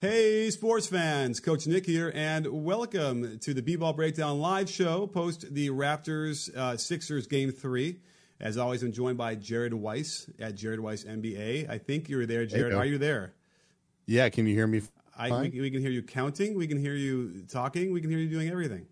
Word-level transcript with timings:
Hey, 0.00 0.48
sports 0.50 0.86
fans, 0.86 1.40
Coach 1.40 1.66
Nick 1.66 1.84
here, 1.84 2.12
and 2.14 2.46
welcome 2.46 3.40
to 3.40 3.52
the 3.52 3.60
B-Ball 3.60 3.94
Breakdown 3.94 4.38
live 4.38 4.70
show 4.70 5.08
post 5.08 5.52
the 5.52 5.70
Raptors 5.70 6.54
uh, 6.56 6.76
Sixers 6.76 7.26
Game 7.26 7.50
3. 7.50 7.98
As 8.38 8.58
always, 8.58 8.84
I'm 8.84 8.92
joined 8.92 9.18
by 9.18 9.34
Jared 9.34 9.74
Weiss 9.74 10.30
at 10.38 10.54
Jared 10.54 10.78
Weiss 10.78 11.02
NBA. 11.02 11.68
I 11.68 11.78
think 11.78 12.08
you're 12.08 12.26
there, 12.26 12.46
Jared. 12.46 12.74
you 12.74 12.78
Are 12.78 12.84
you 12.84 12.96
there? 12.96 13.34
Yeah, 14.06 14.28
can 14.28 14.46
you 14.46 14.54
hear 14.54 14.68
me? 14.68 14.82
I, 15.18 15.30
we, 15.40 15.60
we 15.60 15.68
can 15.68 15.80
hear 15.80 15.90
you 15.90 16.04
counting, 16.04 16.54
we 16.54 16.68
can 16.68 16.78
hear 16.78 16.94
you 16.94 17.42
talking, 17.50 17.92
we 17.92 18.00
can 18.00 18.08
hear 18.08 18.20
you 18.20 18.30
doing 18.30 18.50
everything. 18.50 18.86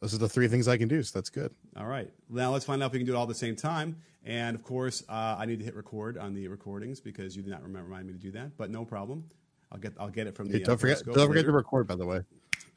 Those 0.00 0.14
are 0.14 0.18
the 0.18 0.30
three 0.30 0.48
things 0.48 0.66
I 0.66 0.78
can 0.78 0.88
do, 0.88 1.02
so 1.02 1.18
that's 1.18 1.28
good. 1.28 1.54
All 1.76 1.84
right. 1.84 2.10
Now 2.30 2.52
let's 2.52 2.64
find 2.64 2.82
out 2.82 2.86
if 2.86 2.92
we 2.92 3.00
can 3.00 3.06
do 3.06 3.12
it 3.12 3.16
all 3.16 3.24
at 3.24 3.28
the 3.28 3.34
same 3.34 3.54
time. 3.54 3.96
And 4.24 4.56
of 4.56 4.62
course, 4.62 5.04
uh, 5.10 5.36
I 5.38 5.44
need 5.44 5.58
to 5.58 5.64
hit 5.66 5.76
record 5.76 6.16
on 6.16 6.32
the 6.32 6.48
recordings 6.48 7.00
because 7.00 7.36
you 7.36 7.42
did 7.42 7.50
not 7.50 7.62
remember 7.62 7.86
remind 7.86 8.06
me 8.06 8.14
to 8.14 8.18
do 8.18 8.30
that. 8.30 8.56
But 8.56 8.70
no 8.70 8.86
problem. 8.86 9.24
I'll 9.72 9.78
get 9.78 9.94
I'll 9.98 10.08
get 10.08 10.26
it 10.26 10.36
from 10.36 10.48
the. 10.48 10.58
Hey, 10.58 10.64
don't 10.64 10.74
uh, 10.74 10.78
forget, 10.78 11.02
don't 11.04 11.14
forget 11.14 11.28
later. 11.28 11.48
to 11.48 11.52
record. 11.52 11.86
By 11.86 11.96
the 11.96 12.06
way, 12.06 12.22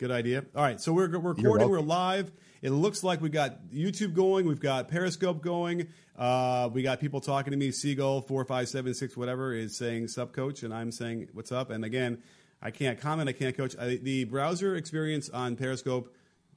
Good 0.03 0.11
idea. 0.11 0.43
All 0.55 0.63
right, 0.63 0.81
so 0.81 0.91
we're, 0.91 1.07
we're 1.17 1.33
recording. 1.33 1.69
We're 1.69 1.79
live. 1.79 2.31
It 2.61 2.71
looks 2.71 3.03
like 3.03 3.21
we 3.21 3.29
got 3.29 3.67
YouTube 3.67 4.13
going. 4.13 4.47
We've 4.47 4.59
got 4.59 4.89
Periscope 4.89 5.41
going. 5.41 5.87
Uh, 6.17 6.69
we 6.73 6.81
got 6.81 6.99
people 6.99 7.21
talking 7.21 7.51
to 7.51 7.57
me. 7.57 7.71
Seagull 7.71 8.21
four 8.21 8.43
five 8.43 8.67
seven 8.67 8.93
six 8.93 9.15
whatever 9.15 9.53
is 9.53 9.77
saying 9.77 10.07
"sup, 10.07 10.33
coach," 10.33 10.63
and 10.63 10.73
I'm 10.73 10.91
saying 10.91 11.29
"what's 11.33 11.51
up." 11.51 11.69
And 11.69 11.85
again, 11.85 12.21
I 12.61 12.71
can't 12.71 12.99
comment. 12.99 13.29
I 13.29 13.33
can't 13.33 13.55
coach. 13.55 13.77
I, 13.79 13.95
the 13.95 14.25
browser 14.25 14.75
experience 14.75 15.29
on 15.29 15.55
Periscope 15.55 16.13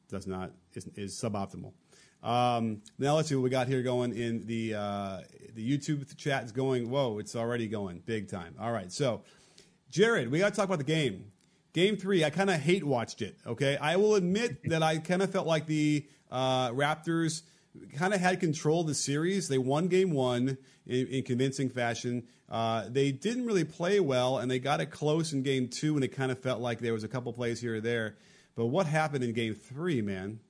does 0.09 0.27
not 0.27 0.53
is, 0.75 0.89
is 0.97 1.15
suboptimal. 1.15 1.73
Um, 2.23 2.83
now 2.99 3.17
let's 3.17 3.29
see 3.29 3.35
what 3.35 3.43
we 3.43 3.51
got 3.51 3.69
here 3.69 3.83
going 3.83 4.17
in 4.17 4.47
the 4.47 4.75
uh, 4.75 5.21
the 5.55 5.79
YouTube 5.79 6.17
chat 6.17 6.45
is 6.45 6.53
going. 6.53 6.91
Whoa, 6.91 7.19
it's 7.19 7.37
already 7.37 7.69
going 7.69 8.03
big 8.05 8.29
time. 8.29 8.55
All 8.59 8.73
right, 8.73 8.91
so 8.91 9.23
Jared, 9.91 10.31
we 10.31 10.39
got 10.39 10.51
to 10.51 10.57
talk 10.57 10.67
about 10.67 10.79
the 10.79 10.85
game. 10.85 11.33
Game 11.73 11.97
three, 11.97 12.25
I 12.25 12.31
kind 12.31 12.49
of 12.51 12.61
hate 12.61 12.85
watched 12.85 13.21
it. 13.23 13.37
Okay, 13.47 13.77
I 13.77 13.97
will 13.97 14.15
admit 14.15 14.59
that 14.71 14.83
I 14.83 14.99
kind 14.99 15.23
of 15.23 15.31
felt 15.31 15.47
like 15.47 15.67
the 15.67 16.07
uh, 16.31 16.71
Raptors 16.71 17.43
kind 17.97 18.15
of 18.15 18.21
had 18.21 18.41
control 18.41 18.81
of 18.81 18.87
the 18.87 18.95
series. 18.95 19.49
They 19.49 19.59
won 19.59 19.89
game 19.89 20.11
one 20.13 20.57
in, 20.87 21.07
in 21.09 21.23
convincing 21.23 21.69
fashion. 21.69 22.25
Uh, 22.49 22.85
they 22.89 23.13
didn't 23.13 23.45
really 23.45 23.65
play 23.65 24.01
well, 24.01 24.39
and 24.39 24.51
they 24.51 24.59
got 24.59 24.81
it 24.81 24.87
close 24.87 25.33
in 25.33 25.43
game 25.43 25.69
two, 25.69 25.95
and 25.97 26.05
it 26.05 26.09
kind 26.09 26.31
of 26.33 26.39
felt 26.39 26.61
like 26.61 26.79
there 26.79 26.93
was 26.93 27.05
a 27.05 27.09
couple 27.09 27.33
plays 27.33 27.61
here 27.61 27.77
or 27.77 27.81
there. 27.81 28.17
But 28.55 28.67
what 28.67 28.87
happened 28.87 29.23
in 29.25 29.33
game 29.35 29.55
three, 29.55 30.01
man? 30.01 30.41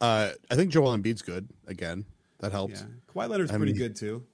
uh, 0.00 0.30
I 0.50 0.54
think 0.54 0.70
Joel 0.70 0.96
Embiid's 0.96 1.22
good 1.22 1.48
again. 1.66 2.04
That 2.38 2.52
helped. 2.52 2.74
Yeah, 2.74 2.82
Kawhi 3.12 3.28
Leonard's 3.28 3.50
I 3.50 3.56
pretty 3.56 3.72
mean- 3.72 3.82
good 3.82 3.96
too. 3.96 4.24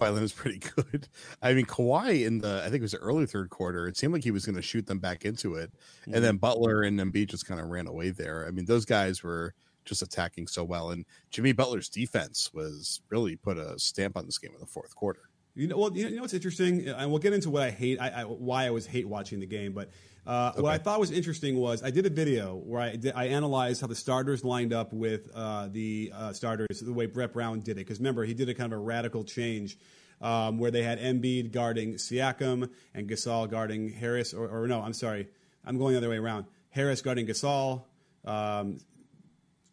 Kawhi 0.00 0.12
Leonard's 0.12 0.32
pretty 0.32 0.58
good. 0.76 1.08
I 1.42 1.54
mean, 1.54 1.66
Kawhi 1.66 2.26
in 2.26 2.38
the 2.38 2.60
I 2.60 2.64
think 2.64 2.76
it 2.76 2.82
was 2.82 2.92
the 2.92 2.98
early 2.98 3.26
third 3.26 3.50
quarter. 3.50 3.86
It 3.86 3.96
seemed 3.96 4.12
like 4.12 4.24
he 4.24 4.30
was 4.30 4.46
going 4.46 4.56
to 4.56 4.62
shoot 4.62 4.86
them 4.86 4.98
back 4.98 5.24
into 5.24 5.54
it, 5.54 5.70
and 6.04 6.14
mm-hmm. 6.14 6.22
then 6.22 6.36
Butler 6.36 6.82
and 6.82 6.98
Embiid 6.98 7.28
just 7.28 7.46
kind 7.46 7.60
of 7.60 7.68
ran 7.68 7.86
away 7.86 8.10
there. 8.10 8.46
I 8.46 8.50
mean, 8.50 8.64
those 8.64 8.84
guys 8.84 9.22
were 9.22 9.54
just 9.84 10.02
attacking 10.02 10.46
so 10.46 10.64
well, 10.64 10.90
and 10.90 11.04
Jimmy 11.30 11.52
Butler's 11.52 11.88
defense 11.88 12.50
was 12.52 13.00
really 13.10 13.36
put 13.36 13.58
a 13.58 13.78
stamp 13.78 14.16
on 14.16 14.26
this 14.26 14.38
game 14.38 14.52
in 14.54 14.60
the 14.60 14.66
fourth 14.66 14.94
quarter. 14.94 15.22
You 15.54 15.66
know, 15.66 15.78
well, 15.78 15.96
you 15.96 16.04
know, 16.04 16.10
you 16.10 16.16
know 16.16 16.22
what's 16.22 16.34
interesting, 16.34 16.86
and 16.88 17.10
we'll 17.10 17.18
get 17.18 17.32
into 17.32 17.50
what 17.50 17.62
I 17.62 17.70
hate, 17.70 18.00
I, 18.00 18.08
I, 18.08 18.22
why 18.24 18.66
I 18.66 18.70
was 18.70 18.86
hate 18.86 19.08
watching 19.08 19.40
the 19.40 19.46
game. 19.46 19.72
But 19.72 19.90
uh, 20.26 20.52
what 20.56 20.72
I 20.72 20.78
thought 20.78 21.00
was 21.00 21.10
interesting 21.10 21.56
was 21.56 21.82
I 21.82 21.90
did 21.90 22.06
a 22.06 22.10
video 22.10 22.54
where 22.54 22.82
I, 22.82 22.96
did, 22.96 23.14
I 23.14 23.26
analyzed 23.26 23.80
how 23.80 23.86
the 23.86 23.94
starters 23.94 24.44
lined 24.44 24.72
up 24.72 24.92
with 24.92 25.30
uh, 25.34 25.68
the 25.70 26.12
uh, 26.14 26.32
starters 26.32 26.80
the 26.80 26.92
way 26.92 27.06
Brett 27.06 27.32
Brown 27.32 27.60
did 27.60 27.72
it. 27.72 27.86
Because 27.86 27.98
remember, 27.98 28.24
he 28.24 28.34
did 28.34 28.48
a 28.48 28.54
kind 28.54 28.72
of 28.72 28.78
a 28.78 28.82
radical 28.82 29.24
change 29.24 29.78
um, 30.20 30.58
where 30.58 30.70
they 30.70 30.82
had 30.82 31.00
Embiid 31.00 31.52
guarding 31.52 31.94
Siakam 31.94 32.68
and 32.94 33.08
Gasol 33.08 33.50
guarding 33.50 33.90
Harris, 33.90 34.34
or, 34.34 34.46
or 34.48 34.66
no, 34.66 34.82
I'm 34.82 34.92
sorry, 34.92 35.28
I'm 35.64 35.78
going 35.78 35.92
the 35.92 35.98
other 35.98 36.10
way 36.10 36.18
around. 36.18 36.46
Harris 36.68 37.00
guarding 37.00 37.26
Gasol. 37.26 37.84
Um, 38.24 38.78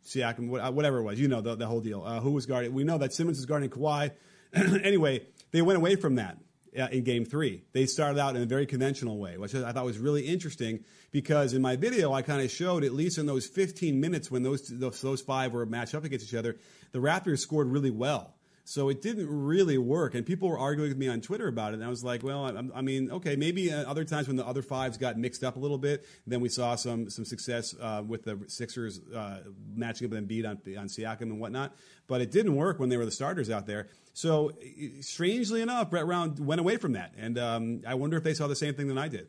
Siakam, 0.05 0.47
whatever 0.47 0.99
it 0.99 1.03
was, 1.03 1.19
you 1.19 1.27
know 1.27 1.41
the, 1.41 1.55
the 1.55 1.67
whole 1.67 1.81
deal. 1.81 2.01
Uh, 2.01 2.21
who 2.21 2.31
was 2.31 2.45
guarding? 2.45 2.73
We 2.73 2.85
know 2.85 2.97
that 2.97 3.13
Simmons 3.13 3.39
is 3.39 3.45
guarding 3.45 3.69
Kawhi. 3.69 4.11
anyway, 4.53 5.25
they 5.51 5.61
went 5.61 5.75
away 5.75 5.97
from 5.97 6.15
that 6.15 6.37
uh, 6.37 6.46
in 6.77 7.03
Game 7.03 7.25
Three. 7.25 7.63
They 7.73 7.85
started 7.85 8.19
out 8.19 8.35
in 8.35 8.41
a 8.41 8.45
very 8.45 8.65
conventional 8.65 9.17
way, 9.17 9.37
which 9.37 9.53
I 9.55 9.71
thought 9.71 9.85
was 9.85 9.97
really 9.97 10.25
interesting 10.27 10.83
because 11.11 11.53
in 11.53 11.61
my 11.61 11.75
video 11.75 12.13
I 12.13 12.21
kind 12.21 12.41
of 12.41 12.51
showed 12.51 12.83
at 12.83 12.93
least 12.93 13.17
in 13.17 13.25
those 13.25 13.47
15 13.47 13.99
minutes 13.99 14.29
when 14.29 14.43
those, 14.43 14.67
those 14.67 15.01
those 15.01 15.21
five 15.21 15.53
were 15.53 15.65
matched 15.65 15.95
up 15.95 16.03
against 16.03 16.27
each 16.27 16.35
other, 16.35 16.57
the 16.91 16.99
Raptors 16.99 17.39
scored 17.39 17.67
really 17.67 17.91
well. 17.91 18.33
So 18.69 18.89
it 18.89 19.01
didn't 19.01 19.29
really 19.29 19.77
work, 19.77 20.13
and 20.13 20.25
people 20.25 20.49
were 20.49 20.59
arguing 20.59 20.89
with 20.89 20.97
me 20.97 21.07
on 21.07 21.21
Twitter 21.21 21.47
about 21.47 21.71
it. 21.71 21.75
And 21.75 21.85
I 21.85 21.87
was 21.87 22.03
like, 22.03 22.21
"Well, 22.21 22.43
I, 22.43 22.79
I 22.79 22.81
mean, 22.81 23.09
okay, 23.11 23.37
maybe 23.37 23.71
uh, 23.71 23.89
other 23.89 24.03
times 24.03 24.27
when 24.27 24.35
the 24.35 24.45
other 24.45 24.61
fives 24.61 24.97
got 24.97 25.17
mixed 25.17 25.41
up 25.41 25.55
a 25.55 25.59
little 25.59 25.77
bit, 25.77 26.05
then 26.27 26.41
we 26.41 26.49
saw 26.49 26.75
some 26.75 27.09
some 27.09 27.23
success 27.23 27.73
uh, 27.79 28.03
with 28.05 28.25
the 28.25 28.37
Sixers 28.47 28.99
uh, 29.15 29.39
matching 29.73 30.07
up 30.07 30.11
with 30.11 30.27
Embiid 30.27 30.45
on 30.45 30.57
on 30.77 30.87
Siakam 30.89 31.21
and 31.21 31.39
whatnot. 31.39 31.77
But 32.07 32.19
it 32.19 32.29
didn't 32.29 32.57
work 32.57 32.77
when 32.77 32.89
they 32.89 32.97
were 32.97 33.05
the 33.05 33.11
starters 33.11 33.49
out 33.49 33.67
there. 33.67 33.87
So 34.17 34.51
strangely 35.01 35.61
enough, 35.61 35.91
Brett 35.91 36.07
Brown 36.07 36.33
went 36.39 36.59
away 36.59 36.77
from 36.77 36.93
that, 36.93 37.13
and 37.19 37.37
um, 37.37 37.81
I 37.85 37.93
wonder 37.93 38.17
if 38.17 38.23
they 38.23 38.33
saw 38.33 38.47
the 38.47 38.55
same 38.55 38.73
thing 38.73 38.87
that 38.87 38.97
I 38.97 39.07
did. 39.07 39.27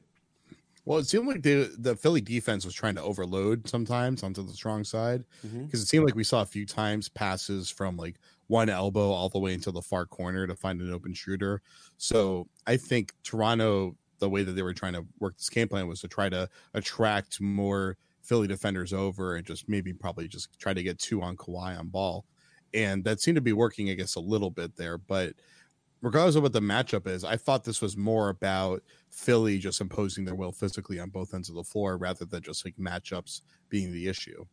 Well, 0.86 0.96
it 0.96 1.06
seemed 1.06 1.26
like 1.26 1.42
the 1.42 1.70
the 1.76 1.94
Philly 1.94 2.22
defense 2.22 2.64
was 2.64 2.72
trying 2.72 2.94
to 2.94 3.02
overload 3.02 3.68
sometimes 3.68 4.22
onto 4.22 4.42
the 4.42 4.54
strong 4.54 4.84
side 4.84 5.24
Mm-hmm. 5.46 5.66
because 5.66 5.82
it 5.82 5.88
seemed 5.88 6.06
like 6.06 6.14
we 6.14 6.24
saw 6.24 6.40
a 6.40 6.46
few 6.46 6.64
times 6.64 7.10
passes 7.10 7.68
from 7.68 7.98
like 7.98 8.14
one 8.46 8.70
elbow 8.70 9.10
all 9.10 9.28
the 9.28 9.38
way 9.38 9.52
into 9.52 9.70
the 9.70 9.82
far 9.82 10.06
corner 10.06 10.46
to 10.46 10.54
find 10.54 10.80
an 10.80 10.90
open 10.90 11.12
shooter. 11.12 11.60
So 11.98 12.48
I 12.66 12.78
think 12.78 13.12
Toronto, 13.22 13.94
the 14.20 14.30
way 14.30 14.42
that 14.42 14.52
they 14.52 14.62
were 14.62 14.72
trying 14.72 14.94
to 14.94 15.04
work 15.18 15.36
this 15.36 15.50
game 15.50 15.68
plan 15.68 15.86
was 15.86 16.00
to 16.00 16.08
try 16.08 16.30
to 16.30 16.48
attract 16.72 17.42
more 17.42 17.98
Philly 18.22 18.48
defenders 18.48 18.94
over 18.94 19.36
and 19.36 19.46
just 19.46 19.68
maybe 19.68 19.92
probably 19.92 20.28
just 20.28 20.58
try 20.58 20.72
to 20.72 20.82
get 20.82 20.98
two 20.98 21.20
on 21.20 21.36
Kawhi 21.36 21.78
on 21.78 21.88
ball, 21.88 22.24
and 22.74 23.04
that 23.04 23.20
seemed 23.20 23.36
to 23.36 23.42
be 23.42 23.52
working, 23.52 23.90
I 23.90 23.94
guess, 23.94 24.14
a 24.14 24.20
little 24.20 24.50
bit 24.50 24.76
there, 24.76 24.98
but 24.98 25.34
regardless 26.02 26.36
of 26.36 26.42
what 26.42 26.52
the 26.52 26.60
matchup 26.60 27.06
is, 27.06 27.24
I 27.24 27.36
thought 27.36 27.64
this 27.64 27.82
was 27.82 27.96
more 27.96 28.28
about 28.28 28.82
Philly 29.10 29.58
just 29.58 29.80
imposing 29.80 30.24
their 30.24 30.34
will 30.34 30.52
physically 30.52 31.00
on 31.00 31.10
both 31.10 31.34
ends 31.34 31.48
of 31.48 31.54
the 31.54 31.64
floor 31.64 31.96
rather 31.96 32.24
than 32.24 32.42
just 32.42 32.64
like 32.64 32.76
matchups 32.76 33.40
being 33.68 33.92
the 33.92 34.08
issue. 34.08 34.44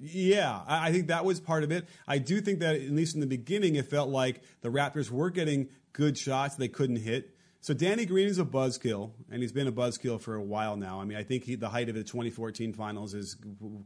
Yeah, 0.00 0.60
I 0.68 0.92
think 0.92 1.08
that 1.08 1.24
was 1.24 1.40
part 1.40 1.64
of 1.64 1.72
it. 1.72 1.88
I 2.06 2.18
do 2.18 2.40
think 2.40 2.60
that 2.60 2.76
at 2.76 2.90
least 2.90 3.14
in 3.14 3.20
the 3.20 3.26
beginning, 3.26 3.74
it 3.74 3.86
felt 3.86 4.10
like 4.10 4.42
the 4.60 4.68
Raptors 4.68 5.10
were 5.10 5.30
getting 5.30 5.68
good 5.92 6.16
shots 6.16 6.54
they 6.54 6.68
couldn't 6.68 6.96
hit. 6.96 7.34
So 7.60 7.74
Danny 7.74 8.06
Green 8.06 8.28
is 8.28 8.38
a 8.38 8.44
buzzkill, 8.44 9.10
and 9.28 9.42
he's 9.42 9.50
been 9.50 9.66
a 9.66 9.72
buzzkill 9.72 10.20
for 10.20 10.36
a 10.36 10.42
while 10.42 10.76
now. 10.76 11.00
I 11.00 11.04
mean, 11.04 11.18
I 11.18 11.24
think 11.24 11.42
he, 11.42 11.56
the 11.56 11.68
height 11.68 11.88
of 11.88 11.96
the 11.96 12.04
2014 12.04 12.72
finals 12.72 13.14
is 13.14 13.36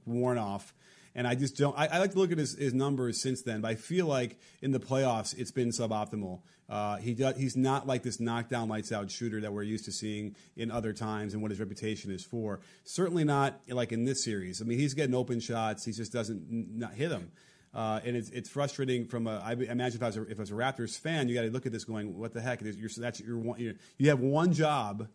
worn 0.04 0.36
off. 0.36 0.74
And 1.14 1.26
I 1.26 1.34
just 1.34 1.56
don't. 1.56 1.78
I, 1.78 1.86
I 1.86 1.98
like 1.98 2.12
to 2.12 2.18
look 2.18 2.32
at 2.32 2.38
his, 2.38 2.56
his 2.56 2.72
numbers 2.72 3.20
since 3.20 3.42
then, 3.42 3.60
but 3.60 3.70
I 3.70 3.74
feel 3.74 4.06
like 4.06 4.38
in 4.62 4.72
the 4.72 4.80
playoffs 4.80 5.36
it's 5.36 5.50
been 5.50 5.68
suboptimal. 5.68 6.40
Uh, 6.68 6.96
he 6.96 7.12
does, 7.12 7.36
he's 7.36 7.54
not 7.54 7.86
like 7.86 8.02
this 8.02 8.18
knockdown 8.18 8.68
lights 8.68 8.92
out 8.92 9.10
shooter 9.10 9.40
that 9.42 9.52
we're 9.52 9.62
used 9.62 9.84
to 9.84 9.92
seeing 9.92 10.34
in 10.56 10.70
other 10.70 10.94
times 10.94 11.34
and 11.34 11.42
what 11.42 11.50
his 11.50 11.60
reputation 11.60 12.10
is 12.10 12.24
for. 12.24 12.60
Certainly 12.84 13.24
not 13.24 13.60
like 13.68 13.92
in 13.92 14.04
this 14.04 14.24
series. 14.24 14.62
I 14.62 14.64
mean, 14.64 14.78
he's 14.78 14.94
getting 14.94 15.14
open 15.14 15.40
shots. 15.40 15.84
He 15.84 15.92
just 15.92 16.12
doesn't 16.12 16.46
not 16.50 16.94
hit 16.94 17.10
them. 17.10 17.30
Uh, 17.74 18.00
and 18.04 18.16
it's, 18.16 18.28
it's 18.30 18.48
frustrating 18.48 19.06
from 19.06 19.26
a. 19.26 19.42
I 19.44 19.52
imagine 19.52 19.96
if 19.96 20.02
I 20.02 20.06
was 20.06 20.16
a, 20.16 20.22
if 20.22 20.38
I 20.38 20.42
was 20.42 20.50
a 20.50 20.54
Raptors 20.54 20.98
fan, 20.98 21.28
you 21.28 21.34
got 21.34 21.42
to 21.42 21.50
look 21.50 21.66
at 21.66 21.72
this 21.72 21.84
going, 21.84 22.18
what 22.18 22.32
the 22.32 22.40
heck? 22.40 22.60
You're, 22.62 22.90
that's 22.96 23.20
one. 23.26 23.76
You 23.98 24.08
have 24.08 24.20
one 24.20 24.52
job. 24.52 25.08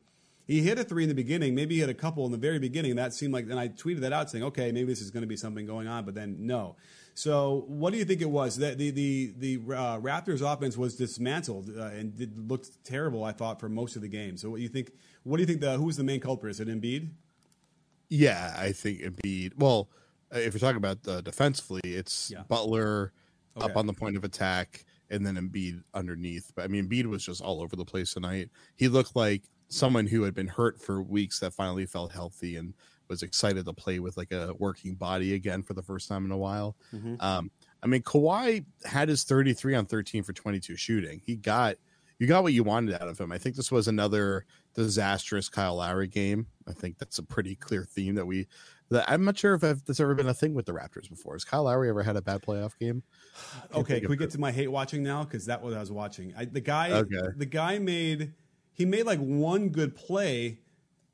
He 0.47 0.62
hit 0.62 0.80
a 0.80 0.84
three 0.85 1.03
in 1.03 1.09
the 1.09 1.16
beginning. 1.16 1.53
Maybe 1.56 1.75
he 1.75 1.81
hit 1.81 1.90
a 1.90 1.94
couple 1.94 2.25
in 2.25 2.31
the 2.31 2.38
very 2.38 2.58
beginning. 2.58 2.91
And 2.91 2.97
that 3.00 3.13
seemed 3.13 3.34
like. 3.34 3.46
And 3.50 3.59
I 3.59 3.68
tweeted 3.68 4.00
that 4.00 4.13
out 4.13 4.30
saying, 4.30 4.46
okay, 4.46 4.72
maybe 4.72 4.85
this 4.85 5.02
is 5.02 5.12
going 5.12 5.22
to 5.22 5.28
be 5.28 5.35
something 5.38 5.66
going 5.66 5.88
on. 5.88 6.06
But 6.06 6.16
then 6.16 6.38
no. 6.40 6.78
So 7.16 7.66
what 7.68 7.91
do 7.91 8.00
you 8.00 8.06
think 8.06 8.22
it 8.22 8.30
was? 8.30 8.58
That 8.58 8.78
the 8.78 8.91
the 8.91 9.34
the 9.38 9.56
uh, 9.74 10.00
Raptors 10.00 10.41
offense 10.41 10.78
was 10.78 10.96
dismantled 10.96 11.69
uh, 11.78 11.85
and 11.85 12.16
did, 12.16 12.50
looked 12.50 12.84
terrible. 12.85 13.24
I 13.25 13.34
thought 13.34 13.59
for 13.59 13.68
most 13.68 13.96
of 13.96 14.02
the 14.02 14.08
game. 14.08 14.38
So 14.38 14.50
what 14.52 14.58
do 14.58 14.63
you 14.63 14.69
think? 14.69 14.91
What 15.24 15.38
do 15.38 15.41
you 15.41 15.47
think? 15.47 15.59
The 15.62 15.78
who's 15.78 15.97
the 15.97 16.03
main 16.03 16.22
culprit? 16.22 16.52
Is 16.52 16.59
it 16.59 16.68
Embiid? 16.69 17.09
Yeah, 18.09 18.55
I 18.58 18.72
think 18.72 19.02
Embiid. 19.02 19.53
Well, 19.58 19.90
if 20.32 20.53
you're 20.53 20.59
talking 20.59 20.78
about 20.78 21.00
uh, 21.08 21.22
defensively, 21.22 21.82
it's 21.84 22.32
Yeah. 22.32 22.43
Butler 22.47 23.11
Okay. 23.58 23.66
up 23.66 23.76
on 23.78 23.88
the 23.88 23.93
point 23.93 24.16
of 24.16 24.23
attack 24.23 24.85
and 25.09 25.26
then 25.26 25.35
Embiid 25.35 25.82
underneath. 25.96 26.52
But 26.55 26.66
I 26.66 26.67
mean, 26.67 26.88
Embiid 26.88 27.08
was 27.08 27.26
just 27.26 27.41
all 27.41 27.59
over 27.59 27.76
the 27.76 27.85
place 27.85 28.14
tonight. 28.14 28.52
He 28.76 28.88
looked 28.88 29.16
like 29.16 29.41
someone 29.69 30.08
who 30.08 30.23
had 30.23 30.34
been 30.34 30.47
hurt 30.47 30.81
for 30.81 31.02
weeks 31.02 31.40
that 31.40 31.53
finally 31.53 31.85
felt 31.85 32.11
healthy 32.11 32.55
and 32.55 32.73
was 33.09 33.23
excited 33.23 33.66
to 33.66 33.73
play 33.73 33.99
with 33.99 34.17
like 34.17 34.31
a 34.31 34.53
working 34.59 34.96
body 34.96 35.34
again 35.34 35.64
for 35.64 35.73
the 35.73 35.81
first 35.84 36.09
time 36.09 36.25
in 36.25 36.31
a 36.31 36.37
while. 36.37 36.75
Um, 37.19 37.52
I 37.81 37.87
mean, 37.87 38.02
Kawhi 38.02 38.66
had 38.85 39.08
his 39.09 39.23
33 39.23 39.75
on 39.75 39.85
13 39.85 40.23
for 40.23 40.34
22 40.34 40.75
shooting. 40.75 41.22
He 41.25 41.35
got 41.35 41.75
you 42.19 42.25
got 42.25 42.41
what 42.43 42.53
you 42.53 42.64
wanted 42.64 42.99
out 42.99 43.08
of 43.08 43.19
him. 43.19 43.31
I 43.31 43.37
think 43.37 43.55
this 43.55 43.72
was 43.72 43.87
another 43.87 44.46
disastrous 44.73 45.49
Kyle 45.49 45.75
Lowry 45.75 46.08
game. 46.08 46.47
I 46.67 46.73
think 46.73 46.97
that's 46.97 47.19
a 47.19 47.23
pretty 47.23 47.55
clear 47.55 47.84
theme 47.85 48.16
that 48.16 48.25
we. 48.25 48.47
That 48.90 49.05
I'm 49.08 49.25
not 49.25 49.37
sure 49.37 49.53
if 49.53 49.64
I've, 49.64 49.84
that's 49.85 49.99
ever 49.99 50.16
been 50.16 50.29
a 50.29 50.34
thing 50.34 50.53
with 50.53 50.66
the 50.66 50.72
Raptors 50.72 51.09
before. 51.09 51.34
Has 51.34 51.43
Kyle 51.43 51.64
Lowry 51.64 51.90
ever 51.90 52.03
had 52.03 52.16
a 52.16 52.22
bad 52.22 52.41
playoff 52.41 52.78
game? 52.79 53.03
Okay, 53.75 53.99
can 53.99 54.09
we 54.09 54.17
get 54.17 54.31
to 54.31 54.40
my 54.40 54.52
hate 54.52 54.69
watching 54.69 55.03
now? 55.03 55.23
Because 55.23 55.46
that 55.46 55.61
was 55.61 55.73
what 55.73 55.78
I 55.78 55.81
was 55.81 55.91
watching. 55.91 56.34
I, 56.37 56.46
the 56.46 56.61
guy, 56.61 56.91
Okay. 56.91 57.22
the 57.35 57.46
guy 57.46 57.78
made 57.79 58.34
he 58.78 58.85
made 58.85 59.08
like 59.08 59.20
one 59.20 59.70
good 59.70 59.96
play 59.96 60.59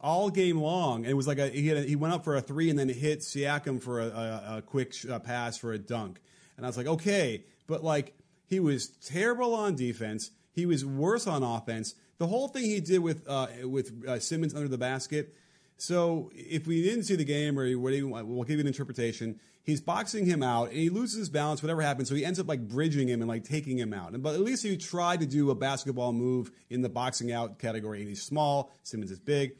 all 0.01 0.29
game 0.29 0.59
long. 0.59 1.03
And 1.03 1.07
it 1.07 1.13
was 1.13 1.25
like 1.25 1.39
a 1.39 1.47
he, 1.47 1.69
a, 1.71 1.81
he 1.81 1.95
went 1.95 2.13
up 2.13 2.25
for 2.25 2.35
a 2.35 2.41
three 2.41 2.69
and 2.69 2.77
then 2.77 2.89
hit 2.89 3.21
Siakam 3.21 3.81
for 3.81 4.01
a, 4.01 4.07
a, 4.07 4.57
a 4.57 4.61
quick 4.61 4.93
sh- 4.93 5.05
uh, 5.05 5.17
pass 5.19 5.57
for 5.57 5.71
a 5.71 5.79
dunk. 5.79 6.19
And 6.57 6.65
I 6.65 6.69
was 6.69 6.75
like, 6.75 6.87
okay, 6.87 7.45
but 7.65 7.83
like 7.83 8.13
he 8.45 8.59
was 8.59 8.89
terrible 8.89 9.55
on 9.55 9.75
defense. 9.75 10.31
He 10.51 10.65
was 10.65 10.85
worse 10.85 11.25
on 11.25 11.41
offense. 11.41 11.95
The 12.17 12.27
whole 12.27 12.49
thing 12.49 12.65
he 12.65 12.81
did 12.81 12.99
with 12.99 13.27
uh, 13.27 13.47
with 13.63 14.05
uh, 14.05 14.19
Simmons 14.19 14.53
under 14.53 14.67
the 14.67 14.77
basket. 14.77 15.33
So 15.77 16.31
if 16.35 16.67
we 16.67 16.83
didn't 16.83 17.05
see 17.05 17.15
the 17.15 17.25
game 17.25 17.57
or 17.57 17.71
whatever, 17.77 18.07
we'll 18.25 18.43
give 18.43 18.57
you 18.57 18.61
an 18.61 18.67
interpretation. 18.67 19.39
He's 19.63 19.79
boxing 19.79 20.25
him 20.25 20.43
out 20.43 20.69
and 20.69 20.77
he 20.77 20.89
loses 20.89 21.19
his 21.19 21.29
balance, 21.29 21.63
whatever 21.63 21.81
happens. 21.81 22.09
So 22.09 22.15
he 22.15 22.25
ends 22.25 22.37
up 22.37 22.49
like 22.49 22.67
bridging 22.67 23.07
him 23.07 23.21
and 23.21 23.29
like 23.29 23.45
taking 23.45 23.77
him 23.77 23.93
out. 23.93 24.21
But 24.21 24.35
at 24.35 24.41
least 24.41 24.61
he 24.61 24.75
tried 24.75 25.21
to 25.21 25.25
do 25.25 25.51
a 25.51 25.55
basketball 25.55 26.11
move 26.11 26.51
in 26.69 26.81
the 26.81 26.89
boxing 26.89 27.31
out 27.31 27.59
category. 27.59 27.99
And 27.99 28.09
he's 28.09 28.21
small. 28.21 28.71
Simmons 28.83 29.09
is 29.09 29.21
big. 29.21 29.53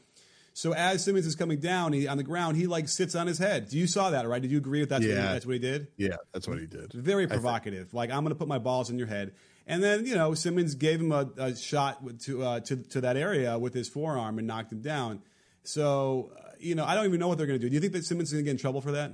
So 0.54 0.74
as 0.74 1.04
Simmons 1.04 1.26
is 1.26 1.36
coming 1.36 1.60
down 1.60 1.94
he, 1.94 2.08
on 2.08 2.18
the 2.18 2.24
ground, 2.24 2.58
he 2.58 2.68
like 2.68 2.88
sits 2.88 3.16
on 3.16 3.28
his 3.28 3.40
head. 3.40 3.70
Do 3.70 3.78
you 3.78 3.88
saw 3.88 4.12
that, 4.12 4.28
right? 4.28 4.42
Did 4.42 4.52
you 4.52 4.58
agree 4.58 4.82
with 4.82 4.90
that? 4.90 5.02
Yeah. 5.02 5.08
What 5.08 5.16
he, 5.16 5.34
that's 5.34 5.46
what 5.46 5.54
he 5.54 5.60
did. 5.60 5.88
Yeah, 5.98 6.18
that's 6.32 6.48
what 6.48 6.60
he 6.60 6.68
did. 6.68 6.94
Very 6.94 7.26
provocative. 7.28 7.94
like 7.94 8.12
I'm 8.12 8.24
going 8.24 8.30
to 8.30 8.36
put 8.36 8.48
my 8.48 8.60
balls 8.60 8.90
in 8.90 8.98
your 8.98 9.08
head. 9.08 9.34
And 9.66 9.82
then 9.82 10.06
you 10.06 10.16
know 10.16 10.34
Simmons 10.34 10.76
gave 10.76 11.00
him 11.00 11.12
a, 11.12 11.30
a 11.38 11.56
shot 11.56 12.20
to, 12.22 12.44
uh, 12.44 12.60
to 12.62 12.76
to 12.76 13.02
that 13.02 13.16
area 13.18 13.58
with 13.58 13.74
his 13.74 13.88
forearm 13.88 14.38
and 14.38 14.46
knocked 14.46 14.72
him 14.72 14.82
down. 14.82 15.22
So 15.64 16.32
uh, 16.38 16.50
you 16.60 16.76
know 16.76 16.84
I 16.86 16.94
don't 16.94 17.06
even 17.06 17.20
know 17.20 17.30
what 17.30 17.38
they're 17.38 17.48
going 17.48 17.60
to 17.60 17.66
do. 17.66 17.70
Do 17.70 17.76
you 17.76 17.80
think 17.80 17.94
that 17.94 18.06
Simmons 18.06 18.30
is 18.30 18.34
going 18.34 18.44
to 18.44 18.50
get 18.50 18.52
in 18.52 18.58
trouble 18.58 18.82
for 18.82 18.92
that? 18.92 19.14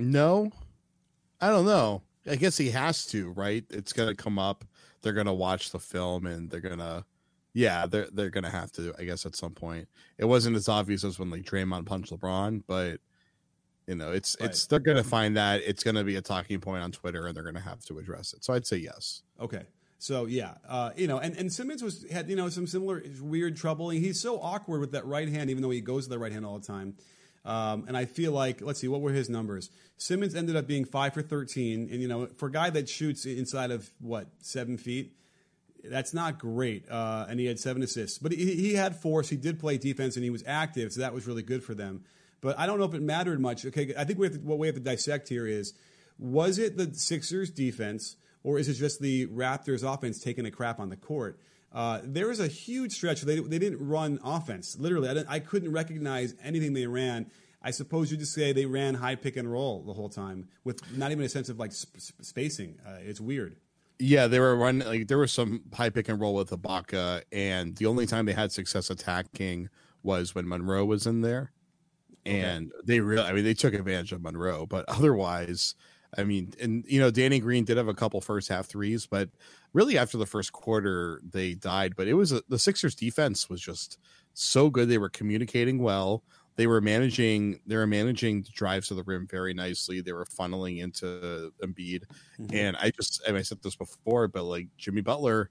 No, 0.00 0.50
I 1.40 1.48
don't 1.50 1.66
know. 1.66 2.02
I 2.26 2.36
guess 2.36 2.56
he 2.56 2.70
has 2.70 3.06
to, 3.06 3.30
right? 3.30 3.64
It's 3.70 3.92
to 4.08 4.14
come 4.14 4.38
up. 4.38 4.64
They're 5.02 5.12
to 5.26 5.32
watch 5.32 5.70
the 5.70 5.78
film 5.78 6.26
and 6.26 6.50
they're 6.50 6.60
to, 6.78 7.04
yeah, 7.54 7.86
they're 7.86 8.08
they're 8.12 8.30
to 8.44 8.50
have 8.50 8.70
to. 8.72 8.94
I 8.98 9.04
guess 9.04 9.24
at 9.26 9.34
some 9.34 9.52
point, 9.52 9.88
it 10.18 10.26
wasn't 10.26 10.56
as 10.56 10.68
obvious 10.68 11.04
as 11.04 11.18
when 11.18 11.30
like 11.30 11.42
Draymond 11.42 11.86
punched 11.86 12.12
LeBron, 12.12 12.62
but 12.66 13.00
you 13.86 13.94
know, 13.96 14.12
it's 14.12 14.36
Right. 14.38 14.50
it's 14.50 14.66
they're 14.66 14.78
to 14.96 15.04
find 15.04 15.36
that 15.36 15.62
it's 15.66 15.82
to 15.96 16.04
be 16.04 16.16
a 16.16 16.20
talking 16.22 16.60
point 16.60 16.82
on 16.82 16.92
Twitter 16.92 17.26
and 17.26 17.34
they're 17.34 17.42
to 17.54 17.60
have 17.60 17.84
to 17.86 17.98
address 17.98 18.32
it. 18.34 18.44
So 18.44 18.52
I'd 18.52 18.66
say 18.66 18.76
yes. 18.76 19.22
Okay. 19.40 19.62
So 19.98 20.26
yeah, 20.26 20.54
uh, 20.68 20.90
you 20.96 21.06
know, 21.06 21.18
and, 21.18 21.36
and 21.36 21.52
Simmons 21.52 21.82
was 21.82 22.06
had 22.10 22.30
you 22.30 22.36
know 22.36 22.48
some 22.48 22.66
similar 22.66 23.02
weird 23.20 23.56
trouble. 23.56 23.90
He's 23.90 24.20
so 24.20 24.40
awkward 24.40 24.80
with 24.80 24.92
that 24.92 25.04
right 25.06 25.28
hand, 25.28 25.50
even 25.50 25.62
though 25.62 25.70
he 25.70 25.80
goes 25.80 26.04
to 26.04 26.10
the 26.10 26.18
right 26.18 26.32
hand 26.32 26.46
all 26.46 26.58
the 26.58 26.66
time. 26.66 26.94
Um, 27.44 27.84
and 27.88 27.96
I 27.96 28.04
feel 28.04 28.32
like 28.32 28.60
let's 28.60 28.80
see, 28.80 28.88
what 28.88 29.00
were 29.00 29.12
his 29.12 29.30
numbers? 29.30 29.70
Simmons 29.96 30.34
ended 30.34 30.56
up 30.56 30.66
being 30.66 30.84
five 30.84 31.14
for 31.14 31.22
thirteen, 31.22 31.88
and 31.90 32.02
you 32.02 32.08
know, 32.08 32.26
for 32.26 32.48
a 32.48 32.52
guy 32.52 32.70
that 32.70 32.88
shoots 32.88 33.24
inside 33.24 33.70
of 33.70 33.90
what 34.00 34.26
seven 34.40 34.76
feet, 34.76 35.14
that's 35.84 36.12
not 36.12 36.38
great. 36.38 36.90
Uh, 36.90 37.26
and 37.28 37.40
he 37.40 37.46
had 37.46 37.58
seven 37.58 37.82
assists, 37.82 38.18
but 38.18 38.32
he, 38.32 38.54
he 38.56 38.74
had 38.74 38.96
force. 38.96 39.28
He 39.28 39.36
did 39.36 39.58
play 39.58 39.78
defense, 39.78 40.16
and 40.16 40.24
he 40.24 40.30
was 40.30 40.44
active, 40.46 40.92
so 40.92 41.00
that 41.00 41.14
was 41.14 41.26
really 41.26 41.42
good 41.42 41.64
for 41.64 41.74
them. 41.74 42.04
But 42.42 42.58
I 42.58 42.66
don't 42.66 42.78
know 42.78 42.84
if 42.84 42.94
it 42.94 43.02
mattered 43.02 43.40
much. 43.40 43.64
Okay, 43.64 43.94
I 43.96 44.04
think 44.04 44.18
we 44.18 44.28
to, 44.28 44.38
what 44.38 44.58
we 44.58 44.66
have 44.66 44.76
to 44.76 44.82
dissect 44.82 45.28
here 45.28 45.46
is 45.46 45.72
was 46.18 46.58
it 46.58 46.76
the 46.76 46.92
Sixers 46.94 47.50
defense 47.50 48.16
or 48.42 48.58
is 48.58 48.68
it 48.68 48.74
just 48.74 49.00
the 49.00 49.26
Raptors 49.26 49.82
offense 49.82 50.18
taking 50.18 50.46
a 50.46 50.50
crap 50.50 50.80
on 50.80 50.88
the 50.88 50.96
court? 50.96 51.38
Uh, 51.72 52.00
there 52.02 52.26
was 52.26 52.40
a 52.40 52.48
huge 52.48 52.92
stretch 52.92 53.22
they, 53.22 53.38
they 53.38 53.58
didn't 53.58 53.86
run 53.86 54.18
offense. 54.24 54.76
Literally, 54.78 55.08
I, 55.08 55.36
I 55.36 55.38
couldn't 55.38 55.70
recognize 55.72 56.34
anything 56.42 56.72
they 56.72 56.86
ran. 56.86 57.30
I 57.62 57.70
suppose 57.70 58.10
you 58.10 58.16
just 58.16 58.32
say 58.32 58.52
they 58.52 58.66
ran 58.66 58.94
high 58.94 59.14
pick 59.14 59.36
and 59.36 59.50
roll 59.50 59.82
the 59.82 59.92
whole 59.92 60.08
time 60.08 60.48
with 60.64 60.80
not 60.96 61.12
even 61.12 61.24
a 61.24 61.28
sense 61.28 61.48
of 61.48 61.58
like 61.58 61.72
sp- 61.76 62.00
sp- 62.00 62.22
spacing. 62.22 62.78
Uh, 62.86 62.96
it's 63.00 63.20
weird. 63.20 63.56
Yeah, 63.98 64.28
they 64.28 64.40
were 64.40 64.56
running 64.56 64.86
like 64.88 65.08
there 65.08 65.18
was 65.18 65.30
some 65.30 65.62
high 65.74 65.90
pick 65.90 66.08
and 66.08 66.18
roll 66.18 66.34
with 66.34 66.50
Ibaka, 66.50 67.22
and 67.32 67.76
the 67.76 67.84
only 67.84 68.06
time 68.06 68.24
they 68.24 68.32
had 68.32 68.50
success 68.50 68.88
attacking 68.88 69.68
was 70.02 70.34
when 70.34 70.48
Monroe 70.48 70.86
was 70.86 71.06
in 71.06 71.20
there, 71.20 71.52
and 72.24 72.72
they 72.82 73.00
really, 73.00 73.22
I 73.22 73.32
mean, 73.34 73.44
they 73.44 73.52
took 73.52 73.74
advantage 73.74 74.12
of 74.12 74.22
Monroe, 74.22 74.64
but 74.64 74.86
otherwise, 74.88 75.74
I 76.16 76.24
mean, 76.24 76.54
and 76.58 76.84
you 76.88 76.98
know, 76.98 77.10
Danny 77.10 77.40
Green 77.40 77.64
did 77.64 77.76
have 77.76 77.88
a 77.88 77.94
couple 77.94 78.22
first 78.22 78.48
half 78.48 78.66
threes, 78.66 79.06
but 79.06 79.28
really 79.72 79.98
after 79.98 80.18
the 80.18 80.26
first 80.26 80.52
quarter 80.52 81.20
they 81.24 81.54
died. 81.54 81.94
But 81.96 82.08
it 82.08 82.14
was 82.14 82.32
a, 82.32 82.42
the 82.48 82.58
Sixers 82.58 82.94
defense 82.94 83.48
was 83.48 83.60
just 83.60 83.98
so 84.34 84.70
good; 84.70 84.88
they 84.88 84.98
were 84.98 85.08
communicating 85.08 85.78
well. 85.78 86.22
They 86.56 86.66
were 86.66 86.80
managing. 86.80 87.60
They 87.66 87.76
were 87.76 87.86
managing 87.86 88.42
the 88.42 88.50
drives 88.50 88.88
to 88.88 88.94
the 88.94 89.04
rim 89.04 89.26
very 89.26 89.54
nicely. 89.54 90.00
They 90.00 90.12
were 90.12 90.26
funneling 90.26 90.82
into 90.82 91.52
Embiid, 91.62 92.02
mm-hmm. 92.38 92.54
and 92.54 92.76
I 92.76 92.90
just, 92.90 93.22
and 93.26 93.36
I 93.36 93.42
said 93.42 93.62
this 93.62 93.76
before, 93.76 94.28
but 94.28 94.44
like 94.44 94.68
Jimmy 94.76 95.00
Butler, 95.00 95.50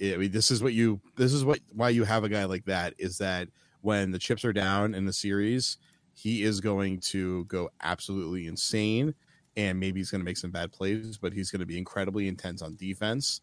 eh, 0.00 0.14
I 0.14 0.16
mean, 0.16 0.30
this 0.30 0.50
is 0.50 0.62
what 0.62 0.72
you, 0.72 1.00
this 1.16 1.32
is 1.32 1.44
what 1.44 1.60
why 1.72 1.88
you 1.88 2.04
have 2.04 2.24
a 2.24 2.28
guy 2.28 2.44
like 2.44 2.66
that 2.66 2.94
is 2.98 3.18
that 3.18 3.48
when 3.80 4.10
the 4.12 4.18
chips 4.18 4.44
are 4.44 4.52
down 4.52 4.94
in 4.94 5.04
the 5.04 5.12
series, 5.12 5.78
he 6.14 6.42
is 6.42 6.60
going 6.60 7.00
to 7.00 7.44
go 7.46 7.68
absolutely 7.82 8.46
insane, 8.46 9.14
and 9.56 9.78
maybe 9.78 10.00
he's 10.00 10.10
going 10.10 10.20
to 10.20 10.24
make 10.24 10.36
some 10.36 10.50
bad 10.50 10.72
plays, 10.72 11.18
but 11.18 11.32
he's 11.32 11.50
going 11.50 11.60
to 11.60 11.66
be 11.66 11.76
incredibly 11.76 12.28
intense 12.28 12.62
on 12.62 12.76
defense, 12.76 13.40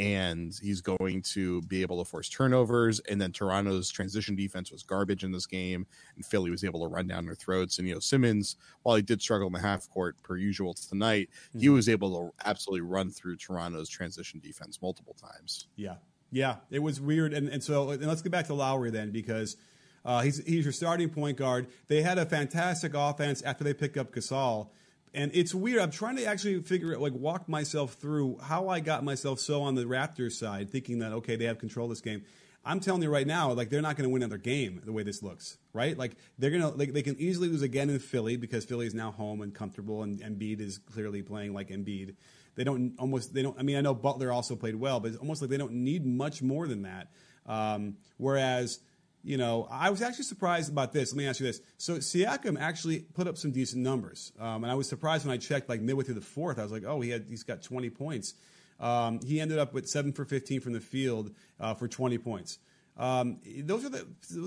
and 0.00 0.58
he's 0.62 0.80
going 0.80 1.20
to 1.20 1.60
be 1.62 1.82
able 1.82 2.02
to 2.02 2.08
force 2.08 2.28
turnovers. 2.30 3.00
And 3.00 3.20
then 3.20 3.32
Toronto's 3.32 3.90
transition 3.90 4.34
defense 4.34 4.72
was 4.72 4.82
garbage 4.82 5.22
in 5.24 5.30
this 5.30 5.44
game, 5.46 5.86
and 6.16 6.24
Philly 6.24 6.50
was 6.50 6.64
able 6.64 6.80
to 6.80 6.86
run 6.86 7.06
down 7.06 7.26
their 7.26 7.34
throats. 7.34 7.78
And 7.78 7.86
you 7.86 7.92
know, 7.94 8.00
Simmons, 8.00 8.56
while 8.82 8.96
he 8.96 9.02
did 9.02 9.20
struggle 9.20 9.46
in 9.46 9.52
the 9.52 9.60
half 9.60 9.88
court 9.90 10.16
per 10.22 10.36
usual 10.38 10.72
tonight, 10.72 11.28
he 11.52 11.66
Mhm. 11.66 11.74
was 11.74 11.88
able 11.88 12.10
to 12.18 12.34
absolutely 12.48 12.80
run 12.80 13.10
through 13.10 13.36
Toronto's 13.36 13.90
transition 13.90 14.40
defense 14.40 14.80
multiple 14.80 15.14
times. 15.20 15.66
Yeah, 15.76 15.96
yeah, 16.32 16.56
it 16.70 16.78
was 16.78 16.98
weird. 17.00 17.34
And 17.34 17.48
and 17.48 17.62
so 17.62 17.90
and 17.90 18.02
let's 18.06 18.22
get 18.22 18.32
back 18.32 18.46
to 18.46 18.54
Lowry 18.54 18.90
then 18.90 19.10
because 19.10 19.56
uh, 20.04 20.22
he's 20.22 20.38
he's 20.46 20.64
your 20.64 20.72
starting 20.72 21.10
point 21.10 21.36
guard. 21.36 21.66
They 21.88 22.00
had 22.00 22.16
a 22.16 22.24
fantastic 22.24 22.92
offense 22.94 23.42
after 23.42 23.64
they 23.64 23.74
picked 23.74 23.98
up 23.98 24.12
Gasol. 24.14 24.70
And 25.12 25.30
it's 25.34 25.54
weird. 25.54 25.80
I'm 25.80 25.90
trying 25.90 26.16
to 26.16 26.24
actually 26.24 26.62
figure 26.62 26.94
out, 26.94 27.00
like, 27.00 27.14
walk 27.14 27.48
myself 27.48 27.94
through 27.94 28.38
how 28.42 28.68
I 28.68 28.80
got 28.80 29.02
myself 29.02 29.40
so 29.40 29.62
on 29.62 29.74
the 29.74 29.84
Raptors 29.84 30.32
side, 30.32 30.70
thinking 30.70 31.00
that 31.00 31.12
okay, 31.12 31.36
they 31.36 31.46
have 31.46 31.58
control 31.58 31.86
of 31.86 31.90
this 31.90 32.00
game. 32.00 32.22
I'm 32.64 32.80
telling 32.80 33.02
you 33.02 33.08
right 33.08 33.26
now, 33.26 33.52
like 33.52 33.70
they're 33.70 33.80
not 33.80 33.96
going 33.96 34.08
to 34.08 34.12
win 34.12 34.22
another 34.22 34.36
game 34.36 34.82
the 34.84 34.92
way 34.92 35.02
this 35.02 35.22
looks, 35.22 35.56
right? 35.72 35.96
Like 35.96 36.16
they're 36.38 36.50
gonna, 36.50 36.68
like 36.68 36.92
they 36.92 37.02
can 37.02 37.16
easily 37.18 37.48
lose 37.48 37.62
again 37.62 37.88
in 37.88 37.98
Philly 37.98 38.36
because 38.36 38.64
Philly 38.66 38.86
is 38.86 38.94
now 38.94 39.12
home 39.12 39.40
and 39.40 39.54
comfortable, 39.54 40.02
and 40.02 40.20
Embiid 40.20 40.60
is 40.60 40.78
clearly 40.78 41.22
playing 41.22 41.54
like 41.54 41.68
Embiid. 41.68 42.16
They 42.56 42.64
don't 42.64 42.94
almost, 42.98 43.32
they 43.32 43.42
don't. 43.42 43.58
I 43.58 43.62
mean, 43.62 43.76
I 43.76 43.80
know 43.80 43.94
Butler 43.94 44.30
also 44.30 44.56
played 44.56 44.76
well, 44.76 45.00
but 45.00 45.08
it's 45.08 45.16
almost 45.16 45.40
like 45.40 45.50
they 45.50 45.56
don't 45.56 45.72
need 45.72 46.04
much 46.04 46.42
more 46.42 46.68
than 46.68 46.82
that. 46.82 47.08
Um, 47.46 47.96
whereas, 48.18 48.80
you 49.22 49.36
know, 49.36 49.68
I 49.70 49.90
was 49.90 50.02
actually 50.02 50.24
surprised 50.24 50.70
about 50.70 50.92
this. 50.92 51.12
Let 51.12 51.18
me 51.18 51.26
ask 51.26 51.40
you 51.40 51.46
this: 51.46 51.60
so 51.78 51.96
Siakam 51.96 52.58
actually 52.60 53.00
put 53.00 53.26
up 53.26 53.36
some 53.36 53.50
decent 53.50 53.82
numbers, 53.82 54.32
um, 54.38 54.64
and 54.64 54.70
I 54.70 54.74
was 54.74 54.88
surprised 54.88 55.26
when 55.26 55.34
I 55.34 55.36
checked 55.36 55.68
like 55.68 55.80
midway 55.80 56.04
through 56.04 56.14
the 56.14 56.20
fourth. 56.20 56.58
I 56.58 56.62
was 56.62 56.72
like, 56.72 56.84
oh, 56.84 57.00
he 57.00 57.10
had 57.10 57.26
he's 57.28 57.42
got 57.42 57.62
20 57.62 57.90
points. 57.90 58.34
Um, 58.78 59.20
he 59.20 59.40
ended 59.40 59.58
up 59.58 59.74
with 59.74 59.88
seven 59.88 60.12
for 60.12 60.24
15 60.24 60.60
from 60.60 60.72
the 60.72 60.80
field 60.80 61.32
uh, 61.58 61.74
for 61.74 61.86
20 61.86 62.16
points. 62.18 62.58
Um, 62.96 63.38
those 63.58 63.84
are 63.84 63.90
the 63.90 64.06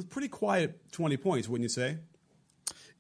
pretty 0.10 0.28
quiet 0.28 0.92
20 0.92 1.18
points, 1.18 1.48
wouldn't 1.48 1.64
you 1.64 1.70
say? 1.70 1.98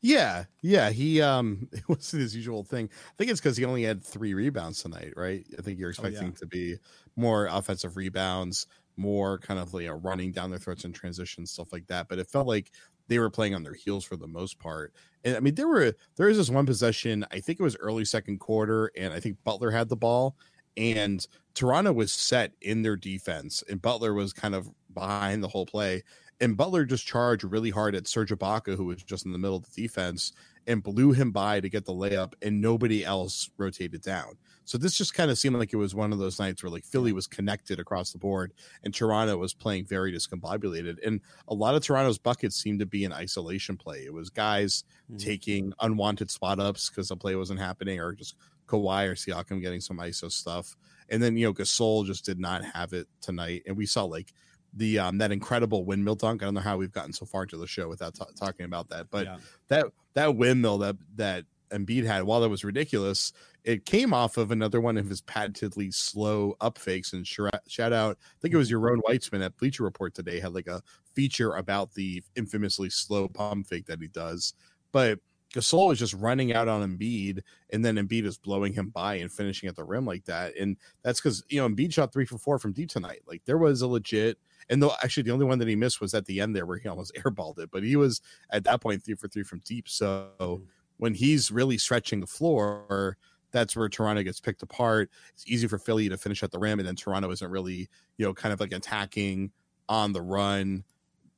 Yeah, 0.01 0.46
yeah. 0.62 0.89
He 0.89 1.22
um 1.22 1.70
it 1.72 1.88
wasn't 1.88 2.24
his 2.24 2.36
usual 2.36 2.63
thing. 2.63 2.89
I 2.92 3.13
think 3.18 3.32
it's 3.32 3.39
because 3.39 3.58
he 3.58 3.65
only 3.65 3.84
had 3.84 4.03
three 4.03 4.34
rebounds 4.34 4.84
tonight, 4.84 5.13
right? 5.15 5.46
I 5.58 5.62
think 5.62 5.80
you're 5.80 5.89
expecting 5.89 6.27
yeah. 6.27 6.39
to 6.39 6.46
be 6.46 6.75
more 7.15 7.46
offensive 7.46 7.96
rebounds, 7.96 8.68
more 8.98 9.40
kind 9.40 9.60
of 9.60 9.74
like 9.74 9.84
you 9.84 9.90
know, 9.90 9.96
running 9.96 10.32
down 10.32 10.50
their 10.50 10.60
throats 10.60 10.84
and 10.84 10.94
transition, 10.94 11.46
stuff 11.46 11.74
like 11.74 11.88
that. 11.88 12.08
But 12.08 12.20
it 12.20 12.28
felt 12.28 12.48
like 12.48 12.72
they 13.08 13.20
were 13.20 13.30
playing 13.30 13.56
on 13.56 13.64
their 13.64 13.74
heels 13.74 14.06
for 14.06 14.16
the 14.16 14.28
most 14.28 14.60
part. 14.60 14.94
And 15.24 15.36
I 15.36 15.40
mean, 15.40 15.56
there 15.56 15.68
were 15.68 15.94
there 16.16 16.28
was 16.28 16.38
this 16.38 16.50
one 16.50 16.66
possession. 16.66 17.26
I 17.32 17.40
think 17.40 17.60
it 17.60 17.64
was 17.64 17.78
early 17.78 18.06
second 18.06 18.40
quarter, 18.40 18.92
and 18.98 19.14
I 19.14 19.20
think 19.20 19.38
Butler 19.44 19.72
had 19.72 19.90
the 19.90 19.96
ball, 19.96 20.36
and 20.78 21.26
Toronto 21.54 21.94
was 21.94 22.12
set 22.12 22.54
in 22.62 22.82
their 22.82 22.96
defense, 22.96 23.64
and 23.70 23.82
Butler 23.82 24.14
was 24.14 24.34
kind 24.34 24.56
of 24.56 24.70
behind 24.94 25.44
the 25.44 25.48
whole 25.48 25.66
play. 25.66 26.04
And 26.42 26.58
Butler 26.58 26.84
just 26.86 27.06
charged 27.06 27.44
really 27.44 27.70
hard 27.70 27.96
at 27.96 28.08
Serge 28.08 28.32
Ibaka, 28.32 28.76
who 28.76 28.86
was 28.86 29.04
just 29.04 29.26
in 29.26 29.32
the 29.32 29.38
middle 29.38 29.58
of 29.58 29.64
the 29.64 29.82
defense, 29.82 30.34
and 30.68 30.84
blew 30.84 31.12
him 31.12 31.32
by 31.32 31.60
to 31.60 31.70
get 31.70 31.86
the 31.86 31.94
layup, 31.94 32.34
and 32.42 32.60
nobody 32.60 33.06
else 33.06 33.50
rotated 33.58 34.02
down. 34.02 34.38
So 34.65 34.77
this 34.77 34.96
just 34.98 35.13
kind 35.13 35.29
of 35.29 35.38
seemed 35.38 35.58
like 35.58 35.74
it 35.74 35.77
was 35.77 35.93
one 35.93 36.13
of 36.13 36.20
those 36.20 36.39
nights 36.39 36.63
where 36.63 36.70
like 36.70 36.86
Philly 36.86 37.12
was 37.13 37.27
connected 37.27 37.79
across 37.79 38.12
the 38.12 38.17
board, 38.17 38.53
and 38.84 38.93
Toronto 38.93 39.38
was 39.38 39.53
playing 39.53 39.86
very 39.86 40.13
discombobulated. 40.13 40.98
And 41.05 41.22
a 41.48 41.53
lot 41.53 41.75
of 41.75 41.84
Toronto's 41.84 42.17
buckets 42.17 42.55
seemed 42.55 42.79
to 42.79 42.86
be 42.86 43.03
in 43.03 43.12
isolation 43.13 43.77
play. 43.77 44.05
It 44.05 44.13
was 44.13 44.29
guys 44.29 44.84
Mhm. 45.12 45.20
taking 45.20 45.74
unwanted 45.82 46.32
spot 46.32 46.60
ups 46.60 46.89
because 46.89 47.10
the 47.10 47.17
play 47.17 47.36
wasn't 47.36 47.60
happening, 47.60 48.00
or 48.00 48.13
just 48.13 48.36
Kawhi 48.67 49.08
or 49.10 49.15
Siakam 49.15 49.62
getting 49.62 49.82
some 49.82 49.98
ISO 50.00 50.32
stuff. 50.32 50.77
And 51.10 51.22
then 51.22 51.36
you 51.36 51.46
know 51.48 51.53
Gasol 51.53 52.05
just 52.05 52.24
did 52.25 52.39
not 52.39 52.63
have 52.63 52.93
it 52.93 53.08
tonight, 53.22 53.63
and 53.67 53.75
we 53.75 53.86
saw 53.86 54.05
like 54.05 54.34
the 54.75 54.98
um 54.98 55.17
that 55.20 55.32
incredible 55.32 55.84
windmill 55.86 56.15
dunk. 56.15 56.41
I 56.41 56.46
don't 56.46 56.53
know 56.55 56.62
how 56.62 56.77
we've 56.77 56.91
gotten 56.91 57.13
so 57.13 57.25
far 57.25 57.43
into 57.43 57.58
the 57.58 57.67
show 57.67 57.88
without 57.89 58.15
ta- 58.15 58.25
talking 58.36 58.65
about 58.65 58.89
that, 58.89 59.12
but 59.12 59.25
yeah. 59.25 59.38
that 59.67 59.86
that 60.13 60.36
windmill 60.38 60.77
that 60.79 60.96
that 61.15 61.46
Embiid 61.74 62.06
had, 62.06 62.24
while 62.24 62.42
that 62.42 62.50
was 62.50 62.63
ridiculous, 62.63 63.34
it 63.63 63.86
came 63.86 64.13
off 64.13 64.38
of 64.38 64.51
another 64.51 64.80
one 64.80 64.98
of 64.98 65.10
his 65.10 65.22
patently 65.22 65.92
slow 65.92 66.56
up 66.62 66.77
fakes. 66.77 67.13
And 67.13 67.25
shout 67.25 67.94
out, 67.94 68.18
I 68.22 68.38
think 68.42 68.53
it 68.53 68.58
was 68.58 68.72
Yaron 68.72 69.01
Weitzman 69.08 69.44
at 69.44 69.58
Bleacher 69.58 69.84
Report 69.84 70.13
today 70.13 70.39
had 70.39 70.53
like 70.53 70.68
a 70.68 70.82
feature 71.13 71.56
about 71.56 71.94
the 71.94 72.24
infamously 72.36 72.89
slow 72.89 73.27
pump 73.27 73.68
fake 73.68 73.88
that 73.88 74.01
he 74.01 74.08
does. 74.08 74.53
But 74.92 75.20
Gasol 75.53 75.94
is 75.94 76.00
just 76.00 76.15
running 76.15 76.53
out 76.53 76.68
on 76.68 76.98
Embiid, 76.98 77.42
and 77.72 77.86
then 77.86 77.96
Embiid 77.96 78.25
is 78.25 78.38
blowing 78.38 78.74
him 78.74 78.89
by 78.89 79.15
and 79.15 79.32
finishing 79.32 79.70
at 79.70 79.75
the 79.75 79.84
rim 79.84 80.06
like 80.06 80.25
that. 80.25 80.58
And 80.58 80.77
that's 81.03 81.22
because 81.22 81.44
you 81.48 81.62
know 81.62 81.70
Embiid 81.70 81.94
shot 81.94 82.12
three 82.12 82.25
for 82.25 82.39
four 82.39 82.58
from 82.58 82.74
deep 82.74 82.89
tonight. 82.89 83.22
Like 83.27 83.44
there 83.46 83.60
was 83.60 83.82
a 83.82 83.88
legit, 83.88 84.39
and 84.70 84.82
though 84.82 84.94
actually 85.03 85.24
the 85.24 85.32
only 85.32 85.46
one 85.46 85.60
that 85.60 85.68
he 85.68 85.75
missed 85.75 86.01
was 86.01 86.15
at 86.15 86.25
the 86.25 86.42
end 86.42 86.56
there 86.56 86.65
where 86.65 86.80
he 86.80 86.89
almost 86.89 87.13
airballed 87.24 87.60
it, 87.60 87.70
but 87.72 87.84
he 87.84 87.96
was 87.96 88.20
at 88.50 88.63
that 88.63 88.82
point 88.82 89.03
three 89.03 89.15
for 89.15 89.27
three 89.27 89.44
from 89.44 89.62
deep. 89.63 89.88
So 89.88 90.32
mm-hmm. 90.39 90.63
When 90.98 91.14
he's 91.14 91.52
really 91.52 91.78
stretching 91.78 92.20
the 92.20 92.28
floor, 92.28 93.18
that's 93.52 93.76
where 93.76 93.90
Toronto 93.90 94.24
gets 94.24 94.40
picked 94.40 94.64
apart. 94.64 95.10
It's 95.34 95.48
easy 95.48 95.68
for 95.68 95.78
Philly 95.78 96.10
to 96.10 96.18
finish 96.18 96.44
at 96.44 96.52
the 96.52 96.60
rim, 96.60 96.80
and 96.80 96.88
then 96.88 96.96
Toronto 96.96 97.30
isn't 97.32 97.50
really 97.50 97.90
you 98.18 98.26
know 98.26 98.34
kind 98.34 98.54
of 98.54 98.60
like 98.60 98.74
attacking 98.74 99.52
on 99.90 100.14
the 100.14 100.22
run 100.22 100.84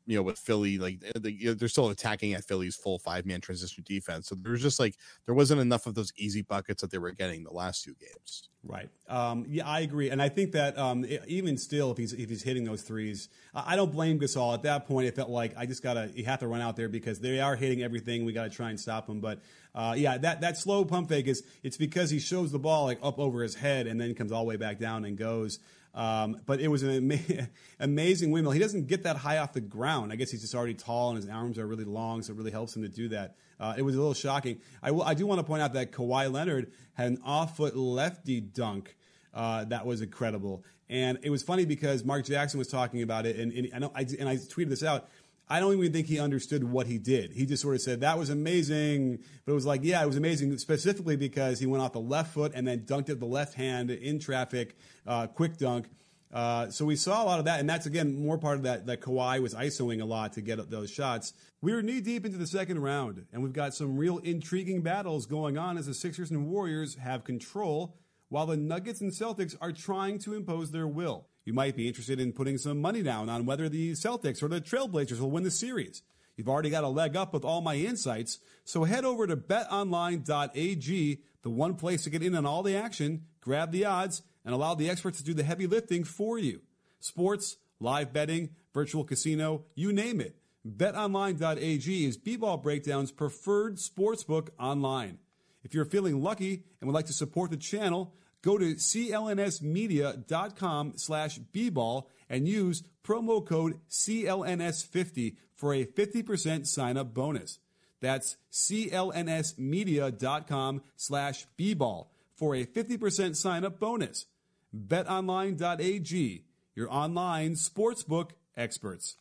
you 0.06 0.16
know, 0.16 0.24
with 0.24 0.38
Philly, 0.38 0.78
like 0.78 1.00
they're 1.16 1.68
still 1.68 1.90
attacking 1.90 2.34
at 2.34 2.46
Philly's 2.46 2.76
full 2.76 3.00
five 3.00 3.26
man 3.26 3.42
transition 3.42 3.84
defense. 3.86 4.28
So 4.28 4.36
there's 4.36 4.62
just 4.62 4.80
like 4.80 4.96
there 5.26 5.36
wasn't 5.36 5.62
enough 5.62 5.88
of 5.88 5.96
those 5.96 6.14
easy 6.18 6.42
buckets 6.42 6.82
that 6.82 6.92
they 6.92 6.98
were 6.98 7.12
getting 7.12 7.44
the 7.44 7.54
last 7.54 7.84
two 7.84 7.96
games. 8.00 8.50
Right. 8.68 8.90
Um, 9.08 9.46
yeah, 9.48 9.68
I 9.68 9.82
agree, 9.82 10.10
and 10.10 10.20
I 10.20 10.30
think 10.30 10.54
that 10.54 10.78
um, 10.78 11.06
even 11.28 11.56
still, 11.58 11.92
if 11.92 11.98
he's 11.98 12.14
if 12.14 12.30
he's 12.30 12.42
hitting 12.42 12.64
those 12.64 12.82
threes, 12.82 13.30
I 13.54 13.76
don't 13.76 13.92
blame 13.92 14.20
Gasol. 14.20 14.56
At 14.56 14.64
that 14.64 14.88
point, 14.88 15.08
it 15.08 15.16
felt 15.16 15.30
like 15.30 15.54
I 15.56 15.68
just 15.68 15.84
gotta 15.84 16.10
you 16.16 16.26
have 16.26 16.40
to 16.40 16.48
run 16.48 16.62
out 16.62 16.76
there 16.76 16.90
because 16.90 17.20
they 17.20 17.40
are 17.40 17.56
hitting 17.56 17.84
everything. 17.84 18.26
We 18.26 18.34
got 18.34 18.46
to 18.46 18.50
try 18.50 18.72
and 18.72 18.80
stop 18.80 19.06
them. 19.06 19.20
But 19.20 19.42
uh, 19.76 19.94
yeah, 19.98 20.18
that 20.18 20.42
that 20.42 20.58
slow 20.58 20.84
pump 20.84 21.10
fake 21.10 21.28
is 21.28 21.44
it's 21.62 21.78
because 21.78 22.10
he 22.10 22.20
shows 22.20 22.52
the 22.52 22.60
ball 22.60 22.86
like 22.86 23.00
up 23.04 23.20
over 23.20 23.44
his 23.44 23.54
head 23.54 23.86
and 23.86 24.02
then 24.02 24.16
comes 24.16 24.32
all 24.32 24.44
the 24.44 24.50
way 24.50 24.58
back 24.58 24.80
down 24.80 25.06
and 25.06 25.18
goes. 25.18 25.60
Um, 25.96 26.42
but 26.46 26.60
it 26.60 26.68
was 26.68 26.84
an 26.84 26.92
ama- 26.92 27.48
amazing 27.80 28.30
windmill. 28.32 28.52
He 28.52 28.60
doesn't 28.60 28.88
get 28.88 29.04
that 29.04 29.16
high 29.16 29.38
off 29.38 29.54
the 29.54 29.62
ground. 29.62 30.12
I 30.12 30.18
guess 30.18 30.30
he's 30.30 30.42
just 30.42 30.54
already 30.54 30.74
tall 30.74 31.10
and 31.10 31.18
his 31.18 31.30
arms 31.30 31.58
are 31.58 31.66
really 31.66 31.86
long, 31.86 32.22
so 32.22 32.34
it 32.34 32.36
really 32.36 32.52
helps 32.52 32.76
him 32.76 32.82
to 32.82 32.90
do 32.90 33.08
that. 33.10 33.36
Uh, 33.60 33.74
it 33.78 33.82
was 33.82 33.96
a 33.96 33.98
little 33.98 34.14
shocking. 34.14 34.60
I, 34.84 35.14
do 35.14 35.26
want 35.26 35.40
to 35.40 35.44
point 35.44 35.62
out 35.62 35.74
that 35.74 35.94
Kawhi 35.94 36.30
Leonard 36.30 36.74
had 36.94 37.08
an 37.08 37.22
off 37.24 37.56
foot 37.56 37.78
lefty 37.78 38.42
dunk 38.42 38.96
uh, 39.34 39.64
that 39.66 39.86
was 39.86 40.02
incredible. 40.02 40.66
And 40.90 41.18
it 41.24 41.30
was 41.30 41.42
funny 41.42 41.66
because 41.66 42.04
Mark 42.04 42.26
Jackson 42.26 42.58
was 42.58 42.68
talking 42.68 43.02
about 43.02 43.26
it, 43.26 43.38
and, 43.38 43.52
and, 43.54 43.70
I, 43.74 43.80
know, 43.80 43.92
I, 43.96 44.02
and 44.20 44.30
I 44.30 44.36
tweeted 44.36 44.70
this 44.70 44.84
out. 44.84 45.10
I 45.48 45.60
don't 45.60 45.78
even 45.78 45.94
think 45.94 46.08
he 46.08 46.20
understood 46.20 46.64
what 46.64 46.88
he 46.88 46.98
did. 46.98 47.32
He 47.32 47.46
just 47.46 47.62
sort 47.62 47.76
of 47.76 47.82
said, 47.82 48.02
that 48.02 48.18
was 48.18 48.30
amazing. 48.30 49.20
But 49.46 49.52
it 49.52 49.56
was 49.56 49.66
like, 49.66 49.82
yeah, 49.84 50.02
it 50.02 50.08
was 50.08 50.18
amazing 50.18 50.58
specifically 50.58 51.16
because 51.16 51.60
he 51.60 51.68
went 51.68 51.84
off 51.84 51.94
the 51.94 52.00
left 52.00 52.34
foot 52.34 52.52
and 52.56 52.68
then 52.68 52.82
dunked 52.82 53.10
it 53.10 53.20
the 53.20 53.26
left 53.26 53.54
hand 53.54 53.92
in 53.92 54.20
traffic, 54.20 54.76
uh, 55.06 55.28
quick 55.28 55.58
dunk. 55.58 55.88
Uh, 56.34 56.70
so 56.70 56.84
we 56.84 56.96
saw 56.96 57.24
a 57.24 57.26
lot 57.26 57.40
of 57.40 57.46
that, 57.46 57.60
and 57.62 57.70
that's 57.70 57.86
again 57.86 58.22
more 58.22 58.38
part 58.38 58.58
of 58.58 58.64
that 58.64 58.88
that 58.88 59.00
Kawhi 59.00 59.42
was 59.42 59.54
isoing 59.54 60.02
a 60.02 60.06
lot 60.06 60.34
to 60.34 60.42
get 60.42 60.70
those 60.70 60.90
shots. 60.90 61.34
We 61.62 61.72
are 61.72 61.82
knee 61.82 62.02
deep 62.02 62.26
into 62.26 62.38
the 62.38 62.48
second 62.48 62.82
round, 62.82 63.26
and 63.32 63.42
we've 63.42 63.54
got 63.54 63.74
some 63.74 63.96
real 63.96 64.18
intriguing 64.18 64.82
battles 64.82 65.28
going 65.28 65.58
on 65.58 65.78
as 65.78 65.86
the 65.86 65.94
Sixers 65.94 66.32
and 66.32 66.50
Warriors 66.50 66.96
have 66.96 67.24
control, 67.24 67.96
while 68.28 68.48
the 68.48 68.58
Nuggets 68.58 69.00
and 69.00 69.12
Celtics 69.12 69.56
are 69.62 69.72
trying 69.72 70.20
to 70.20 70.34
impose 70.34 70.72
their 70.72 70.88
will 70.88 71.28
you 71.46 71.54
might 71.54 71.76
be 71.76 71.88
interested 71.88 72.20
in 72.20 72.34
putting 72.34 72.58
some 72.58 72.82
money 72.82 73.04
down 73.04 73.30
on 73.30 73.46
whether 73.46 73.70
the 73.70 73.92
Celtics 73.92 74.44
or 74.44 74.48
the 74.48 74.60
Trailblazers 74.60 75.20
will 75.20 75.32
win 75.32 75.44
the 75.44 75.52
series. 75.52 76.02
You've 76.36 76.50
already 76.50 76.70
got 76.70 76.84
a 76.84 76.90
leg 76.90 77.16
up 77.16 77.34
with 77.34 77.46
all 77.46 77.62
my 77.62 77.76
insights, 77.76 78.40
so 78.66 78.84
head 78.84 79.06
over 79.06 79.26
to 79.26 79.38
betonline.ag, 79.38 81.22
the 81.44 81.50
one 81.50 81.76
place 81.76 82.04
to 82.04 82.10
get 82.10 82.24
in 82.24 82.36
on 82.36 82.46
all 82.46 82.64
the 82.64 82.76
action, 82.76 83.26
grab 83.40 83.72
the 83.72 83.86
odds, 83.86 84.24
and 84.44 84.54
allow 84.54 84.76
the 84.76 84.90
experts 84.90 85.20
to 85.20 85.24
do 85.24 85.34
the 85.34 85.44
heavy 85.44 85.68
lifting 85.68 86.04
for 86.04 86.38
you. 86.38 86.62
Sports, 87.00 87.58
live 87.80 88.12
betting, 88.12 88.50
virtual 88.74 89.04
casino, 89.04 89.66
you 89.76 89.94
name 89.94 90.20
it. 90.20 90.36
BetOnline.ag 90.68 92.06
is 92.06 92.18
B-Ball 92.18 92.58
Breakdown's 92.58 93.12
preferred 93.12 93.78
sportsbook 93.78 94.50
online. 94.60 95.20
If 95.64 95.74
you're 95.74 95.86
feeling 95.86 96.22
lucky 96.22 96.64
and 96.82 96.88
would 96.88 96.96
like 96.96 97.06
to 97.06 97.14
support 97.14 97.52
the 97.52 97.58
channel, 97.58 98.16
Go 98.46 98.58
to 98.60 98.76
clnsmedia.com 98.76 100.94
slash 100.98 101.40
bball 101.52 102.04
and 102.30 102.48
use 102.48 102.84
promo 103.04 103.44
code 103.44 103.80
CLNS50 103.90 105.38
for 105.56 105.74
a 105.74 105.84
50% 105.84 106.68
sign 106.68 106.96
up 106.96 107.12
bonus. 107.12 107.58
That's 108.02 108.38
clnsmedia.com 108.52 110.84
slash 110.96 111.48
bball 111.58 112.10
for 112.36 112.54
a 112.54 112.66
50% 112.66 113.36
sign 113.36 113.66
up 113.66 113.80
bonus. 113.80 114.28
BetOnline.ag, 114.76 116.46
your 116.76 116.94
online 116.94 117.54
sportsbook 117.54 118.30
experts. 118.56 119.16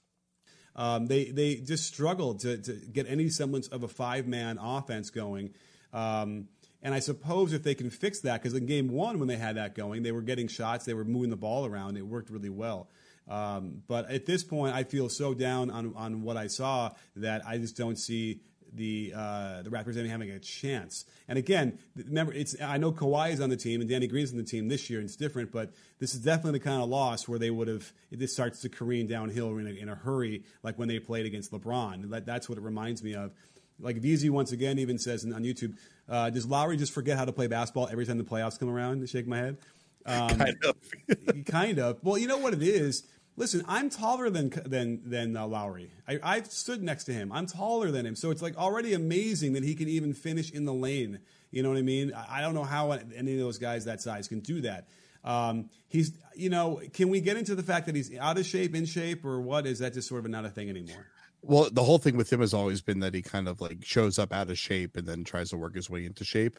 Um, 0.76 1.07
they, 1.07 1.31
they 1.31 1.54
just 1.54 1.87
struggled 1.87 2.40
to, 2.40 2.59
to 2.59 2.75
get 2.75 3.07
any 3.09 3.31
semblance 3.31 3.69
of 3.69 3.85
a 3.85 3.88
five 3.88 4.26
man 4.26 4.59
offense 4.61 5.09
going. 5.09 5.54
Um, 5.95 6.49
and 6.85 6.95
I 6.95 7.00
suppose 7.00 7.53
if 7.53 7.62
they 7.64 7.75
can 7.75 7.91
fix 7.91 8.21
that, 8.21 8.43
because 8.43 8.57
in 8.57 8.67
game 8.67 8.88
one, 8.88 9.19
when 9.19 9.26
they 9.26 9.37
had 9.37 9.57
that 9.57 9.75
going, 9.75 10.03
they 10.03 10.12
were 10.12 10.23
getting 10.23 10.47
shots, 10.47 10.85
they 10.85 10.95
were 10.95 11.05
moving 11.05 11.31
the 11.31 11.37
ball 11.37 11.67
around, 11.67 11.97
it 11.97 12.07
worked 12.07 12.31
really 12.31 12.50
well. 12.50 12.88
Um, 13.26 13.83
but 13.88 14.11
at 14.11 14.26
this 14.26 14.45
point, 14.45 14.76
I 14.76 14.85
feel 14.85 15.09
so 15.09 15.33
down 15.33 15.71
on, 15.71 15.95
on 15.97 16.23
what 16.23 16.37
I 16.37 16.47
saw 16.47 16.91
that 17.17 17.43
I 17.47 17.57
just 17.57 17.76
don't 17.76 17.97
see 17.97 18.41
the 18.75 19.12
uh, 19.17 19.62
the 19.62 19.71
Raptors 19.71 19.93
even 19.97 20.11
having 20.11 20.31
a 20.31 20.38
chance. 20.38 21.05
And 21.29 21.38
again, 21.38 21.79
remember, 21.97 22.33
it's 22.33 22.61
I 22.61 22.76
know 22.76 22.93
Kawhi 22.93 23.33
is 23.33 23.41
on 23.41 23.49
the 23.49 23.57
team 23.57 23.81
and 23.81 23.88
Danny 23.88 24.07
Green's 24.07 24.33
on 24.33 24.37
the 24.37 24.45
team 24.45 24.69
this 24.69 24.91
year, 24.91 24.99
and 24.99 25.09
it's 25.09 25.17
different. 25.17 25.53
But 25.53 25.73
this 26.00 26.14
is 26.14 26.21
definitely 26.21 26.59
the 26.59 26.64
kind 26.64 26.83
of 26.83 26.88
loss 26.88 27.29
where 27.29 27.38
they 27.38 27.50
would 27.50 27.69
have 27.69 27.93
this 28.11 28.33
starts 28.33 28.61
to 28.62 28.69
careen 28.69 29.07
downhill 29.07 29.57
in 29.59 29.67
a, 29.67 29.71
in 29.71 29.88
a 29.88 29.95
hurry, 29.95 30.43
like 30.62 30.79
when 30.79 30.88
they 30.88 30.99
played 30.99 31.25
against 31.25 31.53
LeBron. 31.53 32.11
That, 32.11 32.26
that's 32.26 32.49
what 32.49 32.59
it 32.59 32.62
reminds 32.62 33.03
me 33.03 33.14
of. 33.14 33.33
Like 33.81 34.00
VZ 34.00 34.31
once 34.31 34.52
again 34.52 34.78
even 34.78 34.99
says 34.99 35.25
on 35.25 35.43
YouTube, 35.43 35.76
uh, 36.09 36.31
does 36.31 36.47
Lowry 36.47 36.76
just 36.76 36.93
forget 36.93 37.19
how 37.19 37.25
to 37.25 37.33
play 37.33 37.47
basketball 37.47 37.88
every 37.90 38.07
time 38.07 38.19
the 38.19 38.25
playoffs 38.25 38.59
come 38.59 38.69
around? 38.69 39.00
To 39.00 39.07
shake 39.07 39.26
my 39.26 39.38
head. 39.38 39.59
Um, 40.07 40.28
kind 40.38 40.57
of. 40.64 41.45
kind 41.47 41.78
of. 41.78 41.99
Well, 42.02 42.19
you 42.19 42.26
know 42.26 42.38
what 42.38 42.54
it 42.54 42.62
is. 42.62 43.04
Listen, 43.37 43.64
I'm 43.66 43.90
taller 43.90 44.31
than 44.31 44.52
than 44.64 45.02
than 45.04 45.37
uh, 45.37 45.47
Lowry. 45.47 45.90
I, 46.07 46.21
I've 46.23 46.47
stood 46.47 46.83
next 46.83 47.04
to 47.04 47.12
him. 47.12 47.33
I'm 47.33 47.47
taller 47.47 47.90
than 47.90 48.07
him, 48.07 48.14
so 48.14 48.31
it's 48.31 48.43
like 48.43 48.57
already 48.57 48.95
amazing 48.95 49.54
that 49.54 49.64
he 49.64 49.75
can 49.75 49.88
even 49.88 50.14
finish 50.14 50.52
in 50.52 50.64
the 50.64 50.75
lane. 50.75 51.19
You 51.50 51.62
know 51.62 51.71
what 51.71 51.78
I 51.78 51.83
mean? 51.83 52.12
I, 52.14 52.38
I 52.38 52.40
don't 52.40 52.54
know 52.54 52.64
how 52.64 52.93
any 52.93 53.33
of 53.33 53.38
those 53.38 53.59
guys 53.59 53.87
that 53.87 54.00
size 54.00 54.28
can 54.28 54.40
do 54.40 54.61
that. 54.61 54.87
Um, 55.25 55.71
he's, 55.88 56.12
you 56.37 56.50
know, 56.50 56.81
can 56.93 57.09
we 57.09 57.21
get 57.21 57.37
into 57.37 57.54
the 57.54 57.62
fact 57.62 57.87
that 57.87 57.97
he's 57.97 58.16
out 58.19 58.38
of 58.38 58.45
shape, 58.45 58.75
in 58.75 58.85
shape, 58.85 59.25
or 59.25 59.40
what? 59.40 59.66
Is 59.66 59.78
that 59.78 59.95
just 59.95 60.09
sort 60.09 60.25
of 60.25 60.31
not 60.31 60.45
a 60.45 60.50
thing 60.50 60.69
anymore? 60.69 61.07
Well, 61.47 61.69
the 61.71 61.83
whole 61.83 61.99
thing 61.99 62.17
with 62.17 62.33
him 62.33 62.41
has 62.41 62.55
always 62.55 62.81
been 62.81 63.01
that 63.01 63.15
he 63.15 63.23
kind 63.23 63.49
of 63.49 63.61
like 63.61 63.85
shows 63.85 64.19
up 64.19 64.33
out 64.33 64.51
of 64.51 64.59
shape 64.59 64.97
and 64.97 65.07
then 65.07 65.25
tries 65.25 65.51
to 65.51 65.57
work 65.57 65.75
his 65.75 65.91
way 65.91 66.07
into 66.07 66.25
shape. 66.25 66.59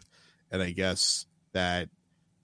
And 0.51 0.62
I 0.62 0.72
guess 0.72 1.25
that 1.54 1.89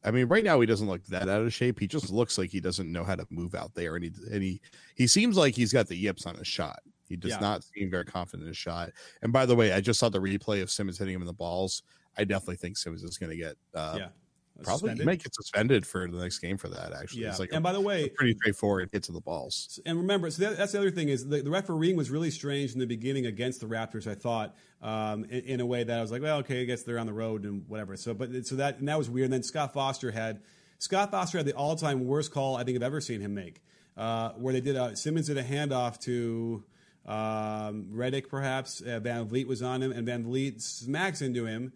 I 0.04 0.12
mean, 0.12 0.28
right 0.28 0.44
now 0.44 0.60
he 0.60 0.66
doesn't 0.66 0.88
look 0.88 1.06
that 1.08 1.30
out 1.30 1.42
of 1.42 1.54
shape. 1.54 1.80
He 1.80 1.88
just 1.88 2.10
looks 2.10 2.38
like 2.38 2.50
he 2.50 2.60
doesn't 2.60 2.92
know 2.92 3.04
how 3.04 3.16
to 3.16 3.28
move 3.30 3.54
out 3.54 3.76
there, 3.76 3.96
and 3.96 4.04
he 4.04 4.12
and 4.32 4.42
he 4.42 4.62
he 4.96 5.06
seems 5.08 5.38
like 5.38 5.56
he's 5.56 5.72
got 5.72 5.88
the 5.88 5.96
yips 5.96 6.26
on 6.26 6.36
his 6.36 6.48
shot. 6.48 6.80
He 7.08 7.18
does 7.18 7.32
yeah. 7.32 7.40
not 7.40 7.64
seem 7.64 7.92
very 7.92 8.06
confident 8.06 8.44
in 8.44 8.48
his 8.48 8.58
shot. 8.58 8.92
And 9.22 9.34
by 9.34 9.46
the 9.46 9.56
way, 9.56 9.74
I 9.74 9.82
just 9.82 10.00
saw 10.00 10.10
the 10.10 10.20
replay 10.20 10.62
of 10.62 10.72
Simmons 10.72 10.98
hitting 10.98 11.14
him 11.14 11.22
in 11.22 11.28
the 11.28 11.34
balls. 11.34 11.84
I 12.18 12.24
definitely 12.24 12.56
think 12.56 12.78
Simmons 12.78 13.04
is 13.04 13.18
going 13.18 13.32
to 13.32 13.36
get 13.36 13.58
uh, 13.76 13.96
yeah. 14.00 14.08
Probably 14.64 14.90
suspended? 14.90 15.06
might 15.06 15.24
get 15.24 15.36
suspended 15.36 15.86
for 15.86 16.08
the 16.08 16.18
next 16.18 16.40
game 16.40 16.58
for 16.58 16.68
that. 16.70 16.94
Actually, 16.94 17.24
yeah. 17.24 17.30
It's 17.30 17.40
like 17.40 17.50
and 17.50 17.60
a, 17.60 17.62
by 17.62 17.74
the 17.74 17.82
way, 17.82 18.10
pretty 18.10 18.36
straightforward 18.36 18.90
hit 18.92 19.04
to 19.04 19.12
the 19.12 19.22
balls. 19.22 19.80
And 19.86 19.98
remember, 19.98 20.30
so 20.30 20.44
that, 20.44 20.58
that's 20.58 20.72
the 20.72 20.80
other 20.80 20.92
thing 20.92 21.10
is 21.10 21.28
the, 21.28 21.42
the, 21.42 21.50
refereeing 21.50 21.96
was 21.96 22.10
really 22.10 22.32
strange 22.32 22.74
in 22.74 22.80
the 22.80 22.86
beginning 22.86 23.26
against 23.26 23.60
the 23.62 23.68
Raptors. 23.68 24.08
I 24.08 24.16
thought 24.16 24.56
um, 24.82 25.26
in, 25.26 25.42
in, 25.42 25.60
a 25.60 25.66
way 25.66 25.84
that 25.84 25.98
I 25.98 26.02
was 26.02 26.12
like, 26.12 26.22
well, 26.22 26.40
okay, 26.40 26.62
I 26.62 26.66
guess 26.66 26.84
they're 26.84 27.00
on 27.00 27.08
the 27.08 27.14
road 27.14 27.44
and 27.44 27.68
whatever. 27.68 27.96
So, 27.98 28.14
but 28.14 28.46
so 28.46 28.56
that 28.56 28.80
and 28.80 28.88
that 28.88 28.98
was 28.98 29.10
weird. 29.10 29.26
And 29.26 29.34
then 29.34 29.44
Scott 29.44 29.74
Foster 29.74 30.12
had 30.12 30.42
Scott 30.80 31.12
Foster 31.12 31.38
had 31.38 31.46
the 31.46 31.54
all-time 31.54 32.06
worst 32.06 32.32
call 32.32 32.56
I 32.56 32.64
think 32.64 32.76
I've 32.76 32.84
ever 32.84 33.02
seen 33.02 33.22
him 33.22 33.34
make, 33.34 33.62
uh, 33.98 34.32
where 34.32 34.54
they 34.54 34.62
did 34.62 34.76
a, 34.76 34.96
Simmons 34.96 35.28
did 35.28 35.38
a 35.38 35.44
handoff 35.44 36.00
to. 36.02 36.64
Um, 37.04 37.88
Redick, 37.96 38.30
perhaps 38.30 38.80
uh, 38.80 39.00
VanVleet 39.02 39.48
was 39.48 39.64
on 39.64 39.82
him, 39.82 39.92
and 39.92 40.08
VanVleet 40.08 40.62
smacks 40.62 41.24
into 41.24 41.48
him, 41.48 41.74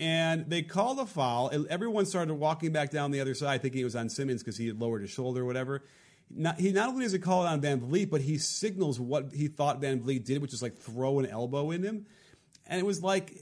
and 0.00 0.48
they 0.48 0.62
called 0.62 0.98
a 0.98 1.04
foul. 1.04 1.52
Everyone 1.68 2.06
started 2.06 2.32
walking 2.32 2.72
back 2.72 2.90
down 2.90 3.10
the 3.10 3.20
other 3.20 3.34
side, 3.34 3.60
thinking 3.60 3.82
it 3.82 3.84
was 3.84 3.94
on 3.94 4.08
Simmons 4.08 4.42
because 4.42 4.56
he 4.56 4.66
had 4.66 4.80
lowered 4.80 5.02
his 5.02 5.10
shoulder 5.10 5.42
or 5.42 5.44
whatever. 5.44 5.84
Not, 6.30 6.58
he 6.58 6.72
not 6.72 6.88
only 6.88 7.04
does 7.04 7.12
it 7.12 7.18
call 7.18 7.44
it 7.44 7.48
on 7.48 7.60
VanVleet, 7.60 8.08
but 8.08 8.22
he 8.22 8.38
signals 8.38 8.98
what 8.98 9.32
he 9.34 9.48
thought 9.48 9.82
VanVleet 9.82 10.24
did, 10.24 10.40
which 10.40 10.54
is 10.54 10.62
like 10.62 10.78
throw 10.78 11.18
an 11.18 11.26
elbow 11.26 11.70
in 11.70 11.82
him. 11.82 12.06
And 12.66 12.80
it 12.80 12.86
was 12.86 13.02
like 13.02 13.36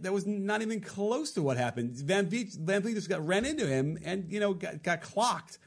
that 0.00 0.12
was 0.12 0.24
not 0.24 0.62
even 0.62 0.80
close 0.80 1.32
to 1.32 1.42
what 1.42 1.56
happened. 1.56 1.94
VanVleet, 1.94 2.56
Van 2.58 2.80
Vliet 2.82 2.94
just 2.94 3.08
got 3.08 3.26
ran 3.26 3.44
into 3.44 3.66
him 3.66 3.98
and 4.04 4.30
you 4.30 4.38
know 4.38 4.54
got, 4.54 4.82
got 4.84 5.02
clocked. 5.02 5.58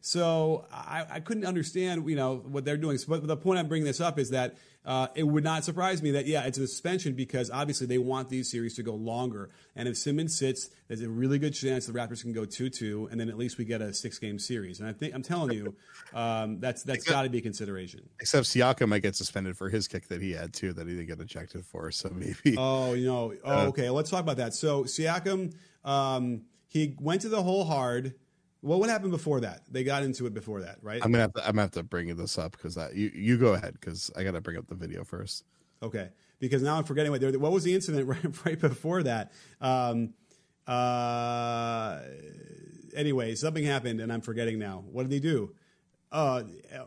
So 0.00 0.66
I, 0.72 1.06
I 1.10 1.20
couldn't 1.20 1.44
understand, 1.44 2.08
you 2.08 2.16
know, 2.16 2.36
what 2.36 2.64
they're 2.64 2.76
doing. 2.76 2.98
But 3.06 3.26
the 3.26 3.36
point 3.36 3.58
I'm 3.58 3.68
bringing 3.68 3.84
this 3.86 4.00
up 4.00 4.18
is 4.18 4.30
that 4.30 4.56
uh, 4.88 5.06
it 5.14 5.22
would 5.22 5.44
not 5.44 5.64
surprise 5.64 6.02
me 6.02 6.12
that 6.12 6.26
yeah, 6.26 6.44
it's 6.44 6.56
a 6.56 6.66
suspension 6.66 7.12
because 7.12 7.50
obviously 7.50 7.86
they 7.86 7.98
want 7.98 8.30
these 8.30 8.50
series 8.50 8.74
to 8.76 8.82
go 8.82 8.94
longer. 8.94 9.50
And 9.76 9.86
if 9.86 9.98
Simmons 9.98 10.38
sits, 10.38 10.70
there's 10.88 11.02
a 11.02 11.10
really 11.10 11.38
good 11.38 11.52
chance 11.52 11.84
the 11.84 11.92
Raptors 11.92 12.22
can 12.22 12.32
go 12.32 12.46
two-two, 12.46 13.06
and 13.10 13.20
then 13.20 13.28
at 13.28 13.36
least 13.36 13.58
we 13.58 13.66
get 13.66 13.82
a 13.82 13.92
six-game 13.92 14.38
series. 14.38 14.80
And 14.80 14.88
I 14.88 14.94
think 14.94 15.14
I'm 15.14 15.22
telling 15.22 15.52
you, 15.52 15.76
um, 16.14 16.58
that's 16.58 16.84
that's 16.84 17.04
got 17.04 17.24
to 17.24 17.28
be 17.28 17.36
a 17.36 17.42
consideration. 17.42 18.08
Except 18.18 18.46
Siakam 18.46 18.88
might 18.88 19.02
get 19.02 19.14
suspended 19.14 19.58
for 19.58 19.68
his 19.68 19.86
kick 19.88 20.08
that 20.08 20.22
he 20.22 20.32
had 20.32 20.54
too, 20.54 20.72
that 20.72 20.88
he 20.88 20.94
didn't 20.94 21.08
get 21.08 21.20
ejected 21.20 21.66
for. 21.66 21.90
So 21.90 22.08
maybe. 22.08 22.56
Oh, 22.56 22.94
you 22.94 23.04
know. 23.04 23.34
Oh, 23.44 23.66
okay. 23.66 23.90
Let's 23.90 24.08
talk 24.08 24.20
about 24.20 24.38
that. 24.38 24.54
So 24.54 24.84
Siakam, 24.84 25.52
um, 25.84 26.44
he 26.66 26.96
went 26.98 27.20
to 27.20 27.28
the 27.28 27.42
hole 27.42 27.66
hard. 27.66 28.14
Well, 28.60 28.80
what 28.80 28.88
happened 28.88 29.12
before 29.12 29.40
that? 29.40 29.62
They 29.70 29.84
got 29.84 30.02
into 30.02 30.26
it 30.26 30.34
before 30.34 30.62
that, 30.62 30.78
right? 30.82 31.00
I'm 31.04 31.12
gonna 31.12 31.22
have 31.22 31.32
to. 31.34 31.40
I'm 31.40 31.52
gonna 31.52 31.62
have 31.62 31.70
to 31.72 31.82
bring 31.82 32.14
this 32.16 32.38
up 32.38 32.52
because 32.52 32.76
you 32.92 33.10
you 33.14 33.38
go 33.38 33.54
ahead 33.54 33.74
because 33.74 34.10
I 34.16 34.24
gotta 34.24 34.40
bring 34.40 34.56
up 34.56 34.66
the 34.66 34.74
video 34.74 35.04
first. 35.04 35.44
Okay, 35.82 36.08
because 36.40 36.62
now 36.62 36.76
I'm 36.76 36.84
forgetting 36.84 37.12
what 37.12 37.36
what 37.36 37.52
was 37.52 37.62
the 37.62 37.74
incident 37.74 38.08
right, 38.08 38.44
right 38.46 38.60
before 38.60 39.04
that. 39.04 39.32
Um, 39.60 40.14
uh, 40.66 42.00
anyway, 42.94 43.34
something 43.34 43.64
happened 43.64 44.00
and 44.00 44.12
I'm 44.12 44.20
forgetting 44.20 44.58
now. 44.58 44.84
What 44.90 45.04
did 45.04 45.12
he 45.12 45.20
do? 45.20 45.54
Uh, 46.10 46.42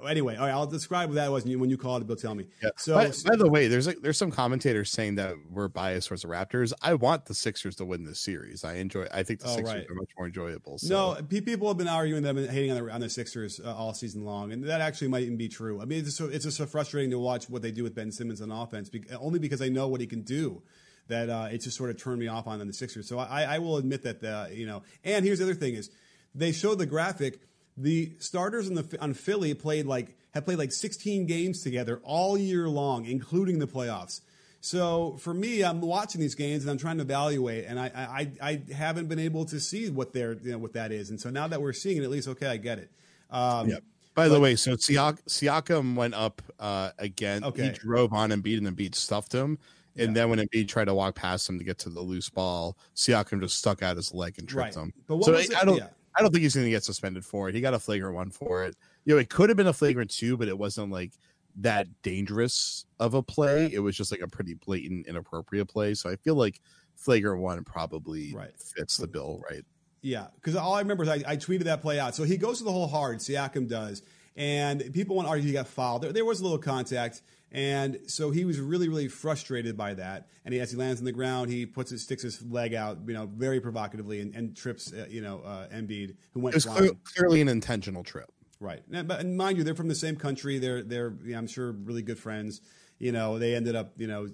anyway, 0.07 0.35
all 0.35 0.47
right, 0.47 0.51
I'll 0.51 0.65
describe 0.65 1.09
what 1.09 1.15
that 1.15 1.31
was 1.31 1.45
when 1.45 1.69
you 1.69 1.77
call 1.77 1.97
it. 1.97 2.07
Bill, 2.07 2.15
tell 2.15 2.33
me. 2.33 2.47
Yeah. 2.63 2.69
So, 2.77 2.95
by, 2.95 3.11
by, 3.29 3.35
the 3.35 3.49
way, 3.49 3.67
there's 3.67 3.85
like, 3.85 4.01
there's 4.01 4.17
some 4.17 4.31
commentators 4.31 4.89
saying 4.91 5.15
that 5.15 5.35
we're 5.47 5.67
biased 5.67 6.07
towards 6.07 6.23
the 6.23 6.27
Raptors. 6.27 6.73
I 6.81 6.95
want 6.95 7.25
the 7.25 7.35
Sixers 7.35 7.75
to 7.75 7.85
win 7.85 8.03
this 8.03 8.19
series. 8.19 8.63
I 8.63 8.75
enjoy. 8.75 9.05
I 9.13 9.21
think 9.21 9.41
the 9.41 9.49
oh, 9.49 9.55
Sixers 9.55 9.75
right. 9.75 9.89
are 9.89 9.93
much 9.93 10.09
more 10.17 10.25
enjoyable. 10.25 10.79
So. 10.79 11.13
No, 11.13 11.21
people 11.21 11.67
have 11.67 11.77
been 11.77 11.87
arguing 11.87 12.23
them 12.23 12.37
and 12.37 12.49
hating 12.49 12.71
on 12.71 12.83
the, 12.83 12.91
on 12.91 13.01
the 13.01 13.09
Sixers 13.09 13.59
uh, 13.63 13.75
all 13.75 13.93
season 13.93 14.25
long, 14.25 14.51
and 14.51 14.63
that 14.63 14.81
actually 14.81 15.09
might 15.09 15.21
even 15.23 15.37
be 15.37 15.49
true. 15.49 15.79
I 15.81 15.85
mean, 15.85 15.99
it's 15.99 16.17
just, 16.17 16.33
it's 16.33 16.45
just 16.45 16.57
so 16.57 16.65
frustrating 16.65 17.11
to 17.11 17.19
watch 17.19 17.47
what 17.47 17.61
they 17.61 17.71
do 17.71 17.83
with 17.83 17.93
Ben 17.93 18.11
Simmons 18.11 18.41
on 18.41 18.51
offense, 18.51 18.89
only 19.19 19.37
because 19.37 19.61
I 19.61 19.69
know 19.69 19.87
what 19.87 20.01
he 20.01 20.07
can 20.07 20.23
do 20.23 20.63
that 21.09 21.29
uh, 21.29 21.49
it 21.51 21.59
just 21.59 21.77
sort 21.77 21.91
of 21.91 22.01
turned 22.01 22.19
me 22.19 22.27
off 22.27 22.47
on 22.47 22.65
the 22.65 22.73
Sixers. 22.73 23.07
So 23.07 23.19
I, 23.19 23.43
I 23.43 23.59
will 23.59 23.77
admit 23.77 24.01
that 24.03 24.21
the, 24.21 24.49
you 24.51 24.65
know. 24.65 24.81
And 25.03 25.23
here's 25.23 25.37
the 25.37 25.45
other 25.45 25.53
thing: 25.53 25.75
is 25.75 25.91
they 26.33 26.51
showed 26.51 26.79
the 26.79 26.87
graphic 26.87 27.39
the 27.77 28.11
starters 28.19 28.67
on 28.67 28.75
the 28.75 28.97
on 29.01 29.13
Philly 29.13 29.53
played 29.53 29.85
like 29.85 30.15
have 30.33 30.45
played 30.45 30.57
like 30.57 30.71
16 30.71 31.25
games 31.25 31.61
together 31.61 31.99
all 32.03 32.37
year 32.37 32.67
long, 32.69 33.05
including 33.05 33.59
the 33.59 33.67
playoffs. 33.67 34.21
So 34.61 35.17
for 35.19 35.33
me, 35.33 35.63
I'm 35.63 35.81
watching 35.81 36.21
these 36.21 36.35
games 36.35 36.63
and 36.63 36.71
I'm 36.71 36.77
trying 36.77 36.97
to 36.97 37.03
evaluate, 37.03 37.65
and 37.65 37.79
I 37.79 37.91
I, 37.95 38.31
I 38.41 38.73
haven't 38.73 39.07
been 39.07 39.19
able 39.19 39.45
to 39.45 39.59
see 39.59 39.89
what 39.89 40.13
they're 40.13 40.33
you 40.33 40.51
know 40.51 40.59
what 40.59 40.73
that 40.73 40.91
is. 40.91 41.09
And 41.09 41.19
so 41.19 41.29
now 41.29 41.47
that 41.47 41.61
we're 41.61 41.73
seeing 41.73 41.97
it, 41.97 42.03
at 42.03 42.09
least 42.09 42.27
okay, 42.27 42.47
I 42.47 42.57
get 42.57 42.79
it. 42.79 42.91
Um, 43.29 43.69
yep. 43.69 43.83
By 44.13 44.27
but, 44.27 44.33
the 44.35 44.39
way, 44.41 44.55
so 44.57 44.73
Siak- 44.73 45.23
Siakam 45.23 45.95
went 45.95 46.13
up 46.13 46.41
uh, 46.59 46.91
again. 46.99 47.43
Okay. 47.43 47.67
He 47.67 47.69
drove 47.69 48.11
on 48.11 48.29
Embiid 48.31 48.57
and 48.57 48.67
Embiid 48.67 48.93
stuffed 48.93 49.33
him. 49.33 49.57
And 49.95 50.09
yeah. 50.09 50.13
then 50.13 50.29
when 50.29 50.39
Embiid 50.39 50.67
tried 50.67 50.85
to 50.85 50.93
walk 50.93 51.15
past 51.15 51.49
him 51.49 51.57
to 51.59 51.63
get 51.63 51.77
to 51.79 51.89
the 51.89 52.01
loose 52.01 52.29
ball, 52.29 52.77
Siakam 52.95 53.41
just 53.41 53.57
stuck 53.57 53.81
out 53.81 53.95
his 53.95 54.13
leg 54.13 54.35
and 54.37 54.47
tripped 54.47 54.75
right. 54.75 54.83
him. 54.83 54.93
But 55.07 55.23
so 55.23 55.35
I, 55.35 55.45
I 55.59 55.65
don't. 55.65 55.77
Yeah. 55.77 55.87
I 56.15 56.21
don't 56.21 56.31
think 56.31 56.43
he's 56.43 56.55
going 56.55 56.65
to 56.65 56.71
get 56.71 56.83
suspended 56.83 57.25
for 57.25 57.49
it. 57.49 57.55
He 57.55 57.61
got 57.61 57.73
a 57.73 57.79
flagrant 57.79 58.15
one 58.15 58.31
for 58.31 58.63
it. 58.63 58.75
You 59.05 59.15
know, 59.15 59.19
it 59.19 59.29
could 59.29 59.49
have 59.49 59.57
been 59.57 59.67
a 59.67 59.73
flagrant 59.73 60.11
two, 60.11 60.37
but 60.37 60.47
it 60.47 60.57
wasn't 60.57 60.91
like 60.91 61.13
that 61.57 61.87
dangerous 62.01 62.85
of 62.99 63.13
a 63.13 63.23
play. 63.23 63.69
It 63.73 63.79
was 63.79 63.95
just 63.95 64.11
like 64.11 64.21
a 64.21 64.27
pretty 64.27 64.55
blatant, 64.55 65.07
inappropriate 65.07 65.67
play. 65.67 65.93
So 65.93 66.09
I 66.09 66.15
feel 66.17 66.35
like 66.35 66.61
flagrant 66.95 67.41
one 67.41 67.63
probably 67.63 68.33
right. 68.33 68.51
fits 68.59 68.97
the 68.97 69.07
bill, 69.07 69.41
right? 69.49 69.63
Yeah, 70.01 70.27
because 70.35 70.55
all 70.55 70.73
I 70.73 70.79
remember 70.79 71.03
is 71.03 71.09
I, 71.09 71.23
I, 71.27 71.37
tweeted 71.37 71.63
that 71.65 71.81
play 71.81 71.99
out. 71.99 72.15
So 72.15 72.23
he 72.23 72.35
goes 72.35 72.57
to 72.57 72.63
the 72.63 72.71
whole 72.71 72.87
hard, 72.87 73.19
Siakam 73.19 73.67
does, 73.67 74.01
and 74.35 74.91
people 74.93 75.15
want 75.15 75.27
to 75.27 75.29
argue 75.29 75.45
he 75.45 75.53
got 75.53 75.67
fouled. 75.67 76.01
There, 76.01 76.11
there 76.11 76.25
was 76.25 76.39
a 76.39 76.43
little 76.43 76.57
contact. 76.57 77.21
And 77.51 77.99
so 78.07 78.31
he 78.31 78.45
was 78.45 78.59
really, 78.59 78.87
really 78.87 79.09
frustrated 79.09 79.75
by 79.75 79.95
that. 79.95 80.27
And 80.45 80.53
he, 80.53 80.61
as 80.61 80.71
he 80.71 80.77
lands 80.77 81.01
on 81.01 81.05
the 81.05 81.11
ground, 81.11 81.49
he 81.49 81.65
puts 81.65 81.91
his 81.91 82.01
sticks 82.01 82.23
his 82.23 82.41
leg 82.41 82.73
out, 82.73 82.99
you 83.05 83.13
know, 83.13 83.25
very 83.25 83.59
provocatively, 83.59 84.21
and, 84.21 84.33
and 84.33 84.55
trips, 84.55 84.93
uh, 84.93 85.07
you 85.09 85.21
know, 85.21 85.41
uh, 85.41 85.67
Embiid, 85.67 86.15
who 86.33 86.39
went. 86.39 86.53
It 86.53 86.57
was 86.57 86.65
clear, 86.65 86.91
clearly 87.03 87.41
an 87.41 87.49
intentional 87.49 88.03
trip. 88.03 88.31
Right, 88.61 88.83
and, 88.93 89.07
but 89.07 89.19
and 89.19 89.35
mind 89.35 89.57
you, 89.57 89.63
they're 89.63 89.75
from 89.75 89.89
the 89.89 89.95
same 89.95 90.15
country. 90.15 90.59
They're 90.59 90.81
they're 90.83 91.13
you 91.23 91.33
know, 91.33 91.39
I'm 91.39 91.47
sure 91.47 91.71
really 91.71 92.03
good 92.03 92.19
friends. 92.19 92.61
You 92.99 93.11
know, 93.11 93.37
they 93.37 93.55
ended 93.55 93.75
up 93.75 93.93
you 93.97 94.07
know 94.07 94.27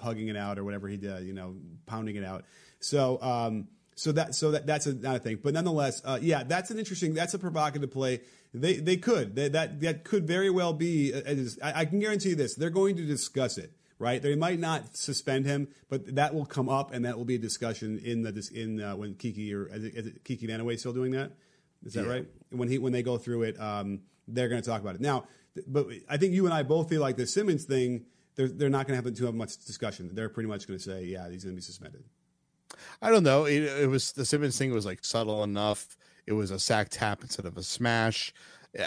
hugging 0.00 0.28
it 0.28 0.36
out 0.36 0.58
or 0.58 0.64
whatever 0.64 0.88
he 0.88 0.98
did. 0.98 1.24
You 1.24 1.32
know, 1.32 1.56
pounding 1.86 2.16
it 2.16 2.24
out. 2.24 2.44
So. 2.78 3.20
Um, 3.20 3.68
so 3.94 4.10
that 4.12 4.34
so 4.34 4.52
that 4.52 4.66
that's 4.66 4.86
a, 4.86 4.94
not 4.94 5.16
a 5.16 5.18
thing, 5.18 5.38
but 5.42 5.52
nonetheless, 5.52 6.00
uh, 6.04 6.18
yeah, 6.20 6.44
that's 6.44 6.70
an 6.70 6.78
interesting. 6.78 7.12
That's 7.12 7.34
a 7.34 7.38
provocative 7.38 7.90
play. 7.90 8.20
They 8.54 8.74
they 8.74 8.96
could 8.96 9.34
they, 9.34 9.48
that 9.48 9.80
that 9.80 10.04
could 10.04 10.26
very 10.26 10.50
well 10.50 10.72
be. 10.72 11.12
Uh, 11.14 11.34
I, 11.62 11.80
I 11.80 11.84
can 11.86 12.00
guarantee 12.00 12.34
this. 12.34 12.54
They're 12.54 12.70
going 12.70 12.96
to 12.96 13.06
discuss 13.06 13.58
it 13.58 13.72
right? 14.02 14.20
They 14.20 14.34
might 14.34 14.58
not 14.58 14.96
suspend 14.96 15.46
him, 15.46 15.68
but 15.88 16.16
that 16.16 16.34
will 16.34 16.44
come 16.44 16.68
up, 16.68 16.92
and 16.92 17.04
that 17.04 17.16
will 17.16 17.24
be 17.24 17.36
a 17.36 17.38
discussion 17.38 18.00
in 18.04 18.22
the 18.22 18.50
in 18.52 18.82
uh, 18.82 18.96
when 18.96 19.14
Kiki 19.14 19.54
or 19.54 19.68
is 19.68 19.84
it, 19.84 19.94
is 19.94 20.06
it 20.08 20.24
Kiki 20.24 20.48
Vandeweghe 20.48 20.78
still 20.78 20.92
doing 20.92 21.12
that? 21.12 21.30
Is 21.84 21.94
that 21.94 22.04
yeah. 22.04 22.10
right? 22.10 22.26
When 22.50 22.68
he 22.68 22.78
when 22.78 22.92
they 22.92 23.04
go 23.04 23.16
through 23.16 23.44
it, 23.44 23.60
um, 23.60 24.00
they're 24.26 24.48
going 24.48 24.60
to 24.60 24.68
talk 24.68 24.82
about 24.82 24.96
it 24.96 25.00
now. 25.00 25.28
But 25.68 25.86
I 26.08 26.16
think 26.16 26.32
you 26.32 26.46
and 26.46 26.52
I 26.52 26.64
both 26.64 26.88
feel 26.88 27.00
like 27.00 27.16
the 27.16 27.26
Simmons 27.26 27.64
thing. 27.64 28.06
They're 28.34 28.48
they're 28.48 28.70
not 28.70 28.88
going 28.88 28.98
to 28.98 29.04
have 29.04 29.14
to 29.14 29.26
have 29.26 29.34
much 29.34 29.58
discussion. 29.64 30.10
They're 30.12 30.30
pretty 30.30 30.48
much 30.48 30.66
going 30.66 30.78
to 30.78 30.84
say, 30.84 31.04
yeah, 31.04 31.30
he's 31.30 31.44
going 31.44 31.54
to 31.54 31.58
be 31.58 31.62
suspended. 31.62 32.02
I 33.00 33.10
don't 33.10 33.22
know. 33.22 33.44
It, 33.44 33.62
it 33.62 33.88
was 33.88 34.12
the 34.12 34.24
Simmons 34.24 34.58
thing 34.58 34.72
was 34.72 34.86
like 34.86 35.04
subtle 35.04 35.44
enough. 35.44 35.96
It 36.26 36.32
was 36.32 36.50
a 36.50 36.58
sack 36.58 36.88
tap 36.90 37.22
instead 37.22 37.46
of 37.46 37.56
a 37.56 37.62
smash. 37.62 38.32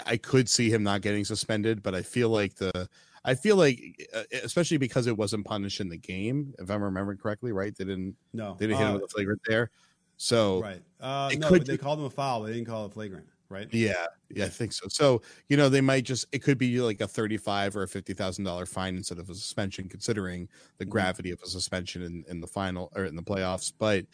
I 0.04 0.16
could 0.16 0.48
see 0.48 0.70
him 0.70 0.82
not 0.82 1.00
getting 1.00 1.24
suspended, 1.24 1.82
but 1.82 1.94
I 1.94 2.02
feel 2.02 2.28
like 2.28 2.54
the 2.54 2.88
I 3.24 3.34
feel 3.34 3.56
like 3.56 4.08
uh, 4.14 4.22
especially 4.44 4.78
because 4.78 5.06
it 5.06 5.16
wasn't 5.16 5.44
punished 5.44 5.80
in 5.80 5.88
the 5.88 5.96
game, 5.96 6.54
if 6.58 6.70
I'm 6.70 6.82
remembering 6.82 7.18
correctly, 7.18 7.52
right? 7.52 7.76
They 7.76 7.84
didn't 7.84 8.16
no 8.32 8.56
they 8.58 8.66
didn't 8.66 8.78
hit 8.78 8.86
him 8.86 8.90
uh, 8.90 8.94
with 8.94 9.02
a 9.04 9.08
flagrant 9.08 9.40
there. 9.46 9.70
So 10.16 10.62
right, 10.62 10.82
uh, 11.00 11.30
no, 11.36 11.48
could, 11.48 11.66
they 11.66 11.76
called 11.76 11.98
him 11.98 12.06
a 12.06 12.10
foul. 12.10 12.42
They 12.42 12.52
didn't 12.52 12.66
call 12.66 12.86
it 12.86 12.92
flagrant, 12.92 13.26
right? 13.48 13.68
Yeah, 13.72 14.06
yeah, 14.30 14.46
I 14.46 14.48
think 14.48 14.72
so. 14.72 14.86
So 14.88 15.22
you 15.48 15.56
know, 15.56 15.68
they 15.68 15.80
might 15.80 16.04
just 16.04 16.26
it 16.32 16.42
could 16.42 16.56
be 16.56 16.80
like 16.80 17.00
a 17.00 17.08
thirty-five 17.08 17.76
or 17.76 17.82
a 17.82 17.88
fifty 17.88 18.14
thousand 18.14 18.44
dollar 18.44 18.64
fine 18.64 18.96
instead 18.96 19.18
of 19.18 19.28
a 19.28 19.34
suspension, 19.34 19.88
considering 19.88 20.48
the 20.78 20.84
mm-hmm. 20.84 20.92
gravity 20.92 21.32
of 21.32 21.40
a 21.42 21.48
suspension 21.48 22.02
in, 22.02 22.24
in 22.28 22.40
the 22.40 22.46
final 22.46 22.92
or 22.96 23.04
in 23.04 23.16
the 23.16 23.22
playoffs. 23.22 23.72
But 23.76 24.06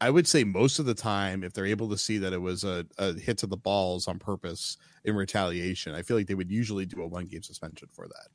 I 0.00 0.10
would 0.10 0.26
say 0.26 0.44
most 0.44 0.78
of 0.78 0.86
the 0.86 0.94
time, 0.94 1.42
if 1.42 1.52
they're 1.52 1.66
able 1.66 1.88
to 1.88 1.98
see 1.98 2.18
that 2.18 2.32
it 2.32 2.40
was 2.40 2.64
a, 2.64 2.86
a 2.98 3.14
hit 3.14 3.38
to 3.38 3.46
the 3.46 3.56
balls 3.56 4.08
on 4.08 4.18
purpose 4.18 4.76
in 5.04 5.16
retaliation, 5.16 5.94
I 5.94 6.02
feel 6.02 6.16
like 6.16 6.26
they 6.26 6.34
would 6.34 6.50
usually 6.50 6.86
do 6.86 7.02
a 7.02 7.06
one 7.06 7.26
game 7.26 7.42
suspension 7.42 7.88
for 7.92 8.06
that. 8.06 8.28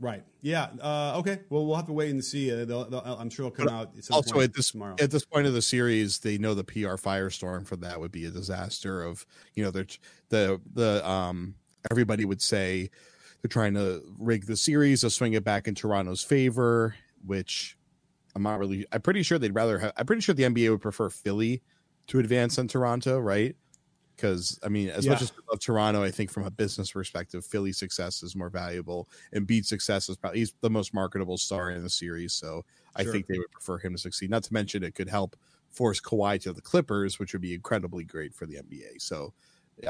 Right. 0.00 0.24
Yeah. 0.40 0.68
Uh, 0.80 1.14
okay. 1.18 1.40
Well, 1.48 1.66
we'll 1.66 1.76
have 1.76 1.86
to 1.86 1.92
wait 1.92 2.10
and 2.10 2.24
see. 2.24 2.50
Uh, 2.50 2.64
they'll, 2.64 2.88
they'll, 2.88 3.00
I'm 3.00 3.30
sure 3.30 3.46
it'll 3.46 3.56
come 3.56 3.66
but 3.66 3.72
out. 3.72 3.90
Also, 4.10 4.40
at 4.40 4.52
this 4.52 4.72
tomorrow. 4.72 4.96
at 5.00 5.10
this 5.10 5.24
point 5.24 5.46
of 5.46 5.52
the 5.52 5.62
series, 5.62 6.18
they 6.18 6.38
know 6.38 6.54
the 6.54 6.64
PR 6.64 6.96
firestorm 6.96 7.66
for 7.66 7.76
that 7.76 8.00
would 8.00 8.10
be 8.10 8.24
a 8.24 8.30
disaster. 8.30 9.04
Of 9.04 9.24
you 9.54 9.62
know, 9.62 9.70
the 9.70 9.96
the 10.30 10.60
the 10.74 11.08
um 11.08 11.54
everybody 11.90 12.24
would 12.24 12.42
say 12.42 12.90
they're 13.42 13.48
trying 13.48 13.74
to 13.74 14.02
rig 14.18 14.46
the 14.46 14.56
series 14.56 15.02
to 15.02 15.10
swing 15.10 15.34
it 15.34 15.44
back 15.44 15.68
in 15.68 15.74
Toronto's 15.74 16.22
favor, 16.22 16.96
which 17.24 17.76
I'm 18.34 18.42
not 18.42 18.58
really. 18.58 18.86
I'm 18.92 19.02
pretty 19.02 19.22
sure 19.22 19.38
they'd 19.38 19.54
rather. 19.54 19.78
Have, 19.78 19.92
I'm 19.96 20.06
pretty 20.06 20.22
sure 20.22 20.34
the 20.34 20.44
NBA 20.44 20.70
would 20.70 20.80
prefer 20.80 21.10
Philly 21.10 21.62
to 22.08 22.18
advance 22.18 22.56
than 22.56 22.68
Toronto, 22.68 23.18
right? 23.18 23.54
Because 24.16 24.58
I 24.62 24.68
mean, 24.68 24.88
as 24.88 25.04
yeah. 25.04 25.12
much 25.12 25.22
as 25.22 25.32
I 25.32 25.40
love 25.50 25.60
Toronto, 25.60 26.02
I 26.02 26.10
think 26.10 26.30
from 26.30 26.44
a 26.44 26.50
business 26.50 26.92
perspective, 26.92 27.44
Philly 27.44 27.72
success 27.72 28.22
is 28.22 28.36
more 28.36 28.50
valuable, 28.50 29.08
and 29.32 29.46
Embiid's 29.46 29.68
success 29.68 30.08
is 30.08 30.16
probably 30.16 30.40
he's 30.40 30.54
the 30.60 30.70
most 30.70 30.94
marketable 30.94 31.38
star 31.38 31.70
in 31.70 31.82
the 31.82 31.90
series. 31.90 32.32
So 32.32 32.46
sure. 32.46 32.64
I 32.96 33.04
think 33.04 33.26
they 33.26 33.38
would 33.38 33.50
prefer 33.50 33.78
him 33.78 33.92
to 33.92 33.98
succeed. 33.98 34.30
Not 34.30 34.44
to 34.44 34.52
mention, 34.52 34.82
it 34.82 34.94
could 34.94 35.08
help 35.08 35.36
force 35.68 36.00
Kawhi 36.00 36.40
to 36.42 36.52
the 36.52 36.60
Clippers, 36.60 37.18
which 37.18 37.32
would 37.32 37.42
be 37.42 37.54
incredibly 37.54 38.04
great 38.04 38.34
for 38.34 38.46
the 38.46 38.56
NBA. 38.56 39.00
So 39.00 39.32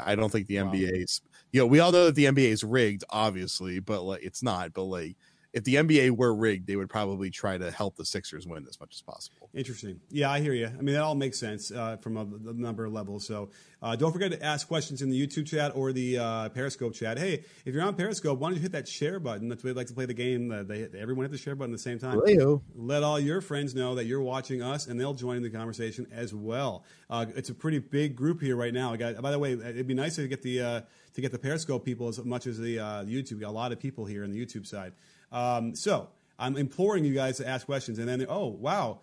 I 0.00 0.14
don't 0.14 0.30
think 0.30 0.46
the 0.46 0.60
wow. 0.60 0.72
NBA's. 0.72 1.20
You 1.52 1.60
know, 1.60 1.66
we 1.66 1.80
all 1.80 1.92
know 1.92 2.06
that 2.06 2.14
the 2.14 2.24
NBA 2.24 2.48
is 2.48 2.64
rigged, 2.64 3.04
obviously, 3.10 3.80
but 3.80 4.02
like 4.02 4.22
it's 4.22 4.42
not. 4.42 4.72
But 4.72 4.84
like 4.84 5.16
if 5.52 5.64
the 5.64 5.74
NBA 5.74 6.16
were 6.16 6.34
rigged, 6.34 6.66
they 6.66 6.76
would 6.76 6.88
probably 6.88 7.30
try 7.30 7.58
to 7.58 7.70
help 7.70 7.96
the 7.96 8.04
Sixers 8.04 8.46
win 8.46 8.66
as 8.68 8.80
much 8.80 8.94
as 8.94 9.02
possible. 9.02 9.50
Interesting. 9.54 10.00
Yeah, 10.10 10.30
I 10.30 10.40
hear 10.40 10.54
you. 10.54 10.66
I 10.66 10.80
mean, 10.80 10.94
that 10.94 11.02
all 11.02 11.14
makes 11.14 11.38
sense 11.38 11.70
uh, 11.70 11.98
from 11.98 12.16
a, 12.16 12.22
a, 12.22 12.54
number 12.54 12.86
of 12.86 12.92
levels. 12.92 13.26
So 13.26 13.50
uh, 13.82 13.94
don't 13.96 14.12
forget 14.12 14.30
to 14.32 14.42
ask 14.42 14.66
questions 14.66 15.02
in 15.02 15.10
the 15.10 15.26
YouTube 15.26 15.46
chat 15.46 15.72
or 15.74 15.92
the 15.92 16.18
uh, 16.18 16.48
Periscope 16.50 16.94
chat. 16.94 17.18
Hey, 17.18 17.44
if 17.66 17.74
you're 17.74 17.82
on 17.82 17.94
Periscope, 17.94 18.38
why 18.38 18.48
don't 18.48 18.56
you 18.56 18.62
hit 18.62 18.72
that 18.72 18.88
share 18.88 19.20
button? 19.20 19.48
That's 19.48 19.62
we'd 19.62 19.76
like 19.76 19.88
to 19.88 19.94
play 19.94 20.06
the 20.06 20.14
game. 20.14 20.48
they, 20.66 20.88
everyone 20.98 21.24
hit 21.24 21.32
the 21.32 21.38
share 21.38 21.54
button 21.54 21.74
at 21.74 21.76
the 21.76 21.82
same 21.82 21.98
time. 21.98 22.20
Hello. 22.24 22.62
Let 22.74 23.02
all 23.02 23.20
your 23.20 23.42
friends 23.42 23.74
know 23.74 23.94
that 23.96 24.06
you're 24.06 24.22
watching 24.22 24.62
us, 24.62 24.86
and 24.86 24.98
they'll 24.98 25.14
join 25.14 25.36
in 25.36 25.42
the 25.42 25.50
conversation 25.50 26.06
as 26.12 26.34
well. 26.34 26.84
Uh, 27.10 27.26
it's 27.36 27.50
a 27.50 27.54
pretty 27.54 27.78
big 27.78 28.16
group 28.16 28.40
here 28.40 28.56
right 28.56 28.72
now. 28.72 28.92
I 28.92 28.96
Got, 28.96 29.20
by 29.20 29.30
the 29.30 29.38
way, 29.38 29.52
it'd 29.52 29.86
be 29.86 29.94
nice 29.94 30.16
to 30.16 30.26
get 30.28 30.40
the 30.40 30.62
uh, 30.62 30.80
to 31.14 31.20
get 31.20 31.30
the 31.30 31.38
Periscope 31.38 31.84
people 31.84 32.08
as 32.08 32.24
much 32.24 32.46
as 32.46 32.58
the 32.58 32.78
uh, 32.78 33.04
YouTube. 33.04 33.32
We 33.32 33.40
got 33.40 33.50
a 33.50 33.52
lot 33.52 33.72
of 33.72 33.78
people 33.78 34.06
here 34.06 34.24
on 34.24 34.30
the 34.30 34.44
YouTube 34.44 34.66
side. 34.66 34.92
Um, 35.32 35.74
so 35.74 36.08
I'm 36.38 36.56
imploring 36.56 37.04
you 37.04 37.14
guys 37.14 37.38
to 37.38 37.48
ask 37.48 37.66
questions, 37.66 37.98
and 37.98 38.08
then 38.08 38.24
oh 38.28 38.46
wow, 38.46 39.00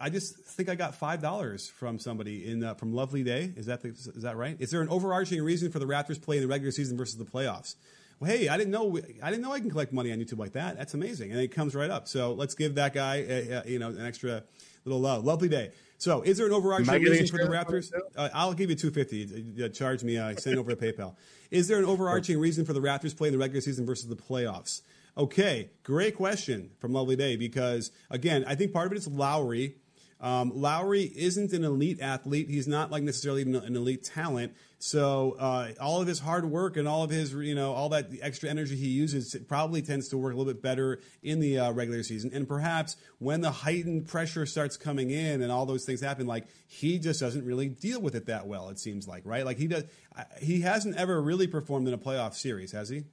I 0.00 0.10
just 0.10 0.36
think 0.36 0.68
I 0.68 0.74
got 0.74 0.94
five 0.94 1.22
dollars 1.22 1.68
from 1.68 1.98
somebody 1.98 2.50
in 2.50 2.64
uh, 2.64 2.74
from 2.74 2.92
Lovely 2.92 3.22
Day. 3.22 3.52
Is 3.56 3.66
that 3.66 3.82
the, 3.82 3.88
is 3.88 4.22
that 4.22 4.36
right? 4.36 4.56
Is 4.58 4.70
there 4.70 4.82
an 4.82 4.88
overarching 4.88 5.42
reason 5.42 5.70
for 5.70 5.78
the 5.78 5.86
Raptors 5.86 6.20
play 6.20 6.36
in 6.36 6.42
the 6.42 6.48
regular 6.48 6.72
season 6.72 6.96
versus 6.96 7.16
the 7.16 7.24
playoffs? 7.24 7.76
Well, 8.20 8.30
hey, 8.30 8.48
I 8.48 8.56
didn't 8.56 8.70
know 8.70 8.98
I 9.22 9.30
didn't 9.30 9.42
know 9.42 9.52
I 9.52 9.60
can 9.60 9.70
collect 9.70 9.92
money 9.92 10.12
on 10.12 10.18
YouTube 10.18 10.38
like 10.38 10.52
that. 10.52 10.76
That's 10.76 10.94
amazing, 10.94 11.32
and 11.32 11.40
it 11.40 11.48
comes 11.48 11.74
right 11.74 11.90
up. 11.90 12.08
So 12.08 12.32
let's 12.34 12.54
give 12.54 12.74
that 12.76 12.94
guy 12.94 13.22
uh, 13.22 13.58
uh, 13.58 13.62
you 13.66 13.78
know 13.78 13.88
an 13.88 14.04
extra 14.04 14.44
little 14.84 15.00
love. 15.00 15.24
Lovely 15.24 15.48
Day. 15.48 15.72
So, 15.98 16.22
is 16.22 16.36
there 16.36 16.46
an 16.46 16.52
overarching 16.52 17.00
reason 17.00 17.26
for 17.28 17.44
the 17.44 17.50
Raptors? 17.50 17.92
Uh, 18.16 18.28
I'll 18.34 18.54
give 18.54 18.70
you 18.70 18.76
two 18.76 18.90
fifty. 18.90 19.44
Uh, 19.62 19.68
charge 19.68 20.02
me. 20.02 20.18
Uh, 20.18 20.34
send 20.36 20.58
over 20.58 20.74
to 20.74 20.76
PayPal. 20.76 21.14
Is 21.50 21.68
there 21.68 21.78
an 21.78 21.84
overarching 21.84 22.40
reason 22.40 22.64
for 22.64 22.72
the 22.72 22.80
Raptors 22.80 23.16
playing 23.16 23.32
the 23.32 23.38
regular 23.38 23.60
season 23.60 23.86
versus 23.86 24.08
the 24.08 24.16
playoffs? 24.16 24.82
Okay, 25.16 25.68
great 25.82 26.16
question 26.16 26.70
from 26.78 26.94
Lovely 26.94 27.16
Day 27.16 27.36
because 27.36 27.90
again, 28.10 28.44
I 28.46 28.54
think 28.54 28.72
part 28.72 28.86
of 28.86 28.92
it 28.92 28.98
is 28.98 29.06
Lowry. 29.06 29.76
Um, 30.22 30.52
Lowry 30.54 31.02
isn't 31.02 31.52
an 31.52 31.64
elite 31.64 32.00
athlete. 32.00 32.48
He's 32.48 32.66
not 32.66 32.90
like 32.90 33.02
necessarily 33.02 33.42
an 33.42 33.76
elite 33.76 34.04
talent. 34.04 34.54
So 34.78 35.36
uh, 35.38 35.72
all 35.80 36.00
of 36.00 36.06
his 36.08 36.20
hard 36.20 36.46
work 36.46 36.78
and 36.78 36.88
all 36.88 37.02
of 37.02 37.10
his, 37.10 37.34
you 37.34 37.54
know, 37.54 37.72
all 37.72 37.90
that 37.90 38.08
extra 38.22 38.48
energy 38.48 38.74
he 38.74 38.86
uses 38.86 39.36
probably 39.48 39.82
tends 39.82 40.08
to 40.08 40.16
work 40.16 40.32
a 40.32 40.36
little 40.36 40.50
bit 40.50 40.62
better 40.62 41.00
in 41.22 41.40
the 41.40 41.58
uh, 41.58 41.72
regular 41.72 42.02
season. 42.04 42.30
And 42.32 42.48
perhaps 42.48 42.96
when 43.18 43.42
the 43.42 43.50
heightened 43.50 44.08
pressure 44.08 44.46
starts 44.46 44.78
coming 44.78 45.10
in 45.10 45.42
and 45.42 45.52
all 45.52 45.66
those 45.66 45.84
things 45.84 46.00
happen, 46.00 46.26
like 46.26 46.46
he 46.68 46.98
just 46.98 47.20
doesn't 47.20 47.44
really 47.44 47.68
deal 47.68 48.00
with 48.00 48.14
it 48.14 48.26
that 48.26 48.46
well. 48.46 48.70
It 48.70 48.78
seems 48.78 49.06
like, 49.06 49.24
right? 49.26 49.44
Like 49.44 49.58
he 49.58 49.66
does. 49.66 49.84
He 50.40 50.62
hasn't 50.62 50.96
ever 50.96 51.20
really 51.20 51.48
performed 51.48 51.86
in 51.86 51.92
a 51.92 51.98
playoff 51.98 52.34
series, 52.34 52.72
has 52.72 52.88
he? 52.88 53.04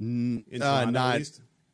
Uh, 0.00 0.84
not 0.86 1.20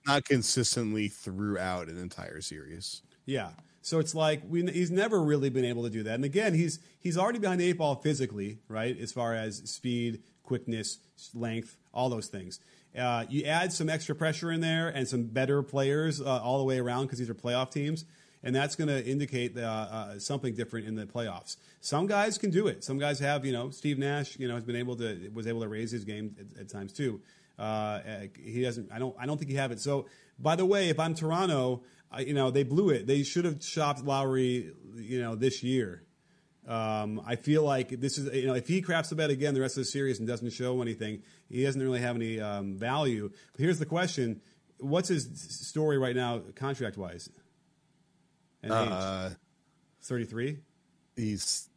not 0.06 0.24
consistently 0.24 1.08
throughout 1.08 1.88
an 1.88 1.98
entire 1.98 2.40
series. 2.40 3.02
Yeah. 3.26 3.50
So 3.82 3.98
it's 3.98 4.14
like 4.14 4.42
we, 4.48 4.66
he's 4.70 4.90
never 4.90 5.22
really 5.22 5.50
been 5.50 5.64
able 5.64 5.84
to 5.84 5.90
do 5.90 6.02
that. 6.02 6.14
And 6.14 6.24
again, 6.24 6.54
he's 6.54 6.80
he's 6.98 7.16
already 7.16 7.38
behind 7.38 7.60
the 7.60 7.68
eight 7.68 7.78
ball 7.78 7.94
physically, 7.96 8.58
right? 8.68 8.98
As 8.98 9.12
far 9.12 9.34
as 9.34 9.56
speed, 9.70 10.22
quickness, 10.42 10.98
length, 11.34 11.76
all 11.92 12.08
those 12.08 12.26
things. 12.26 12.60
Uh, 12.98 13.24
you 13.28 13.44
add 13.44 13.72
some 13.72 13.88
extra 13.88 14.14
pressure 14.14 14.50
in 14.50 14.60
there 14.60 14.88
and 14.88 15.06
some 15.06 15.22
better 15.22 15.62
players 15.62 16.20
uh, 16.20 16.40
all 16.42 16.58
the 16.58 16.64
way 16.64 16.78
around 16.78 17.04
because 17.04 17.20
these 17.20 17.30
are 17.30 17.34
playoff 17.34 17.70
teams, 17.70 18.04
and 18.42 18.54
that's 18.54 18.74
going 18.74 18.88
to 18.88 19.06
indicate 19.06 19.56
uh, 19.56 19.60
uh, 19.60 20.18
something 20.18 20.54
different 20.54 20.88
in 20.88 20.96
the 20.96 21.06
playoffs. 21.06 21.56
Some 21.80 22.06
guys 22.06 22.36
can 22.36 22.50
do 22.50 22.66
it. 22.66 22.82
Some 22.82 22.98
guys 22.98 23.20
have, 23.20 23.46
you 23.46 23.52
know, 23.52 23.70
Steve 23.70 23.96
Nash, 23.98 24.38
you 24.38 24.48
know, 24.48 24.54
has 24.54 24.64
been 24.64 24.76
able 24.76 24.96
to 24.96 25.30
was 25.32 25.46
able 25.46 25.60
to 25.62 25.68
raise 25.68 25.90
his 25.90 26.04
game 26.04 26.34
at, 26.38 26.62
at 26.62 26.68
times 26.68 26.92
too. 26.92 27.20
Uh, 27.60 28.00
he 28.42 28.62
doesn't. 28.62 28.90
I 28.90 28.98
don't. 28.98 29.14
I 29.20 29.26
don't 29.26 29.36
think 29.36 29.50
he 29.50 29.56
have 29.58 29.70
it. 29.70 29.80
So, 29.80 30.06
by 30.38 30.56
the 30.56 30.64
way, 30.64 30.88
if 30.88 30.98
I'm 30.98 31.14
Toronto, 31.14 31.82
I, 32.10 32.20
you 32.20 32.32
know 32.32 32.50
they 32.50 32.62
blew 32.62 32.88
it. 32.88 33.06
They 33.06 33.22
should 33.22 33.44
have 33.44 33.62
shopped 33.62 34.02
Lowry, 34.02 34.72
you 34.96 35.20
know, 35.20 35.34
this 35.34 35.62
year. 35.62 36.02
Um, 36.66 37.20
I 37.26 37.36
feel 37.36 37.62
like 37.62 37.88
this 38.00 38.16
is, 38.16 38.34
you 38.34 38.46
know, 38.46 38.54
if 38.54 38.66
he 38.66 38.80
craps 38.80 39.10
the 39.10 39.14
bet 39.14 39.28
again 39.28 39.52
the 39.52 39.60
rest 39.60 39.76
of 39.76 39.82
the 39.82 39.90
series 39.90 40.20
and 40.20 40.26
doesn't 40.26 40.50
show 40.50 40.80
anything, 40.80 41.22
he 41.50 41.62
doesn't 41.64 41.82
really 41.82 42.00
have 42.00 42.16
any 42.16 42.40
um, 42.40 42.78
value. 42.78 43.30
But 43.52 43.60
here's 43.60 43.78
the 43.78 43.86
question: 43.86 44.40
What's 44.78 45.08
his 45.08 45.28
story 45.34 45.98
right 45.98 46.16
now, 46.16 46.40
contract 46.54 46.96
wise? 46.96 47.28
And 48.62 48.72
uh, 48.72 49.30
thirty-three. 50.02 50.60
He's 51.14 51.68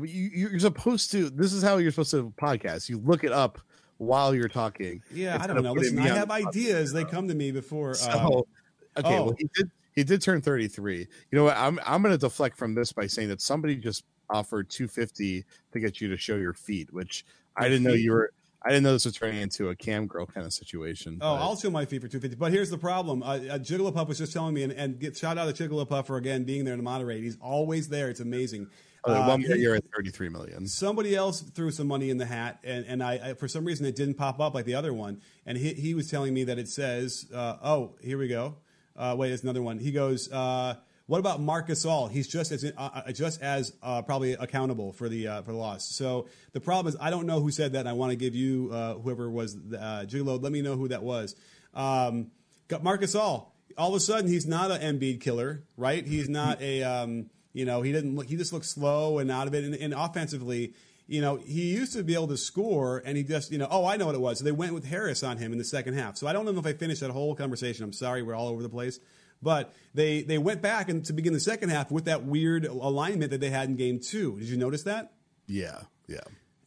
you, 0.00 0.54
are 0.54 0.58
supposed 0.60 1.10
to. 1.10 1.28
This 1.28 1.52
is 1.52 1.64
how 1.64 1.78
you're 1.78 1.90
supposed 1.90 2.12
to 2.12 2.32
podcast. 2.40 2.88
You 2.88 2.98
look 2.98 3.24
it 3.24 3.32
up 3.32 3.58
while 4.04 4.34
you're 4.34 4.48
talking. 4.48 5.02
Yeah, 5.12 5.38
I 5.40 5.46
don't 5.46 5.62
know. 5.62 5.72
Listen, 5.72 5.98
I 5.98 6.08
have 6.08 6.30
ideas. 6.30 6.92
They 6.92 7.04
come 7.04 7.28
to 7.28 7.34
me 7.34 7.50
before. 7.50 7.94
So, 7.94 8.10
um, 8.10 9.04
okay, 9.04 9.16
oh. 9.18 9.24
well, 9.24 9.34
he 9.38 9.48
did. 9.54 9.70
He 9.94 10.02
did 10.02 10.20
turn 10.22 10.40
33. 10.40 10.98
You 10.98 11.06
know 11.32 11.44
what? 11.44 11.56
I'm 11.56 11.78
I'm 11.86 12.02
going 12.02 12.12
to 12.12 12.18
deflect 12.18 12.56
from 12.56 12.74
this 12.74 12.92
by 12.92 13.06
saying 13.06 13.28
that 13.28 13.40
somebody 13.40 13.76
just 13.76 14.04
offered 14.30 14.68
250 14.68 15.44
to 15.72 15.80
get 15.80 16.00
you 16.00 16.08
to 16.08 16.16
show 16.16 16.36
your 16.36 16.52
feet, 16.52 16.92
which 16.92 17.24
I 17.56 17.68
didn't 17.68 17.84
know 17.84 17.92
you 17.92 18.12
were. 18.12 18.32
I 18.64 18.70
didn't 18.70 18.84
know 18.84 18.94
this 18.94 19.04
was 19.04 19.14
turning 19.14 19.42
into 19.42 19.68
a 19.68 19.76
cam 19.76 20.06
girl 20.06 20.24
kind 20.24 20.46
of 20.46 20.52
situation. 20.52 21.18
Oh, 21.20 21.36
but. 21.36 21.42
I'll 21.42 21.56
show 21.56 21.70
my 21.70 21.84
feet 21.84 22.00
for 22.00 22.08
250. 22.08 22.36
But 22.36 22.50
here's 22.50 22.70
the 22.70 22.78
problem. 22.78 23.22
Uh, 23.22 23.26
uh, 23.26 23.58
Jigglypuff 23.58 24.08
was 24.08 24.16
just 24.16 24.32
telling 24.32 24.54
me, 24.54 24.62
and, 24.62 24.72
and 24.72 24.98
get 24.98 25.16
shout 25.18 25.36
out 25.36 25.54
to 25.54 25.68
Jigglypuff 25.68 26.06
for 26.06 26.16
again 26.16 26.44
being 26.44 26.64
there 26.64 26.74
to 26.74 26.82
moderate. 26.82 27.22
He's 27.22 27.36
always 27.40 27.88
there. 27.88 28.08
It's 28.08 28.20
amazing. 28.20 28.68
Uh, 29.06 29.24
one 29.26 29.42
minute 29.42 29.58
you're 29.58 29.74
at 29.74 29.84
33 29.94 30.30
million. 30.30 30.66
Somebody 30.66 31.14
else 31.14 31.40
threw 31.40 31.70
some 31.70 31.86
money 31.86 32.08
in 32.08 32.16
the 32.16 32.24
hat, 32.24 32.58
and, 32.64 32.86
and 32.86 33.02
I, 33.02 33.20
I, 33.22 33.34
for 33.34 33.48
some 33.48 33.64
reason 33.64 33.84
it 33.84 33.96
didn't 33.96 34.14
pop 34.14 34.40
up 34.40 34.54
like 34.54 34.64
the 34.64 34.74
other 34.74 34.94
one. 34.94 35.20
And 35.44 35.58
he, 35.58 35.74
he 35.74 35.94
was 35.94 36.10
telling 36.10 36.32
me 36.32 36.44
that 36.44 36.58
it 36.58 36.68
says, 36.68 37.26
uh, 37.34 37.56
oh, 37.62 37.96
here 38.00 38.16
we 38.16 38.28
go. 38.28 38.56
Uh, 38.96 39.14
wait, 39.18 39.28
there's 39.28 39.42
another 39.42 39.60
one. 39.60 39.78
He 39.78 39.92
goes, 39.92 40.32
uh, 40.32 40.76
what 41.06 41.18
about 41.18 41.38
Marc 41.40 41.68
Gasol? 41.68 42.10
He's 42.10 42.26
just 42.26 42.50
as 42.50 42.64
uh, 42.64 42.70
uh, 42.78 43.12
just 43.12 43.42
as 43.42 43.72
probably 43.82 44.32
accountable 44.32 44.92
for 44.92 45.10
the 45.10 45.26
for 45.44 45.52
the 45.52 45.58
loss. 45.58 45.94
So 45.94 46.28
the 46.52 46.60
problem 46.60 46.94
is, 46.94 46.98
I 46.98 47.10
don't 47.10 47.26
know 47.26 47.40
who 47.40 47.50
said 47.50 47.72
that. 47.72 47.80
And 47.80 47.88
I 47.88 47.92
want 47.92 48.10
to 48.10 48.16
give 48.16 48.34
you 48.34 48.70
whoever 49.02 49.28
was 49.28 49.54
the, 49.54 49.82
uh, 49.82 50.04
Gigolo. 50.06 50.42
Let 50.42 50.50
me 50.50 50.62
know 50.62 50.76
who 50.76 50.88
that 50.88 51.02
was. 51.02 51.34
Um, 51.74 52.30
got 52.68 52.82
Marc 52.82 53.02
Gasol. 53.02 53.48
All 53.76 53.88
of 53.88 53.94
a 53.94 54.00
sudden, 54.00 54.30
he's 54.30 54.46
not 54.46 54.70
an 54.70 54.80
Embiid 54.80 55.20
killer, 55.20 55.64
right? 55.76 56.06
He's 56.06 56.28
not 56.28 56.62
a 56.62 56.84
um, 56.84 57.28
you 57.54 57.64
know, 57.64 57.80
he 57.80 57.92
didn't 57.92 58.16
look, 58.16 58.26
he 58.26 58.36
just 58.36 58.52
looked 58.52 58.66
slow 58.66 59.18
and 59.18 59.30
out 59.30 59.46
of 59.46 59.54
it. 59.54 59.64
And, 59.64 59.74
and, 59.74 59.94
offensively, 59.94 60.74
you 61.06 61.22
know, 61.22 61.36
he 61.36 61.72
used 61.72 61.94
to 61.94 62.02
be 62.02 62.12
able 62.14 62.28
to 62.28 62.36
score 62.36 63.02
and 63.06 63.16
he 63.16 63.22
just, 63.22 63.50
you 63.50 63.58
know, 63.58 63.68
oh, 63.70 63.86
I 63.86 63.96
know 63.96 64.06
what 64.06 64.14
it 64.14 64.20
was. 64.20 64.38
So 64.38 64.44
they 64.44 64.52
went 64.52 64.74
with 64.74 64.84
Harris 64.84 65.22
on 65.22 65.38
him 65.38 65.52
in 65.52 65.58
the 65.58 65.64
second 65.64 65.94
half. 65.94 66.18
So 66.18 66.26
I 66.26 66.32
don't 66.34 66.44
know 66.44 66.58
if 66.58 66.66
I 66.66 66.72
finished 66.74 67.00
that 67.00 67.10
whole 67.10 67.34
conversation. 67.34 67.84
I'm 67.84 67.92
sorry, 67.92 68.22
we're 68.22 68.34
all 68.34 68.48
over 68.48 68.62
the 68.62 68.68
place. 68.68 68.98
But 69.40 69.72
they, 69.94 70.22
they 70.22 70.38
went 70.38 70.62
back 70.62 70.88
and 70.88 71.04
to 71.04 71.12
begin 71.12 71.32
the 71.32 71.40
second 71.40 71.68
half 71.68 71.90
with 71.90 72.06
that 72.06 72.24
weird 72.24 72.64
alignment 72.64 73.30
that 73.30 73.40
they 73.40 73.50
had 73.50 73.68
in 73.68 73.76
game 73.76 74.00
two. 74.00 74.38
Did 74.38 74.48
you 74.48 74.56
notice 74.56 74.82
that? 74.82 75.12
Yeah, 75.46 75.82
yeah. 76.08 76.20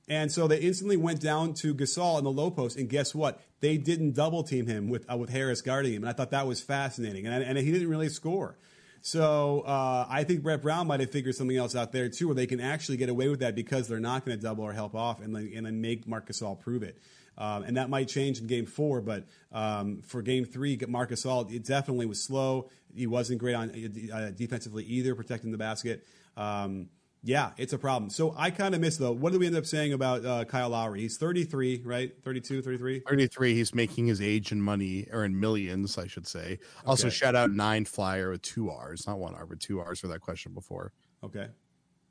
And 0.08 0.32
so 0.32 0.48
they 0.48 0.60
instantly 0.60 0.96
went 0.96 1.20
down 1.20 1.54
to 1.56 1.74
Gasol 1.74 2.18
in 2.18 2.24
the 2.24 2.32
low 2.32 2.50
post, 2.50 2.78
and 2.78 2.88
guess 2.88 3.14
what? 3.14 3.42
They 3.60 3.78
didn't 3.78 4.14
double 4.14 4.44
team 4.44 4.66
him 4.66 4.88
with 4.88 5.10
uh, 5.12 5.18
with 5.18 5.30
Harris 5.30 5.62
guarding 5.62 5.94
him, 5.94 6.04
and 6.04 6.10
I 6.10 6.14
thought 6.14 6.32
that 6.32 6.48
was 6.48 6.62
fascinating. 6.62 7.28
And, 7.28 7.44
and 7.44 7.58
he 7.58 7.72
didn't 7.72 7.90
really 7.90 8.08
score. 8.08 8.58
So 9.02 9.62
uh, 9.62 10.06
I 10.10 10.24
think 10.24 10.44
Brett 10.44 10.62
Brown 10.62 10.88
might 10.88 11.00
have 11.00 11.12
figured 11.12 11.36
something 11.36 11.58
else 11.58 11.76
out 11.76 11.92
there 11.92 12.10
too, 12.10 12.28
where 12.28 12.36
they 12.36 12.48
can 12.48 12.60
actually 12.60 12.98
get 12.98 13.10
away 13.10 13.30
with 13.30 13.40
that 13.40 13.56
because 13.56 13.88
they're 13.88 14.00
not 14.00 14.26
going 14.26 14.38
to 14.38 14.42
double 14.42 14.64
or 14.64 14.74
help 14.74 14.96
off, 14.96 15.22
and 15.22 15.36
and 15.36 15.66
then 15.66 15.82
make 15.82 16.08
Marc 16.08 16.28
Gasol 16.28 16.60
prove 16.60 16.84
it. 16.84 16.98
Um, 17.38 17.64
and 17.64 17.78
that 17.78 17.90
might 17.90 18.08
change 18.08 18.40
in 18.40 18.48
game 18.48 18.66
four, 18.66 19.00
but 19.00 19.26
um, 19.52 20.02
for 20.02 20.24
game 20.24 20.44
three, 20.44 20.80
Marc 20.88 21.12
Gasol, 21.12 21.52
it 21.54 21.64
definitely 21.64 22.08
was 22.08 22.24
slow. 22.24 22.70
He 22.96 23.06
wasn't 23.06 23.40
great 23.40 23.54
on 23.54 23.70
uh, 24.12 24.32
defensively 24.36 24.84
either, 24.86 25.14
protecting 25.14 25.52
the 25.52 25.58
basket. 25.58 26.04
Um, 26.36 26.90
yeah, 27.28 27.52
it's 27.58 27.74
a 27.74 27.78
problem. 27.78 28.10
So 28.10 28.34
I 28.38 28.52
kind 28.52 28.74
of 28.74 28.80
miss 28.80 28.96
though. 28.96 29.12
What 29.12 29.34
did 29.34 29.42
we 29.42 29.48
end 29.48 29.58
up 29.58 29.66
saying 29.66 29.92
about 29.92 30.26
uh, 30.26 30.46
Kyle 30.46 30.70
Lowry? 30.70 31.02
He's 31.02 31.18
33, 31.18 31.82
right? 31.84 32.14
32, 32.24 32.62
33? 32.62 33.02
33. 33.02 33.54
He's 33.54 33.76
making 33.76 34.08
his 34.08 34.22
age 34.22 34.54
in 34.54 34.62
money 34.62 35.08
or 35.12 35.26
in 35.26 35.38
millions, 35.38 35.98
I 35.98 36.08
should 36.08 36.26
say. 36.26 36.60
Also, 36.86 37.10
shout 37.10 37.36
out 37.36 37.52
Nine 37.52 37.84
Flyer 37.84 38.32
with 38.32 38.44
two 38.44 38.70
R's, 38.70 39.06
not 39.06 39.20
one 39.20 39.36
R, 39.36 39.46
but 39.46 39.60
two 39.60 39.82
R's 39.82 40.00
for 40.00 40.08
that 40.08 40.22
question 40.22 40.54
before. 40.54 40.94
Okay. 41.22 41.48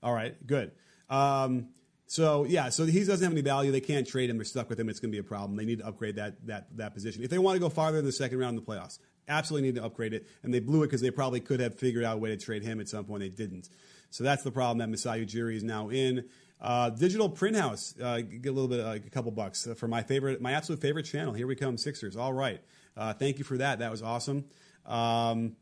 All 0.02 0.12
right. 0.12 0.35
Good. 0.46 0.72
Um, 1.09 1.68
so 2.07 2.44
yeah, 2.44 2.68
so 2.68 2.85
he 2.85 3.02
doesn't 3.02 3.24
have 3.24 3.33
any 3.33 3.40
value. 3.40 3.72
They 3.72 3.81
can't 3.81 4.07
trade 4.07 4.29
him. 4.29 4.37
They're 4.37 4.44
stuck 4.44 4.68
with 4.68 4.79
him. 4.79 4.90
It's 4.90 5.00
going 5.00 5.11
to 5.11 5.16
be 5.16 5.20
a 5.20 5.24
problem. 5.24 5.57
They 5.57 5.64
need 5.64 5.79
to 5.79 5.87
upgrade 5.87 6.16
that 6.16 6.46
that 6.46 6.76
that 6.76 6.92
position 6.92 7.24
if 7.24 7.31
they 7.31 7.38
want 7.38 7.57
to 7.57 7.61
go 7.61 7.70
farther 7.70 7.98
in 7.98 8.05
the 8.05 8.12
second 8.12 8.38
round 8.38 8.59
in 8.59 8.62
the 8.62 8.70
playoffs. 8.70 8.98
Absolutely 9.29 9.68
need 9.68 9.76
to 9.76 9.85
upgrade 9.85 10.12
it, 10.12 10.26
and 10.44 10.55
they 10.55 10.61
blew 10.61 10.83
it 10.83 10.87
because 10.87 11.00
they 11.00 11.11
probably 11.11 11.40
could 11.40 11.59
have 11.59 11.74
figured 11.74 12.05
out 12.05 12.16
a 12.16 12.20
way 12.20 12.29
to 12.29 12.37
trade 12.37 12.62
him 12.62 12.81
at 12.81 12.88
some 12.88 13.05
point. 13.07 13.22
They 13.22 13.29
didn't. 13.29 13.70
So 14.11 14.25
that's 14.25 14.42
the 14.42 14.51
problem 14.51 14.79
that 14.79 14.88
Masai 14.88 15.25
Ujiri 15.25 15.57
is 15.57 15.64
now 15.64 15.88
in. 15.88 16.25
Uh, 16.61 16.90
Digital 16.90 17.29
Print 17.29 17.57
House, 17.57 17.95
uh, 18.03 18.21
get 18.21 18.49
a 18.49 18.53
little 18.53 18.69
bit, 18.69 18.81
uh, 18.81 18.95
a 18.95 19.11
couple 19.11 19.31
bucks 19.31 19.69
for 19.77 19.88
my 19.88 20.03
favorite, 20.03 20.40
my 20.40 20.53
absolute 20.53 20.81
favorite 20.81 21.05
channel. 21.05 21.35
Here 21.35 21.47
we 21.47 21.55
come, 21.55 21.77
Sixers. 21.77 22.16
All 22.16 22.33
right, 22.33 22.61
uh, 22.97 23.12
thank 23.12 23.38
you 23.38 23.45
for 23.45 23.59
that. 23.59 23.81
That 23.81 23.90
was 23.90 24.03
awesome. 24.03 24.47
Um, 24.87 25.57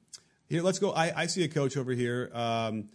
here, 0.46 0.62
let's 0.62 0.78
go. 0.78 0.92
I, 0.92 1.22
I, 1.22 1.26
see 1.26 1.42
a 1.42 1.48
coach 1.48 1.76
over 1.76 1.92
here. 1.92 2.30
Um, 2.33 2.90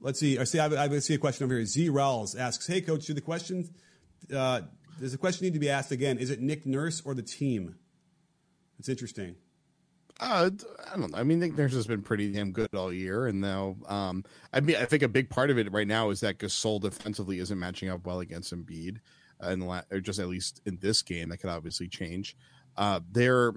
let's 0.00 0.18
see. 0.18 0.38
I 0.38 0.44
see. 0.44 0.58
I, 0.58 0.66
I, 0.66 0.98
see 0.98 1.14
a 1.14 1.18
question 1.18 1.44
over 1.44 1.54
here. 1.54 1.64
Z 1.64 1.90
Rawls 1.90 2.38
asks, 2.38 2.66
"Hey, 2.66 2.80
coach, 2.80 3.06
do 3.06 3.14
the 3.14 3.20
question? 3.20 3.68
Uh, 4.34 4.62
does 4.98 5.12
the 5.12 5.18
question 5.18 5.44
need 5.44 5.54
to 5.54 5.60
be 5.60 5.70
asked 5.70 5.92
again? 5.92 6.18
Is 6.18 6.30
it 6.30 6.40
Nick 6.40 6.66
Nurse 6.66 7.02
or 7.04 7.14
the 7.14 7.22
team?" 7.22 7.76
It's 8.80 8.88
interesting. 8.88 9.36
Uh, 10.20 10.50
I 10.92 10.98
don't 10.98 11.12
know. 11.12 11.18
I 11.18 11.22
mean, 11.22 11.38
Nick 11.38 11.56
Nurse 11.56 11.74
has 11.74 11.86
been 11.86 12.02
pretty 12.02 12.32
damn 12.32 12.50
good 12.50 12.74
all 12.74 12.92
year, 12.92 13.26
and 13.26 13.40
now, 13.40 13.76
um, 13.86 14.24
I 14.52 14.60
mean, 14.60 14.74
I 14.76 14.84
think 14.84 15.04
a 15.04 15.08
big 15.08 15.30
part 15.30 15.48
of 15.50 15.58
it 15.58 15.70
right 15.70 15.86
now 15.86 16.10
is 16.10 16.20
that 16.20 16.38
Gasol 16.38 16.80
defensively 16.80 17.38
isn't 17.38 17.58
matching 17.58 17.88
up 17.88 18.04
well 18.04 18.18
against 18.18 18.52
Embiid, 18.52 18.98
uh, 19.44 19.50
in 19.50 19.60
la- 19.60 19.82
or 19.92 20.00
just 20.00 20.18
at 20.18 20.26
least 20.26 20.60
in 20.66 20.78
this 20.78 21.02
game. 21.02 21.28
That 21.28 21.36
could 21.36 21.50
obviously 21.50 21.86
change. 21.86 22.36
Uh, 22.76 22.98
they're, 23.12 23.52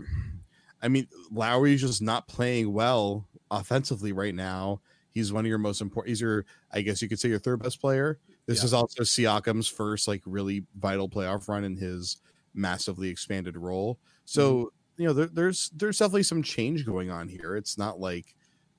I 0.83 0.87
mean, 0.87 1.07
Lowry's 1.31 1.81
just 1.81 2.01
not 2.01 2.27
playing 2.27 2.71
well 2.71 3.27
offensively 3.49 4.11
right 4.11 4.35
now. 4.35 4.81
He's 5.09 5.33
one 5.33 5.45
of 5.45 5.49
your 5.49 5.57
most 5.57 5.81
important. 5.81 6.09
He's 6.09 6.21
your, 6.21 6.45
I 6.71 6.81
guess 6.81 7.01
you 7.01 7.09
could 7.09 7.19
say, 7.19 7.29
your 7.29 7.39
third 7.39 7.63
best 7.63 7.81
player. 7.81 8.19
This 8.45 8.59
yeah. 8.59 8.65
is 8.65 8.73
also 8.73 9.01
Siakam's 9.01 9.67
first 9.67 10.07
like 10.07 10.21
really 10.25 10.63
vital 10.77 11.09
playoff 11.09 11.47
run 11.47 11.63
in 11.63 11.75
his 11.75 12.17
massively 12.53 13.09
expanded 13.09 13.57
role. 13.57 13.97
So. 14.25 14.53
Mm-hmm 14.53 14.75
you 14.97 15.07
know 15.07 15.13
there, 15.13 15.27
there's 15.27 15.69
there's 15.75 15.97
definitely 15.99 16.23
some 16.23 16.43
change 16.43 16.85
going 16.85 17.09
on 17.09 17.27
here 17.27 17.55
it's 17.55 17.77
not 17.77 17.99
like 17.99 18.35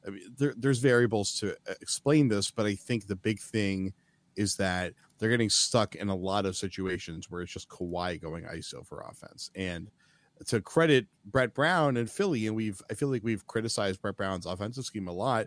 I 0.07 0.11
mean, 0.11 0.23
there, 0.37 0.55
there's 0.57 0.79
variables 0.79 1.39
to 1.41 1.53
uh, 1.69 1.75
explain 1.81 2.29
this, 2.29 2.51
but 2.51 2.67
I 2.67 2.75
think 2.75 3.07
the 3.07 3.17
big 3.17 3.41
thing 3.41 3.93
is 4.37 4.57
that 4.57 4.95
they're 5.19 5.31
getting 5.31 5.51
stuck 5.51 5.95
in 5.95 6.09
a 6.09 6.15
lot 6.15 6.47
of 6.47 6.57
situations 6.57 7.31
where 7.31 7.43
it's 7.43 7.53
just 7.53 7.69
Kawhi 7.69 8.21
going 8.21 8.45
ISO 8.45 8.87
for 8.87 9.03
offense. 9.03 9.51
And 9.55 9.91
to 10.47 10.61
credit 10.61 11.07
Brett 11.27 11.55
Brown 11.55 11.97
and 11.97 12.11
Philly, 12.11 12.47
and 12.47 12.57
we've 12.57 12.83
I 12.91 12.95
feel 12.95 13.09
like 13.09 13.23
we've 13.23 13.47
criticized 13.47 14.03
Brett 14.03 14.17
Brown's 14.17 14.47
offensive 14.47 14.85
scheme 14.85 15.07
a 15.07 15.13
lot, 15.13 15.47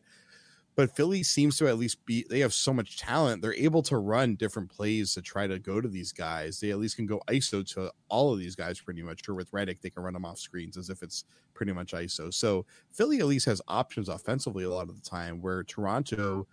but 0.75 0.95
Philly 0.95 1.23
seems 1.23 1.57
to 1.57 1.67
at 1.67 1.77
least 1.77 2.05
be 2.05 2.25
they 2.29 2.39
have 2.39 2.53
so 2.53 2.73
much 2.73 2.97
talent. 2.97 3.41
They're 3.41 3.55
able 3.55 3.81
to 3.83 3.97
run 3.97 4.35
different 4.35 4.69
plays 4.69 5.13
to 5.13 5.21
try 5.21 5.47
to 5.47 5.57
go 5.57 5.79
to 5.79 5.87
these 5.87 6.11
guys. 6.11 6.59
They 6.59 6.71
at 6.71 6.79
least 6.79 6.97
can 6.97 7.05
go 7.05 7.21
ISO 7.27 7.65
to 7.73 7.91
all 8.09 8.33
of 8.33 8.39
these 8.39 8.55
guys 8.55 8.79
pretty 8.79 9.01
much. 9.01 9.27
Or 9.27 9.35
with 9.35 9.51
Redick, 9.51 9.81
they 9.81 9.89
can 9.89 10.03
run 10.03 10.13
them 10.13 10.25
off 10.25 10.37
screens 10.37 10.77
as 10.77 10.89
if 10.89 11.01
it's 11.01 11.23
pretty 11.53 11.71
much 11.71 11.93
ISO. 11.93 12.33
So 12.33 12.65
Philly 12.91 13.19
at 13.19 13.25
least 13.25 13.45
has 13.45 13.61
options 13.67 14.09
offensively 14.09 14.65
a 14.65 14.69
lot 14.69 14.89
of 14.89 15.01
the 15.01 15.09
time 15.09 15.41
where 15.41 15.63
Toronto 15.63 16.47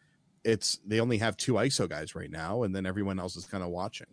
it's 0.44 0.80
they 0.86 1.00
only 1.00 1.18
have 1.18 1.36
two 1.36 1.54
ISO 1.54 1.88
guys 1.88 2.14
right 2.14 2.30
now, 2.30 2.62
and 2.62 2.74
then 2.74 2.86
everyone 2.86 3.18
else 3.18 3.36
is 3.36 3.46
kind 3.46 3.62
of 3.62 3.70
watching. 3.70 4.08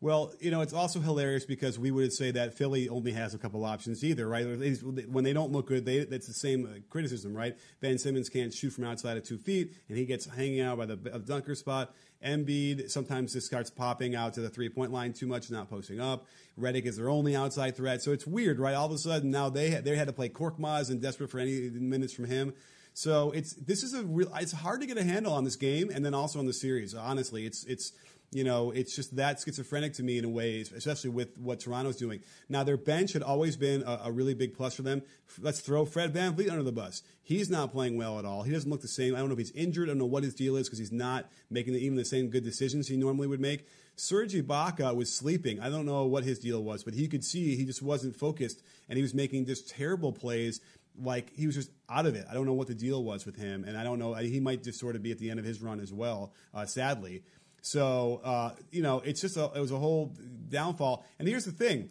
Well, 0.00 0.32
you 0.38 0.52
know, 0.52 0.60
it's 0.60 0.72
also 0.72 1.00
hilarious 1.00 1.44
because 1.44 1.76
we 1.76 1.90
would 1.90 2.12
say 2.12 2.30
that 2.30 2.54
Philly 2.54 2.88
only 2.88 3.10
has 3.12 3.34
a 3.34 3.38
couple 3.38 3.64
options 3.64 4.04
either, 4.04 4.28
right? 4.28 4.46
When 4.46 5.24
they 5.24 5.32
don't 5.32 5.50
look 5.50 5.66
good, 5.66 5.84
they, 5.84 6.04
that's 6.04 6.28
the 6.28 6.32
same 6.32 6.66
uh, 6.66 6.78
criticism, 6.88 7.36
right? 7.36 7.56
Ben 7.80 7.98
Simmons 7.98 8.28
can't 8.28 8.54
shoot 8.54 8.70
from 8.70 8.84
outside 8.84 9.16
of 9.16 9.24
two 9.24 9.38
feet, 9.38 9.74
and 9.88 9.98
he 9.98 10.04
gets 10.04 10.26
hanging 10.26 10.60
out 10.60 10.78
by 10.78 10.86
the 10.86 10.96
dunker 10.96 11.56
spot. 11.56 11.96
Embiid 12.24 12.90
sometimes 12.90 13.32
just 13.32 13.48
starts 13.48 13.70
popping 13.70 14.14
out 14.14 14.34
to 14.34 14.40
the 14.40 14.48
three 14.48 14.68
point 14.68 14.92
line 14.92 15.12
too 15.12 15.26
much, 15.26 15.50
not 15.50 15.68
posting 15.68 16.00
up. 16.00 16.26
Redick 16.58 16.84
is 16.84 16.96
their 16.96 17.08
only 17.08 17.34
outside 17.34 17.76
threat, 17.76 18.00
so 18.00 18.12
it's 18.12 18.26
weird, 18.26 18.60
right? 18.60 18.74
All 18.74 18.86
of 18.86 18.92
a 18.92 18.98
sudden 18.98 19.30
now 19.30 19.48
they 19.48 19.70
they 19.70 19.96
had 19.96 20.08
to 20.08 20.12
play 20.12 20.28
Korkmaz 20.28 20.90
and 20.90 21.00
desperate 21.00 21.30
for 21.30 21.38
any 21.38 21.70
minutes 21.70 22.12
from 22.12 22.24
him. 22.24 22.54
So 22.92 23.30
it's 23.30 23.52
this 23.52 23.84
is 23.84 23.94
a 23.94 24.02
real. 24.02 24.32
It's 24.34 24.50
hard 24.50 24.80
to 24.80 24.86
get 24.88 24.98
a 24.98 25.04
handle 25.04 25.32
on 25.32 25.44
this 25.44 25.54
game, 25.54 25.90
and 25.94 26.04
then 26.04 26.14
also 26.14 26.40
on 26.40 26.46
the 26.46 26.52
series. 26.52 26.94
Honestly, 26.94 27.46
it's 27.46 27.62
it's 27.64 27.92
you 28.30 28.44
know, 28.44 28.70
it's 28.72 28.94
just 28.94 29.16
that 29.16 29.40
schizophrenic 29.40 29.94
to 29.94 30.02
me 30.02 30.18
in 30.18 30.24
a 30.24 30.28
way, 30.28 30.60
especially 30.60 31.10
with 31.10 31.38
what 31.38 31.60
Toronto's 31.60 31.96
doing. 31.96 32.20
Now, 32.48 32.62
their 32.62 32.76
bench 32.76 33.14
had 33.14 33.22
always 33.22 33.56
been 33.56 33.82
a, 33.86 34.02
a, 34.04 34.12
really 34.12 34.34
big 34.34 34.54
plus 34.54 34.74
for 34.74 34.82
them. 34.82 35.02
Let's 35.40 35.60
throw 35.60 35.86
Fred 35.86 36.12
VanVleet 36.12 36.50
under 36.50 36.62
the 36.62 36.72
bus. 36.72 37.02
He's 37.22 37.48
not 37.48 37.72
playing 37.72 37.96
well 37.96 38.18
at 38.18 38.26
all. 38.26 38.42
He 38.42 38.52
doesn't 38.52 38.70
look 38.70 38.82
the 38.82 38.88
same. 38.88 39.14
I 39.14 39.18
don't 39.18 39.28
know 39.28 39.32
if 39.32 39.38
he's 39.38 39.50
injured. 39.52 39.88
I 39.88 39.92
don't 39.92 39.98
know 39.98 40.06
what 40.06 40.24
his 40.24 40.34
deal 40.34 40.56
is 40.56 40.68
because 40.68 40.78
he's 40.78 40.92
not 40.92 41.30
making 41.50 41.74
even 41.74 41.96
the 41.96 42.04
same 42.04 42.28
good 42.28 42.44
decisions 42.44 42.88
he 42.88 42.98
normally 42.98 43.28
would 43.28 43.40
make. 43.40 43.66
Serge 43.96 44.34
Ibaka 44.34 44.94
was 44.94 45.14
sleeping. 45.14 45.58
I 45.60 45.70
don't 45.70 45.86
know 45.86 46.04
what 46.04 46.22
his 46.22 46.38
deal 46.38 46.62
was, 46.62 46.84
but 46.84 46.94
he 46.94 47.08
could 47.08 47.24
see 47.24 47.56
he 47.56 47.64
just 47.64 47.82
wasn't 47.82 48.14
focused 48.14 48.62
and 48.88 48.96
he 48.96 49.02
was 49.02 49.14
making 49.14 49.46
just 49.46 49.70
terrible 49.70 50.12
plays 50.12 50.60
like 51.00 51.32
he 51.34 51.46
was 51.46 51.54
just 51.54 51.70
out 51.88 52.06
of 52.06 52.14
it. 52.14 52.26
I 52.30 52.34
don't 52.34 52.46
know 52.46 52.54
what 52.54 52.66
the 52.66 52.74
deal 52.74 53.02
was 53.02 53.24
with 53.24 53.36
him, 53.36 53.64
and 53.64 53.76
I 53.76 53.84
don't 53.84 53.98
know. 53.98 54.14
He 54.14 54.40
might 54.40 54.62
just 54.62 54.80
sort 54.80 54.96
of 54.96 55.02
be 55.02 55.12
at 55.12 55.18
the 55.18 55.30
end 55.30 55.38
of 55.38 55.44
his 55.44 55.62
run 55.62 55.80
as 55.80 55.92
well, 55.92 56.32
uh, 56.52 56.66
sadly. 56.66 57.22
So 57.62 58.20
uh, 58.24 58.50
you 58.70 58.82
know, 58.82 59.00
it's 59.00 59.20
just 59.20 59.36
a, 59.36 59.50
it 59.54 59.60
was 59.60 59.72
a 59.72 59.78
whole 59.78 60.14
downfall. 60.48 61.04
And 61.18 61.28
here's 61.28 61.44
the 61.44 61.52
thing: 61.52 61.90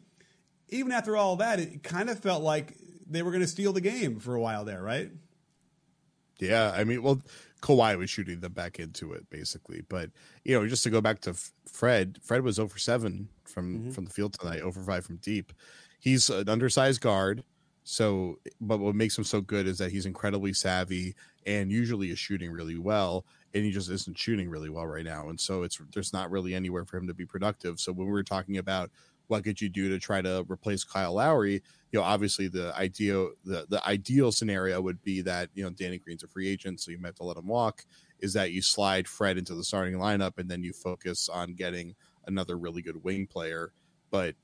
even 0.69 0.91
after 0.91 1.15
all 1.15 1.35
that, 1.37 1.59
it 1.59 1.83
kind 1.83 2.09
of 2.09 2.19
felt 2.19 2.43
like 2.43 2.73
they 3.09 3.21
were 3.21 3.31
going 3.31 3.41
to 3.41 3.47
steal 3.47 3.73
the 3.73 3.81
game 3.81 4.19
for 4.19 4.35
a 4.35 4.41
while 4.41 4.65
there, 4.65 4.81
right? 4.81 5.11
Yeah, 6.39 6.71
I 6.75 6.83
mean, 6.83 7.01
well, 7.01 7.21
Kawhi 7.61 7.97
was 7.97 8.09
shooting 8.09 8.41
them 8.41 8.53
back 8.53 8.79
into 8.79 9.13
it 9.13 9.29
basically, 9.29 9.81
but 9.87 10.11
you 10.43 10.53
know, 10.53 10.67
just 10.67 10.83
to 10.83 10.89
go 10.89 11.01
back 11.01 11.21
to 11.21 11.35
Fred, 11.65 12.19
Fred 12.21 12.43
was 12.43 12.59
over 12.59 12.77
seven 12.77 13.29
from 13.45 13.77
mm-hmm. 13.77 13.91
from 13.91 14.05
the 14.05 14.11
field 14.11 14.33
tonight, 14.33 14.61
over 14.61 14.81
five 14.81 15.05
from 15.05 15.17
deep. 15.17 15.53
He's 15.99 16.29
an 16.29 16.47
undersized 16.47 17.01
guard. 17.01 17.43
So, 17.83 18.39
but 18.59 18.79
what 18.79 18.95
makes 18.95 19.17
him 19.17 19.23
so 19.23 19.39
good 19.39 19.65
is 19.65 19.77
that 19.77 19.91
he's 19.91 20.05
incredibly 20.05 20.51
savvy 20.51 21.15
and 21.45 21.71
usually 21.71 22.11
is 22.11 22.19
shooting 22.19 22.51
really 22.51 22.77
well 22.77 23.25
and 23.53 23.63
he 23.63 23.71
just 23.71 23.89
isn't 23.89 24.17
shooting 24.17 24.49
really 24.49 24.69
well 24.69 24.85
right 24.85 25.05
now. 25.05 25.29
And 25.29 25.39
so 25.39 25.63
it's 25.63 25.79
there's 25.93 26.13
not 26.13 26.31
really 26.31 26.53
anywhere 26.53 26.85
for 26.85 26.97
him 26.97 27.07
to 27.07 27.13
be 27.13 27.25
productive. 27.25 27.79
So 27.79 27.91
when 27.91 28.07
we 28.07 28.13
were 28.13 28.23
talking 28.23 28.57
about 28.57 28.91
what 29.27 29.43
could 29.43 29.59
you 29.59 29.69
do 29.69 29.89
to 29.89 29.99
try 29.99 30.21
to 30.21 30.45
replace 30.49 30.83
Kyle 30.83 31.13
Lowry, 31.13 31.61
you 31.91 31.99
know, 31.99 32.03
obviously 32.03 32.47
the 32.47 32.75
ideal 32.75 33.31
the 33.43 33.65
the 33.69 33.85
ideal 33.85 34.31
scenario 34.31 34.81
would 34.81 35.01
be 35.03 35.21
that 35.21 35.49
you 35.53 35.63
know 35.63 35.69
Danny 35.69 35.97
Green's 35.97 36.23
a 36.23 36.27
free 36.27 36.47
agent, 36.47 36.79
so 36.79 36.91
you 36.91 36.97
might 36.97 37.09
have 37.09 37.15
to 37.15 37.23
let 37.23 37.37
him 37.37 37.47
walk. 37.47 37.85
Is 38.19 38.33
that 38.33 38.51
you 38.51 38.61
slide 38.61 39.07
Fred 39.07 39.37
into 39.37 39.53
the 39.53 39.63
starting 39.63 39.95
lineup 39.95 40.39
and 40.39 40.49
then 40.49 40.63
you 40.63 40.73
focus 40.73 41.29
on 41.29 41.53
getting 41.53 41.95
another 42.25 42.57
really 42.57 42.81
good 42.81 43.03
wing 43.03 43.27
player. 43.27 43.71
But 44.09 44.35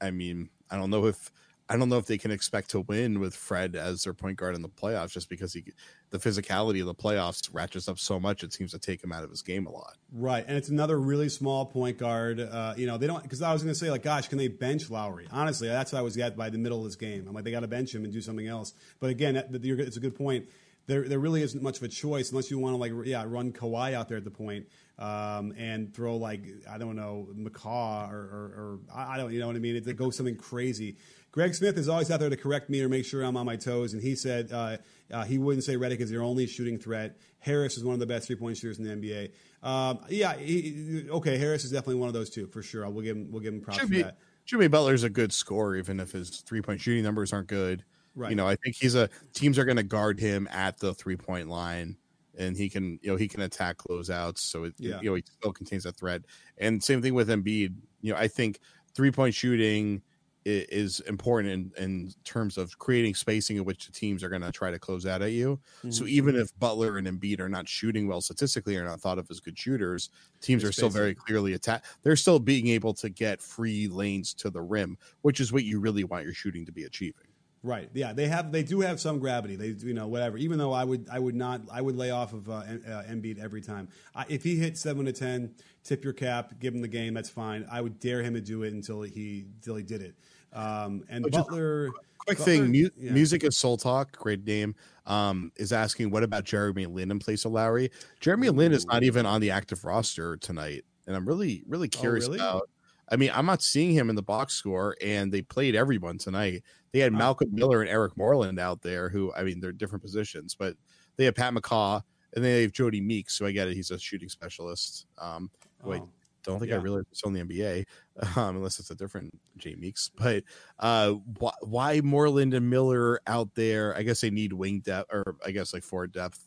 I 0.00 0.10
mean, 0.10 0.50
I 0.70 0.76
don't 0.76 0.90
know 0.90 1.06
if 1.06 1.30
I 1.70 1.76
don't 1.76 1.90
know 1.90 1.98
if 1.98 2.06
they 2.06 2.16
can 2.16 2.30
expect 2.30 2.70
to 2.70 2.80
win 2.80 3.20
with 3.20 3.34
Fred 3.34 3.76
as 3.76 4.04
their 4.04 4.14
point 4.14 4.38
guard 4.38 4.54
in 4.54 4.62
the 4.62 4.68
playoffs, 4.68 5.12
just 5.12 5.28
because 5.28 5.52
he, 5.52 5.64
the 6.10 6.18
physicality 6.18 6.80
of 6.80 6.86
the 6.86 6.94
playoffs 6.94 7.48
ratchets 7.52 7.88
up 7.88 7.98
so 7.98 8.18
much, 8.18 8.42
it 8.42 8.54
seems 8.54 8.70
to 8.70 8.78
take 8.78 9.04
him 9.04 9.12
out 9.12 9.22
of 9.22 9.28
his 9.28 9.42
game 9.42 9.66
a 9.66 9.70
lot. 9.70 9.96
Right, 10.12 10.44
and 10.48 10.56
it's 10.56 10.70
another 10.70 10.98
really 10.98 11.28
small 11.28 11.66
point 11.66 11.98
guard. 11.98 12.40
Uh, 12.40 12.74
you 12.76 12.86
know, 12.86 12.96
they 12.96 13.06
don't 13.06 13.22
because 13.22 13.42
I 13.42 13.52
was 13.52 13.62
going 13.62 13.74
to 13.74 13.78
say 13.78 13.90
like, 13.90 14.02
gosh, 14.02 14.28
can 14.28 14.38
they 14.38 14.48
bench 14.48 14.88
Lowry? 14.88 15.28
Honestly, 15.30 15.68
that's 15.68 15.92
what 15.92 15.98
I 15.98 16.02
was 16.02 16.16
at 16.16 16.36
by 16.36 16.48
the 16.48 16.58
middle 16.58 16.78
of 16.78 16.84
this 16.84 16.96
game. 16.96 17.26
I'm 17.28 17.34
like, 17.34 17.44
they 17.44 17.50
got 17.50 17.60
to 17.60 17.68
bench 17.68 17.94
him 17.94 18.04
and 18.04 18.12
do 18.12 18.22
something 18.22 18.46
else. 18.46 18.72
But 19.00 19.10
again, 19.10 19.36
it's 19.36 19.96
a 19.96 20.00
good 20.00 20.16
point. 20.16 20.46
There, 20.86 21.06
there 21.06 21.18
really 21.18 21.42
isn't 21.42 21.62
much 21.62 21.76
of 21.76 21.82
a 21.82 21.88
choice 21.88 22.30
unless 22.30 22.50
you 22.50 22.58
want 22.58 22.72
to 22.72 22.78
like, 22.78 22.92
yeah, 23.06 23.22
run 23.26 23.52
Kawhi 23.52 23.92
out 23.92 24.08
there 24.08 24.16
at 24.16 24.24
the 24.24 24.30
point, 24.30 24.68
um, 24.98 25.52
and 25.58 25.94
throw 25.94 26.16
like 26.16 26.40
I 26.68 26.78
don't 26.78 26.96
know 26.96 27.28
McCaw 27.36 28.10
or, 28.10 28.16
or, 28.16 28.44
or 28.56 28.78
I 28.94 29.18
don't, 29.18 29.30
you 29.30 29.38
know 29.38 29.48
what 29.48 29.56
I 29.56 29.58
mean? 29.58 29.76
It, 29.76 29.86
it 29.86 29.96
goes 29.96 30.16
something 30.16 30.36
crazy. 30.36 30.96
Greg 31.38 31.54
Smith 31.54 31.78
is 31.78 31.88
always 31.88 32.10
out 32.10 32.18
there 32.18 32.28
to 32.28 32.36
correct 32.36 32.68
me 32.68 32.82
or 32.82 32.88
make 32.88 33.04
sure 33.04 33.22
I'm 33.22 33.36
on 33.36 33.46
my 33.46 33.54
toes, 33.54 33.92
and 33.92 34.02
he 34.02 34.16
said 34.16 34.50
uh, 34.50 34.76
uh, 35.12 35.22
he 35.22 35.38
wouldn't 35.38 35.62
say 35.62 35.76
Redick 35.76 36.00
is 36.00 36.10
their 36.10 36.20
only 36.20 36.48
shooting 36.48 36.80
threat. 36.80 37.16
Harris 37.38 37.76
is 37.76 37.84
one 37.84 37.94
of 37.94 38.00
the 38.00 38.06
best 38.06 38.26
three 38.26 38.34
point 38.34 38.56
shooters 38.56 38.80
in 38.80 38.84
the 38.84 38.90
NBA. 38.90 39.30
Um, 39.62 40.00
yeah, 40.08 40.36
he, 40.36 41.06
okay, 41.08 41.38
Harris 41.38 41.64
is 41.64 41.70
definitely 41.70 41.94
one 41.94 42.08
of 42.08 42.12
those 42.12 42.28
two 42.28 42.48
for 42.48 42.60
sure. 42.60 42.90
We'll 42.90 43.04
give 43.04 43.16
him 43.16 43.30
we'll 43.30 43.40
give 43.40 43.54
him 43.54 43.60
props 43.60 43.78
Jimmy, 43.78 43.98
for 43.98 44.02
that. 44.06 44.18
Jimmy 44.46 44.66
Butler's 44.66 45.04
a 45.04 45.08
good 45.08 45.32
scorer, 45.32 45.76
even 45.76 46.00
if 46.00 46.10
his 46.10 46.40
three 46.40 46.60
point 46.60 46.80
shooting 46.80 47.04
numbers 47.04 47.32
aren't 47.32 47.46
good. 47.46 47.84
Right. 48.16 48.30
You 48.30 48.36
know, 48.36 48.48
I 48.48 48.56
think 48.56 48.74
he's 48.74 48.96
a 48.96 49.08
teams 49.32 49.60
are 49.60 49.64
going 49.64 49.76
to 49.76 49.84
guard 49.84 50.18
him 50.18 50.48
at 50.50 50.80
the 50.80 50.92
three 50.92 51.16
point 51.16 51.48
line, 51.48 51.98
and 52.36 52.56
he 52.56 52.68
can 52.68 52.98
you 53.00 53.12
know 53.12 53.16
he 53.16 53.28
can 53.28 53.42
attack 53.42 53.76
closeouts, 53.76 54.38
so 54.38 54.64
it, 54.64 54.74
yeah. 54.76 55.00
you 55.00 55.10
know 55.10 55.14
he 55.14 55.22
still 55.24 55.52
contains 55.52 55.86
a 55.86 55.92
threat. 55.92 56.22
And 56.56 56.82
same 56.82 57.00
thing 57.00 57.14
with 57.14 57.28
Embiid. 57.28 57.76
You 58.00 58.12
know, 58.12 58.18
I 58.18 58.26
think 58.26 58.58
three 58.92 59.12
point 59.12 59.36
shooting 59.36 60.02
is 60.44 61.00
important 61.00 61.48
in, 61.76 61.84
in 61.84 62.14
terms 62.24 62.56
of 62.56 62.78
creating 62.78 63.14
spacing 63.14 63.56
in 63.56 63.64
which 63.64 63.86
the 63.86 63.92
teams 63.92 64.24
are 64.24 64.28
going 64.28 64.42
to 64.42 64.50
try 64.50 64.70
to 64.70 64.78
close 64.78 65.06
out 65.06 65.22
at 65.22 65.32
you. 65.32 65.60
Mm-hmm. 65.78 65.90
So 65.90 66.06
even 66.06 66.36
if 66.36 66.58
Butler 66.58 66.96
and 66.98 67.06
Embiid 67.06 67.40
are 67.40 67.48
not 67.48 67.68
shooting 67.68 68.08
well 68.08 68.20
statistically 68.20 68.76
or 68.76 68.84
not 68.84 69.00
thought 69.00 69.18
of 69.18 69.30
as 69.30 69.40
good 69.40 69.58
shooters, 69.58 70.10
teams 70.40 70.64
are 70.64 70.72
still 70.72 70.88
very 70.88 71.14
clearly 71.14 71.52
attacked. 71.52 71.86
They're 72.02 72.16
still 72.16 72.38
being 72.38 72.68
able 72.68 72.94
to 72.94 73.08
get 73.08 73.40
free 73.40 73.88
lanes 73.88 74.34
to 74.34 74.50
the 74.50 74.62
rim, 74.62 74.96
which 75.22 75.40
is 75.40 75.52
what 75.52 75.64
you 75.64 75.80
really 75.80 76.04
want 76.04 76.24
your 76.24 76.34
shooting 76.34 76.64
to 76.66 76.72
be 76.72 76.84
achieving. 76.84 77.27
Right. 77.62 77.90
Yeah, 77.92 78.12
they 78.12 78.28
have. 78.28 78.52
They 78.52 78.62
do 78.62 78.80
have 78.80 79.00
some 79.00 79.18
gravity. 79.18 79.56
They, 79.56 79.68
you 79.86 79.94
know, 79.94 80.06
whatever. 80.06 80.38
Even 80.38 80.58
though 80.58 80.72
I 80.72 80.84
would, 80.84 81.08
I 81.10 81.18
would 81.18 81.34
not. 81.34 81.62
I 81.72 81.80
would 81.80 81.96
lay 81.96 82.10
off 82.10 82.32
of 82.32 82.48
uh, 82.48 82.52
uh, 82.52 83.02
Embiid 83.10 83.42
every 83.42 83.60
time. 83.60 83.88
I, 84.14 84.24
if 84.28 84.44
he 84.44 84.56
hits 84.56 84.80
seven 84.80 85.04
to 85.06 85.12
ten, 85.12 85.54
tip 85.82 86.04
your 86.04 86.12
cap, 86.12 86.54
give 86.60 86.72
him 86.74 86.82
the 86.82 86.88
game. 86.88 87.14
That's 87.14 87.30
fine. 87.30 87.66
I 87.70 87.80
would 87.80 87.98
dare 87.98 88.22
him 88.22 88.34
to 88.34 88.40
do 88.40 88.62
it 88.62 88.72
until 88.72 89.02
he, 89.02 89.46
until 89.56 89.74
he 89.74 89.82
did 89.82 90.02
it. 90.02 90.14
Um, 90.52 91.04
and 91.08 91.24
Which 91.24 91.34
Butler. 91.34 91.90
Quick 92.18 92.38
Butler, 92.38 92.44
thing, 92.44 92.72
mu- 92.72 92.90
yeah. 92.96 93.12
music 93.12 93.42
is 93.42 93.56
soul 93.56 93.76
talk. 93.76 94.16
Great 94.16 94.44
name. 94.44 94.74
Um, 95.06 95.50
is 95.56 95.72
asking 95.72 96.10
what 96.10 96.22
about 96.22 96.44
Jeremy 96.44 96.86
Lin 96.86 97.10
in 97.10 97.18
place 97.18 97.44
of 97.44 97.52
Lowry? 97.52 97.90
Jeremy. 98.20 98.50
Lin 98.50 98.72
is 98.72 98.86
not 98.86 99.02
even 99.02 99.26
on 99.26 99.40
the 99.40 99.50
active 99.50 99.84
roster 99.84 100.36
tonight, 100.36 100.84
and 101.06 101.16
I'm 101.16 101.26
really, 101.26 101.64
really 101.66 101.90
oh, 101.92 101.98
curious 101.98 102.26
oh, 102.26 102.32
really? 102.32 102.40
about. 102.40 102.70
I 103.10 103.16
mean, 103.16 103.30
I'm 103.34 103.46
not 103.46 103.62
seeing 103.62 103.92
him 103.92 104.10
in 104.10 104.16
the 104.16 104.22
box 104.22 104.54
score, 104.54 104.96
and 105.02 105.32
they 105.32 105.42
played 105.42 105.74
everyone 105.74 106.18
tonight. 106.18 106.62
They 106.92 107.00
had 107.00 107.12
Malcolm 107.12 107.48
Miller 107.52 107.80
and 107.80 107.90
Eric 107.90 108.16
Moreland 108.16 108.58
out 108.58 108.82
there, 108.82 109.08
who 109.08 109.32
I 109.34 109.42
mean, 109.42 109.60
they're 109.60 109.72
different 109.72 110.02
positions, 110.02 110.54
but 110.54 110.74
they 111.16 111.24
have 111.24 111.34
Pat 111.34 111.54
McCaw 111.54 112.02
and 112.34 112.44
they 112.44 112.62
have 112.62 112.72
Jodie 112.72 113.02
Meeks, 113.02 113.36
so 113.36 113.46
I 113.46 113.52
get 113.52 113.68
it. 113.68 113.74
He's 113.74 113.90
a 113.90 113.98
shooting 113.98 114.28
specialist. 114.28 115.06
Um, 115.18 115.50
wait, 115.82 116.02
oh 116.02 116.08
don't 116.48 116.58
think 116.58 116.70
yeah. 116.70 116.76
I 116.76 116.80
realized 116.80 117.06
it's 117.10 117.22
on 117.24 117.32
the 117.32 117.42
NBA, 117.42 117.84
um, 118.36 118.56
unless 118.56 118.78
it's 118.78 118.90
a 118.90 118.94
different 118.94 119.30
Jay 119.56 119.74
Meeks. 119.74 120.10
But 120.16 120.44
uh, 120.78 121.12
why, 121.38 121.52
why 121.60 122.00
Moreland 122.02 122.54
and 122.54 122.68
Miller 122.68 123.20
out 123.26 123.54
there? 123.54 123.96
I 123.96 124.02
guess 124.02 124.20
they 124.20 124.30
need 124.30 124.52
wing 124.52 124.80
depth, 124.80 125.12
or 125.12 125.36
I 125.44 125.50
guess 125.50 125.72
like 125.72 125.82
forward 125.82 126.12
depth 126.12 126.40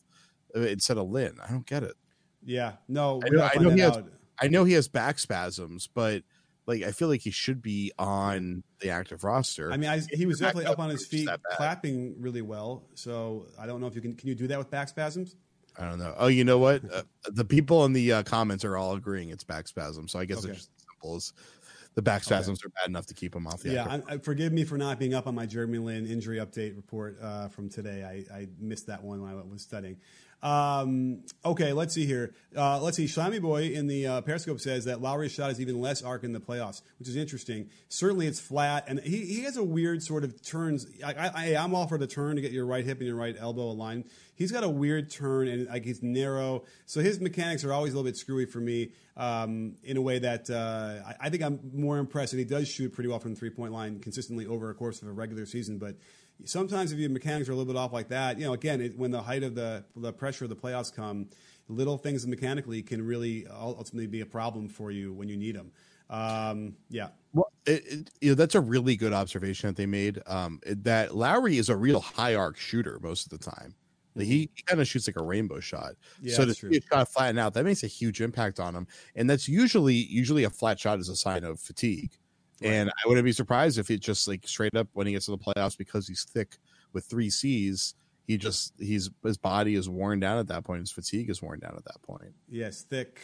uh, 0.55 0.61
instead 0.61 0.97
of 0.97 1.09
Lin. 1.09 1.37
I 1.43 1.51
don't 1.51 1.65
get 1.65 1.83
it. 1.83 1.95
Yeah, 2.43 2.73
no, 2.87 3.21
I 3.23 3.29
know, 3.29 3.49
I 3.55 3.57
know 3.59 3.69
he 3.69 3.79
has. 3.81 3.99
I 4.39 4.47
know 4.47 4.63
he 4.63 4.73
has 4.73 4.87
back 4.87 5.19
spasms, 5.19 5.87
but 5.93 6.23
like 6.71 6.83
I 6.83 6.91
feel 6.91 7.07
like 7.07 7.21
he 7.21 7.31
should 7.31 7.61
be 7.61 7.91
on 7.99 8.63
the 8.79 8.89
active 8.89 9.23
roster. 9.23 9.71
I 9.71 9.77
mean, 9.77 9.89
I, 9.89 10.01
he 10.11 10.25
was 10.25 10.39
definitely 10.39 10.67
up 10.67 10.79
on 10.79 10.89
his 10.89 11.05
feet, 11.05 11.29
clapping 11.55 12.15
really 12.19 12.41
well. 12.41 12.83
So 12.95 13.47
I 13.59 13.65
don't 13.65 13.81
know 13.81 13.87
if 13.87 13.95
you 13.95 14.01
can. 14.01 14.15
Can 14.15 14.29
you 14.29 14.35
do 14.35 14.47
that 14.47 14.57
with 14.57 14.69
back 14.69 14.87
spasms? 14.89 15.35
I 15.77 15.87
don't 15.87 15.99
know. 15.99 16.13
Oh, 16.17 16.27
you 16.27 16.43
know 16.43 16.57
what? 16.57 16.81
Uh, 16.91 17.03
the 17.31 17.45
people 17.45 17.85
in 17.85 17.93
the 17.93 18.11
uh, 18.13 18.23
comments 18.23 18.65
are 18.65 18.77
all 18.77 18.93
agreeing 18.93 19.29
it's 19.29 19.43
back 19.43 19.67
spasm. 19.67 20.07
So 20.07 20.19
I 20.19 20.25
guess 20.25 20.39
okay. 20.39 20.49
it's 20.49 20.59
just 20.59 20.69
as 20.77 20.85
simple 20.91 21.15
as 21.15 21.33
the 21.95 22.01
back 22.01 22.23
spasms 22.23 22.59
okay. 22.61 22.67
are 22.67 22.81
bad 22.81 22.89
enough 22.89 23.05
to 23.07 23.13
keep 23.13 23.35
him 23.35 23.47
off 23.47 23.61
the. 23.61 23.71
Yeah, 23.71 23.99
I, 24.07 24.17
forgive 24.17 24.53
me 24.53 24.63
for 24.63 24.77
not 24.77 24.99
being 24.99 25.13
up 25.13 25.27
on 25.27 25.35
my 25.35 25.45
Jeremy 25.45 25.77
Lin 25.77 26.05
injury 26.05 26.37
update 26.37 26.75
report 26.75 27.17
uh, 27.21 27.47
from 27.49 27.69
today. 27.69 28.03
I, 28.03 28.35
I, 28.35 28.47
missed 28.59 28.87
that 28.87 29.03
one 29.03 29.21
when 29.21 29.31
I 29.31 29.35
was 29.35 29.61
studying. 29.61 29.97
Um, 30.41 31.23
okay, 31.45 31.71
let's 31.71 31.93
see 31.93 32.05
here. 32.05 32.33
Uh, 32.55 32.81
let's 32.81 32.97
see. 32.97 33.07
Slimy 33.07 33.39
Boy 33.39 33.67
in 33.67 33.87
the 33.87 34.07
uh, 34.07 34.21
Periscope 34.21 34.59
says 34.59 34.85
that 34.85 35.01
Lowry's 35.01 35.31
shot 35.31 35.51
is 35.51 35.61
even 35.61 35.79
less 35.79 36.01
arc 36.01 36.23
in 36.23 36.33
the 36.33 36.39
playoffs, 36.39 36.81
which 36.99 37.07
is 37.07 37.15
interesting. 37.15 37.69
Certainly, 37.89 38.27
it's 38.27 38.39
flat, 38.39 38.85
and 38.87 38.99
he, 38.99 39.25
he 39.25 39.43
has 39.43 39.57
a 39.57 39.63
weird 39.63 40.01
sort 40.01 40.23
of 40.23 40.41
turns. 40.43 40.87
I, 41.05 41.13
I, 41.13 41.55
I'm 41.55 41.75
all 41.75 41.87
for 41.87 41.97
the 41.97 42.07
turn 42.07 42.35
to 42.37 42.41
get 42.41 42.51
your 42.51 42.65
right 42.65 42.83
hip 42.83 42.97
and 42.97 43.07
your 43.07 43.15
right 43.15 43.35
elbow 43.39 43.69
aligned. 43.69 44.05
He's 44.35 44.51
got 44.51 44.63
a 44.63 44.69
weird 44.69 45.11
turn, 45.11 45.47
and 45.47 45.67
like 45.67 45.85
he's 45.85 46.01
narrow, 46.01 46.63
so 46.87 47.01
his 47.01 47.19
mechanics 47.19 47.63
are 47.63 47.71
always 47.71 47.93
a 47.93 47.95
little 47.95 48.09
bit 48.09 48.17
screwy 48.17 48.45
for 48.45 48.59
me. 48.59 48.91
Um, 49.17 49.75
in 49.83 49.97
a 49.97 50.01
way 50.01 50.19
that 50.19 50.49
uh, 50.49 51.05
I, 51.05 51.27
I 51.27 51.29
think 51.29 51.43
I'm 51.43 51.59
more 51.73 51.99
impressed, 51.99 52.33
and 52.33 52.39
he 52.39 52.45
does 52.45 52.67
shoot 52.67 52.93
pretty 52.93 53.09
well 53.09 53.19
from 53.19 53.33
the 53.33 53.39
three 53.39 53.49
point 53.49 53.73
line 53.73 53.99
consistently 53.99 54.47
over 54.47 54.69
a 54.69 54.73
course 54.73 55.01
of 55.01 55.09
a 55.09 55.11
regular 55.11 55.45
season, 55.45 55.77
but 55.77 55.97
sometimes 56.45 56.91
if 56.91 56.99
your 56.99 57.09
mechanics 57.09 57.49
are 57.49 57.53
a 57.53 57.55
little 57.55 57.71
bit 57.71 57.77
off 57.77 57.93
like 57.93 58.09
that, 58.09 58.37
you 58.37 58.45
know, 58.45 58.53
again, 58.53 58.81
it, 58.81 58.97
when 58.97 59.11
the 59.11 59.21
height 59.21 59.43
of 59.43 59.55
the 59.55 59.83
the 59.95 60.13
pressure 60.13 60.45
of 60.45 60.49
the 60.49 60.55
playoffs 60.55 60.93
come, 60.93 61.27
little 61.67 61.97
things 61.97 62.25
mechanically 62.27 62.81
can 62.81 63.05
really 63.05 63.47
ultimately 63.47 64.07
be 64.07 64.21
a 64.21 64.25
problem 64.25 64.67
for 64.67 64.91
you 64.91 65.13
when 65.13 65.29
you 65.29 65.37
need 65.37 65.55
them. 65.55 65.71
Um, 66.09 66.75
yeah. 66.89 67.09
Well, 67.33 67.51
it, 67.65 67.83
it, 67.87 68.09
you 68.19 68.29
know, 68.31 68.35
that's 68.35 68.55
a 68.55 68.61
really 68.61 68.97
good 68.97 69.13
observation 69.13 69.67
that 69.67 69.77
they 69.77 69.85
made. 69.85 70.21
Um, 70.27 70.59
that 70.65 71.15
Lowry 71.15 71.57
is 71.57 71.69
a 71.69 71.75
real 71.75 72.01
high 72.01 72.35
arc 72.35 72.57
shooter 72.57 72.99
most 73.01 73.31
of 73.31 73.39
the 73.39 73.49
time. 73.49 73.73
He, 74.15 74.21
mm-hmm. 74.21 74.31
he 74.31 74.49
kind 74.65 74.81
of 74.81 74.87
shoots 74.87 75.07
like 75.07 75.15
a 75.15 75.23
rainbow 75.23 75.61
shot. 75.61 75.93
Yeah, 76.21 76.35
so 76.35 76.45
to 76.45 76.53
see 76.53 76.77
a 76.77 76.81
shot 76.81 77.07
flatten 77.07 77.37
out, 77.37 77.53
that 77.53 77.63
makes 77.63 77.83
a 77.83 77.87
huge 77.87 78.19
impact 78.19 78.59
on 78.59 78.75
him. 78.75 78.87
And 79.15 79.29
that's 79.29 79.47
usually 79.47 79.95
usually 79.95 80.43
a 80.43 80.49
flat 80.49 80.77
shot 80.77 80.99
is 80.99 81.07
a 81.07 81.15
sign 81.15 81.45
of 81.45 81.61
fatigue. 81.61 82.11
And 82.61 82.89
I 82.89 83.07
wouldn't 83.07 83.25
be 83.25 83.31
surprised 83.31 83.79
if 83.79 83.89
it 83.89 83.99
just 83.99 84.27
like 84.27 84.47
straight 84.47 84.75
up 84.75 84.87
when 84.93 85.07
he 85.07 85.13
gets 85.13 85.25
to 85.25 85.31
the 85.31 85.37
playoffs 85.37 85.77
because 85.77 86.07
he's 86.07 86.23
thick 86.23 86.57
with 86.93 87.05
three 87.05 87.29
C's, 87.29 87.95
he 88.27 88.37
just 88.37 88.73
he's 88.77 89.09
his 89.23 89.37
body 89.37 89.75
is 89.75 89.89
worn 89.89 90.19
down 90.19 90.37
at 90.37 90.47
that 90.47 90.63
point. 90.63 90.81
His 90.81 90.91
fatigue 90.91 91.29
is 91.29 91.41
worn 91.41 91.59
down 91.59 91.73
at 91.75 91.85
that 91.85 92.01
point. 92.01 92.33
Yes, 92.49 92.83
thick. 92.83 93.19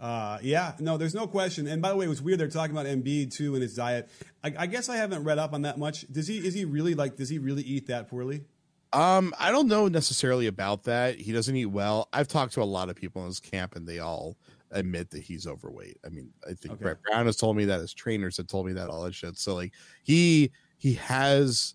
Uh, 0.00 0.38
yeah, 0.42 0.74
no, 0.78 0.96
there's 0.96 1.14
no 1.14 1.26
question. 1.26 1.66
And 1.66 1.82
by 1.82 1.88
the 1.88 1.96
way, 1.96 2.04
it 2.04 2.08
was 2.08 2.22
weird. 2.22 2.38
They're 2.38 2.48
talking 2.48 2.76
about 2.76 2.86
Embiid 2.86 3.34
too 3.34 3.54
and 3.54 3.62
his 3.62 3.74
diet. 3.74 4.08
I, 4.44 4.54
I 4.56 4.66
guess 4.66 4.88
I 4.88 4.96
haven't 4.96 5.24
read 5.24 5.38
up 5.38 5.52
on 5.52 5.62
that 5.62 5.78
much. 5.78 6.06
Does 6.12 6.28
he? 6.28 6.38
Is 6.38 6.54
he 6.54 6.64
really 6.64 6.94
like? 6.94 7.16
Does 7.16 7.28
he 7.28 7.38
really 7.38 7.62
eat 7.62 7.88
that 7.88 8.08
poorly? 8.08 8.44
Um, 8.92 9.34
I 9.38 9.50
don't 9.50 9.68
know 9.68 9.88
necessarily 9.88 10.46
about 10.46 10.84
that. 10.84 11.16
He 11.16 11.32
doesn't 11.32 11.54
eat 11.54 11.66
well. 11.66 12.08
I've 12.12 12.28
talked 12.28 12.54
to 12.54 12.62
a 12.62 12.64
lot 12.64 12.88
of 12.88 12.96
people 12.96 13.22
in 13.22 13.28
his 13.28 13.40
camp, 13.40 13.76
and 13.76 13.86
they 13.86 13.98
all 13.98 14.36
admit 14.70 15.10
that 15.10 15.22
he's 15.22 15.46
overweight. 15.46 15.98
I 16.04 16.08
mean, 16.08 16.30
I 16.44 16.54
think 16.54 16.74
okay. 16.74 16.82
Brett 16.82 17.02
Brown 17.02 17.26
has 17.26 17.36
told 17.36 17.56
me 17.56 17.64
that. 17.66 17.80
His 17.80 17.94
trainers 17.94 18.36
have 18.36 18.46
told 18.46 18.66
me 18.66 18.72
that. 18.74 18.88
All 18.88 19.02
that 19.02 19.14
shit. 19.14 19.38
So 19.38 19.54
like 19.54 19.72
he 20.02 20.50
he 20.76 20.94
has. 20.94 21.74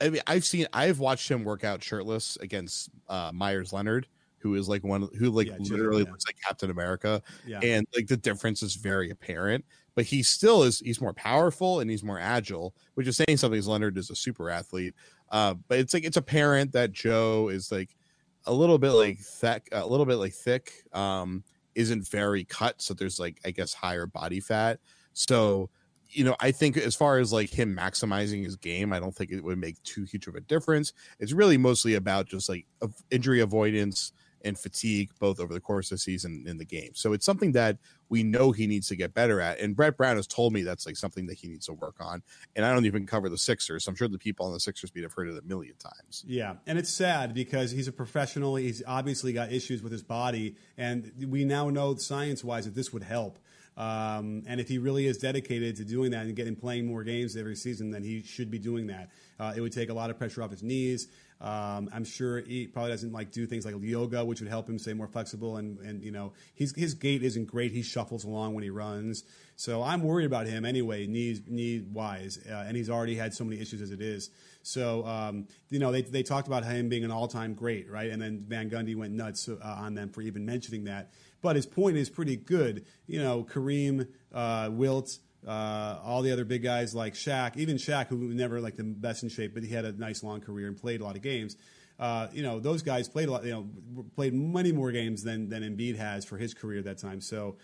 I 0.00 0.10
mean, 0.10 0.20
I've 0.26 0.44
seen 0.44 0.66
I've 0.72 0.98
watched 0.98 1.30
him 1.30 1.44
work 1.44 1.64
out 1.64 1.82
shirtless 1.82 2.36
against 2.40 2.90
uh, 3.08 3.30
Meyers 3.32 3.72
Leonard, 3.72 4.06
who 4.38 4.54
is 4.54 4.68
like 4.68 4.84
one 4.84 5.08
who 5.18 5.30
like 5.30 5.46
yeah, 5.46 5.56
literally 5.58 6.04
yeah. 6.04 6.10
looks 6.10 6.26
like 6.26 6.36
Captain 6.46 6.70
America, 6.70 7.22
yeah. 7.46 7.60
and 7.62 7.86
like 7.94 8.06
the 8.06 8.16
difference 8.16 8.62
is 8.62 8.74
very 8.74 9.10
apparent. 9.10 9.64
But 9.94 10.04
he 10.04 10.22
still 10.22 10.62
is 10.62 10.80
he's 10.80 11.00
more 11.00 11.14
powerful 11.14 11.80
and 11.80 11.90
he's 11.90 12.04
more 12.04 12.20
agile, 12.20 12.74
which 12.94 13.06
is 13.06 13.16
saying 13.16 13.38
something. 13.38 13.58
As 13.58 13.66
Leonard 13.66 13.96
is 13.96 14.10
a 14.10 14.16
super 14.16 14.50
athlete, 14.50 14.94
uh, 15.30 15.54
but 15.68 15.78
it's 15.78 15.94
like 15.94 16.04
it's 16.04 16.18
apparent 16.18 16.72
that 16.72 16.92
Joe 16.92 17.48
is 17.48 17.72
like 17.72 17.96
a 18.44 18.52
little 18.52 18.78
bit 18.78 18.92
like 18.92 19.18
thick, 19.18 19.68
a 19.72 19.86
little 19.86 20.06
bit 20.06 20.16
like 20.16 20.32
thick. 20.32 20.84
Um, 20.92 21.42
isn't 21.76 22.08
very 22.08 22.44
cut, 22.44 22.82
so 22.82 22.94
there's 22.94 23.20
like 23.20 23.38
I 23.44 23.52
guess 23.52 23.72
higher 23.72 24.06
body 24.06 24.40
fat. 24.40 24.80
So 25.12 25.70
you 26.10 26.24
know, 26.24 26.36
I 26.40 26.50
think 26.52 26.76
as 26.76 26.94
far 26.94 27.18
as 27.18 27.32
like 27.32 27.50
him 27.50 27.76
maximizing 27.76 28.44
his 28.44 28.56
game, 28.56 28.92
I 28.92 29.00
don't 29.00 29.14
think 29.14 29.30
it 29.30 29.42
would 29.42 29.58
make 29.58 29.82
too 29.82 30.04
huge 30.04 30.26
of 30.26 30.34
a 30.34 30.40
difference. 30.40 30.92
It's 31.18 31.32
really 31.32 31.58
mostly 31.58 31.94
about 31.94 32.26
just 32.26 32.48
like 32.48 32.66
injury 33.10 33.40
avoidance 33.40 34.12
and 34.46 34.58
fatigue 34.58 35.10
both 35.18 35.40
over 35.40 35.52
the 35.52 35.60
course 35.60 35.90
of 35.90 35.96
the 35.96 35.98
season 35.98 36.44
in 36.46 36.56
the 36.56 36.64
game. 36.64 36.92
So 36.94 37.12
it's 37.12 37.26
something 37.26 37.52
that 37.52 37.78
we 38.08 38.22
know 38.22 38.52
he 38.52 38.66
needs 38.66 38.86
to 38.88 38.96
get 38.96 39.12
better 39.12 39.40
at. 39.40 39.58
And 39.58 39.74
Brett 39.74 39.96
Brown 39.96 40.16
has 40.16 40.26
told 40.26 40.52
me 40.52 40.62
that's 40.62 40.86
like 40.86 40.96
something 40.96 41.26
that 41.26 41.34
he 41.34 41.48
needs 41.48 41.66
to 41.66 41.72
work 41.72 41.96
on. 42.00 42.22
And 42.54 42.64
I 42.64 42.72
don't 42.72 42.86
even 42.86 43.06
cover 43.06 43.28
the 43.28 43.36
Sixers. 43.36 43.84
So 43.84 43.90
I'm 43.90 43.96
sure 43.96 44.06
the 44.06 44.18
people 44.18 44.46
on 44.46 44.52
the 44.52 44.60
Sixers 44.60 44.90
beat 44.90 45.02
have 45.02 45.12
heard 45.12 45.28
it 45.28 45.36
a 45.36 45.42
million 45.42 45.74
times. 45.76 46.24
Yeah. 46.26 46.54
And 46.66 46.78
it's 46.78 46.92
sad 46.92 47.34
because 47.34 47.72
he's 47.72 47.88
a 47.88 47.92
professional. 47.92 48.54
He's 48.54 48.82
obviously 48.86 49.32
got 49.32 49.52
issues 49.52 49.82
with 49.82 49.90
his 49.90 50.02
body. 50.02 50.54
And 50.78 51.12
we 51.28 51.44
now 51.44 51.68
know 51.68 51.96
science 51.96 52.44
wise 52.44 52.66
that 52.66 52.74
this 52.74 52.92
would 52.92 53.02
help. 53.02 53.40
Um, 53.76 54.44
and 54.46 54.58
if 54.58 54.68
he 54.68 54.78
really 54.78 55.06
is 55.06 55.18
dedicated 55.18 55.76
to 55.76 55.84
doing 55.84 56.12
that 56.12 56.24
and 56.24 56.34
getting 56.34 56.56
playing 56.56 56.86
more 56.86 57.04
games 57.04 57.36
every 57.36 57.56
season, 57.56 57.90
then 57.90 58.02
he 58.02 58.22
should 58.22 58.50
be 58.50 58.58
doing 58.58 58.86
that. 58.86 59.10
Uh, 59.38 59.52
it 59.54 59.60
would 59.60 59.72
take 59.72 59.90
a 59.90 59.94
lot 59.94 60.08
of 60.08 60.16
pressure 60.16 60.42
off 60.42 60.50
his 60.50 60.62
knees. 60.62 61.08
Um, 61.40 61.90
I'm 61.92 62.04
sure 62.04 62.40
he 62.40 62.66
probably 62.66 62.92
doesn't 62.92 63.12
like 63.12 63.30
do 63.30 63.46
things 63.46 63.66
like 63.66 63.74
yoga, 63.80 64.24
which 64.24 64.40
would 64.40 64.48
help 64.48 64.68
him 64.68 64.78
stay 64.78 64.94
more 64.94 65.06
flexible. 65.06 65.58
And, 65.58 65.78
and 65.80 66.02
you 66.02 66.10
know, 66.10 66.32
his 66.54 66.74
his 66.74 66.94
gait 66.94 67.22
isn't 67.22 67.46
great. 67.46 67.72
He 67.72 67.82
shuffles 67.82 68.24
along 68.24 68.54
when 68.54 68.64
he 68.64 68.70
runs. 68.70 69.24
So 69.56 69.82
I'm 69.82 70.02
worried 70.02 70.26
about 70.26 70.46
him 70.46 70.64
anyway, 70.64 71.06
knee 71.06 71.42
knee 71.46 71.84
wise. 71.92 72.38
Uh, 72.48 72.64
and 72.66 72.76
he's 72.76 72.88
already 72.88 73.16
had 73.16 73.34
so 73.34 73.44
many 73.44 73.60
issues 73.60 73.82
as 73.82 73.90
it 73.90 74.00
is. 74.00 74.30
So 74.62 75.04
um, 75.06 75.46
you 75.68 75.78
know, 75.78 75.92
they 75.92 76.02
they 76.02 76.22
talked 76.22 76.46
about 76.48 76.64
him 76.64 76.88
being 76.88 77.04
an 77.04 77.10
all 77.10 77.28
time 77.28 77.54
great, 77.54 77.90
right? 77.90 78.10
And 78.10 78.20
then 78.20 78.44
Van 78.48 78.70
Gundy 78.70 78.96
went 78.96 79.12
nuts 79.12 79.48
uh, 79.48 79.58
on 79.62 79.94
them 79.94 80.08
for 80.08 80.22
even 80.22 80.46
mentioning 80.46 80.84
that. 80.84 81.10
But 81.42 81.56
his 81.56 81.66
point 81.66 81.98
is 81.98 82.08
pretty 82.08 82.36
good. 82.36 82.86
You 83.06 83.22
know, 83.22 83.44
Kareem, 83.44 84.08
uh, 84.32 84.70
Wilt. 84.72 85.18
Uh, 85.46 85.98
all 86.04 86.22
the 86.22 86.32
other 86.32 86.44
big 86.44 86.62
guys 86.62 86.94
like 86.94 87.14
Shaq, 87.14 87.56
even 87.56 87.76
Shaq, 87.76 88.08
who 88.08 88.16
was 88.16 88.34
never 88.34 88.60
like 88.60 88.76
the 88.76 88.84
best 88.84 89.22
in 89.22 89.28
shape, 89.28 89.54
but 89.54 89.62
he 89.62 89.72
had 89.72 89.84
a 89.84 89.92
nice 89.92 90.22
long 90.22 90.40
career 90.40 90.66
and 90.66 90.76
played 90.76 91.00
a 91.00 91.04
lot 91.04 91.16
of 91.16 91.22
games. 91.22 91.56
Uh, 91.98 92.28
you 92.32 92.42
know, 92.42 92.60
those 92.60 92.82
guys 92.82 93.08
played 93.08 93.28
a 93.28 93.32
lot. 93.32 93.44
You 93.44 93.52
know, 93.52 94.04
played 94.16 94.34
many 94.34 94.72
more 94.72 94.92
games 94.92 95.22
than 95.22 95.48
than 95.48 95.62
Embiid 95.62 95.96
has 95.96 96.24
for 96.24 96.36
his 96.36 96.52
career 96.52 96.82
that 96.82 96.98
time. 96.98 97.20
So 97.20 97.56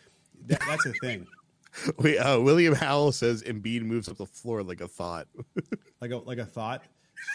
that, 0.47 0.61
that's 0.67 0.87
a 0.87 0.93
thing. 1.03 1.27
Uh, 1.89 2.39
William 2.39 2.75
Howell 2.75 3.13
says 3.13 3.43
Embiid 3.45 3.81
moves 3.81 4.07
up 4.07 4.19
the 4.19 4.27
floor 4.27 4.63
like 4.63 4.83
a 4.83 4.89
thought. 4.89 5.27
like 6.03 6.11
a 6.11 6.19
like 6.19 6.37
a 6.37 6.45
thought. 6.45 6.83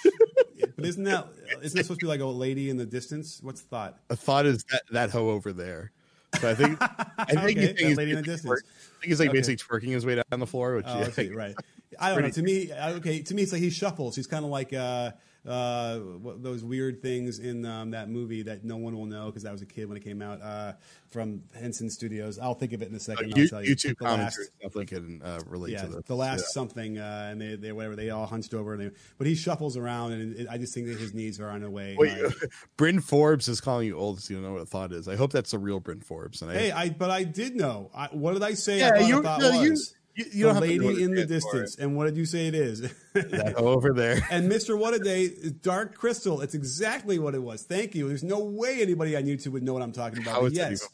but 0.03 0.85
isn't 0.85 1.05
that 1.05 1.27
isn't 1.63 1.75
that 1.75 1.85
supposed 1.85 2.01
to 2.01 2.05
be 2.05 2.07
like 2.07 2.19
a 2.19 2.25
lady 2.25 2.69
in 2.69 2.77
the 2.77 2.85
distance? 2.85 3.39
What's 3.41 3.61
thought? 3.61 3.97
A 4.11 4.15
thought 4.15 4.45
is 4.45 4.63
that 4.65 4.83
that 4.91 5.09
hoe 5.09 5.31
over 5.31 5.51
there. 5.51 5.91
So 6.35 6.49
I 6.49 6.55
think 6.55 6.77
I 7.17 7.25
think 7.25 7.57
okay, 7.57 7.75
he's 7.77 7.97
lady 7.97 8.11
in 8.11 8.17
the 8.17 8.23
distance. 8.23 8.61
I 8.61 9.01
think 9.01 9.09
he's 9.09 9.19
like 9.19 9.29
okay. 9.29 9.39
basically 9.39 9.57
twerking 9.57 9.93
his 9.93 10.05
way 10.05 10.15
down 10.15 10.39
the 10.39 10.47
floor. 10.47 10.75
Which 10.75 10.85
oh, 10.87 10.99
yeah, 10.99 11.07
okay, 11.07 11.29
right. 11.29 11.55
I 11.99 12.13
don't 12.13 12.23
know. 12.23 12.29
To 12.29 12.41
me, 12.43 12.71
okay. 12.73 13.21
To 13.21 13.33
me, 13.33 13.43
it's 13.43 13.51
like 13.51 13.61
he 13.61 13.69
shuffles. 13.69 14.15
He's 14.15 14.27
kind 14.27 14.45
of 14.45 14.51
like 14.51 14.73
uh, 14.73 15.11
uh, 15.47 15.99
those 16.37 16.63
weird 16.63 17.01
things 17.01 17.39
in 17.39 17.65
um, 17.65 17.91
that 17.91 18.09
movie 18.09 18.41
that 18.43 18.63
no 18.63 18.77
one 18.77 18.95
will 18.95 19.05
know 19.05 19.27
because 19.27 19.45
I 19.45 19.51
was 19.51 19.61
a 19.61 19.65
kid 19.65 19.87
when 19.87 19.97
it 19.97 20.03
came 20.03 20.21
out 20.21 20.41
uh, 20.41 20.73
from 21.09 21.41
Henson 21.57 21.89
Studios. 21.89 22.37
I'll 22.37 22.53
think 22.53 22.73
of 22.73 22.81
it 22.81 22.89
in 22.89 22.95
a 22.95 22.99
second. 22.99 23.33
Uh, 23.33 23.41
I'll 23.41 23.47
tell 23.47 23.63
you. 23.63 23.75
YouTube 23.75 23.97
commentary 23.97 24.47
definitely 24.61 24.85
can 24.87 25.21
uh, 25.21 25.39
relate 25.47 25.71
yeah, 25.71 25.83
to 25.83 25.87
this. 25.87 26.03
The 26.05 26.15
last 26.15 26.39
yeah. 26.39 26.45
something, 26.53 26.97
uh, 26.97 27.29
and 27.31 27.39
they, 27.39 27.55
they 27.55 27.71
whatever 27.71 27.95
they 27.95 28.09
all 28.09 28.25
hunched 28.25 28.53
over, 28.53 28.73
and 28.73 28.81
they, 28.81 28.95
but 29.17 29.27
he 29.27 29.35
shuffles 29.35 29.77
around, 29.77 30.11
and 30.13 30.35
it, 30.35 30.47
I 30.49 30.57
just 30.57 30.73
think 30.73 30.87
that 30.87 30.97
his 30.97 31.13
knees 31.13 31.39
are 31.39 31.49
on 31.49 31.61
the 31.61 31.69
way. 31.69 31.95
Wait, 31.97 32.17
Bryn 32.77 32.99
Forbes 32.99 33.47
is 33.47 33.61
calling 33.61 33.87
you 33.87 33.97
old, 33.97 34.21
so 34.21 34.33
you 34.33 34.41
don't 34.41 34.49
know 34.49 34.53
what 34.53 34.61
a 34.61 34.65
thought 34.65 34.91
is. 34.91 35.07
I 35.07 35.15
hope 35.15 35.31
that's 35.31 35.51
the 35.51 35.59
real 35.59 35.79
Bryn 35.79 36.01
Forbes. 36.01 36.41
And 36.41 36.51
I, 36.51 36.53
hey, 36.55 36.71
I 36.71 36.89
but 36.89 37.09
I 37.09 37.23
did 37.23 37.55
know. 37.55 37.89
I, 37.95 38.07
what 38.07 38.33
did 38.33 38.43
I 38.43 38.53
say? 38.53 38.79
Yeah, 38.79 38.99
you, 38.99 39.21
no, 39.21 39.37
was? 39.37 39.95
You, 40.17 40.25
you, 40.31 40.47
you 40.47 40.53
the 40.53 40.59
lady 40.59 41.03
in 41.03 41.13
the 41.13 41.27
distance. 41.27 41.75
And 41.77 41.95
what 41.95 42.05
did 42.05 42.17
you 42.17 42.25
say 42.25 42.47
it 42.47 42.55
is? 42.55 42.81
that 43.13 43.53
over 43.55 43.93
there. 43.93 44.19
and 44.31 44.51
Mr. 44.51 44.75
What 44.75 44.95
a 44.95 44.99
Day, 44.99 45.29
Dark 45.61 45.93
Crystal. 45.93 46.41
It's 46.41 46.55
exactly 46.55 47.19
what 47.19 47.35
it 47.35 47.43
was. 47.43 47.61
Thank 47.61 47.93
you. 47.93 48.07
There's 48.07 48.23
no 48.23 48.39
way 48.39 48.81
anybody 48.81 49.15
on 49.15 49.25
YouTube 49.25 49.51
would 49.51 49.61
know 49.61 49.73
what 49.73 49.83
I'm 49.83 49.91
talking 49.91 50.19
about. 50.23 50.51
yes. 50.51 50.89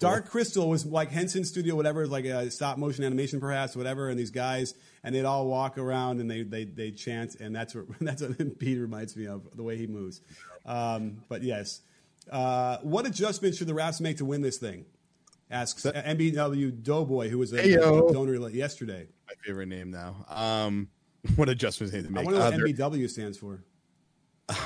Dark 0.00 0.30
Crystal 0.30 0.70
was 0.70 0.86
like 0.86 1.10
Henson 1.10 1.44
Studio, 1.44 1.74
whatever, 1.74 2.06
like 2.06 2.24
a 2.24 2.50
stop 2.50 2.78
motion 2.78 3.04
animation, 3.04 3.40
perhaps, 3.40 3.76
whatever. 3.76 4.08
And 4.08 4.18
these 4.18 4.30
guys, 4.30 4.74
and 5.04 5.14
they'd 5.14 5.26
all 5.26 5.46
walk 5.46 5.76
around 5.76 6.20
and 6.20 6.30
they 6.30 6.42
they 6.42 6.64
they 6.64 6.90
chant, 6.92 7.34
and 7.36 7.54
that's 7.54 7.74
what 7.74 7.84
that's 8.00 8.22
what 8.22 8.58
Pete 8.58 8.78
reminds 8.78 9.14
me 9.16 9.26
of 9.26 9.42
the 9.54 9.62
way 9.62 9.76
he 9.76 9.86
moves. 9.86 10.22
Um, 10.64 11.18
but 11.28 11.42
yes, 11.42 11.82
uh, 12.30 12.78
what 12.78 13.06
adjustments 13.06 13.58
should 13.58 13.66
the 13.66 13.74
Raps 13.74 14.00
make 14.00 14.16
to 14.16 14.24
win 14.24 14.40
this 14.40 14.56
thing? 14.56 14.86
Asks 15.50 15.82
that, 15.84 16.04
MBW 16.04 16.82
Doughboy, 16.82 17.28
who 17.28 17.38
was 17.38 17.52
a, 17.52 17.74
a 17.74 18.12
donor 18.12 18.48
yesterday. 18.50 19.06
My 19.26 19.34
favorite 19.44 19.68
name 19.68 19.90
now. 19.90 20.24
Um, 20.28 20.88
what 21.36 21.48
adjustments 21.48 21.94
need 21.94 22.04
to 22.04 22.10
make? 22.10 22.22
I 22.22 22.24
wonder 22.24 22.40
what 22.40 22.54
uh, 22.54 22.88
MBW 22.90 23.10
stands 23.10 23.38
for. 23.38 23.64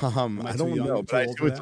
Um, 0.01 0.45
I 0.45 0.55
don't 0.55 0.75
know, 0.75 1.01
but 1.01 1.27
I, 1.41 1.59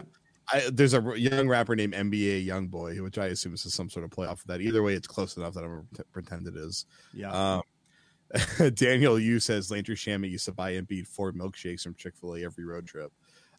I, 0.51 0.69
there's 0.71 0.93
a 0.93 1.13
young 1.15 1.47
rapper 1.47 1.75
named 1.75 1.93
NBA 1.93 2.43
Young 2.45 2.67
Boy, 2.67 3.01
which 3.01 3.17
I 3.17 3.27
assume 3.27 3.53
is 3.53 3.73
some 3.73 3.89
sort 3.89 4.03
of 4.03 4.11
playoff 4.11 4.41
of 4.41 4.47
that. 4.47 4.61
Either 4.61 4.83
way, 4.83 4.93
it's 4.93 5.07
close 5.07 5.37
enough 5.37 5.53
that 5.53 5.63
I'm 5.63 5.87
gonna 5.93 6.05
pretend 6.11 6.47
it 6.47 6.55
is. 6.55 6.85
Yeah. 7.13 7.31
Um, 7.31 7.61
Daniel 8.75 9.19
Yu 9.19 9.39
says 9.39 9.71
Landry 9.71 9.95
Shamet 9.95 10.29
used 10.29 10.45
to 10.45 10.51
buy 10.51 10.73
Embiid 10.73 11.07
four 11.07 11.31
milkshakes 11.31 11.81
from 11.81 11.95
Chick 11.95 12.15
Fil 12.19 12.35
A 12.35 12.43
every 12.43 12.65
road 12.65 12.85
trip. 12.85 13.11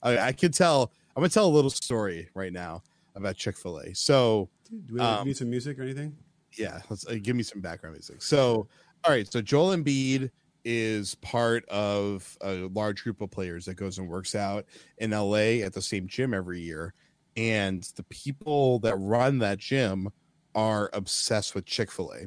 I, 0.02 0.18
I 0.18 0.32
could 0.32 0.52
tell. 0.52 0.92
I'm 1.16 1.22
gonna 1.22 1.30
tell 1.30 1.46
a 1.46 1.48
little 1.48 1.70
story 1.70 2.28
right 2.34 2.52
now 2.52 2.82
about 3.14 3.36
Chick 3.36 3.56
Fil 3.56 3.78
A. 3.78 3.94
So 3.94 4.48
do 4.70 4.94
we 4.94 5.00
um, 5.00 5.26
need 5.26 5.36
some 5.36 5.50
music 5.50 5.78
or 5.78 5.82
anything? 5.82 6.16
Yeah, 6.56 6.80
let's 6.88 7.06
uh, 7.06 7.16
give 7.20 7.36
me 7.36 7.42
some 7.42 7.60
background 7.60 7.94
music. 7.94 8.22
So 8.22 8.68
All 9.04 9.12
right, 9.12 9.30
so 9.30 9.40
Joel 9.40 9.76
Embiid 9.76 10.30
is 10.62 11.14
part 11.16 11.66
of 11.70 12.36
a 12.42 12.68
large 12.68 13.02
group 13.02 13.22
of 13.22 13.30
players 13.30 13.64
that 13.64 13.74
goes 13.74 13.96
and 13.98 14.08
works 14.08 14.34
out 14.34 14.66
in 14.98 15.12
LA 15.12 15.62
at 15.64 15.72
the 15.72 15.80
same 15.80 16.06
gym 16.06 16.34
every 16.34 16.60
year. 16.60 16.92
And 17.34 17.82
the 17.96 18.02
people 18.04 18.78
that 18.80 18.96
run 18.96 19.38
that 19.38 19.58
gym 19.58 20.10
are 20.54 20.90
obsessed 20.92 21.54
with 21.54 21.64
Chick 21.64 21.90
fil 21.90 22.12
A. 22.12 22.26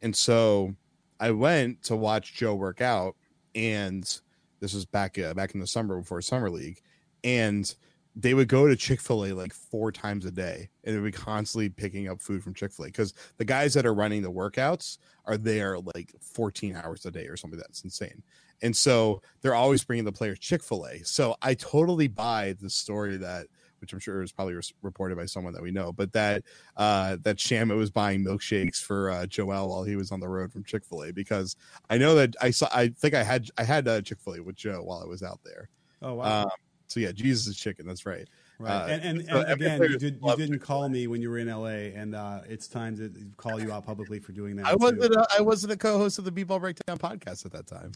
And 0.00 0.14
so 0.14 0.76
I 1.18 1.32
went 1.32 1.82
to 1.84 1.96
watch 1.96 2.34
Joe 2.34 2.54
work 2.54 2.80
out, 2.80 3.16
and 3.54 4.02
this 4.60 4.74
was 4.74 4.84
back 4.84 5.18
uh, 5.18 5.34
back 5.34 5.54
in 5.54 5.60
the 5.60 5.66
summer 5.66 5.98
before 5.98 6.20
summer 6.22 6.50
league, 6.50 6.80
and 7.24 7.74
they 8.18 8.32
would 8.32 8.48
go 8.48 8.66
to 8.66 8.74
Chick 8.74 9.00
fil 9.00 9.26
A 9.26 9.32
like 9.32 9.52
four 9.52 9.92
times 9.92 10.24
a 10.24 10.30
day 10.30 10.70
and 10.82 10.94
they 10.94 10.98
would 10.98 11.12
be 11.12 11.16
constantly 11.16 11.68
picking 11.68 12.08
up 12.08 12.20
food 12.22 12.42
from 12.42 12.54
Chick 12.54 12.72
fil 12.72 12.86
A 12.86 12.88
because 12.88 13.12
the 13.36 13.44
guys 13.44 13.74
that 13.74 13.84
are 13.84 13.92
running 13.92 14.22
the 14.22 14.32
workouts 14.32 14.96
are 15.26 15.36
there 15.36 15.78
like 15.78 16.14
14 16.20 16.80
hours 16.82 17.04
a 17.04 17.10
day 17.10 17.26
or 17.26 17.36
something 17.36 17.60
that's 17.60 17.84
insane. 17.84 18.22
And 18.62 18.74
so 18.74 19.20
they're 19.42 19.54
always 19.54 19.84
bringing 19.84 20.06
the 20.06 20.12
players 20.12 20.38
Chick 20.38 20.62
fil 20.62 20.86
A. 20.86 21.04
So 21.04 21.36
I 21.42 21.52
totally 21.52 22.08
buy 22.08 22.56
the 22.58 22.70
story 22.70 23.18
that, 23.18 23.48
which 23.80 23.92
I'm 23.92 23.98
sure 23.98 24.22
is 24.22 24.32
probably 24.32 24.56
reported 24.80 25.18
by 25.18 25.26
someone 25.26 25.52
that 25.52 25.62
we 25.62 25.70
know, 25.70 25.92
but 25.92 26.10
that 26.12 26.42
uh, 26.78 27.18
that 27.20 27.36
Shamet 27.36 27.76
was 27.76 27.90
buying 27.90 28.24
milkshakes 28.24 28.82
for 28.82 29.10
uh, 29.10 29.26
Joel 29.26 29.68
while 29.68 29.84
he 29.84 29.94
was 29.96 30.10
on 30.10 30.20
the 30.20 30.28
road 30.28 30.50
from 30.50 30.64
Chick 30.64 30.86
fil 30.86 31.04
A 31.04 31.12
because 31.12 31.54
I 31.90 31.98
know 31.98 32.14
that 32.14 32.34
I 32.40 32.50
saw, 32.50 32.68
I 32.72 32.88
think 32.88 33.12
I 33.12 33.22
had, 33.22 33.50
I 33.58 33.64
had 33.64 33.86
uh, 33.86 34.00
Chick 34.00 34.20
fil 34.20 34.36
A 34.36 34.42
with 34.42 34.56
Joe 34.56 34.82
while 34.82 35.02
I 35.02 35.06
was 35.06 35.22
out 35.22 35.40
there. 35.44 35.68
Oh, 36.00 36.14
wow. 36.14 36.42
Um, 36.44 36.50
so 36.86 37.00
yeah, 37.00 37.12
Jesus 37.12 37.46
is 37.46 37.56
chicken. 37.56 37.86
That's 37.86 38.06
right. 38.06 38.28
Right. 38.58 38.72
Uh, 38.72 38.86
and 38.86 39.02
and, 39.02 39.28
so 39.28 39.40
and 39.40 39.52
again, 39.52 39.82
you, 39.82 39.98
did, 39.98 40.18
you 40.22 40.36
didn't 40.36 40.60
call 40.60 40.88
me 40.88 41.06
when 41.08 41.20
you 41.20 41.28
were 41.28 41.38
in 41.38 41.48
LA, 41.48 41.92
and 41.94 42.14
uh, 42.14 42.40
it's 42.48 42.68
time 42.68 42.96
to 42.96 43.12
call 43.36 43.60
you 43.60 43.70
out 43.70 43.84
publicly 43.84 44.18
for 44.18 44.32
doing 44.32 44.56
that. 44.56 44.66
I 44.66 44.74
wasn't. 44.74 45.14
A, 45.14 45.26
I 45.38 45.42
wasn't 45.42 45.72
a 45.74 45.76
co-host 45.76 46.18
of 46.18 46.24
the 46.24 46.32
B-Ball 46.32 46.58
Breakdown 46.58 46.96
podcast 46.96 47.44
at 47.44 47.52
that 47.52 47.66
time. 47.66 47.92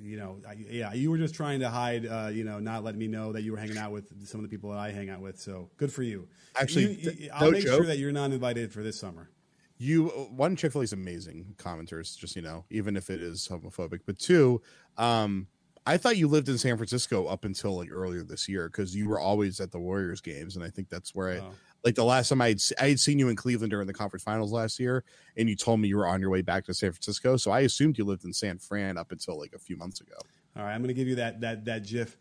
You 0.00 0.16
know, 0.16 0.36
I, 0.48 0.54
yeah, 0.70 0.92
you 0.92 1.10
were 1.10 1.18
just 1.18 1.34
trying 1.34 1.58
to 1.60 1.68
hide. 1.68 2.06
Uh, 2.06 2.30
you 2.32 2.44
know, 2.44 2.60
not 2.60 2.84
letting 2.84 3.00
me 3.00 3.08
know 3.08 3.32
that 3.32 3.42
you 3.42 3.50
were 3.50 3.58
hanging 3.58 3.78
out 3.78 3.90
with 3.90 4.26
some 4.26 4.38
of 4.38 4.48
the 4.48 4.48
people 4.48 4.70
that 4.70 4.78
I 4.78 4.92
hang 4.92 5.10
out 5.10 5.20
with. 5.20 5.40
So 5.40 5.68
good 5.78 5.92
for 5.92 6.04
you. 6.04 6.28
Actually, 6.54 6.94
you, 6.94 7.10
you, 7.18 7.30
I'll 7.34 7.46
no 7.46 7.50
make 7.52 7.64
joke. 7.64 7.78
sure 7.78 7.86
that 7.86 7.98
you're 7.98 8.12
not 8.12 8.30
invited 8.30 8.72
for 8.72 8.84
this 8.84 8.98
summer. 8.98 9.30
You 9.78 10.08
one 10.30 10.54
Chick 10.54 10.72
Fil 10.72 10.82
A 10.82 10.84
is 10.84 10.92
amazing 10.92 11.54
commenters. 11.56 12.16
Just 12.16 12.36
you 12.36 12.42
know, 12.42 12.64
even 12.70 12.96
if 12.96 13.10
it 13.10 13.20
is 13.20 13.48
homophobic, 13.48 14.00
but 14.06 14.18
two, 14.18 14.62
um, 14.96 15.48
I 15.86 15.96
thought 15.96 16.16
you 16.16 16.28
lived 16.28 16.48
in 16.48 16.58
San 16.58 16.76
Francisco 16.76 17.26
up 17.26 17.44
until 17.44 17.76
like 17.76 17.90
earlier 17.90 18.22
this 18.22 18.48
year 18.48 18.68
because 18.68 18.94
you 18.94 19.08
were 19.08 19.18
always 19.18 19.60
at 19.60 19.72
the 19.72 19.78
Warriors 19.78 20.20
games, 20.20 20.56
and 20.56 20.64
I 20.64 20.70
think 20.70 20.88
that's 20.88 21.14
where 21.14 21.30
I. 21.30 21.38
Oh. 21.38 21.50
Like 21.84 21.94
the 21.94 22.04
last 22.04 22.28
time 22.28 22.42
I 22.42 22.48
had 22.48 22.60
I 22.80 22.88
had 22.88 22.98
seen 22.98 23.20
you 23.20 23.28
in 23.28 23.36
Cleveland 23.36 23.70
during 23.70 23.86
the 23.86 23.94
conference 23.94 24.24
finals 24.24 24.50
last 24.50 24.80
year, 24.80 25.04
and 25.36 25.48
you 25.48 25.54
told 25.54 25.78
me 25.78 25.86
you 25.86 25.96
were 25.96 26.08
on 26.08 26.20
your 26.20 26.28
way 26.28 26.42
back 26.42 26.64
to 26.64 26.74
San 26.74 26.90
Francisco, 26.90 27.36
so 27.36 27.52
I 27.52 27.60
assumed 27.60 27.96
you 27.98 28.04
lived 28.04 28.24
in 28.24 28.32
San 28.32 28.58
Fran 28.58 28.98
up 28.98 29.12
until 29.12 29.38
like 29.38 29.52
a 29.52 29.60
few 29.60 29.76
months 29.76 30.00
ago. 30.00 30.16
All 30.56 30.64
right, 30.64 30.74
I'm 30.74 30.80
going 30.80 30.88
to 30.88 30.94
give 30.94 31.06
you 31.06 31.14
that 31.14 31.40
that 31.40 31.64
that 31.66 31.86
GIF. 31.86 32.16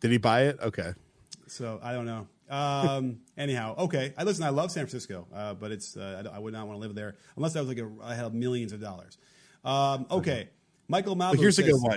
Did 0.00 0.10
he 0.10 0.18
buy 0.18 0.46
it? 0.46 0.58
Okay. 0.60 0.92
So 1.46 1.78
I 1.82 1.92
don't 1.92 2.04
know. 2.04 2.26
Um, 2.50 3.20
anyhow, 3.38 3.76
okay. 3.78 4.12
I 4.18 4.24
listen. 4.24 4.42
I 4.44 4.50
love 4.50 4.72
San 4.72 4.82
Francisco, 4.82 5.28
uh, 5.32 5.54
but 5.54 5.70
it's 5.70 5.96
uh, 5.96 6.24
I, 6.30 6.36
I, 6.36 6.38
would 6.40 6.52
not 6.52 6.66
want 6.66 6.76
to 6.76 6.80
live 6.80 6.94
there 6.94 7.14
unless 7.36 7.54
I 7.54 7.60
was 7.60 7.68
like 7.68 7.78
a, 7.78 7.88
I 8.02 8.14
had 8.14 8.34
millions 8.34 8.72
of 8.72 8.80
dollars. 8.80 9.18
Um, 9.64 10.06
okay. 10.10 10.16
okay. 10.16 10.48
Michael 10.88 11.16
Malvo. 11.16 11.38
here's 11.38 11.56
says, 11.56 11.66
a 11.66 11.70
good 11.70 11.80
one. 11.80 11.96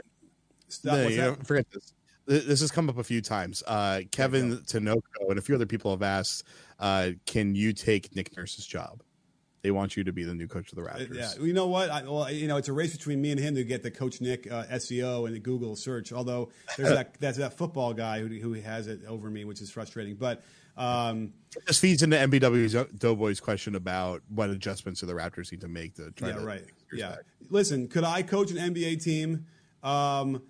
No, 0.84 1.08
you 1.08 1.18
know, 1.18 1.36
forget 1.44 1.66
this. 1.72 1.94
This 2.26 2.60
has 2.60 2.72
come 2.72 2.90
up 2.90 2.98
a 2.98 3.04
few 3.04 3.22
times. 3.22 3.64
Uh, 3.66 4.02
Kevin 4.12 4.58
Tinoco 4.58 5.30
and 5.30 5.40
a 5.40 5.42
few 5.42 5.56
other 5.56 5.66
people 5.66 5.92
have 5.92 6.02
asked, 6.02 6.44
uh, 6.78 7.12
"Can 7.26 7.56
you 7.56 7.72
take 7.72 8.16
Nick 8.16 8.36
Nurse's 8.36 8.66
job?" 8.66 9.02
They 9.62 9.72
want 9.72 9.98
you 9.98 10.04
to 10.04 10.14
be 10.14 10.24
the 10.24 10.36
new 10.36 10.48
coach 10.48 10.72
of 10.72 10.76
the 10.76 10.82
Raptors. 10.82 11.16
Yeah, 11.16 11.44
you 11.44 11.54
know 11.54 11.68
what? 11.68 11.90
I, 11.90 12.04
well, 12.04 12.32
you 12.32 12.48
know, 12.48 12.58
it's 12.58 12.68
a 12.68 12.74
race 12.74 12.96
between 12.96 13.22
me 13.22 13.32
and 13.32 13.40
him 13.40 13.56
to 13.56 13.64
get 13.64 13.82
the 13.82 13.92
Coach 13.92 14.22
Nick 14.22 14.50
uh, 14.50 14.66
SEO 14.66 15.26
and 15.26 15.36
the 15.36 15.40
Google 15.40 15.76
search. 15.76 16.14
Although 16.14 16.50
there's 16.78 16.90
that 16.90 17.14
that's 17.20 17.38
that 17.38 17.58
football 17.58 17.94
guy 17.94 18.20
who, 18.20 18.28
who 18.28 18.54
has 18.54 18.88
it 18.88 19.02
over 19.08 19.30
me, 19.30 19.46
which 19.46 19.62
is 19.62 19.72
frustrating. 19.72 20.16
But 20.16 20.44
um, 20.78 21.34
this 21.66 21.80
feeds 21.80 22.04
into 22.04 22.18
MBW's 22.18 22.74
Doughboy's 22.98 23.40
question 23.40 23.76
about 23.76 24.22
what 24.30 24.50
adjustments 24.50 25.02
do 25.02 25.08
the 25.08 25.14
Raptors 25.14 25.52
need 25.52 25.62
to 25.62 25.68
make 25.68 25.96
to 25.96 26.12
try. 26.12 26.30
Yeah, 26.30 26.36
to 26.36 26.42
right. 26.42 26.66
Yeah. 26.94 27.10
Back. 27.10 27.20
Listen, 27.50 27.88
could 27.88 28.04
I 28.04 28.22
coach 28.22 28.52
an 28.52 28.58
NBA 28.58 29.04
team? 29.04 29.48
Um, 29.82 30.44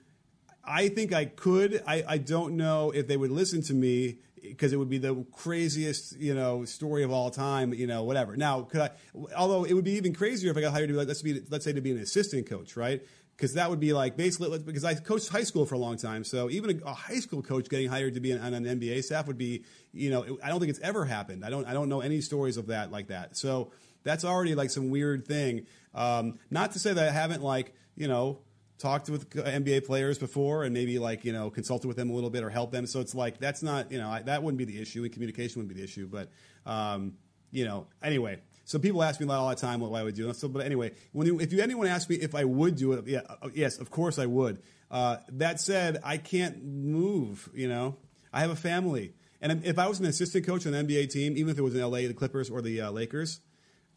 I 0.68 0.90
think 0.90 1.14
I 1.14 1.26
could. 1.26 1.82
I, 1.88 2.04
I 2.06 2.18
don't 2.18 2.58
know 2.58 2.92
if 2.92 3.08
they 3.08 3.16
would 3.16 3.32
listen 3.32 3.62
to 3.64 3.74
me 3.74 4.18
because 4.42 4.74
it 4.74 4.78
would 4.78 4.90
be 4.90 4.98
the 4.98 5.26
craziest, 5.32 6.18
you 6.18 6.36
know, 6.36 6.66
story 6.66 7.04
of 7.04 7.12
all 7.12 7.32
time, 7.32 7.74
you 7.74 7.88
know, 7.88 8.04
whatever. 8.04 8.36
Now, 8.36 8.62
could 8.62 8.82
I? 8.82 8.90
Although 9.36 9.64
it 9.64 9.74
would 9.74 9.86
be 9.86 9.94
even 9.94 10.14
crazier 10.14 10.52
if 10.52 10.58
I 10.58 10.62
got 10.62 10.74
hired 10.74 10.90
to 10.90 10.94
be 10.94 10.98
like, 10.98 11.08
let's 11.08 11.22
be, 11.22 11.42
let's 11.50 11.64
say 11.64 11.72
to 11.72 11.82
be 11.82 11.92
an 11.92 12.00
assistant 12.00 12.48
coach, 12.48 12.76
right? 12.76 13.02
Because 13.36 13.54
that 13.54 13.70
would 13.70 13.80
be 13.80 13.94
like 13.94 14.18
basically 14.18 14.60
because 14.60 14.84
I 14.84 14.96
coached 14.96 15.30
high 15.30 15.44
school 15.44 15.66
for 15.66 15.76
a 15.76 15.78
long 15.78 15.96
time, 15.96 16.24
so 16.24 16.50
even 16.50 16.82
a, 16.82 16.90
a 16.90 16.94
high 16.94 17.20
school 17.20 17.42
coach 17.42 17.70
getting 17.70 17.88
hired 17.88 18.16
to 18.16 18.20
be 18.20 18.34
on 18.34 18.54
an 18.54 18.66
NBA 18.66 19.04
staff 19.04 19.28
would 19.28 19.38
be, 19.38 19.64
you 19.94 20.10
know, 20.10 20.38
I 20.44 20.50
don't 20.50 20.60
think 20.60 20.72
it's 20.72 20.80
ever 20.80 21.06
happened. 21.06 21.46
I 21.46 21.50
don't, 21.50 21.66
I 21.66 21.74
don't 21.74 21.88
know 21.88 22.02
any 22.02 22.20
stories 22.20 22.58
of 22.58 22.68
that 22.68 22.92
like 22.92 23.08
that. 23.08 23.38
So 23.38 23.72
that's 24.04 24.26
already 24.26 24.56
like 24.56 24.72
some 24.72 24.90
weird 24.90 25.26
thing. 25.26 25.68
Um, 25.94 26.40
not 26.50 26.72
to 26.74 26.80
say 26.80 26.94
that 26.94 27.08
I 27.08 27.12
haven't 27.12 27.44
like, 27.44 27.76
you 27.96 28.08
know, 28.08 28.40
talked 28.78 29.10
with 29.10 29.30
NBA 29.30 29.86
players 29.86 30.18
before 30.18 30.64
and 30.64 30.74
maybe 30.74 31.00
like 31.00 31.26
you 31.26 31.34
know 31.34 31.50
consulted 31.50 31.88
with 31.88 31.98
them 31.98 32.10
a 32.10 32.14
little 32.14 32.30
bit 32.30 32.44
or 32.44 32.50
helped 32.50 32.74
them. 32.74 32.86
So 32.86 33.00
it's 33.00 33.16
like 33.16 33.40
that's 33.40 33.64
not 33.64 33.92
you 33.92 33.98
know 33.98 34.10
I, 34.10 34.22
that 34.24 34.44
wouldn't 34.44 34.58
be 34.58 34.66
the 34.66 34.82
issue 34.82 35.04
and 35.04 35.12
communication 35.12 35.60
wouldn't 35.60 35.76
be 35.76 35.82
the 35.82 35.86
issue. 35.86 36.08
But 36.08 36.30
um, 36.66 37.14
you 37.52 37.66
know 37.66 37.88
anyway. 38.02 38.40
So 38.66 38.80
people 38.80 39.02
ask 39.02 39.22
me 39.22 39.26
a 39.26 39.30
lot 39.30 39.40
all 39.40 39.50
the 39.50 39.56
time 39.56 39.80
what 39.80 39.98
I 39.98 40.04
would 40.04 40.16
do. 40.16 40.34
So, 40.34 40.50
but 40.50 40.66
anyway, 40.66 40.92
when 41.14 41.26
you, 41.26 41.40
if 41.40 41.54
you, 41.54 41.62
anyone 41.62 41.88
asks 41.88 42.10
me 42.10 42.18
if 42.18 42.36
I 42.36 42.44
would 42.44 42.76
do 42.76 42.92
it, 42.92 43.08
yeah, 43.08 43.22
uh, 43.42 43.48
yes, 43.54 43.78
of 43.78 43.90
course 43.90 44.20
I 44.20 44.26
would. 44.26 44.62
Uh, 44.92 45.18
that 45.30 45.62
said, 45.62 46.02
I 46.04 46.18
can't 46.18 46.66
move. 46.66 47.50
You 47.54 47.70
know, 47.70 47.96
I 48.34 48.42
have 48.42 48.50
a 48.50 48.58
family, 48.58 49.14
and 49.42 49.64
if 49.66 49.80
I 49.80 49.88
was 49.88 50.02
an 50.02 50.06
assistant 50.06 50.46
coach 50.46 50.68
on 50.68 50.74
an 50.74 50.86
NBA 50.86 51.10
team, 51.12 51.38
even 51.38 51.50
if 51.50 51.58
it 51.58 51.62
was 51.62 51.76
in 51.76 51.82
LA, 51.82 52.00
the 52.00 52.14
Clippers 52.14 52.50
or 52.50 52.62
the 52.62 52.82
uh, 52.82 52.92
Lakers, 52.92 53.40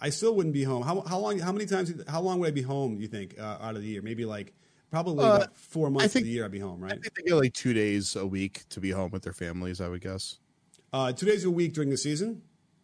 I 0.01 0.11
still 0.11 0.37
wouldn't 0.37 0.55
be 0.55 0.63
home. 0.63 0.85
How, 0.85 1.01
how 1.01 1.19
long? 1.19 1.41
How 1.41 1.51
many 1.51 1.67
times? 1.67 1.93
How 2.09 2.21
long 2.21 2.39
would 2.39 2.47
I 2.47 2.53
be 2.53 2.63
home? 2.63 3.01
You 3.01 3.09
think 3.09 3.41
uh, 3.41 3.59
out 3.61 3.75
of 3.75 3.83
the 3.83 3.89
year? 3.89 4.03
Maybe 4.03 4.25
like 4.25 4.55
Probably 4.91 5.25
uh, 5.25 5.47
four 5.55 5.89
months 5.89 6.13
think, 6.13 6.25
of 6.25 6.27
the 6.27 6.33
year 6.33 6.45
I'd 6.45 6.51
be 6.51 6.59
home, 6.59 6.81
right? 6.81 6.93
I 6.93 6.97
think 6.97 7.15
they 7.15 7.23
get 7.23 7.35
like 7.35 7.55
two 7.55 7.73
days 7.73 8.17
a 8.17 8.27
week 8.27 8.65
to 8.71 8.81
be 8.81 8.91
home 8.91 9.13
with 9.13 9.23
their 9.23 9.33
families, 9.33 9.81
I 9.81 9.89
would 9.89 10.01
guess. 10.01 10.39
Uh, 10.93 11.13
two 11.13 11.27
days 11.27 11.45
a 11.45 11.51
week 11.51 11.73
during 11.73 11.91
the 11.91 11.97
season? 11.97 12.43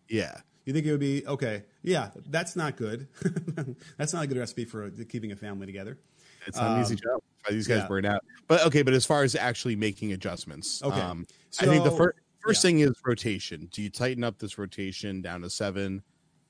Yeah. 0.09 0.37
You 0.65 0.73
think 0.73 0.87
it 0.87 0.91
would 0.91 1.01
be 1.01 1.27
okay? 1.27 1.65
Yeah, 1.83 2.11
that's 2.29 2.57
not 2.57 2.77
good. 2.77 3.09
that's 3.97 4.13
not 4.13 4.25
a 4.25 4.27
good 4.27 4.37
recipe 4.37 4.65
for 4.65 4.91
keeping 4.91 5.33
a 5.33 5.37
family 5.37 5.67
together. 5.67 5.99
It's 6.47 6.57
not 6.57 6.71
um, 6.71 6.77
an 6.77 6.83
easy 6.83 6.95
um, 6.95 7.01
job. 7.03 7.23
These 7.51 7.69
guys 7.69 7.79
yeah. 7.79 7.89
burn 7.89 8.05
out. 8.05 8.25
But 8.49 8.65
okay, 8.67 8.83
but 8.83 8.93
as 8.93 9.07
far 9.07 9.23
as 9.23 9.37
actually 9.37 9.77
making 9.77 10.13
adjustments, 10.13 10.83
okay. 10.83 11.01
Um, 11.01 11.27
so, 11.51 11.65
I 11.67 11.69
think 11.69 11.85
the 11.85 11.93
fir- 11.93 12.15
first 12.41 12.65
yeah. 12.65 12.69
thing 12.69 12.81
is 12.81 12.93
rotation. 13.05 13.69
Do 13.73 13.83
you 13.83 13.91
tighten 13.91 14.25
up 14.25 14.39
this 14.39 14.59
rotation 14.59 15.23
down 15.23 15.43
to 15.43 15.51
seven? 15.51 16.03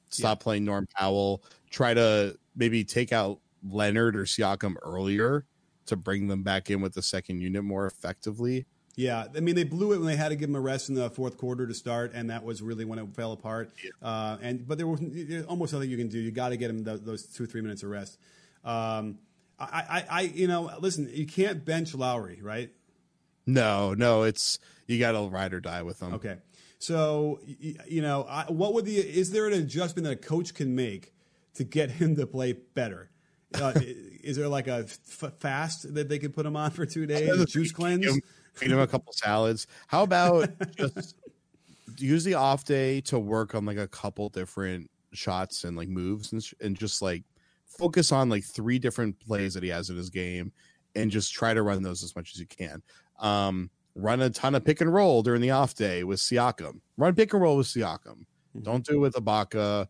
Stop 0.08 0.38
yeah. 0.40 0.42
playing 0.42 0.64
Norm 0.64 0.86
Powell. 0.96 1.42
Try 1.70 1.92
to 1.92 2.38
maybe 2.54 2.84
take 2.84 3.12
out 3.12 3.40
Leonard 3.68 4.16
or 4.16 4.24
Siakam 4.24 4.74
earlier 4.82 5.44
to 5.86 5.96
bring 5.96 6.28
them 6.28 6.42
back 6.42 6.70
in 6.70 6.80
with 6.80 6.94
the 6.94 7.02
second 7.02 7.40
unit 7.40 7.64
more 7.64 7.86
effectively. 7.86 8.66
Yeah, 8.96 9.26
I 9.36 9.40
mean 9.40 9.54
they 9.54 9.64
blew 9.64 9.92
it 9.92 9.98
when 9.98 10.06
they 10.06 10.16
had 10.16 10.30
to 10.30 10.36
give 10.36 10.48
him 10.48 10.56
a 10.56 10.60
rest 10.60 10.88
in 10.88 10.94
the 10.94 11.10
fourth 11.10 11.36
quarter 11.36 11.66
to 11.66 11.74
start, 11.74 12.12
and 12.14 12.30
that 12.30 12.44
was 12.44 12.62
really 12.62 12.86
when 12.86 12.98
it 12.98 13.06
fell 13.14 13.32
apart. 13.32 13.70
Yeah. 13.84 13.90
Uh, 14.02 14.38
and 14.40 14.66
but 14.66 14.78
there 14.78 14.86
was 14.86 15.00
almost 15.46 15.74
nothing 15.74 15.90
you 15.90 15.98
can 15.98 16.08
do. 16.08 16.18
You 16.18 16.30
got 16.30 16.48
to 16.48 16.56
get 16.56 16.70
him 16.70 16.82
those 16.82 17.26
two 17.26 17.44
three 17.44 17.60
minutes 17.60 17.82
of 17.82 17.90
rest. 17.90 18.18
Um, 18.64 19.18
I, 19.58 19.66
I, 19.88 20.04
I, 20.10 20.20
you 20.22 20.48
know, 20.48 20.70
listen, 20.80 21.08
you 21.12 21.26
can't 21.26 21.64
bench 21.64 21.94
Lowry, 21.94 22.40
right? 22.42 22.70
No, 23.46 23.94
no, 23.94 24.22
it's 24.22 24.58
you 24.86 24.98
got 24.98 25.12
to 25.12 25.28
ride 25.28 25.52
or 25.52 25.60
die 25.60 25.82
with 25.82 25.98
them. 25.98 26.14
Okay, 26.14 26.36
so 26.78 27.40
you 27.46 28.00
know, 28.00 28.26
I, 28.28 28.44
what 28.44 28.72
would 28.72 28.86
the 28.86 28.96
is 28.96 29.30
there 29.30 29.46
an 29.46 29.52
adjustment 29.52 30.04
that 30.04 30.12
a 30.12 30.16
coach 30.16 30.54
can 30.54 30.74
make 30.74 31.12
to 31.54 31.64
get 31.64 31.90
him 31.92 32.16
to 32.16 32.26
play 32.26 32.54
better? 32.54 33.10
Uh, 33.54 33.72
is 34.22 34.36
there 34.36 34.48
like 34.48 34.66
a 34.66 34.86
f- 34.88 35.32
fast 35.38 35.94
that 35.94 36.08
they 36.08 36.18
could 36.18 36.34
put 36.34 36.42
them 36.42 36.56
on 36.56 36.70
for 36.70 36.84
two 36.84 37.06
days? 37.06 37.44
Juice 37.46 37.72
cleanse. 37.72 38.04
Feed 38.04 38.14
them, 38.14 38.20
feed 38.54 38.70
them 38.70 38.80
a 38.80 38.86
couple 38.86 39.12
salads. 39.12 39.66
How 39.86 40.02
about 40.02 40.48
just 40.76 41.14
use 41.96 42.24
the 42.24 42.34
off 42.34 42.64
day 42.64 43.00
to 43.02 43.18
work 43.18 43.54
on 43.54 43.64
like 43.64 43.78
a 43.78 43.88
couple 43.88 44.28
different 44.28 44.90
shots 45.12 45.64
and 45.64 45.76
like 45.76 45.88
moves 45.88 46.32
and, 46.32 46.44
and 46.60 46.76
just 46.76 47.00
like 47.02 47.22
focus 47.66 48.12
on 48.12 48.28
like 48.28 48.44
three 48.44 48.78
different 48.78 49.18
plays 49.20 49.54
that 49.54 49.62
he 49.62 49.68
has 49.68 49.90
in 49.90 49.96
his 49.96 50.10
game 50.10 50.52
and 50.94 51.10
just 51.10 51.32
try 51.32 51.54
to 51.54 51.62
run 51.62 51.82
those 51.82 52.02
as 52.02 52.16
much 52.16 52.32
as 52.32 52.40
you 52.40 52.46
can. 52.46 52.82
Um, 53.20 53.70
run 53.94 54.20
a 54.20 54.30
ton 54.30 54.54
of 54.54 54.64
pick 54.64 54.80
and 54.80 54.92
roll 54.92 55.22
during 55.22 55.40
the 55.40 55.50
off 55.50 55.74
day 55.74 56.04
with 56.04 56.18
Siakam. 56.18 56.80
Run 56.96 57.14
pick 57.14 57.32
and 57.32 57.42
roll 57.42 57.56
with 57.56 57.66
Siakam. 57.66 58.24
Mm-hmm. 58.56 58.62
Don't 58.62 58.84
do 58.84 58.94
it 58.94 58.98
with 58.98 59.14
Ibaka. 59.14 59.86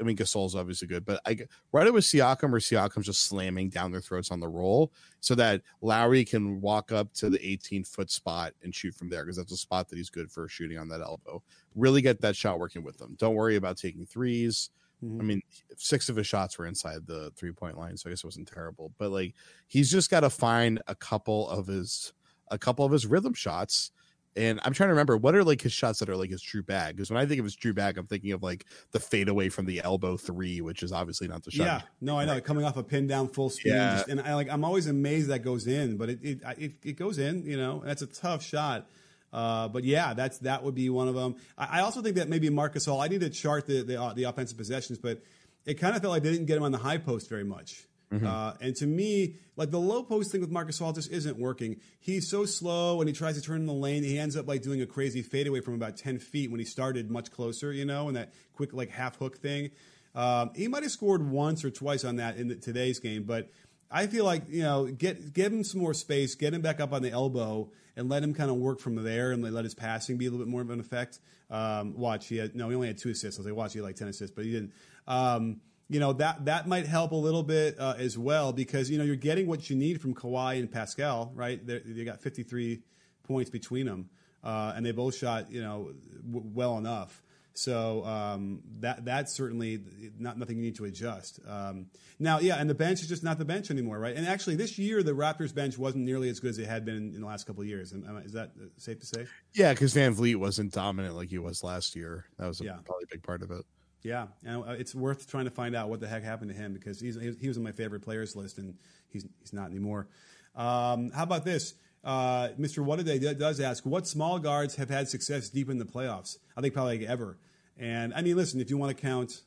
I 0.00 0.04
mean, 0.04 0.16
Gasol's 0.16 0.56
obviously 0.56 0.88
good, 0.88 1.04
but 1.04 1.20
I 1.26 1.38
right 1.72 1.86
it 1.86 1.92
with 1.92 2.04
Siakam 2.04 2.52
or 2.52 2.60
Siakam's 2.60 3.06
just 3.06 3.24
slamming 3.24 3.68
down 3.68 3.92
their 3.92 4.00
throats 4.00 4.30
on 4.30 4.40
the 4.40 4.48
roll 4.48 4.92
so 5.20 5.34
that 5.34 5.62
Lowry 5.82 6.24
can 6.24 6.60
walk 6.60 6.92
up 6.92 7.12
to 7.14 7.30
the 7.30 7.44
18 7.46 7.84
foot 7.84 8.10
spot 8.10 8.52
and 8.62 8.74
shoot 8.74 8.94
from 8.94 9.08
there 9.08 9.24
because 9.24 9.36
that's 9.36 9.52
a 9.52 9.56
spot 9.56 9.88
that 9.88 9.96
he's 9.96 10.10
good 10.10 10.30
for 10.30 10.48
shooting 10.48 10.78
on 10.78 10.88
that 10.88 11.00
elbow. 11.00 11.42
Really 11.74 12.02
get 12.02 12.20
that 12.22 12.36
shot 12.36 12.58
working 12.58 12.82
with 12.82 12.98
them. 12.98 13.16
Don't 13.18 13.34
worry 13.34 13.56
about 13.56 13.76
taking 13.76 14.06
threes. 14.06 14.70
I 15.02 15.06
mm-hmm. 15.06 15.26
mean, 15.26 15.42
six 15.76 16.08
of 16.08 16.16
his 16.16 16.26
shots 16.26 16.58
were 16.58 16.66
inside 16.66 17.06
the 17.06 17.32
three 17.36 17.52
point 17.52 17.78
line, 17.78 17.96
so 17.96 18.08
I 18.08 18.12
guess 18.12 18.20
it 18.20 18.26
wasn't 18.26 18.48
terrible. 18.52 18.92
But 18.98 19.10
like, 19.10 19.34
he's 19.66 19.90
just 19.90 20.10
got 20.10 20.20
to 20.20 20.30
find 20.30 20.82
a 20.88 20.94
couple 20.94 21.48
of 21.48 21.66
his 21.66 22.12
a 22.50 22.58
couple 22.58 22.84
of 22.84 22.92
his 22.92 23.06
rhythm 23.06 23.32
shots. 23.32 23.92
And 24.36 24.60
I'm 24.62 24.72
trying 24.72 24.88
to 24.88 24.92
remember 24.92 25.16
what 25.16 25.34
are 25.34 25.42
like 25.42 25.60
his 25.60 25.72
shots 25.72 25.98
that 25.98 26.08
are 26.08 26.16
like 26.16 26.30
his 26.30 26.40
true 26.40 26.62
bag. 26.62 26.94
Because 26.96 27.10
when 27.10 27.18
I 27.20 27.26
think 27.26 27.40
of 27.40 27.44
his 27.44 27.56
true 27.56 27.72
bag, 27.74 27.98
I'm 27.98 28.06
thinking 28.06 28.30
of 28.32 28.42
like 28.42 28.64
the 28.92 29.00
fadeaway 29.00 29.48
from 29.48 29.66
the 29.66 29.82
elbow 29.82 30.16
three, 30.16 30.60
which 30.60 30.82
is 30.84 30.92
obviously 30.92 31.26
not 31.26 31.42
the 31.42 31.50
shot. 31.50 31.64
Yeah, 31.64 31.80
no, 32.00 32.16
I 32.18 32.24
know. 32.24 32.40
Coming 32.40 32.64
off 32.64 32.76
a 32.76 32.82
pin 32.84 33.06
down 33.08 33.28
full 33.28 33.50
speed, 33.50 33.72
Yeah. 33.72 33.96
just- 33.96 34.08
and 34.08 34.20
I 34.20 34.34
like 34.36 34.48
I'm 34.48 34.64
always 34.64 34.86
amazed 34.86 35.28
that 35.30 35.40
goes 35.40 35.66
in, 35.66 35.96
but 35.96 36.10
it 36.10 36.18
it 36.22 36.40
it, 36.58 36.72
it 36.84 36.92
goes 36.96 37.18
in. 37.18 37.44
You 37.44 37.56
know, 37.56 37.82
that's 37.84 38.02
a 38.02 38.06
tough 38.06 38.44
shot. 38.44 38.86
Uh, 39.32 39.68
but 39.68 39.84
yeah, 39.84 40.14
that's 40.14 40.38
that 40.38 40.62
would 40.64 40.74
be 40.74 40.90
one 40.90 41.08
of 41.08 41.14
them. 41.14 41.36
I, 41.58 41.78
I 41.78 41.80
also 41.82 42.00
think 42.02 42.16
that 42.16 42.28
maybe 42.28 42.50
Marc 42.50 42.74
Gasol. 42.74 43.02
I 43.02 43.08
need 43.08 43.20
to 43.22 43.30
chart 43.30 43.66
the 43.66 43.82
the, 43.82 44.00
uh, 44.00 44.12
the 44.12 44.24
offensive 44.24 44.56
possessions, 44.58 44.98
but 44.98 45.22
it 45.66 45.74
kind 45.74 45.94
of 45.94 46.02
felt 46.02 46.12
like 46.12 46.22
they 46.22 46.30
didn't 46.32 46.46
get 46.46 46.56
him 46.56 46.62
on 46.62 46.72
the 46.72 46.78
high 46.78 46.98
post 46.98 47.28
very 47.28 47.44
much. 47.44 47.84
Uh, 48.26 48.54
and 48.60 48.74
to 48.76 48.86
me, 48.86 49.36
like 49.56 49.70
the 49.70 49.78
low 49.78 50.02
post 50.02 50.32
thing 50.32 50.40
with 50.40 50.50
Marcus 50.50 50.78
just 50.78 51.10
isn't 51.10 51.38
working. 51.38 51.80
He's 52.00 52.28
so 52.28 52.44
slow 52.44 53.00
and 53.00 53.08
he 53.08 53.14
tries 53.14 53.36
to 53.36 53.42
turn 53.42 53.60
in 53.60 53.66
the 53.66 53.72
lane. 53.72 54.02
He 54.02 54.18
ends 54.18 54.36
up 54.36 54.48
like 54.48 54.62
doing 54.62 54.82
a 54.82 54.86
crazy 54.86 55.22
fadeaway 55.22 55.60
from 55.60 55.74
about 55.74 55.96
ten 55.96 56.18
feet 56.18 56.50
when 56.50 56.58
he 56.58 56.66
started 56.66 57.10
much 57.10 57.30
closer, 57.30 57.72
you 57.72 57.84
know, 57.84 58.08
and 58.08 58.16
that 58.16 58.32
quick 58.54 58.72
like 58.72 58.90
half 58.90 59.16
hook 59.16 59.38
thing. 59.38 59.70
Um, 60.14 60.50
he 60.56 60.66
might 60.66 60.82
have 60.82 60.90
scored 60.90 61.28
once 61.30 61.64
or 61.64 61.70
twice 61.70 62.04
on 62.04 62.16
that 62.16 62.36
in 62.36 62.48
the, 62.48 62.56
today's 62.56 62.98
game, 62.98 63.22
but 63.22 63.48
I 63.90 64.06
feel 64.06 64.24
like 64.24 64.42
you 64.48 64.62
know, 64.62 64.86
get 64.86 65.32
give 65.32 65.52
him 65.52 65.64
some 65.64 65.80
more 65.80 65.94
space, 65.94 66.34
get 66.34 66.52
him 66.52 66.62
back 66.62 66.80
up 66.80 66.92
on 66.92 67.02
the 67.02 67.10
elbow, 67.10 67.70
and 67.96 68.08
let 68.08 68.22
him 68.22 68.34
kind 68.34 68.50
of 68.50 68.56
work 68.56 68.80
from 68.80 68.96
there, 69.02 69.32
and 69.32 69.42
let 69.42 69.64
his 69.64 69.74
passing 69.74 70.16
be 70.16 70.26
a 70.26 70.30
little 70.30 70.44
bit 70.44 70.50
more 70.50 70.62
of 70.62 70.70
an 70.70 70.80
effect. 70.80 71.20
Um, 71.48 71.96
watch, 71.96 72.28
he 72.28 72.36
had 72.36 72.54
no, 72.54 72.68
he 72.68 72.74
only 72.74 72.88
had 72.88 72.98
two 72.98 73.10
assists. 73.10 73.38
I 73.38 73.42
was 73.42 73.46
like, 73.46 73.56
watch, 73.56 73.72
he 73.72 73.78
had 73.78 73.84
like 73.84 73.96
ten 73.96 74.08
assists, 74.08 74.34
but 74.34 74.44
he 74.44 74.52
didn't. 74.52 74.72
Um, 75.06 75.60
you 75.90 76.00
know 76.00 76.12
that 76.14 76.44
that 76.46 76.66
might 76.68 76.86
help 76.86 77.10
a 77.12 77.16
little 77.16 77.42
bit 77.42 77.78
uh, 77.78 77.94
as 77.98 78.16
well 78.16 78.52
because 78.52 78.88
you 78.88 78.96
know 78.96 79.04
you're 79.04 79.16
getting 79.16 79.46
what 79.46 79.68
you 79.68 79.76
need 79.76 80.00
from 80.00 80.14
Kawhi 80.14 80.58
and 80.60 80.70
Pascal, 80.70 81.32
right? 81.34 81.60
They're, 81.66 81.82
they 81.84 82.04
got 82.04 82.20
53 82.22 82.80
points 83.24 83.50
between 83.50 83.84
them, 83.86 84.08
uh, 84.42 84.72
and 84.74 84.86
they 84.86 84.92
both 84.92 85.16
shot 85.16 85.50
you 85.50 85.60
know 85.60 85.92
w- 86.26 86.48
well 86.54 86.78
enough. 86.78 87.22
So 87.52 88.04
um, 88.06 88.62
that 88.78 89.04
that's 89.04 89.34
certainly 89.34 89.80
not 90.18 90.38
nothing 90.38 90.56
you 90.56 90.62
need 90.62 90.76
to 90.76 90.84
adjust. 90.84 91.40
Um, 91.46 91.86
now, 92.20 92.38
yeah, 92.38 92.54
and 92.56 92.70
the 92.70 92.74
bench 92.74 93.00
is 93.02 93.08
just 93.08 93.24
not 93.24 93.38
the 93.38 93.44
bench 93.44 93.70
anymore, 93.72 93.98
right? 93.98 94.16
And 94.16 94.24
actually, 94.26 94.54
this 94.54 94.78
year 94.78 95.02
the 95.02 95.12
Raptors 95.12 95.52
bench 95.52 95.76
wasn't 95.76 96.04
nearly 96.04 96.28
as 96.30 96.38
good 96.38 96.50
as 96.50 96.58
it 96.60 96.66
had 96.68 96.84
been 96.84 96.96
in, 96.96 97.14
in 97.16 97.20
the 97.20 97.26
last 97.26 97.46
couple 97.48 97.62
of 97.62 97.68
years. 97.68 97.92
Am- 97.92 98.04
am 98.08 98.16
I- 98.18 98.20
Is 98.22 98.32
that 98.32 98.52
uh, 98.56 98.66
safe 98.76 99.00
to 99.00 99.06
say? 99.06 99.26
Yeah, 99.52 99.72
because 99.72 99.92
VanVleet 99.92 100.36
wasn't 100.36 100.72
dominant 100.72 101.16
like 101.16 101.28
he 101.28 101.38
was 101.38 101.64
last 101.64 101.96
year. 101.96 102.26
That 102.38 102.46
was 102.46 102.60
a, 102.60 102.64
Yeah. 102.66 102.76
probably 102.84 103.04
a 103.10 103.14
big 103.14 103.24
part 103.24 103.42
of 103.42 103.50
it. 103.50 103.64
Yeah, 104.02 104.28
and 104.44 104.64
uh, 104.64 104.70
it's 104.78 104.94
worth 104.94 105.28
trying 105.30 105.44
to 105.44 105.50
find 105.50 105.76
out 105.76 105.88
what 105.90 106.00
the 106.00 106.08
heck 106.08 106.22
happened 106.22 106.50
to 106.50 106.56
him 106.56 106.72
because 106.72 107.00
he's, 107.00 107.20
he 107.20 107.26
was- 107.26 107.36
he 107.38 107.48
was 107.48 107.56
on 107.58 107.62
my 107.62 107.72
favorite 107.72 108.00
players 108.00 108.34
list 108.34 108.58
and 108.58 108.74
he's 109.08 109.26
he's 109.40 109.52
not 109.52 109.66
anymore. 109.70 110.08
Um, 110.56 111.10
how 111.10 111.22
about 111.24 111.44
this? 111.44 111.74
Uh, 112.02 112.48
Mr. 112.58 112.84
Whataday 112.84 113.38
does 113.38 113.60
ask, 113.60 113.84
what 113.84 114.06
small 114.06 114.38
guards 114.38 114.76
have 114.76 114.88
had 114.88 115.08
success 115.08 115.50
deep 115.50 115.68
in 115.68 115.76
the 115.78 115.84
playoffs? 115.84 116.38
I 116.56 116.60
think 116.62 116.72
probably 116.72 116.98
like 117.00 117.08
ever. 117.08 117.36
And 117.78 118.14
I 118.14 118.22
mean, 118.22 118.36
listen, 118.36 118.60
if 118.60 118.70
you 118.70 118.78
want 118.78 118.96
to 118.96 119.00
count, 119.00 119.42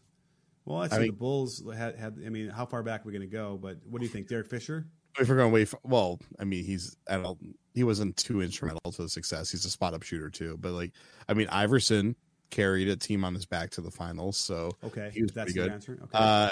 well, 0.66 0.82
that's 0.82 0.94
I 0.94 1.00
the 1.00 1.10
Bulls 1.12 1.64
had, 1.76 1.98
had. 1.98 2.20
I 2.26 2.30
mean, 2.30 2.50
how 2.50 2.66
far 2.66 2.84
back 2.84 3.02
are 3.02 3.04
we 3.06 3.12
going 3.12 3.28
to 3.28 3.36
go? 3.36 3.58
But 3.62 3.78
what 3.90 4.00
do 4.00 4.06
you 4.06 4.12
think, 4.12 4.28
Derek 4.28 4.48
Fisher? 4.48 4.86
If 5.20 5.30
we're 5.30 5.36
going 5.36 5.50
away 5.52 5.66
from, 5.66 5.80
well, 5.84 6.20
I 6.40 6.44
mean, 6.44 6.64
he's 6.64 6.96
I 7.10 7.18
don't. 7.18 7.56
He 7.74 7.84
wasn't 7.84 8.18
too 8.18 8.42
instrumental 8.42 8.92
to 8.92 9.02
the 9.04 9.10
success. 9.10 9.50
He's 9.52 9.66
a 9.66 9.70
spot 9.70 9.94
up 9.94 10.04
shooter 10.04 10.30
too, 10.30 10.58
but 10.62 10.72
like, 10.72 10.92
I 11.28 11.34
mean, 11.34 11.48
Iverson 11.50 12.16
carried 12.54 12.88
a 12.88 12.96
team 12.96 13.24
on 13.26 13.34
his 13.34 13.46
back 13.46 13.72
to 13.72 13.82
the 13.82 13.90
finals, 13.92 14.38
so 14.38 14.72
Okay, 14.84 15.10
he 15.14 15.24
was 15.24 15.32
that's 15.32 15.54
good. 15.54 15.72
answer. 15.72 15.94
Okay, 16.04 16.10
Uh, 16.14 16.50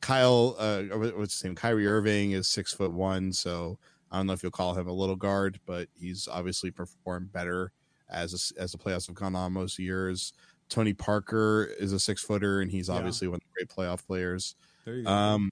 Kyle, 0.00 0.56
uh, 0.58 0.82
what's 1.16 1.34
his 1.34 1.44
name? 1.44 1.54
Kyrie 1.54 1.86
Irving 1.86 2.32
is 2.32 2.48
six 2.48 2.72
foot 2.72 2.92
one, 2.92 3.32
so 3.32 3.78
I 4.10 4.16
don't 4.16 4.26
know 4.26 4.32
if 4.32 4.42
you'll 4.42 4.52
call 4.52 4.74
him 4.74 4.88
a 4.88 4.92
little 4.92 5.16
guard, 5.16 5.60
but 5.66 5.88
he's 5.94 6.26
obviously 6.28 6.70
performed 6.70 7.30
better 7.32 7.72
as 8.08 8.32
a, 8.56 8.60
as 8.60 8.72
the 8.72 8.78
playoffs 8.78 9.06
have 9.06 9.16
gone 9.16 9.34
on 9.36 9.52
most 9.52 9.78
years. 9.78 10.32
Tony 10.70 10.94
Parker 10.94 11.64
is 11.78 11.92
a 11.92 12.00
six 12.00 12.22
footer, 12.22 12.60
and 12.62 12.70
he's 12.70 12.88
Yeah. 12.88 12.94
obviously 12.94 13.28
one 13.28 13.36
of 13.36 13.40
the 13.40 13.64
great 13.66 13.68
playoff 13.68 14.06
players. 14.06 14.54
there 14.86 14.96
you 14.96 15.04
go. 15.04 15.10
Um, 15.10 15.50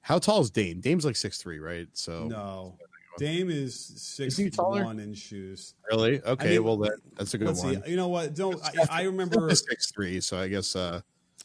how 0.00 0.18
tall 0.18 0.40
is 0.40 0.50
Dame? 0.50 0.80
Dame's 0.80 1.04
like 1.04 1.16
six 1.16 1.36
three, 1.38 1.58
right? 1.58 1.88
So 1.92 2.28
no, 2.28 2.78
Dame 3.18 3.50
is 3.50 3.74
six 3.96 4.36
he 4.36 4.50
taller? 4.50 4.84
one 4.84 4.98
in 4.98 5.14
shoes. 5.14 5.74
really, 5.90 6.22
okay, 6.22 6.50
mean, 6.50 6.64
well 6.64 6.76
that, 6.78 6.98
that's 7.16 7.34
a 7.34 7.38
good 7.38 7.48
Let's 7.48 7.62
one. 7.62 7.82
see. 7.82 7.90
You 7.90 7.96
know 7.96 8.08
what? 8.08 8.34
Don't 8.34 8.60
I, 8.64 9.00
I 9.00 9.02
remember? 9.02 9.54
six 9.54 9.90
three, 9.90 10.20
so 10.20 10.38
I 10.38 10.48
guess 10.48 10.76
uh, 10.76 11.00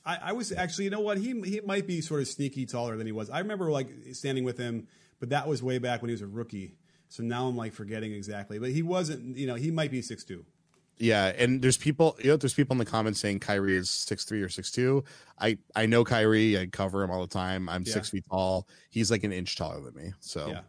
I, 0.06 0.18
I 0.24 0.32
was 0.34 0.52
actually, 0.52 0.86
you 0.86 0.90
know 0.90 1.00
what? 1.00 1.18
He 1.18 1.40
he 1.42 1.62
might 1.62 1.88
be 1.88 2.02
sort 2.02 2.22
of 2.22 2.28
sneaky 2.28 2.66
taller 2.66 2.98
than 2.98 3.06
he 3.06 3.14
was. 3.14 3.30
I 3.30 3.40
remember 3.40 3.72
like 3.72 3.90
standing 4.14 4.44
with 4.44 4.58
him, 4.58 4.88
but 5.20 5.30
that 5.30 5.48
was 5.48 5.62
way 5.62 5.78
back 5.78 6.02
when 6.02 6.10
he 6.10 6.14
was 6.14 6.22
a 6.22 6.28
rookie. 6.28 6.76
So 7.10 7.24
now 7.24 7.48
I'm 7.48 7.58
like 7.58 7.74
forgetting 7.74 8.14
exactly. 8.14 8.58
But 8.60 8.70
he 8.72 8.84
wasn't. 8.84 9.38
You 9.38 9.48
know, 9.48 9.56
he 9.56 9.72
might 9.72 9.92
be 9.92 10.02
six 10.02 10.24
two. 10.24 10.46
Yeah, 10.98 11.34
and 11.36 11.64
there's 11.64 11.78
people, 11.78 12.16
you 12.20 12.30
know, 12.30 12.38
there's 12.38 12.54
people 12.54 12.76
in 12.76 12.78
the 12.78 12.86
comments 12.86 13.20
saying 13.20 13.40
Kyrie 13.40 13.76
is 13.76 13.90
six 13.90 14.24
three 14.24 14.42
or 14.42 14.50
six 14.50 14.72
two. 14.72 15.04
I 15.40 15.58
I 15.76 15.88
know 15.88 16.04
Kyrie. 16.04 16.60
I 16.60 16.68
cover 16.68 17.04
him 17.04 17.10
all 17.10 17.22
the 17.22 17.28
time. 17.34 17.70
I'm 17.70 17.84
Yeah. 17.86 17.94
six 17.94 18.10
feet 18.10 18.24
tall. 18.30 18.68
He's 18.90 19.10
like 19.10 19.24
an 19.24 19.32
inch 19.32 19.56
taller 19.56 19.82
than 19.82 19.96
me. 19.96 20.14
So 20.20 20.50
Yeah, 20.50 20.62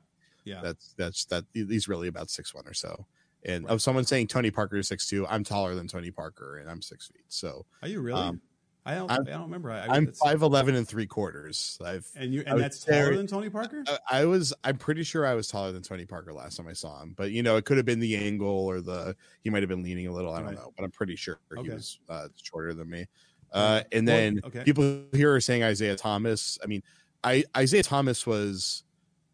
yeah. 0.45 0.61
that's 0.63 0.95
that's 0.97 1.25
that. 1.27 1.45
He's 1.53 1.89
really 1.89 2.09
about 2.09 2.31
six 2.31 2.55
one 2.55 2.67
or 2.67 2.75
so. 2.75 3.07
And 3.45 3.67
of 3.67 3.83
someone 3.83 4.05
saying 4.05 4.29
Tony 4.29 4.51
Parker 4.51 4.77
is 4.77 4.89
six 4.89 5.09
two, 5.09 5.27
I'm 5.27 5.43
taller 5.45 5.75
than 5.75 5.89
Tony 5.89 6.11
Parker, 6.11 6.59
and 6.59 6.71
I'm 6.71 6.81
six 6.83 7.09
feet. 7.09 7.25
So 7.29 7.67
Are 7.83 7.89
you 7.89 8.01
really? 8.01 8.21
um, 8.21 8.41
I 8.85 8.95
don't. 8.97 9.11
I'm- 9.13 9.25
I 9.27 9.31
don't 9.31 9.43
remember. 9.43 9.71
I, 9.71 9.87
I'm 9.87 10.13
five 10.13 10.43
eleven 10.43 10.75
and 10.75 10.87
three 10.89 11.07
quarters. 11.07 11.79
I've 11.85 12.05
And 12.17 12.33
you 12.35 12.43
and 12.47 12.61
that's 12.61 12.85
taller 12.85 13.17
than 13.17 13.27
Tony 13.29 13.49
Parker. 13.51 13.85
I- 13.87 14.23
I 14.23 14.25
was 14.25 14.53
I'm 14.65 14.77
pretty 14.77 15.03
sure 15.05 15.25
I 15.27 15.35
was 15.35 15.47
taller 15.49 15.71
than 15.73 15.83
Tony 15.83 16.05
Parker 16.05 16.33
last 16.33 16.57
time 16.57 16.67
I 16.69 16.73
saw 16.73 17.01
him, 17.03 17.15
but 17.17 17.31
you 17.33 17.43
know 17.45 17.57
it 17.57 17.65
could 17.65 17.77
have 17.77 17.87
been 17.87 18.01
the 18.01 18.17
angle 18.17 18.49
or 18.67 18.81
the 18.81 19.15
he 19.45 19.51
might 19.51 19.63
have 19.63 19.69
been 19.69 19.83
leaning 19.85 20.07
a 20.09 20.13
little. 20.13 20.33
I 20.33 20.39
don't 20.39 20.47
Right. 20.49 20.57
know, 20.57 20.73
but 20.77 20.85
I'm 20.85 20.91
pretty 20.91 21.15
sure 21.17 21.39
he 21.63 21.69
was 21.71 21.99
uh, 22.09 22.29
shorter 22.43 22.75
than 22.75 22.89
me. 22.91 23.07
Uh, 23.53 23.83
and 23.93 24.07
Well, 24.07 24.17
then 24.17 24.41
okay. 24.47 24.65
people 24.65 25.03
here 25.13 25.33
are 25.35 25.41
saying 25.41 25.63
Isaiah 25.63 25.95
Thomas. 25.97 26.59
I 26.63 26.67
mean, 26.67 26.83
I 27.23 27.45
Isaiah 27.57 27.83
Thomas 27.85 28.27
was 28.27 28.83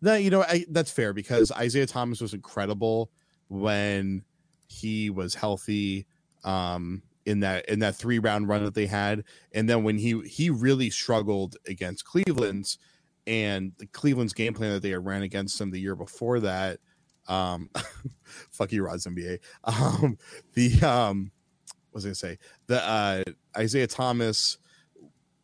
that 0.03 0.23
you 0.23 0.31
know 0.31 0.43
I, 0.43 0.65
that's 0.71 0.91
fair 0.91 1.13
because 1.13 1.51
Isaiah 1.53 1.87
Thomas 1.87 2.21
was 2.21 2.35
incredible 2.35 3.11
when 3.49 4.25
he 4.67 5.11
was 5.11 5.35
healthy. 5.35 6.07
Um, 6.45 7.03
in 7.27 7.41
that 7.41 7.69
in 7.69 7.81
that 7.81 7.95
three 7.95 8.19
round 8.19 8.49
run 8.49 8.65
that 8.65 8.75
they 8.75 8.87
had, 8.87 9.23
and 9.53 9.69
then 9.69 9.85
when 9.85 9.99
he 9.99 10.19
he 10.23 10.49
really 10.49 10.89
struggled 10.89 11.57
against 11.67 12.07
Cleveland's 12.07 12.79
and 13.27 13.73
Cleveland's 13.93 14.33
game 14.33 14.55
plan 14.55 14.73
that 14.73 14.83
they 14.83 14.95
ran 14.95 15.23
against 15.23 15.61
him 15.61 15.71
the 15.71 15.79
year 15.79 15.95
before 15.95 16.41
that. 16.41 16.81
Um, 17.29 17.69
fuck 18.51 18.73
you, 18.73 18.83
Rods 18.83 19.07
NBA. 19.07 19.41
Um, 19.65 20.17
the 20.55 20.83
um, 20.83 21.31
what 21.91 21.99
was 21.99 22.07
I 22.07 22.09
gonna 22.09 22.15
say? 22.15 22.39
The 22.67 22.83
uh, 22.83 23.25
Isaiah 23.57 23.87
Thomas 23.87 24.57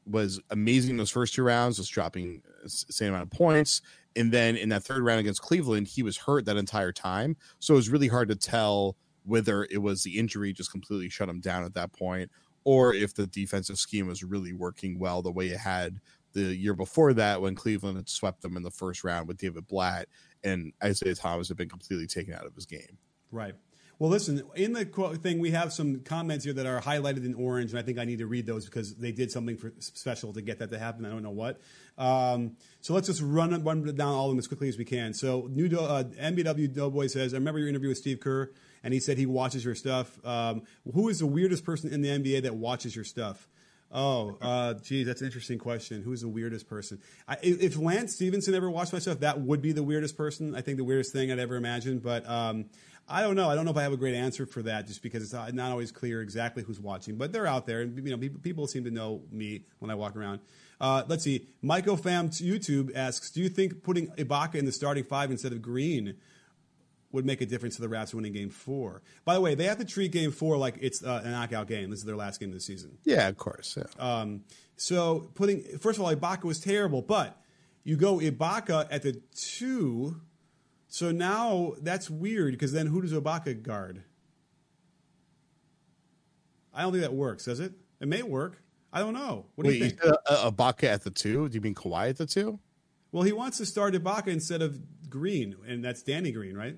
was 0.07 0.41
amazing 0.51 0.93
in 0.93 0.97
those 0.97 1.11
first 1.11 1.35
two 1.35 1.43
rounds, 1.43 1.79
was 1.79 1.89
dropping 1.89 2.43
same 2.67 3.11
amount 3.11 3.25
of 3.25 3.31
points. 3.31 3.83
And 4.17 4.33
then 4.33 4.57
in 4.57 4.69
that 4.69 4.85
third 4.85 5.03
round 5.03 5.21
against 5.21 5.43
Cleveland, 5.43 5.89
he 5.89 6.03
was 6.03 6.17
hurt 6.17 6.45
that 6.45 6.57
entire 6.57 6.93
time. 6.93 7.37
So 7.59 7.75
it 7.75 7.77
was 7.77 7.91
really 7.91 8.09
hard 8.09 8.29
to 8.29 8.37
tell 8.37 8.97
whether 9.25 9.67
it 9.71 9.79
was 9.79 10.03
the 10.03 10.19
injury 10.19 10.53
just 10.53 10.71
completely 10.71 11.09
shut 11.09 11.29
him 11.29 11.41
down 11.41 11.65
at 11.65 11.75
that 11.75 11.93
point, 11.93 12.31
or 12.65 12.95
if 12.95 13.15
the 13.15 13.27
defensive 13.27 13.79
scheme 13.79 14.07
was 14.07 14.23
really 14.23 14.53
working 14.53 14.99
well 14.99 15.23
the 15.23 15.33
way 15.33 15.49
it 15.49 15.59
had 15.59 16.01
the 16.33 16.55
year 16.55 16.75
before 16.75 17.13
that 17.15 17.41
when 17.41 17.55
Cleveland 17.55 17.97
had 17.97 18.09
swept 18.09 18.43
them 18.43 18.57
in 18.57 18.63
the 18.63 18.71
first 18.71 19.05
round 19.05 19.29
with 19.29 19.39
David 19.39 19.67
Blatt 19.67 20.09
and 20.43 20.73
Isaiah 20.83 21.15
Thomas 21.15 21.49
had 21.49 21.57
been 21.57 21.69
completely 21.69 22.07
taken 22.07 22.35
out 22.35 22.45
of 22.45 22.55
his 22.55 22.67
game. 22.67 22.99
Right. 23.31 23.55
Well, 23.99 24.11
listen, 24.11 24.43
in 24.57 24.73
the 24.73 24.85
quote 24.85 25.19
thing, 25.19 25.39
we 25.39 25.53
have 25.53 25.73
some 25.73 26.01
comments 26.01 26.45
here 26.45 26.55
that 26.55 26.67
are 26.67 26.81
highlighted 26.81 27.25
in 27.25 27.35
orange, 27.35 27.71
and 27.71 27.79
I 27.79 27.83
think 27.83 27.99
I 27.99 28.05
need 28.05 28.19
to 28.19 28.27
read 28.27 28.45
those 28.45 28.65
because 28.65 28.97
they 28.97 29.13
did 29.13 29.31
something 29.31 29.57
for, 29.57 29.73
special 29.79 30.33
to 30.33 30.43
get 30.43 30.59
that 30.59 30.71
to 30.73 30.79
happen. 30.79 31.07
I 31.07 31.11
don't 31.11 31.23
know 31.23 31.31
what. 31.31 31.61
Um, 31.97 32.57
so 32.81 32.93
let's 32.93 33.07
just 33.07 33.23
run, 33.23 33.63
run 33.63 33.85
down 33.95 34.09
all 34.09 34.27
of 34.27 34.31
them 34.33 34.39
as 34.39 34.49
quickly 34.49 34.69
as 34.69 34.77
we 34.77 34.85
can. 34.85 35.15
So, 35.15 35.49
new 35.49 35.69
Do- 35.69 35.79
uh, 35.79 36.05
MBW 36.05 36.75
Doughboy 36.75 37.07
says, 37.07 37.35
I 37.35 37.37
remember 37.37 37.61
your 37.61 37.69
interview 37.69 37.89
with 37.89 37.99
Steve 37.99 38.19
Kerr, 38.19 38.51
and 38.83 38.93
he 38.93 38.99
said 38.99 39.17
he 39.17 39.27
watches 39.27 39.65
your 39.65 39.77
stuff. 39.77 40.19
Um, 40.27 40.63
who 40.93 41.09
is 41.09 41.21
the 41.21 41.27
weirdest 41.27 41.65
person 41.65 41.93
in 41.93 42.03
the 42.03 42.09
NBA 42.09 42.43
that 42.43 42.57
watches 42.57 42.97
your 42.97 43.05
stuff? 43.05 43.49
Oh, 43.93 44.37
uh, 44.43 44.75
geez, 44.75 45.07
that's 45.07 45.21
an 45.21 45.27
interesting 45.29 45.59
question. 45.59 46.03
Who's 46.03 46.23
the 46.23 46.29
weirdest 46.29 46.69
person? 46.69 47.01
I, 47.29 47.37
if 47.43 47.79
Lance 47.79 48.15
Stephenson 48.15 48.55
ever 48.55 48.69
watched 48.69 48.93
my 48.93 48.99
stuff, 48.99 49.21
that 49.21 49.41
would 49.41 49.63
be 49.63 49.73
the 49.73 49.85
weirdest 49.85 50.17
person. 50.17 50.57
I 50.57 50.63
think 50.63 50.79
the 50.79 50.85
weirdest 50.85 51.13
thing 51.13 51.31
I'd 51.31 51.39
ever 51.39 51.55
imagined. 51.55 52.03
But 52.03 52.29
um, 52.29 52.67
I 53.09 53.23
don't 53.23 53.37
know. 53.37 53.51
I 53.51 53.55
don't 53.55 53.65
know 53.65 53.71
if 53.71 53.77
I 53.77 53.83
have 53.83 53.93
a 53.93 53.99
great 53.99 54.15
answer 54.15 54.47
for 54.47 54.63
that, 54.63 54.87
just 54.87 55.03
because 55.03 55.23
it's 55.23 55.33
not 55.33 55.53
not 55.55 55.71
always 55.71 55.93
clear 55.93 56.23
exactly 56.23 56.63
who's 56.63 56.81
watching. 56.81 57.17
But 57.17 57.33
they're 57.33 57.47
out 57.47 57.67
there, 57.67 57.83
and 57.83 57.97
you 58.05 58.17
know, 58.17 58.29
people, 58.43 58.67
seem 58.67 58.85
to 58.85 58.91
know 58.91 59.23
me 59.31 59.65
when 59.79 59.91
I 59.91 59.95
walk 59.95 60.17
around. 60.17 60.41
Uh, 60.81 61.05
let's 61.07 61.23
see. 61.23 61.47
Michael 61.63 61.97
Pham 61.97 62.31
YouTube 62.31 62.91
asks, 62.97 63.31
"Do 63.31 63.43
you 63.43 63.49
think 63.49 63.83
putting 63.83 64.09
Ibaka 64.13 64.57
in 64.57 64.65
the 64.65 64.73
starting 64.73 65.05
five 65.05 65.31
instead 65.31 65.53
of 65.53 65.61
Green 65.61 66.17
would 67.15 67.25
make 67.25 67.41
a 67.41 67.47
difference 67.47 67.77
to 67.77 67.83
the 67.83 67.89
Raps 67.89 68.13
winning 68.13 68.33
Game 68.33 68.51
Four. 68.51 69.01
By 69.25 69.35
the 69.35 69.41
way, 69.41 69.55
they 69.55 69.65
have 69.65 69.79
to 69.79 69.85
treat 69.85 70.11
Game 70.13 70.33
Four 70.33 70.59
like 70.59 70.77
it's 70.81 71.03
uh, 71.03 71.23
a 71.25 71.31
knockout 71.31 71.69
game. 71.69 71.89
This 71.91 72.01
is 72.01 72.05
their 72.05 72.17
last 72.17 72.41
game 72.41 72.51
of 72.51 72.55
the 72.55 72.61
season. 72.61 72.99
Yeah, 73.05 73.29
of 73.29 73.39
course. 73.39 73.79
Yeah. 73.79 74.21
Um, 74.21 74.43
so 74.77 75.31
putting 75.35 75.63
first 75.79 75.99
of 75.99 76.05
all, 76.05 76.15
Ibaka 76.15 76.45
was 76.45 76.61
terrible, 76.61 77.01
but 77.01 77.41
you 77.85 77.97
go 77.97 78.19
Ibaka 78.19 78.89
at 78.91 79.03
the 79.03 79.21
two. 79.35 80.21
So 80.89 81.13
now 81.13 81.75
that's 81.81 82.11
weird 82.11 82.53
because 82.53 82.73
then 82.73 82.89
who 82.89 83.01
does 83.01 83.13
Ibaka 83.13 83.63
guard? 83.63 84.03
I 86.73 86.83
don't 86.83 86.93
think 86.93 87.03
that 87.03 87.15
works, 87.15 87.45
does 87.45 87.61
it? 87.61 87.73
It 88.01 88.09
may 88.09 88.23
work. 88.23 88.61
I 88.93 88.99
don't 89.01 89.15
know. 89.15 89.47
What 89.55 89.65
do 89.65 89.71
Wait, 89.71 89.79
you 89.81 89.89
think? 89.89 90.03
said, 90.03 90.15
uh, 90.29 90.51
Ibaka 90.51 90.85
at 90.85 91.03
the 91.03 91.11
two? 91.11 91.49
Do 91.49 91.55
you 91.55 91.61
mean 91.61 91.75
Kawhi 91.75 92.11
at 92.11 92.17
the 92.17 92.27
two? 92.27 92.59
well, 93.13 93.23
he 93.23 93.33
wants 93.33 93.59
to 93.59 93.67
start 93.67 93.95
Ibaka 93.95 94.27
instead 94.27 94.61
of 94.61 94.81
Green, 95.09 95.55
and 95.69 95.85
that's 95.85 96.03
Danny 96.03 96.33
Green, 96.33 96.57
right? 96.57 96.77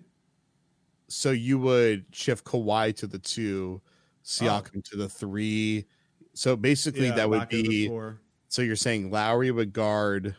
So 1.09 1.31
you 1.31 1.59
would 1.59 2.07
shift 2.13 2.45
Kawhi 2.45 2.95
to 2.97 3.07
the 3.07 3.19
two, 3.19 3.81
Siakam 4.25 4.83
to 4.91 4.97
the 4.97 5.09
three. 5.09 5.87
So 6.35 6.57
basically, 6.57 7.07
Oh. 7.07 7.11
Yeah, 7.11 7.15
that 7.17 7.31
would 7.31 7.41
Ibaka 7.43 7.51
to 7.51 7.57
the 7.63 7.69
be. 7.89 8.13
So 8.49 8.63
you're 8.63 8.77
saying 8.77 9.11
Lowry 9.11 9.51
would 9.51 9.73
guard. 9.73 10.35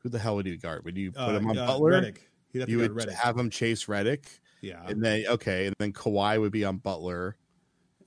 Who 0.00 0.08
the 0.10 0.18
hell 0.18 0.36
would 0.36 0.46
he 0.46 0.56
guard? 0.56 0.84
Would 0.84 0.96
you 0.96 1.12
put 1.12 1.20
Uh, 1.20 1.38
him 1.38 1.48
on 1.50 1.58
uh, 1.58 1.66
Butler? 1.66 1.92
Redick. 2.02 2.18
He'd 2.52 2.60
have 2.60 2.68
You 2.68 2.78
would 2.78 2.92
Redick. 2.92 3.12
have 3.12 3.36
him 3.36 3.50
chase 3.50 3.86
Redick, 3.86 4.24
yeah, 4.62 4.82
and 4.86 5.02
then 5.04 5.24
okay, 5.28 5.66
and 5.66 5.74
then 5.78 5.92
Kawhi 5.92 6.40
would 6.40 6.52
be 6.52 6.64
on 6.64 6.78
Butler. 6.78 7.36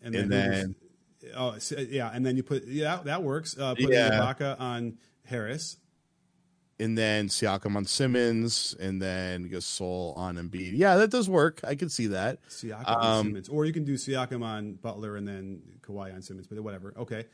and 0.01 0.15
and 0.15 0.23
who 0.25 0.29
then- 0.39 0.75
oh 1.35 1.57
so- 1.59 1.77
yeah, 1.77 2.09
and 2.11 2.25
then 2.25 2.37
you 2.37 2.43
put 2.43 2.65
yeah 2.65 2.95
that, 2.95 3.05
that 3.05 3.23
works. 3.23 3.55
Uh, 3.57 3.75
putting 3.75 3.91
Yeah. 3.91 4.09
Ibaka 4.33 4.59
on 4.59 4.97
Harris. 5.25 5.77
And 6.81 6.97
then 6.97 7.27
Siakam 7.27 7.75
on 7.75 7.85
Simmons, 7.85 8.75
and 8.79 9.01
then 9.01 9.49
Gasol 9.49 10.17
on 10.17 10.35
Embiid. 10.35 10.71
Yeah, 10.73 10.97
that 10.97 11.11
does 11.11 11.29
work. 11.29 11.61
I 11.63 11.75
can 11.75 11.89
see 11.89 12.07
that. 12.07 12.39
Siakam 12.49 12.87
on 12.87 13.19
Um, 13.19 13.25
Simmons, 13.27 13.49
or 13.49 13.65
you 13.65 13.73
can 13.73 13.83
do 13.83 13.93
Siakam 13.93 14.43
on 14.43 14.73
Butler 14.73 15.15
and 15.15 15.27
then 15.27 15.61
Kawhi 15.81 16.13
on 16.13 16.21
Simmons, 16.21 16.47
but 16.47 16.59
whatever. 16.61 16.93
Okay, 16.97 17.25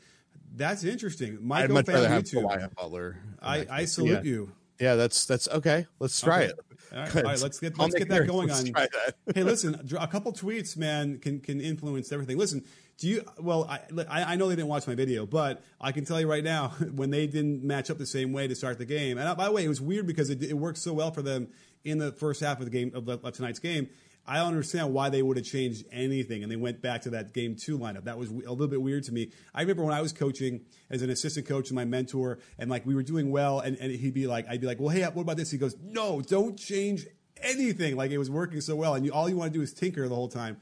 that's 0.54 0.84
interesting. 0.84 1.34
I'd 1.34 1.42
Michael 1.42 1.74
much 1.74 1.86
fan 1.86 1.94
rather 1.94 2.06
on 2.06 2.12
have 2.12 2.24
YouTube. 2.24 2.44
Kawhi 2.44 2.62
on 2.62 2.70
Butler. 2.76 3.16
I, 3.40 3.66
I 3.70 3.84
salute 3.86 4.24
yeah. 4.24 4.30
you. 4.30 4.52
Yeah, 4.78 4.94
that's 4.94 5.24
that's 5.24 5.48
okay. 5.48 5.86
Let's 5.98 6.20
try 6.20 6.44
Okay. 6.44 6.52
it. 6.52 6.60
All 6.92 6.98
right, 7.00 7.16
all 7.16 7.22
right, 7.22 7.42
let's 7.42 7.58
get 7.58 7.78
let's 7.78 7.94
get 7.94 8.08
that 8.08 8.26
going 8.26 8.50
on. 8.50 8.64
that. 8.64 9.14
hey, 9.34 9.42
listen, 9.42 9.74
a 9.98 10.06
couple 10.06 10.32
tweets, 10.32 10.76
man, 10.76 11.18
can 11.18 11.40
can 11.40 11.60
influence 11.60 12.12
everything. 12.12 12.38
Listen, 12.38 12.64
do 12.98 13.08
you? 13.08 13.24
Well, 13.38 13.64
I 13.68 13.80
I 14.32 14.36
know 14.36 14.48
they 14.48 14.56
didn't 14.56 14.68
watch 14.68 14.86
my 14.86 14.94
video, 14.94 15.24
but 15.24 15.62
I 15.80 15.92
can 15.92 16.04
tell 16.04 16.20
you 16.20 16.28
right 16.28 16.44
now 16.44 16.68
when 16.94 17.10
they 17.10 17.26
didn't 17.26 17.62
match 17.62 17.90
up 17.90 17.98
the 17.98 18.06
same 18.06 18.32
way 18.32 18.48
to 18.48 18.54
start 18.54 18.78
the 18.78 18.84
game. 18.84 19.18
And 19.18 19.28
uh, 19.28 19.34
by 19.34 19.46
the 19.46 19.52
way, 19.52 19.64
it 19.64 19.68
was 19.68 19.80
weird 19.80 20.06
because 20.06 20.30
it, 20.30 20.42
it 20.42 20.54
worked 20.54 20.78
so 20.78 20.92
well 20.92 21.12
for 21.12 21.22
them 21.22 21.48
in 21.84 21.98
the 21.98 22.12
first 22.12 22.40
half 22.40 22.58
of 22.58 22.64
the 22.64 22.70
game 22.70 22.90
of, 22.94 23.06
the, 23.06 23.18
of 23.18 23.32
tonight's 23.32 23.60
game. 23.60 23.88
I 24.26 24.36
don't 24.38 24.48
understand 24.48 24.92
why 24.92 25.08
they 25.08 25.22
would 25.22 25.38
have 25.38 25.46
changed 25.46 25.86
anything 25.90 26.42
and 26.42 26.52
they 26.52 26.56
went 26.56 26.82
back 26.82 27.02
to 27.02 27.10
that 27.10 27.32
game 27.32 27.56
two 27.56 27.78
lineup. 27.78 28.04
That 28.04 28.18
was 28.18 28.28
a 28.30 28.34
little 28.34 28.68
bit 28.68 28.82
weird 28.82 29.04
to 29.04 29.12
me. 29.12 29.30
I 29.54 29.62
remember 29.62 29.84
when 29.84 29.94
I 29.94 30.02
was 30.02 30.12
coaching 30.12 30.66
as 30.90 31.00
an 31.00 31.08
assistant 31.08 31.46
coach 31.46 31.70
and 31.70 31.76
my 31.76 31.86
mentor, 31.86 32.38
and 32.58 32.68
like 32.68 32.84
we 32.84 32.94
were 32.94 33.02
doing 33.02 33.30
well, 33.30 33.60
and, 33.60 33.78
and 33.78 33.90
he'd 33.90 34.12
be 34.12 34.26
like, 34.26 34.46
I'd 34.46 34.60
be 34.60 34.66
like, 34.66 34.80
well, 34.80 34.90
hey, 34.90 35.04
what 35.04 35.22
about 35.22 35.38
this? 35.38 35.50
He 35.50 35.56
goes, 35.56 35.76
no, 35.82 36.20
don't 36.20 36.58
change 36.58 37.06
anything. 37.40 37.96
Like 37.96 38.10
it 38.10 38.18
was 38.18 38.28
working 38.28 38.60
so 38.60 38.76
well, 38.76 38.94
and 38.94 39.06
you, 39.06 39.12
all 39.12 39.30
you 39.30 39.36
want 39.36 39.50
to 39.50 39.58
do 39.58 39.62
is 39.62 39.72
tinker 39.72 40.06
the 40.08 40.14
whole 40.14 40.28
time. 40.28 40.58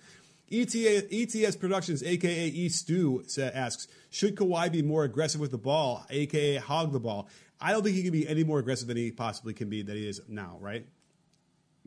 ETA, 0.53 1.07
ETS 1.13 1.57
Productions, 1.57 2.03
aka 2.03 2.47
E 2.49 2.69
Stu, 2.69 3.25
asks, 3.39 3.89
should 4.11 4.37
Kawhi 4.37 4.71
be 4.71 4.83
more 4.83 5.05
aggressive 5.05 5.41
with 5.41 5.51
the 5.51 5.59
ball, 5.59 6.07
aka 6.11 6.57
hog 6.57 6.93
the 6.93 7.01
ball? 7.01 7.29
I 7.61 7.73
don't 7.73 7.83
think 7.83 7.97
he 7.97 8.03
can 8.03 8.13
be 8.13 8.29
any 8.29 8.45
more 8.45 8.59
aggressive 8.59 8.87
than 8.89 8.97
he 8.97 9.11
possibly 9.11 9.55
can 9.55 9.69
be 9.69 9.83
that 9.83 9.97
he 9.97 10.09
is 10.09 10.21
now, 10.29 10.59
right? 10.61 10.87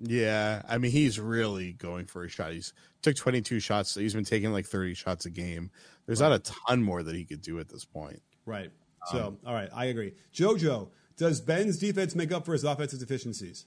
Yeah, 0.02 0.62
I 0.68 0.78
mean 0.78 0.92
he's 0.92 1.20
really 1.20 1.74
going 1.74 2.06
for 2.06 2.24
a 2.24 2.30
shot. 2.30 2.54
He's 2.54 2.74
took 3.02 3.16
22 3.16 3.60
shots. 3.60 3.96
He's 3.96 4.14
been 4.14 4.26
taking 4.26 4.52
like 4.52 4.66
30 4.66 4.94
shots 4.94 5.26
a 5.26 5.30
game. 5.30 5.72
There's 6.06 6.22
not 6.22 6.32
a 6.32 6.40
ton 6.40 6.82
more 6.82 7.04
that 7.04 7.16
he 7.16 7.26
could 7.26 7.42
do 7.42 7.60
at 7.60 7.70
this 7.70 7.86
point. 7.86 8.22
Right. 8.46 8.72
So, 9.12 9.38
all 9.46 9.54
right, 9.54 9.70
I 9.74 9.86
agree. 9.86 10.14
JoJo, 10.34 10.90
does 11.18 11.42
Ben's 11.42 11.78
defense 11.78 12.16
make 12.16 12.32
up 12.32 12.46
for 12.46 12.54
his 12.54 12.64
offensive 12.64 13.00
deficiencies? 13.00 13.66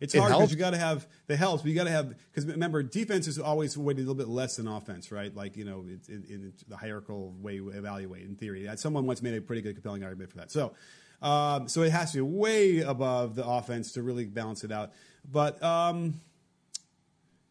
It's 0.00 0.14
It 0.14 0.18
hard 0.18 0.32
because 0.32 0.50
you 0.52 0.56
got 0.56 0.70
to 0.70 0.78
have 0.78 1.06
the 1.26 1.36
helps, 1.36 1.62
but 1.62 1.70
you 1.70 1.74
got 1.74 1.84
to 1.84 1.90
have 1.90 2.14
because 2.30 2.46
remember 2.46 2.82
defense 2.82 3.26
is 3.26 3.38
always 3.38 3.76
weighted 3.76 4.04
a 4.04 4.08
little 4.08 4.14
bit 4.14 4.28
less 4.28 4.56
than 4.56 4.68
offense, 4.68 5.10
right? 5.10 5.34
Like 5.34 5.56
you 5.56 5.64
know, 5.64 5.84
it's 5.88 6.08
in, 6.08 6.24
in 6.28 6.52
the 6.68 6.76
hierarchical 6.76 7.34
way 7.40 7.54
you 7.54 7.70
evaluate 7.70 8.22
in 8.22 8.36
theory. 8.36 8.68
Someone 8.76 9.06
once 9.06 9.22
made 9.22 9.34
a 9.34 9.40
pretty 9.40 9.62
good 9.62 9.74
compelling 9.74 10.04
argument 10.04 10.30
for 10.30 10.38
that. 10.38 10.52
So, 10.52 10.72
um, 11.20 11.68
so 11.68 11.82
it 11.82 11.90
has 11.90 12.12
to 12.12 12.18
be 12.18 12.22
way 12.22 12.80
above 12.80 13.34
the 13.34 13.44
offense 13.44 13.92
to 13.92 14.02
really 14.02 14.24
balance 14.26 14.62
it 14.62 14.70
out. 14.70 14.92
But 15.30 15.60
um, 15.62 16.20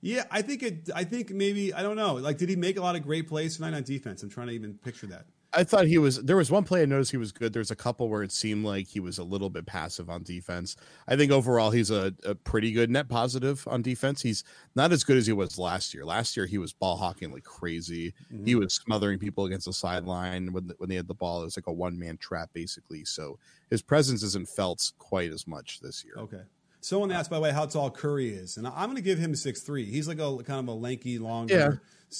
yeah, 0.01 0.23
I 0.31 0.41
think 0.41 0.63
it. 0.63 0.89
I 0.95 1.03
think 1.03 1.31
maybe 1.31 1.73
I 1.73 1.81
don't 1.81 1.97
know. 1.97 2.13
Like, 2.15 2.37
did 2.37 2.47
he 2.47 2.55
make 2.55 2.77
a 2.77 2.81
lot 2.81 2.95
of 2.95 3.03
great 3.03 3.27
plays 3.27 3.57
tonight 3.57 3.73
on 3.73 3.83
defense? 3.83 4.23
I'm 4.23 4.29
trying 4.29 4.47
to 4.47 4.53
even 4.53 4.75
picture 4.75 5.07
that. 5.07 5.25
I 5.53 5.63
thought 5.63 5.87
he 5.87 5.97
was. 5.97 6.21
There 6.23 6.35
was 6.35 6.51
one 6.51 6.63
play 6.65 6.81
I 6.81 6.85
noticed 6.85 7.11
he 7.11 7.17
was 7.17 7.31
good. 7.31 7.53
There's 7.53 7.71
a 7.71 7.75
couple 7.75 8.09
where 8.09 8.21
it 8.21 8.31
seemed 8.31 8.65
like 8.65 8.87
he 8.87 8.99
was 8.99 9.17
a 9.17 9.23
little 9.23 9.49
bit 9.49 9.65
passive 9.65 10.09
on 10.09 10.23
defense. 10.23 10.75
I 11.07 11.15
think 11.15 11.31
overall 11.31 11.71
he's 11.71 11.89
a, 11.89 12.13
a 12.25 12.35
pretty 12.35 12.71
good 12.71 12.89
net 12.89 13.07
positive 13.07 13.65
on 13.67 13.81
defense. 13.81 14.21
He's 14.21 14.43
not 14.75 14.91
as 14.91 15.03
good 15.03 15.17
as 15.17 15.25
he 15.25 15.33
was 15.33 15.57
last 15.57 15.93
year. 15.93 16.05
Last 16.05 16.35
year 16.35 16.45
he 16.45 16.57
was 16.57 16.73
ball 16.73 16.97
hawking 16.97 17.31
like 17.31 17.43
crazy. 17.43 18.13
He 18.43 18.55
was 18.55 18.73
smothering 18.73 19.19
people 19.19 19.45
against 19.45 19.65
the 19.65 19.73
sideline 19.73 20.51
when 20.51 20.71
when 20.77 20.89
they 20.89 20.95
had 20.95 21.07
the 21.07 21.13
ball. 21.13 21.41
It 21.41 21.45
was 21.45 21.57
like 21.57 21.67
a 21.67 21.73
one 21.73 21.97
man 21.97 22.17
trap 22.17 22.49
basically. 22.53 23.05
So 23.05 23.39
his 23.69 23.81
presence 23.81 24.23
isn't 24.23 24.49
felt 24.49 24.91
quite 24.97 25.31
as 25.31 25.47
much 25.47 25.79
this 25.81 26.03
year. 26.03 26.15
Okay. 26.17 26.41
Someone 26.81 27.11
asked, 27.11 27.29
by 27.29 27.37
the 27.37 27.41
way, 27.41 27.51
how 27.51 27.65
tall 27.65 27.89
Curry 27.89 28.29
is, 28.29 28.57
and 28.57 28.67
I'm 28.67 28.85
going 28.85 28.95
to 28.95 29.01
give 29.01 29.17
him 29.17 29.33
six 29.33 29.61
three. 29.61 29.85
He's 29.85 30.07
like 30.07 30.19
a 30.19 30.37
kind 30.43 30.59
of 30.59 30.67
a 30.67 30.73
lanky, 30.73 31.19
longer, 31.19 31.53
Yeah, 31.53 31.71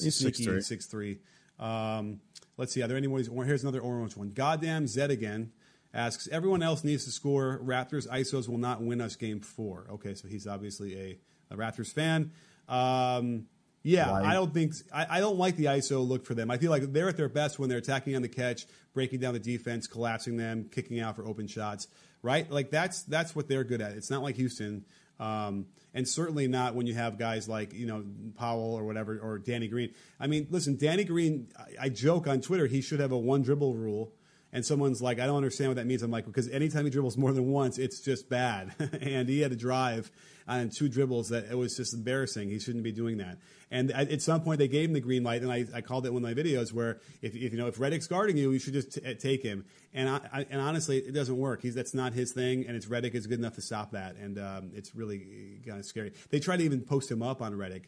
he's 0.04 0.16
sneaky 0.16 0.46
6'3". 0.46 0.64
six 0.64 0.86
three. 0.88 1.20
Um, 1.60 2.20
let's 2.58 2.74
see. 2.74 2.82
Are 2.82 2.88
there 2.88 2.98
any 2.98 3.08
more? 3.08 3.46
Here's 3.46 3.64
another 3.64 3.80
orange 3.80 4.18
one. 4.18 4.32
Goddamn 4.32 4.88
Zed 4.88 5.12
again 5.12 5.52
asks. 5.94 6.28
Everyone 6.32 6.62
else 6.62 6.84
needs 6.84 7.06
to 7.06 7.12
score. 7.12 7.62
Raptors 7.64 8.08
ISOs 8.08 8.50
will 8.50 8.58
not 8.58 8.82
win 8.82 9.02
us 9.02 9.16
game 9.16 9.40
four. 9.40 9.88
Okay, 9.92 10.14
so 10.14 10.28
he's 10.28 10.48
obviously 10.48 11.00
a, 11.00 11.54
a 11.54 11.58
Raptors 11.58 11.94
fan. 11.94 12.32
Um, 12.68 13.48
yeah? 13.84 14.12
I 14.12 14.34
don't 14.34 14.54
think 14.54 14.74
I, 14.94 15.06
I 15.10 15.20
don't 15.20 15.38
like 15.38 15.56
the 15.56 15.66
ISO 15.66 16.06
look 16.06 16.26
for 16.26 16.34
them. 16.34 16.52
I 16.52 16.58
feel 16.58 16.72
like 16.72 16.92
they're 16.92 17.08
at 17.08 17.16
their 17.16 17.30
best 17.30 17.58
when 17.58 17.70
they're 17.70 17.78
attacking 17.78 18.16
on 18.16 18.22
the 18.22 18.28
catch, 18.28 18.66
breaking 18.94 19.22
down 19.22 19.34
the 19.34 19.40
defense, 19.40 19.88
collapsing 19.88 20.36
them, 20.36 20.70
kicking 20.72 21.00
out 21.00 21.16
for 21.16 21.26
open 21.26 21.48
shots. 21.48 21.88
Right, 22.22 22.50
like 22.52 22.72
that's 22.72 23.04
that's 23.04 23.36
what 23.36 23.48
they're 23.48 23.64
good 23.64 23.80
at. 23.80 23.92
It's 23.94 24.10
not 24.10 24.24
like 24.24 24.36
Houston, 24.36 24.84
um, 25.20 25.66
and 25.94 26.08
certainly 26.08 26.48
not 26.48 26.76
when 26.76 26.86
you 26.86 26.94
have 26.94 27.18
guys 27.18 27.48
like 27.48 27.74
you 27.74 27.86
know 27.86 28.04
Powell 28.36 28.76
or 28.76 28.84
whatever 28.84 29.18
or 29.18 29.40
Danny 29.40 29.68
Green. 29.68 29.94
I 30.20 30.28
mean, 30.28 30.48
listen, 30.50 30.78
Danny 30.78 31.04
Green. 31.04 31.48
I, 31.58 31.86
I 31.86 31.90
joke 31.90 32.28
on 32.28 32.42
Twitter 32.42 32.68
he 32.68 32.82
should 32.82 33.00
have 33.00 33.12
a 33.12 33.18
one 33.18 33.42
dribble 33.42 33.74
rule. 33.76 34.14
And 34.58 34.66
someone's 34.66 35.04
like, 35.04 35.20
I 35.20 35.28
don't 35.28 35.38
understand 35.38 35.70
what 35.70 35.76
that 35.76 35.86
means. 35.86 36.02
I'm 36.02 36.10
like, 36.10 36.26
because 36.26 36.50
anytime 36.50 36.84
he 36.84 36.90
dribbles 36.90 37.16
more 37.16 37.32
than 37.32 37.52
once, 37.52 37.78
it's 37.78 38.00
just 38.00 38.28
bad. 38.28 38.74
and 39.02 39.30
he 39.30 39.42
had 39.42 39.52
to 39.52 39.56
drive 39.56 40.10
on 40.48 40.70
two 40.70 40.90
dribbles 40.90 41.30
that 41.30 41.46
it 41.52 41.56
was 41.56 41.78
just 41.78 41.94
embarrassing. 41.94 42.50
He 42.50 42.58
shouldn't 42.58 42.84
be 42.84 42.92
doing 42.92 43.18
that. 43.18 43.38
And 43.70 43.92
at, 43.92 44.20
some 44.20 44.42
point, 44.42 44.58
they 44.58 44.68
gave 44.68 44.90
him 44.90 44.94
the 44.94 45.00
green 45.00 45.24
light, 45.24 45.44
and 45.44 45.52
I, 45.52 45.66
I 45.76 45.82
called 45.82 46.08
it 46.08 46.10
one 46.12 46.26
of 46.26 46.28
my 46.28 46.34
videos 46.34 46.74
where 46.74 47.00
if, 47.22 47.36
if 47.36 47.52
you 47.52 47.60
know 47.60 47.68
if 47.68 47.78
Redick's 47.78 48.08
guarding 48.08 48.36
you, 48.36 48.52
you 48.52 48.58
should 48.58 48.74
just 48.74 48.94
t- 48.94 49.14
take 49.14 49.44
him. 49.44 49.64
And 49.94 50.10
I, 50.10 50.22
I, 50.34 50.46
and 50.50 50.60
honestly, 50.60 50.98
it 50.98 51.12
doesn't 51.12 51.38
work. 51.38 51.62
He's 51.62 51.76
that's 51.76 51.94
not 51.94 52.14
his 52.14 52.32
thing, 52.32 52.66
and 52.66 52.76
it's 52.76 52.88
Redick 52.88 53.14
is 53.14 53.28
good 53.28 53.38
enough 53.38 53.54
to 53.56 53.62
stop 53.62 53.92
that. 53.92 54.16
And 54.16 54.40
um, 54.40 54.72
it's 54.74 54.96
really 54.96 55.60
kind 55.68 55.78
of 55.78 55.86
scary. 55.86 56.14
They 56.32 56.40
tried 56.40 56.58
to 56.58 56.64
even 56.64 56.82
post 56.82 57.12
him 57.12 57.22
up 57.22 57.44
on 57.44 57.54
Redick. 57.54 57.84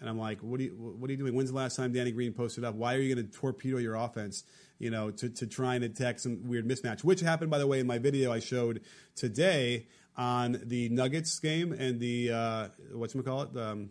And 0.00 0.10
I'm 0.10 0.18
like, 0.18 0.40
what 0.40 0.60
are 0.60 0.64
you, 0.64 0.72
what 0.72 1.08
are 1.08 1.12
you 1.12 1.16
doing? 1.16 1.34
When's 1.34 1.50
the 1.50 1.56
last 1.56 1.76
time 1.76 1.92
Danny 1.92 2.10
Green 2.10 2.34
posted 2.34 2.64
up? 2.64 2.74
Why 2.74 2.94
are 2.96 2.98
you 2.98 3.14
going 3.14 3.26
to 3.26 3.32
torpedo 3.32 3.78
your 3.78 3.94
offense, 3.94 4.44
you 4.78 4.90
know, 4.90 5.10
to, 5.10 5.28
to 5.28 5.46
try 5.46 5.74
and 5.74 5.84
attack 5.84 6.18
some 6.18 6.46
weird 6.48 6.66
mismatch? 6.66 7.04
Which 7.04 7.20
happened, 7.20 7.50
by 7.50 7.58
the 7.58 7.66
way, 7.66 7.80
in 7.80 7.86
my 7.86 7.98
video 7.98 8.32
I 8.32 8.40
showed 8.40 8.82
today 9.14 9.86
on 10.16 10.60
the 10.64 10.88
Nuggets 10.88 11.38
game 11.38 11.72
and 11.72 12.00
the, 12.00 12.32
uh, 12.32 12.68
the 12.90 13.70
um, 13.70 13.90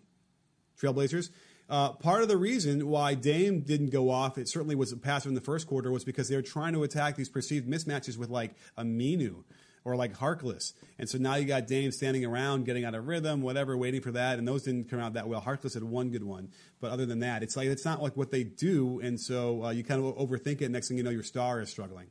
Trailblazers. 0.82 1.30
Uh, 1.68 1.94
part 1.94 2.22
of 2.22 2.28
the 2.28 2.38
reason 2.38 2.88
why 2.88 3.16
Dame 3.16 3.62
didn't 3.62 3.90
go 3.90 4.12
off, 4.12 4.38
it 4.38 4.48
certainly 4.48 4.76
was 4.76 4.92
a 4.92 4.98
passive 4.98 5.30
in 5.30 5.36
the 5.36 5.42
first 5.42 5.68
quarter, 5.68 5.92
was 5.92 6.04
because 6.04 6.30
they 6.30 6.36
were 6.36 6.44
trying 6.44 6.74
to 6.74 6.84
attack 6.84 7.16
these 7.16 7.30
perceived 7.30 7.68
mismatches 7.68 8.18
with 8.18 8.30
like 8.30 8.54
Aminu 8.78 9.44
or 9.86 9.96
like 9.96 10.18
Harkless. 10.18 10.74
And 11.00 11.08
so 11.08 11.18
now 11.18 11.36
you 11.36 11.46
got 11.46 11.68
Dame 11.68 11.92
standing 11.92 12.26
around, 12.26 12.66
getting 12.66 12.84
out 12.84 12.96
of 12.96 13.08
rhythm, 13.08 13.42
whatever, 13.42 13.78
waiting 13.78 14.02
for 14.02 14.12
that. 14.12 14.40
And 14.40 14.48
those 14.48 14.64
didn't 14.64 14.90
come 14.90 15.00
out 15.00 15.14
that 15.14 15.28
well. 15.28 15.40
Harkless 15.40 15.76
had 15.76 15.84
one 15.84 16.10
good 16.10 16.24
one. 16.24 16.50
But 16.82 16.92
other 16.92 17.06
than 17.06 17.20
that, 17.20 17.44
it's 17.44 17.56
like, 17.56 17.68
it's 17.68 17.86
not 17.86 18.02
like 18.02 18.18
what 18.18 18.32
they 18.32 18.44
do. 18.44 19.00
And 19.00 19.20
so 19.20 19.64
uh, 19.64 19.70
you 19.70 19.84
kind 19.84 20.04
of 20.04 20.16
overthink 20.18 20.62
it. 20.62 20.72
Next 20.72 20.88
thing 20.88 20.98
you 20.98 21.04
know, 21.04 21.12
your 21.12 21.24
star 21.24 21.62
is 21.62 21.70
struggling. 21.70 22.08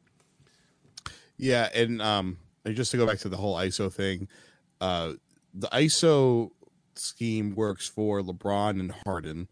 Yeah, 1.37 1.69
and 1.75 2.01
um, 2.01 2.39
just 2.65 2.93
to 2.93 2.97
go 2.97 3.07
back 3.07 3.19
to 3.19 3.29
the 3.29 3.37
whole 3.37 3.57
ISO 3.57 3.93
thing, 3.93 4.29
uh, 4.81 5.15
the 5.53 5.67
ISO 5.69 6.51
scheme 6.95 7.55
works 7.57 7.89
for 7.89 8.21
LeBron 8.21 8.79
and 8.79 8.95
Harden, 9.05 9.49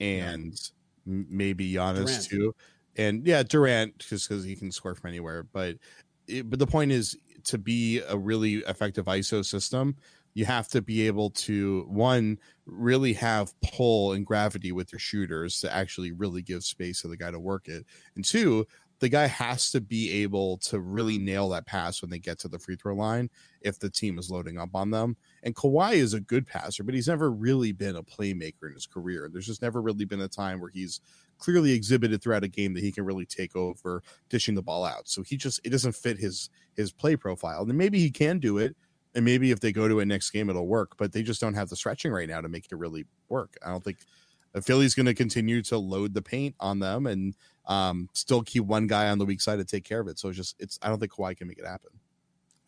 and 0.00 0.54
m 1.06 1.26
maybe 1.30 1.72
Giannis 1.72 2.04
Durant. 2.04 2.24
too, 2.28 2.54
and 2.96 3.26
yeah, 3.26 3.42
Durant 3.42 3.98
just 3.98 4.28
because 4.28 4.44
he 4.44 4.54
can 4.54 4.70
score 4.70 4.94
from 4.94 5.08
anywhere. 5.08 5.44
But 5.44 5.76
it, 6.26 6.48
but 6.48 6.58
the 6.58 6.66
point 6.66 6.92
is 6.92 7.16
to 7.44 7.58
be 7.58 8.00
a 8.08 8.16
really 8.16 8.56
effective 8.56 9.06
ISO 9.06 9.44
system, 9.44 9.96
you 10.34 10.44
have 10.44 10.68
to 10.68 10.82
be 10.82 11.06
able 11.06 11.30
to 11.30 11.86
one 11.88 12.38
really 12.66 13.12
have 13.12 13.52
pull 13.60 14.12
and 14.12 14.26
gravity 14.26 14.72
with 14.72 14.92
your 14.92 14.98
shooters 14.98 15.60
to 15.60 15.72
actually 15.72 16.12
really 16.12 16.42
give 16.42 16.64
space 16.64 17.02
to 17.02 17.08
the 17.08 17.16
guy 17.16 17.30
to 17.30 17.38
work 17.38 17.68
it 17.68 17.86
and 18.16 18.24
two 18.24 18.66
the 19.00 19.08
guy 19.08 19.26
has 19.26 19.70
to 19.70 19.80
be 19.80 20.22
able 20.22 20.56
to 20.58 20.80
really 20.80 21.18
nail 21.18 21.48
that 21.50 21.66
pass 21.66 22.00
when 22.00 22.10
they 22.10 22.18
get 22.18 22.38
to 22.38 22.48
the 22.48 22.58
free 22.58 22.76
throw 22.76 22.94
line 22.94 23.28
if 23.60 23.78
the 23.78 23.90
team 23.90 24.18
is 24.18 24.30
loading 24.30 24.58
up 24.58 24.70
on 24.74 24.90
them. 24.90 25.16
And 25.42 25.54
Kawhi 25.54 25.94
is 25.94 26.14
a 26.14 26.20
good 26.20 26.46
passer, 26.46 26.84
but 26.84 26.94
he's 26.94 27.08
never 27.08 27.30
really 27.30 27.72
been 27.72 27.96
a 27.96 28.02
playmaker 28.02 28.66
in 28.66 28.72
his 28.72 28.86
career. 28.86 29.28
There's 29.30 29.46
just 29.46 29.62
never 29.62 29.82
really 29.82 30.04
been 30.04 30.22
a 30.22 30.28
time 30.28 30.60
where 30.60 30.70
he's 30.70 31.00
clearly 31.44 31.72
exhibited 31.72 32.22
throughout 32.22 32.42
a 32.42 32.48
game 32.48 32.72
that 32.72 32.82
he 32.82 32.90
can 32.90 33.04
really 33.04 33.26
take 33.26 33.54
over 33.54 34.02
dishing 34.30 34.54
the 34.54 34.62
ball 34.62 34.84
out. 34.84 35.06
So 35.08 35.22
he 35.22 35.36
just 35.36 35.60
it 35.62 35.70
doesn't 35.70 35.94
fit 35.94 36.18
his 36.18 36.48
his 36.72 36.90
play 36.90 37.16
profile. 37.16 37.62
And 37.62 37.76
maybe 37.76 37.98
he 37.98 38.10
can 38.10 38.38
do 38.38 38.56
it. 38.56 38.74
And 39.14 39.24
maybe 39.24 39.50
if 39.50 39.60
they 39.60 39.70
go 39.70 39.86
to 39.86 40.00
a 40.00 40.06
next 40.06 40.30
game, 40.30 40.48
it'll 40.48 40.66
work. 40.66 40.96
But 40.96 41.12
they 41.12 41.22
just 41.22 41.40
don't 41.40 41.54
have 41.54 41.68
the 41.68 41.76
stretching 41.76 42.12
right 42.12 42.28
now 42.28 42.40
to 42.40 42.48
make 42.48 42.66
it 42.70 42.76
really 42.76 43.04
work. 43.28 43.56
I 43.64 43.70
don't 43.70 43.84
think 43.84 43.98
Philly's 44.62 44.94
going 44.94 45.06
to 45.06 45.14
continue 45.14 45.62
to 45.62 45.78
load 45.78 46.14
the 46.14 46.22
paint 46.22 46.54
on 46.58 46.78
them 46.78 47.06
and 47.06 47.36
um, 47.66 48.08
still 48.14 48.42
keep 48.42 48.64
one 48.64 48.86
guy 48.86 49.10
on 49.10 49.18
the 49.18 49.26
weak 49.26 49.40
side 49.40 49.56
to 49.56 49.64
take 49.64 49.84
care 49.84 50.00
of 50.00 50.08
it. 50.08 50.18
So 50.18 50.28
it's 50.28 50.38
just 50.38 50.56
it's 50.58 50.78
I 50.82 50.88
don't 50.88 50.98
think 50.98 51.12
Kawhi 51.12 51.36
can 51.36 51.46
make 51.46 51.58
it 51.58 51.66
happen. 51.66 51.90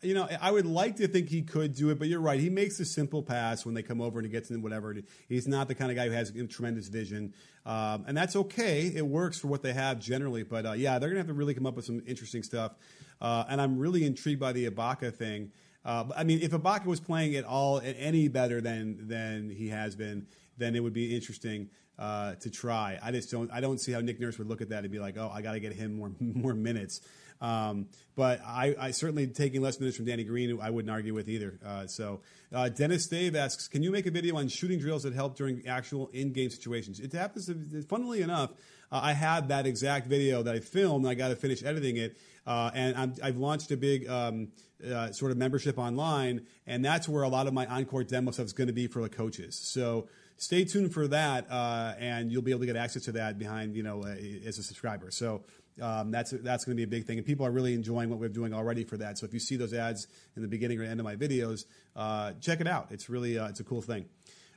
You 0.03 0.13
know, 0.13 0.27
I 0.39 0.51
would 0.51 0.67
like 0.67 0.97
to 0.97 1.07
think 1.07 1.29
he 1.29 1.41
could 1.41 1.73
do 1.73 1.89
it, 1.89 1.97
but 1.97 2.07
you're 2.07 2.21
right. 2.21 2.39
He 2.39 2.51
makes 2.51 2.79
a 2.79 2.85
simple 2.85 3.23
pass 3.23 3.65
when 3.65 3.73
they 3.73 3.81
come 3.81 3.99
over 3.99 4.19
and 4.19 4.27
he 4.27 4.31
gets 4.31 4.51
in 4.51 4.61
whatever. 4.61 4.95
He's 5.27 5.47
not 5.47 5.67
the 5.67 5.73
kind 5.73 5.89
of 5.89 5.97
guy 5.97 6.05
who 6.05 6.11
has 6.11 6.31
tremendous 6.49 6.87
vision, 6.87 7.33
um, 7.65 8.05
and 8.07 8.15
that's 8.15 8.35
okay. 8.35 8.91
It 8.93 9.07
works 9.07 9.39
for 9.39 9.47
what 9.47 9.63
they 9.63 9.73
have 9.73 9.99
generally, 9.99 10.43
but 10.43 10.67
uh, 10.67 10.71
yeah, 10.73 10.99
they're 10.99 11.09
gonna 11.09 11.21
have 11.21 11.27
to 11.27 11.33
really 11.33 11.55
come 11.55 11.65
up 11.65 11.75
with 11.75 11.85
some 11.85 12.03
interesting 12.05 12.43
stuff. 12.43 12.75
Uh, 13.19 13.45
and 13.49 13.59
I'm 13.59 13.79
really 13.79 14.05
intrigued 14.05 14.39
by 14.39 14.53
the 14.53 14.69
Ibaka 14.69 15.13
thing. 15.15 15.51
Uh, 15.83 16.05
I 16.15 16.23
mean, 16.23 16.41
if 16.41 16.51
Ibaka 16.51 16.85
was 16.85 16.99
playing 16.99 17.35
at 17.35 17.45
all 17.45 17.81
any 17.83 18.27
better 18.27 18.61
than 18.61 19.07
than 19.07 19.49
he 19.49 19.69
has 19.69 19.95
been, 19.95 20.27
then 20.57 20.75
it 20.75 20.81
would 20.81 20.93
be 20.93 21.15
interesting 21.15 21.69
uh, 21.97 22.35
to 22.35 22.49
try. 22.49 22.99
I 23.01 23.11
just 23.11 23.31
don't. 23.31 23.51
I 23.51 23.61
don't 23.61 23.79
see 23.79 23.91
how 23.91 24.01
Nick 24.01 24.19
Nurse 24.19 24.37
would 24.37 24.47
look 24.47 24.61
at 24.61 24.69
that 24.69 24.83
and 24.83 24.91
be 24.91 24.99
like, 24.99 25.17
"Oh, 25.17 25.31
I 25.33 25.41
got 25.41 25.53
to 25.53 25.59
get 25.59 25.73
him 25.73 25.97
more 25.97 26.11
more 26.19 26.53
minutes." 26.53 27.01
Um, 27.41 27.87
but 28.15 28.41
I, 28.45 28.75
I, 28.79 28.91
certainly 28.91 29.27
taking 29.27 29.61
less 29.61 29.79
minutes 29.79 29.95
from 29.95 30.05
Danny 30.05 30.23
Green, 30.23 30.49
who 30.49 30.59
I 30.59 30.71
wouldn't 30.71 30.91
argue 30.91 31.13
with 31.13 31.29
either. 31.29 31.59
Uh, 31.63 31.85
so 31.85 32.21
uh, 32.51 32.69
Dennis 32.69 33.05
Dave 33.05 33.35
asks, 33.35 33.67
"Can 33.67 33.83
you 33.83 33.91
make 33.91 34.07
a 34.07 34.11
video 34.11 34.37
on 34.37 34.47
shooting 34.47 34.79
drills 34.79 35.03
that 35.03 35.13
help 35.13 35.35
during 35.35 35.67
actual 35.67 36.09
in-game 36.13 36.49
situations?" 36.49 36.99
It 36.99 37.13
happens. 37.13 37.45
To, 37.45 37.83
funnily 37.83 38.21
enough, 38.21 38.51
uh, 38.91 39.01
I 39.03 39.13
had 39.13 39.49
that 39.49 39.67
exact 39.67 40.07
video 40.07 40.41
that 40.43 40.55
I 40.55 40.59
filmed. 40.59 41.05
I 41.05 41.13
got 41.13 41.27
to 41.27 41.35
finish 41.35 41.63
editing 41.63 41.97
it, 41.97 42.17
uh, 42.47 42.71
and 42.73 43.19
i 43.21 43.27
have 43.27 43.37
launched 43.37 43.71
a 43.71 43.77
big. 43.77 44.07
Um, 44.07 44.49
uh, 44.85 45.11
sort 45.11 45.31
of 45.31 45.37
membership 45.37 45.79
online, 45.79 46.45
and 46.67 46.85
that's 46.85 47.09
where 47.09 47.23
a 47.23 47.27
lot 47.27 47.47
of 47.47 47.53
my 47.53 47.65
encore 47.65 48.03
demo 48.03 48.29
stuff 48.29 48.45
is 48.45 48.53
going 48.53 48.67
to 48.67 48.73
be 48.73 48.85
for 48.85 49.01
the 49.01 49.09
coaches. 49.09 49.55
So 49.55 50.07
stay 50.37 50.65
tuned 50.65 50.93
for 50.93 51.07
that, 51.07 51.49
uh, 51.49 51.95
and 51.97 52.31
you'll 52.31 52.43
be 52.43 52.51
able 52.51 52.59
to 52.59 52.67
get 52.67 52.75
access 52.75 53.05
to 53.05 53.13
that 53.13 53.39
behind 53.39 53.75
you 53.75 53.81
know 53.81 54.03
uh, 54.03 54.15
as 54.45 54.59
a 54.59 54.63
subscriber. 54.63 55.09
So. 55.11 55.43
Um, 55.81 56.11
that's 56.11 56.31
that's 56.31 56.65
going 56.65 56.75
to 56.75 56.79
be 56.79 56.83
a 56.83 56.87
big 56.87 57.05
thing, 57.05 57.17
and 57.17 57.25
people 57.25 57.45
are 57.45 57.51
really 57.51 57.73
enjoying 57.73 58.09
what 58.09 58.19
we're 58.19 58.29
doing 58.29 58.53
already 58.53 58.83
for 58.83 58.97
that. 58.97 59.17
So 59.17 59.25
if 59.25 59.33
you 59.33 59.39
see 59.39 59.55
those 59.55 59.73
ads 59.73 60.07
in 60.35 60.41
the 60.41 60.47
beginning 60.47 60.79
or 60.79 60.83
end 60.83 60.99
of 60.99 61.03
my 61.03 61.15
videos, 61.15 61.65
uh, 61.95 62.33
check 62.41 62.61
it 62.61 62.67
out. 62.67 62.87
It's 62.91 63.09
really 63.09 63.37
uh, 63.37 63.47
it's 63.47 63.59
a 63.59 63.63
cool 63.63 63.81
thing. 63.81 64.05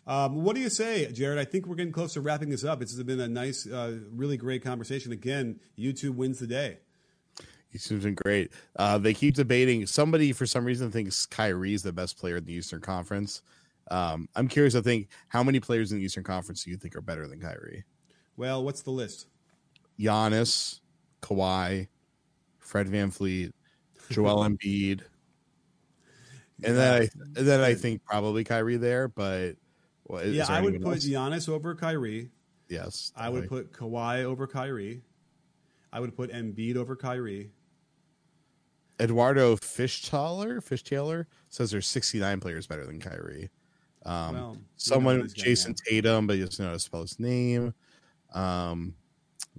Um, 0.07 0.43
what 0.43 0.57
do 0.57 0.63
you 0.63 0.71
say, 0.71 1.11
Jared? 1.13 1.39
I 1.39 1.45
think 1.45 1.67
we're 1.67 1.77
getting 1.77 1.93
close 1.93 2.15
to 2.15 2.21
wrapping 2.21 2.49
this 2.49 2.65
up. 2.65 2.81
This 2.81 2.95
has 2.95 3.03
been 3.03 3.21
a 3.21 3.29
nice, 3.29 3.67
uh, 3.67 3.99
really 4.13 4.37
great 4.37 4.65
conversation. 4.65 5.13
Again, 5.13 5.61
YouTube 5.79 6.15
wins 6.15 6.39
the 6.39 6.47
day. 6.47 6.79
YouTube's 7.75 8.05
been 8.05 8.15
great. 8.15 8.51
Uh, 8.77 8.99
they 8.99 9.15
keep 9.15 9.35
debating. 9.35 9.87
Somebody, 9.87 10.33
for 10.33 10.47
some 10.47 10.65
reason, 10.65 10.91
thinks 10.91 11.27
Kyrie 11.27 11.75
is 11.75 11.83
the 11.83 11.93
best 11.93 12.19
player 12.19 12.39
in 12.39 12.45
the 12.45 12.55
Eastern 12.55 12.81
Conference. 12.81 13.43
Um, 13.91 14.29
I'm 14.35 14.49
curious. 14.49 14.75
I 14.75 14.81
think 14.81 15.09
how 15.29 15.43
many 15.43 15.61
players 15.61 15.93
in 15.93 15.99
the 15.99 16.05
Eastern 16.05 16.25
Conference 16.25 16.65
do 16.65 16.71
you 16.71 16.77
think 16.77 16.97
are 16.97 17.01
better 17.01 17.29
than 17.29 17.41
Kyrie? 17.41 17.85
Well, 18.37 18.65
what's 18.65 18.83
the 18.83 18.91
list? 18.91 19.27
Giannis, 19.99 20.80
Kawhi, 21.23 21.89
Fred 22.59 22.89
VanVleet, 22.89 23.53
Joel 24.11 24.45
Embiid, 24.45 25.03
and 26.63 26.77
then 26.77 27.03
I 27.03 27.09
and 27.37 27.47
then 27.47 27.61
I 27.61 27.75
think 27.75 28.05
probably 28.05 28.45
Kyrie 28.45 28.77
there. 28.77 29.09
But 29.09 29.57
well, 30.07 30.27
yeah, 30.27 30.47
I 30.49 30.61
would 30.61 30.83
put 30.83 30.95
else? 30.95 31.07
Giannis 31.07 31.49
over 31.49 31.75
Kyrie. 31.75 32.31
Yes, 32.69 33.13
I 33.17 33.29
would 33.29 33.49
put 33.49 33.73
Kawhi 33.73 34.25
over 34.25 34.47
Kyrie. 34.47 35.03
I 35.93 36.01
would 36.01 36.17
put 36.17 36.33
Embiid 36.33 36.77
over 36.77 36.95
Kyrie. 36.95 37.51
Eduardo 39.01 39.57
Fishtaler, 39.57 40.59
Fishtaler 40.59 41.25
says 41.49 41.71
there's 41.71 41.87
69 41.87 42.39
players 42.39 42.67
better 42.67 42.87
than 42.87 43.01
Kyrie. 43.01 43.51
Um, 44.05 44.35
well, 44.35 44.57
someone 44.77 45.29
Jason 45.35 45.75
Tatum, 45.75 46.27
but 46.27 46.37
he 46.37 46.45
doesn't 46.45 46.63
know 46.63 46.69
how 46.69 46.75
to 46.75 46.81
spell 46.81 47.03
his 47.03 47.19
name. 47.19 47.75
Um, 48.35 48.95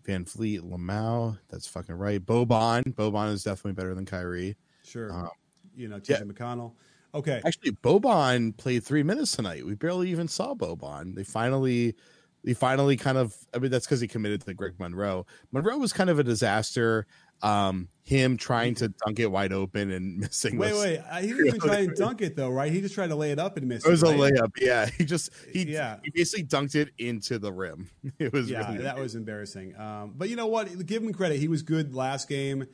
VanVleet, 0.03 0.61
Lamau, 0.61 1.37
that's 1.49 1.67
fucking 1.67 1.95
right. 1.95 2.23
Boban, 2.23 2.93
Boban 2.93 3.31
is 3.31 3.43
definitely 3.43 3.73
better 3.73 3.93
than 3.93 4.05
Kyrie. 4.05 4.55
Sure. 4.83 5.11
Um, 5.11 5.29
you 5.75 5.87
know, 5.87 5.97
TJ 5.97 6.09
yeah. 6.09 6.21
McConnell. 6.21 6.73
Okay. 7.13 7.41
Actually, 7.45 7.71
Boban 7.71 8.55
played 8.55 8.83
three 8.83 9.03
minutes 9.03 9.35
tonight. 9.35 9.65
We 9.65 9.75
barely 9.75 10.09
even 10.09 10.27
saw 10.27 10.53
Boban. 10.53 11.15
They 11.15 11.23
finally, 11.23 11.95
they 12.43 12.53
finally 12.53 12.95
kind 12.97 13.17
of. 13.17 13.35
I 13.53 13.59
mean, 13.59 13.71
that's 13.71 13.85
because 13.85 14.01
he 14.01 14.07
committed 14.07 14.41
to 14.45 14.53
Greg 14.53 14.73
Monroe. 14.79 15.25
Monroe 15.51 15.77
was 15.77 15.93
kind 15.93 16.09
of 16.09 16.19
a 16.19 16.23
disaster 16.23 17.05
um, 17.41 17.87
him 18.03 18.35
trying 18.35 18.75
to 18.75 18.89
dunk 18.89 19.19
it 19.19 19.31
wide 19.31 19.53
open 19.53 19.91
and 19.91 20.17
missing. 20.19 20.57
Wait, 20.57 20.73
wait, 20.73 20.99
uh, 20.99 21.17
he 21.17 21.27
didn't 21.27 21.47
even 21.47 21.59
try 21.59 21.77
and 21.79 21.95
dunk 21.95 22.21
it 22.21 22.35
though, 22.35 22.49
right? 22.49 22.71
He 22.71 22.81
just 22.81 22.95
tried 22.95 23.07
to 23.07 23.15
lay 23.15 23.31
it 23.31 23.39
up 23.39 23.57
and 23.57 23.67
miss. 23.67 23.85
It 23.85 23.87
It 23.87 23.91
was 23.91 24.03
it, 24.03 24.07
a 24.07 24.17
right? 24.17 24.33
layup, 24.33 24.51
yeah. 24.59 24.85
He 24.85 25.05
just 25.05 25.31
he 25.51 25.63
yeah 25.63 25.97
he 26.03 26.11
basically 26.11 26.45
dunked 26.45 26.75
it 26.75 26.89
into 26.97 27.39
the 27.39 27.51
rim. 27.51 27.89
It 28.19 28.33
was 28.33 28.49
yeah, 28.49 28.69
really 28.71 28.83
that 28.83 28.97
was 28.97 29.15
embarrassing. 29.15 29.75
Um, 29.79 30.13
but 30.15 30.29
you 30.29 30.35
know 30.35 30.47
what? 30.47 30.85
Give 30.85 31.03
him 31.03 31.13
credit. 31.13 31.39
He 31.39 31.47
was 31.47 31.61
good 31.61 31.95
last 31.95 32.27
game, 32.27 32.67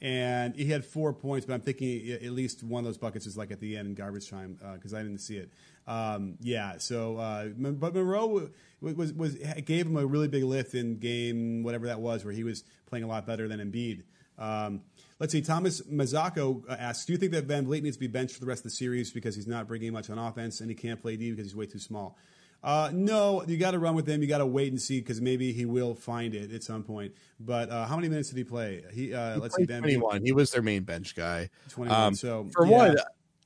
and 0.00 0.54
he 0.54 0.66
had 0.66 0.84
four 0.84 1.12
points. 1.12 1.46
But 1.46 1.54
I'm 1.54 1.60
thinking 1.60 2.10
at 2.10 2.30
least 2.32 2.62
one 2.62 2.80
of 2.80 2.84
those 2.84 2.98
buckets 2.98 3.26
is 3.26 3.36
like 3.36 3.50
at 3.50 3.60
the 3.60 3.76
end 3.76 3.88
in 3.88 3.94
garbage 3.94 4.28
time 4.28 4.58
because 4.74 4.92
uh, 4.92 4.98
I 4.98 5.02
didn't 5.02 5.18
see 5.18 5.36
it. 5.36 5.52
Um, 5.86 6.36
yeah, 6.40 6.78
so 6.78 7.16
uh, 7.16 7.48
but 7.56 7.94
Monroe 7.94 8.50
was, 8.80 8.94
was 8.94 9.12
was 9.12 9.34
gave 9.64 9.86
him 9.86 9.96
a 9.96 10.06
really 10.06 10.28
big 10.28 10.44
lift 10.44 10.74
in 10.74 10.98
game 10.98 11.62
whatever 11.62 11.86
that 11.86 12.00
was 12.00 12.24
where 12.24 12.34
he 12.34 12.44
was 12.44 12.64
playing 12.86 13.04
a 13.04 13.08
lot 13.08 13.26
better 13.26 13.48
than 13.48 13.58
Embiid. 13.58 14.02
Um, 14.38 14.82
let's 15.18 15.32
see. 15.32 15.42
Thomas 15.42 15.80
Mazzocco 15.82 16.62
uh, 16.68 16.76
asks, 16.78 17.04
"Do 17.04 17.12
you 17.12 17.18
think 17.18 17.32
that 17.32 17.46
VanVleet 17.46 17.82
needs 17.82 17.96
to 17.96 18.00
be 18.00 18.06
benched 18.06 18.34
for 18.34 18.40
the 18.40 18.46
rest 18.46 18.60
of 18.60 18.64
the 18.64 18.70
series 18.70 19.10
because 19.10 19.34
he's 19.36 19.46
not 19.46 19.68
bringing 19.68 19.92
much 19.92 20.10
on 20.10 20.18
offense 20.18 20.60
and 20.60 20.70
he 20.70 20.74
can't 20.74 21.00
play 21.00 21.16
D 21.16 21.30
because 21.30 21.46
he's 21.46 21.56
way 21.56 21.66
too 21.66 21.78
small?" 21.78 22.16
Uh, 22.62 22.90
no, 22.92 23.44
you 23.46 23.56
got 23.56 23.72
to 23.72 23.78
run 23.78 23.96
with 23.96 24.08
him. 24.08 24.22
You 24.22 24.28
got 24.28 24.38
to 24.38 24.46
wait 24.46 24.70
and 24.70 24.80
see 24.80 25.00
because 25.00 25.20
maybe 25.20 25.52
he 25.52 25.64
will 25.64 25.94
find 25.94 26.32
it 26.34 26.52
at 26.52 26.62
some 26.62 26.84
point. 26.84 27.12
But 27.40 27.70
uh, 27.70 27.86
how 27.86 27.96
many 27.96 28.08
minutes 28.08 28.28
did 28.28 28.38
he 28.38 28.44
play? 28.44 28.84
He, 28.92 29.12
uh, 29.12 29.34
he 29.34 29.40
let's 29.40 29.56
see, 29.56 29.66
twenty 29.66 29.96
one. 29.96 30.24
He 30.24 30.32
was 30.32 30.52
their 30.52 30.62
main 30.62 30.84
bench 30.84 31.16
guy. 31.16 31.50
Twenty 31.70 31.90
one. 31.90 32.00
Um, 32.00 32.14
so 32.14 32.48
for 32.52 32.64
yeah. 32.64 32.76
one, 32.76 32.96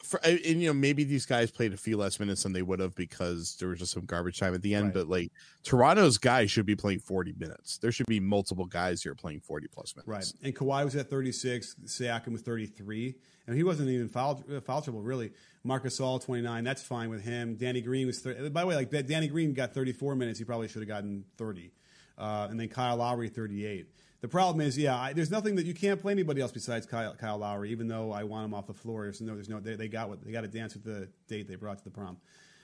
for, 0.07 0.21
and 0.25 0.63
you 0.63 0.69
know 0.69 0.75
maybe 0.75 1.05
these 1.05 1.27
guys 1.27 1.51
played 1.51 1.73
a 1.73 1.77
few 1.77 1.97
less 1.97 2.21
minutes 2.21 2.45
than 2.45 2.53
they 2.53 2.63
would 2.63 2.81
have 2.81 2.95
because 2.95 3.57
there 3.59 3.69
was 3.69 3.81
just 3.81 3.93
some 3.93 4.05
garbage 4.05 4.39
time 4.39 4.55
at 4.55 4.63
the 4.63 4.75
end. 4.75 4.87
Right. 4.87 4.95
But 4.95 5.09
like 5.09 5.33
Toronto's 5.63 6.19
guys 6.19 6.51
should 6.51 6.67
be 6.67 6.77
playing 6.77 7.01
forty 7.01 7.35
minutes. 7.37 7.79
There 7.79 7.93
should 7.93 8.07
be 8.07 8.21
multiple 8.21 8.67
guys 8.67 9.03
here 9.03 9.15
playing 9.15 9.41
forty 9.41 9.69
plus 9.69 9.95
minutes. 9.97 10.09
Right. 10.09 10.47
And 10.47 10.57
Kawhi 10.57 10.85
was 10.85 10.97
at 10.97 11.11
thirty 11.11 11.33
six. 11.33 11.77
Siakam 11.85 12.33
was 12.33 12.43
thirty 12.43 12.67
three, 12.67 13.17
and 13.47 13.57
he 13.57 13.65
wasn't 13.65 13.89
even 13.89 14.09
foul 14.09 14.43
uh, 14.55 14.61
foul 14.61 14.83
trouble 14.83 15.03
really. 15.03 15.33
Marc 15.65 15.85
Gasol 15.85 16.25
twenty 16.25 16.43
nine. 16.43 16.65
That's 16.65 16.83
fine 16.83 17.11
with 17.11 17.25
him. 17.25 17.57
Danny 17.57 17.81
Green 17.81 18.07
was. 18.07 18.21
30, 18.21 18.51
by 18.51 18.61
the 18.63 18.67
way, 18.67 18.77
like 18.77 18.91
Danny 19.07 19.29
Green 19.29 19.53
got 19.53 19.75
thirty 19.75 19.93
four 19.93 20.15
minutes. 20.15 20.39
He 20.39 20.45
probably 20.45 20.69
should 20.69 20.83
have 20.83 20.89
gotten 20.89 21.25
thirty. 21.37 21.73
Uh, 22.19 22.47
and 22.51 22.59
then 22.59 22.69
Kyle 22.69 22.97
Lowry 22.97 23.29
thirty 23.29 23.67
eight. 23.67 23.89
The 24.27 24.31
problem 24.31 24.61
is, 24.61 24.77
yeah, 24.77 24.99
I, 24.99 25.13
there's 25.13 25.31
nothing 25.31 25.55
that 25.55 25.67
you 25.67 25.73
can't 25.73 26.03
play 26.03 26.11
anybody 26.11 26.41
else 26.41 26.51
besides 26.51 26.85
Kyle, 26.85 27.15
Kyle 27.15 27.39
Lowry. 27.39 27.71
Even 27.71 27.87
though 27.87 28.11
I 28.11 28.25
want 28.25 28.45
him 28.45 28.55
off 28.55 28.67
the 28.67 28.75
floor, 28.75 29.05
there's 29.05 29.21
no, 29.21 29.35
there's 29.35 29.49
no, 29.49 29.61
they, 29.61 29.77
they 29.77 29.87
got 29.87 30.09
what 30.09 30.21
they 30.25 30.33
got 30.33 30.41
to 30.41 30.49
dance 30.49 30.75
with 30.75 30.83
the 30.83 31.07
date 31.29 31.47
they 31.47 31.55
brought 31.55 31.79
to 31.79 31.85
the 31.85 31.91
prom. 31.91 32.17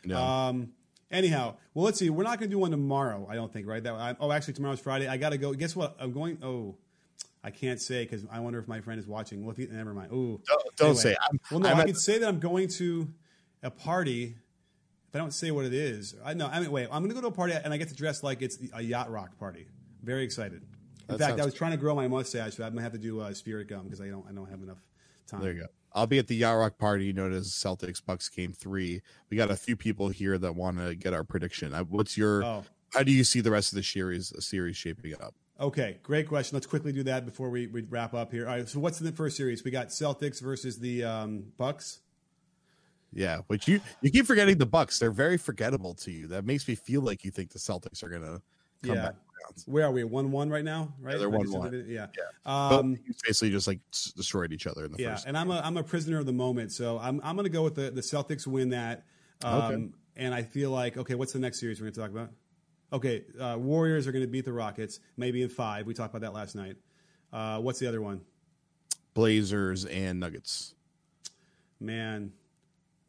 No. 0.05 0.21
Um, 0.21 0.73
anyhow, 1.13 1.55
well, 1.73 1.85
let's 1.85 2.01
see. 2.01 2.11
We're 2.11 2.25
not 2.25 2.41
going 2.41 2.51
to 2.51 2.53
do 2.53 2.59
one 2.59 2.73
tomorrow. 2.73 3.29
I 3.31 3.37
don't 3.37 3.53
think, 3.53 3.69
right? 3.69 3.81
That 3.81 3.95
I, 3.95 4.17
oh, 4.19 4.33
actually, 4.33 4.55
tomorrow's 4.55 4.81
Friday. 4.81 5.07
I 5.07 5.17
got 5.19 5.31
to 5.31 5.39
go. 5.39 5.53
Guess 5.53 5.77
what? 5.77 5.95
I'm 6.01 6.11
going. 6.11 6.39
Oh, 6.43 6.75
I 7.45 7.53
can't 7.53 7.81
say 7.81 8.03
because 8.03 8.27
I 8.33 8.41
wonder 8.41 8.59
if 8.59 8.67
my 8.67 8.81
friend 8.81 8.99
is 8.99 9.07
watching. 9.07 9.45
Well, 9.45 9.53
if 9.53 9.57
he, 9.57 9.69
never 9.69 9.95
mind. 9.95 10.09
Oh, 10.11 10.41
don't, 10.45 10.77
don't 10.77 10.89
anyway. 10.89 11.01
say. 11.01 11.17
I'm, 11.31 11.41
well, 11.49 11.61
no, 11.61 11.69
I'm 11.69 11.77
i 11.77 11.85
can 11.85 11.95
say 11.95 12.19
that 12.19 12.27
I'm 12.27 12.41
going 12.41 12.67
to 12.71 13.09
a 13.63 13.71
party. 13.71 14.35
If 15.11 15.15
I 15.15 15.19
don't 15.19 15.33
say 15.33 15.53
what 15.53 15.65
it 15.65 15.75
is, 15.75 16.17
I 16.25 16.35
know. 16.35 16.49
I 16.49 16.59
mean, 16.59 16.73
wait. 16.73 16.89
I'm 16.91 17.03
going 17.05 17.11
to 17.11 17.15
go 17.15 17.21
to 17.21 17.29
a 17.29 17.31
party 17.31 17.53
and 17.53 17.73
I 17.73 17.77
get 17.77 17.87
to 17.91 17.95
dress 17.95 18.25
like 18.25 18.43
it's 18.43 18.59
a 18.75 18.83
yacht 18.83 19.13
rock 19.13 19.39
party. 19.39 19.69
Very 20.03 20.25
excited. 20.25 20.63
In 21.09 21.17
that 21.17 21.29
fact, 21.29 21.41
I 21.41 21.45
was 21.45 21.55
trying 21.55 21.73
to 21.73 21.77
grow 21.77 21.95
my 21.95 22.09
mustache, 22.09 22.57
so 22.57 22.65
I'm 22.65 22.71
gonna 22.71 22.83
have 22.83 22.93
to 22.93 22.99
do 22.99 23.21
uh, 23.21 23.33
spirit 23.35 23.69
gum 23.69 23.85
because 23.85 24.01
I 24.01 24.09
don't 24.09 24.25
I 24.29 24.33
don't 24.33 24.49
have 24.49 24.63
enough 24.63 24.79
time. 25.27 25.43
There 25.43 25.53
you 25.53 25.61
go. 25.63 25.67
I'll 25.95 26.07
be 26.07 26.19
at 26.19 26.27
the 26.27 26.37
Yacht 26.37 26.57
Rock 26.57 26.79
party 26.79 27.13
known 27.13 27.33
as 27.33 27.49
Celtics 27.49 28.05
Bucks 28.05 28.29
Game 28.29 28.53
Three. 28.53 29.03
We 29.31 29.37
got 29.37 29.51
a 29.51 29.57
few 29.57 29.77
people 29.77 30.09
here 30.09 30.39
that 30.39 30.55
want 30.55 30.79
to 30.79 30.95
get 30.95 31.13
our 31.13 31.25
prediction. 31.25 31.73
What's 31.89 32.17
your? 32.17 32.45
Oh. 32.45 32.65
How 32.93 33.03
do 33.03 33.13
you 33.13 33.25
see 33.25 33.41
the 33.41 33.51
rest 33.51 33.73
of 33.73 33.77
the 33.77 33.83
series 33.83 34.33
series 34.45 34.77
shaping 34.77 35.15
up? 35.15 35.35
Okay, 35.61 35.99
great 36.03 36.29
question. 36.29 36.57
Let's 36.57 36.67
quickly 36.67 36.93
do 36.93 37.03
that 37.05 37.25
before 37.25 37.49
we, 37.49 37.69
we 37.69 37.83
wrap 37.83 38.15
up 38.15 38.33
here. 38.33 38.49
All 38.49 38.57
right, 38.57 38.69
so 38.69 38.81
what's 38.81 39.01
in 39.01 39.07
the 39.07 39.13
first 39.13 39.37
series? 39.37 39.63
We 39.63 39.71
got 39.71 39.89
Celtics 39.89 40.41
versus 40.43 40.79
the 40.79 41.05
um, 41.05 41.45
Bucks. 41.57 42.01
Yeah, 43.13 43.41
which 43.47 43.69
you 43.69 43.81
you 44.01 44.11
keep 44.11 44.27
forgetting 44.27 44.59
the 44.59 44.67
Bucks. 44.67 44.99
They're 44.99 45.11
very 45.11 45.37
forgettable 45.37 45.95
to 45.97 46.11
you. 46.11 46.27
That 46.29 46.45
makes 46.45 46.67
me 46.67 46.75
feel 46.75 47.03
like 47.03 47.25
you 47.25 47.31
think 47.31 47.51
the 47.51 47.59
Celtics 47.59 48.03
are 48.03 48.09
gonna 48.09 48.41
come 48.83 48.97
Yeah. 48.97 49.03
back. 49.03 49.15
Around. 49.43 49.63
Where 49.67 49.85
are 49.87 49.93
we? 49.93 50.05
One 50.05 50.31
one 50.31 50.51
right 50.51 50.65
now, 50.65 50.93
right? 51.01 51.19
they're 51.19 51.31
1-1. 51.31 51.71
said, 51.71 51.87
Yeah. 51.89 52.07
Um, 52.47 52.93
you 52.93 53.15
basically 53.25 53.51
just 53.51 53.67
like 53.67 53.81
destroyed 54.17 54.53
each 54.53 54.67
other 54.67 54.85
in 54.85 54.93
the 54.93 54.99
yeah, 55.03 55.15
first. 55.15 55.27
and 55.27 55.37
I'm 55.37 55.51
a 55.51 55.61
I'm 55.65 55.77
a 55.77 55.83
prisoner 55.83 56.19
of 56.19 56.27
the 56.27 56.33
moment, 56.33 56.73
so 56.73 56.99
I'm 56.99 57.21
I'm 57.25 57.37
going 57.37 57.45
to 57.45 57.51
go 57.51 57.63
with 57.63 57.75
the 57.75 57.91
the 57.91 58.01
Celtics 58.01 58.47
win 58.47 58.71
that. 58.71 59.05
Um, 59.43 59.63
Okay. 59.63 59.89
And 60.15 60.35
I 60.35 60.43
feel 60.43 60.71
like 60.71 60.97
okay, 60.99 61.15
what's 61.15 61.33
the 61.33 61.39
next 61.39 61.59
series 61.59 61.81
we're 61.81 61.87
going 61.87 61.95
to 61.95 62.01
talk 62.01 62.11
about? 62.11 62.31
Okay, 62.93 63.25
uh, 63.41 63.57
Warriors 63.59 64.07
are 64.07 64.13
going 64.13 64.25
to 64.25 64.29
beat 64.31 64.45
the 64.45 64.53
Rockets, 64.53 65.01
maybe 65.17 65.41
in 65.41 65.49
five. 65.49 65.87
We 65.87 65.95
talked 65.95 66.15
about 66.15 66.21
that 66.21 66.35
last 66.35 66.55
night. 66.55 66.77
Uh, 67.33 67.59
what's 67.59 67.79
the 67.79 67.87
other 67.87 68.03
one? 68.03 68.21
Blazers 69.15 69.87
and 69.87 70.21
Nuggets. 70.21 70.75
Man, 71.81 72.33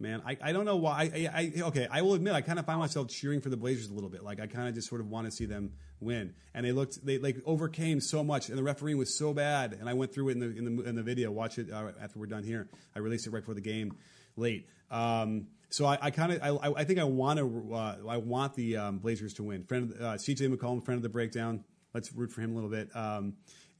man, 0.04 0.22
I, 0.26 0.38
I 0.42 0.52
don't 0.52 0.66
know 0.66 0.76
why. 0.76 1.10
I, 1.14 1.30
I, 1.34 1.62
okay, 1.70 1.88
I 1.90 2.02
will 2.04 2.14
admit 2.14 2.34
I 2.34 2.42
kind 2.42 2.60
of 2.60 2.66
find 2.66 2.80
myself 2.80 3.08
cheering 3.08 3.42
for 3.42 3.50
the 3.50 3.58
Blazers 3.58 3.90
a 3.90 3.94
little 3.94 4.10
bit. 4.10 4.22
Like 4.24 4.40
I 4.40 4.46
kind 4.46 4.68
of 4.68 4.76
just 4.76 4.88
sort 4.88 5.02
of 5.02 5.08
want 5.10 5.26
to 5.26 5.32
see 5.32 5.46
them 5.46 5.72
win, 6.00 6.36
and 6.54 6.66
they 6.66 6.72
looked 6.72 7.04
they 7.04 7.18
like 7.18 7.38
overcame 7.46 8.00
so 8.02 8.24
much, 8.24 8.50
and 8.50 8.58
the 8.58 8.64
refereeing 8.64 8.98
was 9.00 9.18
so 9.18 9.34
bad. 9.34 9.74
And 9.80 9.90
I 9.90 9.94
went 9.94 10.14
through 10.14 10.30
it 10.30 10.34
in 10.34 10.40
the 10.40 10.56
in 10.56 10.76
the 10.76 10.84
in 10.84 10.96
the 10.96 11.02
video. 11.04 11.32
Watch 11.32 11.58
it 11.58 11.72
uh, 11.72 11.92
after 12.00 12.20
we're 12.20 12.28
done 12.28 12.44
here. 12.44 12.68
I 12.96 13.00
released 13.00 13.26
it 13.26 13.32
right 13.32 13.40
before 13.42 13.56
the 13.56 13.62
game, 13.62 13.96
late. 14.36 14.68
Um, 14.92 15.48
so 15.70 15.86
I, 15.86 15.98
I 16.00 16.12
kind 16.12 16.34
of 16.34 16.42
I, 16.44 16.82
I- 16.82 16.84
think 16.84 17.00
I 17.00 17.04
want 17.06 17.40
to 17.40 17.74
uh, 17.74 17.96
I 18.08 18.18
want 18.18 18.54
the 18.54 18.78
um, 18.78 19.00
Blazers 19.00 19.34
to 19.36 19.44
win. 19.44 19.64
Friend 19.64 19.92
of, 19.92 20.02
uh, 20.02 20.14
CJ 20.16 20.54
McCollum, 20.54 20.86
friend 20.86 20.98
of 21.00 21.04
the 21.04 21.10
breakdown. 21.10 21.64
Let's 21.94 22.14
root 22.14 22.32
for 22.32 22.42
him 22.42 22.52
a 22.52 22.56
little 22.56 22.70
bit. 22.70 22.96
Um, 22.96 23.34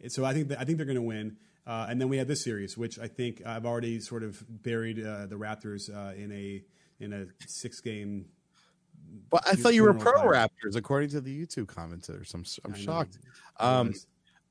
so 0.08 0.24
I 0.26 0.34
think 0.34 0.48
that, 0.50 0.60
I 0.60 0.66
think 0.66 0.78
they're 0.78 0.86
going 0.86 0.96
to 0.96 1.02
win. 1.02 1.38
Uh, 1.66 1.88
and 1.90 2.00
then 2.00 2.10
we 2.10 2.18
have 2.18 2.28
this 2.28 2.44
series, 2.44 2.78
which 2.78 3.00
I 3.00 3.08
think 3.08 3.42
I've 3.46 3.66
already 3.66 4.00
sort 4.00 4.24
of 4.24 4.44
buried 4.64 5.00
uh, 5.00 5.28
the 5.28 5.36
Raptors 5.36 5.90
uh, 5.90 6.14
in 6.16 6.32
a 6.32 6.64
in 7.00 7.14
a 7.14 7.28
six 7.48 7.80
game. 7.80 8.26
But 9.30 9.48
I 9.48 9.54
thought 9.54 9.74
you 9.74 9.84
were 9.84 9.94
pro 9.94 10.14
pyre. 10.14 10.34
Raptors, 10.34 10.76
according 10.76 11.10
to 11.10 11.22
the 11.22 11.46
YouTube 11.46 11.66
commenters. 11.66 12.34
I'm 12.34 12.44
I'm 12.66 12.74
I 12.74 12.78
shocked. 12.78 13.20
Um, 13.60 13.94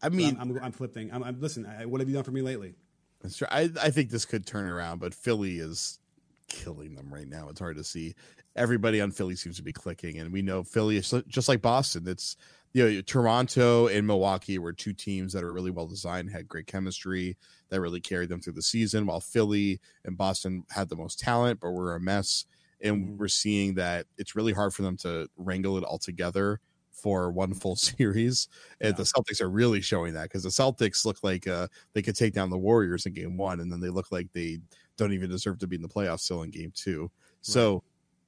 I 0.03 0.09
mean, 0.09 0.37
I'm, 0.41 0.57
I'm, 0.57 0.65
I'm 0.65 0.73
flipping. 0.73 1.13
I'm, 1.13 1.23
I'm 1.23 1.41
listen. 1.41 1.67
I, 1.67 1.87
what 1.87 2.01
have 2.01 2.09
you 2.09 2.15
done 2.15 2.25
for 2.25 2.33
me 2.33 2.43
lately? 2.43 2.75
That's 3.21 3.37
true. 3.37 3.47
I, 3.51 3.71
I 3.81 3.91
think 3.91 4.11
this 4.11 4.25
could 4.25 4.47
turn 4.47 4.69
around, 4.69 4.99
but 4.99 5.15
Philly 5.15 5.59
is 5.59 6.01
killing 6.49 6.95
them 6.95 7.13
right 7.13 7.29
now. 7.29 7.49
It's 7.49 7.61
hard 7.61 7.77
to 7.77 7.85
see. 7.85 8.15
Everybody 8.57 9.01
on 9.01 9.13
Philly 9.13 9.37
seems 9.37 9.57
to 9.57 9.63
be 9.63 9.73
clicking, 9.73 10.19
and 10.19 10.33
we 10.33 10.43
know 10.43 10.63
Philly 10.63 10.97
is 10.97 11.15
just 11.29 11.49
like 11.49 11.63
Boston. 11.63 12.07
It's 12.07 12.37
you 12.73 12.85
know 12.91 13.01
Toronto 13.03 13.87
and 13.89 14.07
Milwaukee 14.07 14.59
were 14.59 14.73
two 14.73 14.93
teams 14.95 15.33
that 15.33 15.45
are 15.45 15.53
really 15.53 15.71
well 15.71 15.87
designed, 15.87 16.31
had 16.31 16.49
great 16.49 16.67
chemistry 16.67 17.37
that 17.69 17.81
really 17.81 18.01
carried 18.01 18.29
them 18.29 18.41
through 18.41 18.55
the 18.55 18.63
season. 18.63 19.07
While 19.07 19.21
Philly 19.21 19.81
and 20.05 20.17
Boston 20.17 20.65
had 20.71 20.89
the 20.89 20.97
most 20.97 21.19
talent, 21.19 21.61
but 21.61 21.71
were 21.73 21.95
a 21.95 22.01
mess, 22.01 22.47
and 22.81 23.07
Mhm. 23.07 23.19
we're 23.19 23.29
seeing 23.29 23.75
that 23.75 24.07
it's 24.19 24.35
really 24.35 24.53
hard 24.53 24.75
for 24.75 24.83
them 24.83 24.97
to 24.99 25.29
wrangle 25.37 25.77
it 25.79 25.85
all 25.85 25.99
together 25.99 26.61
for 26.91 27.31
one 27.31 27.55
full 27.55 27.77
series. 27.77 28.49
And 28.81 28.95
Yeah. 28.95 28.97
the 28.97 29.05
Celtics 29.05 29.41
are 29.41 29.51
really 29.51 29.81
showing 29.81 30.15
that 30.15 30.25
because 30.25 30.43
the 30.43 30.49
Celtics 30.51 31.05
look 31.05 31.23
like 31.23 31.47
uh, 31.47 31.69
they 31.95 32.03
could 32.03 32.17
take 32.17 32.35
down 32.35 32.51
the 32.51 32.59
Warriors 32.59 33.07
in 33.07 33.13
game 33.13 33.37
one, 33.37 33.61
and 33.61 33.71
then 33.73 33.81
they 33.81 33.89
look 33.91 34.11
like 34.13 34.33
they 34.33 34.59
don't 34.97 35.13
even 35.13 35.31
deserve 35.31 35.59
to 35.59 35.67
be 35.67 35.77
in 35.77 35.83
the 35.83 35.89
playoffs 35.89 36.21
still 36.21 36.43
in 36.43 36.51
game 36.51 36.73
two. 36.75 37.11
So, 37.41 37.83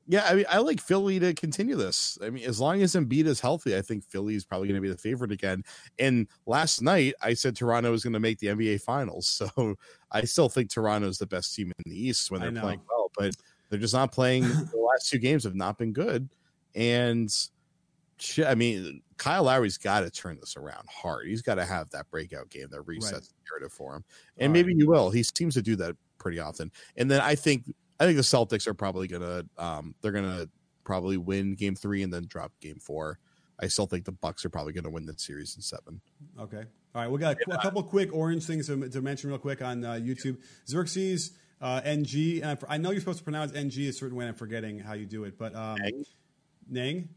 yeah, 0.06 0.26
I 0.26 0.34
mean, 0.34 0.44
I 0.48 0.58
like 0.58 0.80
Philly 0.80 1.18
to 1.20 1.32
continue 1.32 1.76
this. 1.76 2.18
I 2.22 2.28
mean, 2.28 2.44
as 2.44 2.60
long 2.60 2.82
as 2.82 2.94
Embiid 2.94 3.26
is 3.26 3.40
healthy, 3.40 3.76
I 3.76 3.80
think 3.80 4.04
Philly 4.04 4.34
is 4.34 4.44
probably 4.44 4.68
going 4.68 4.76
to 4.76 4.82
be 4.82 4.90
the 4.90 4.98
favorite 4.98 5.32
again. 5.32 5.64
And 5.98 6.28
last 6.46 6.82
night, 6.82 7.14
I 7.22 7.34
said 7.34 7.56
Toronto 7.56 7.90
was 7.90 8.02
going 8.02 8.12
to 8.12 8.20
make 8.20 8.38
the 8.38 8.48
NBA 8.48 8.82
Finals, 8.82 9.26
so 9.56 9.76
I 10.10 10.22
still 10.24 10.48
think 10.48 10.70
Toronto 10.70 11.08
is 11.08 11.18
the 11.18 11.26
best 11.26 11.54
team 11.54 11.72
in 11.84 11.92
the 11.92 11.98
East 11.98 12.30
when 12.30 12.40
they're 12.40 12.52
playing 12.52 12.80
well, 12.88 13.10
but 13.16 13.34
they're 13.70 13.80
just 13.80 13.94
not 13.94 14.12
playing. 14.12 14.42
the 14.48 14.88
last 14.92 15.08
two 15.08 15.18
games 15.18 15.44
have 15.44 15.54
not 15.54 15.78
been 15.78 15.92
good, 15.92 16.28
and 16.74 17.34
I 18.46 18.54
mean, 18.54 19.02
Kyle 19.16 19.44
Lowry's 19.44 19.78
got 19.78 20.00
to 20.00 20.10
turn 20.10 20.38
this 20.38 20.56
around 20.56 20.86
hard. 20.88 21.26
He's 21.26 21.42
got 21.42 21.56
to 21.56 21.64
have 21.64 21.90
that 21.90 22.10
breakout 22.10 22.50
game 22.50 22.68
that 22.70 22.80
resets 22.80 23.12
Right. 23.12 23.22
the 23.22 23.28
narrative 23.50 23.72
for 23.72 23.96
him, 23.96 24.04
and 24.38 24.50
All 24.50 24.52
maybe 24.52 24.74
he 24.74 24.84
will. 24.84 25.10
He 25.10 25.22
seems 25.22 25.54
to 25.54 25.62
do 25.62 25.76
that 25.76 25.96
pretty 26.18 26.38
often. 26.38 26.70
And 26.96 27.10
then 27.10 27.20
I 27.20 27.34
think 27.34 27.64
I 28.00 28.06
think 28.06 28.16
the 28.16 28.22
Celtics 28.22 28.66
are 28.66 28.74
probably 28.74 29.08
gonna 29.08 29.44
um 29.58 29.94
they're 30.00 30.12
gonna 30.12 30.48
probably 30.84 31.16
win 31.16 31.54
game 31.54 31.74
three 31.74 32.02
and 32.02 32.12
then 32.12 32.26
drop 32.26 32.52
game 32.60 32.78
four. 32.80 33.18
I 33.60 33.68
still 33.68 33.86
think 33.86 34.04
the 34.04 34.12
Bucks 34.12 34.44
are 34.44 34.50
probably 34.50 34.72
gonna 34.72 34.90
win 34.90 35.06
that 35.06 35.20
series 35.20 35.54
in 35.56 35.62
seven. 35.62 36.00
Okay. 36.40 36.64
All 36.94 37.02
right. 37.02 37.10
We 37.10 37.18
got 37.18 37.36
a, 37.48 37.54
a 37.54 37.62
couple 37.62 37.82
quick 37.82 38.14
orange 38.14 38.44
things 38.44 38.66
to, 38.66 38.88
to 38.88 39.00
mention 39.00 39.30
real 39.30 39.38
quick 39.38 39.62
on 39.62 39.84
uh, 39.84 39.92
YouTube. 39.92 40.38
Xerxes 40.68 41.32
uh, 41.60 41.80
NG. 41.84 42.40
And 42.42 42.58
I, 42.68 42.74
I 42.74 42.76
know 42.76 42.90
you're 42.90 43.00
supposed 43.00 43.18
to 43.18 43.24
pronounce 43.24 43.52
NG 43.54 43.88
a 43.88 43.92
certain 43.92 44.16
way. 44.16 44.26
I'm 44.26 44.34
forgetting 44.34 44.78
how 44.78 44.92
you 44.92 45.06
do 45.06 45.24
it, 45.24 45.38
but 45.38 45.54
um, 45.56 45.78
Eng, 45.82 46.04
Nang. 46.68 47.08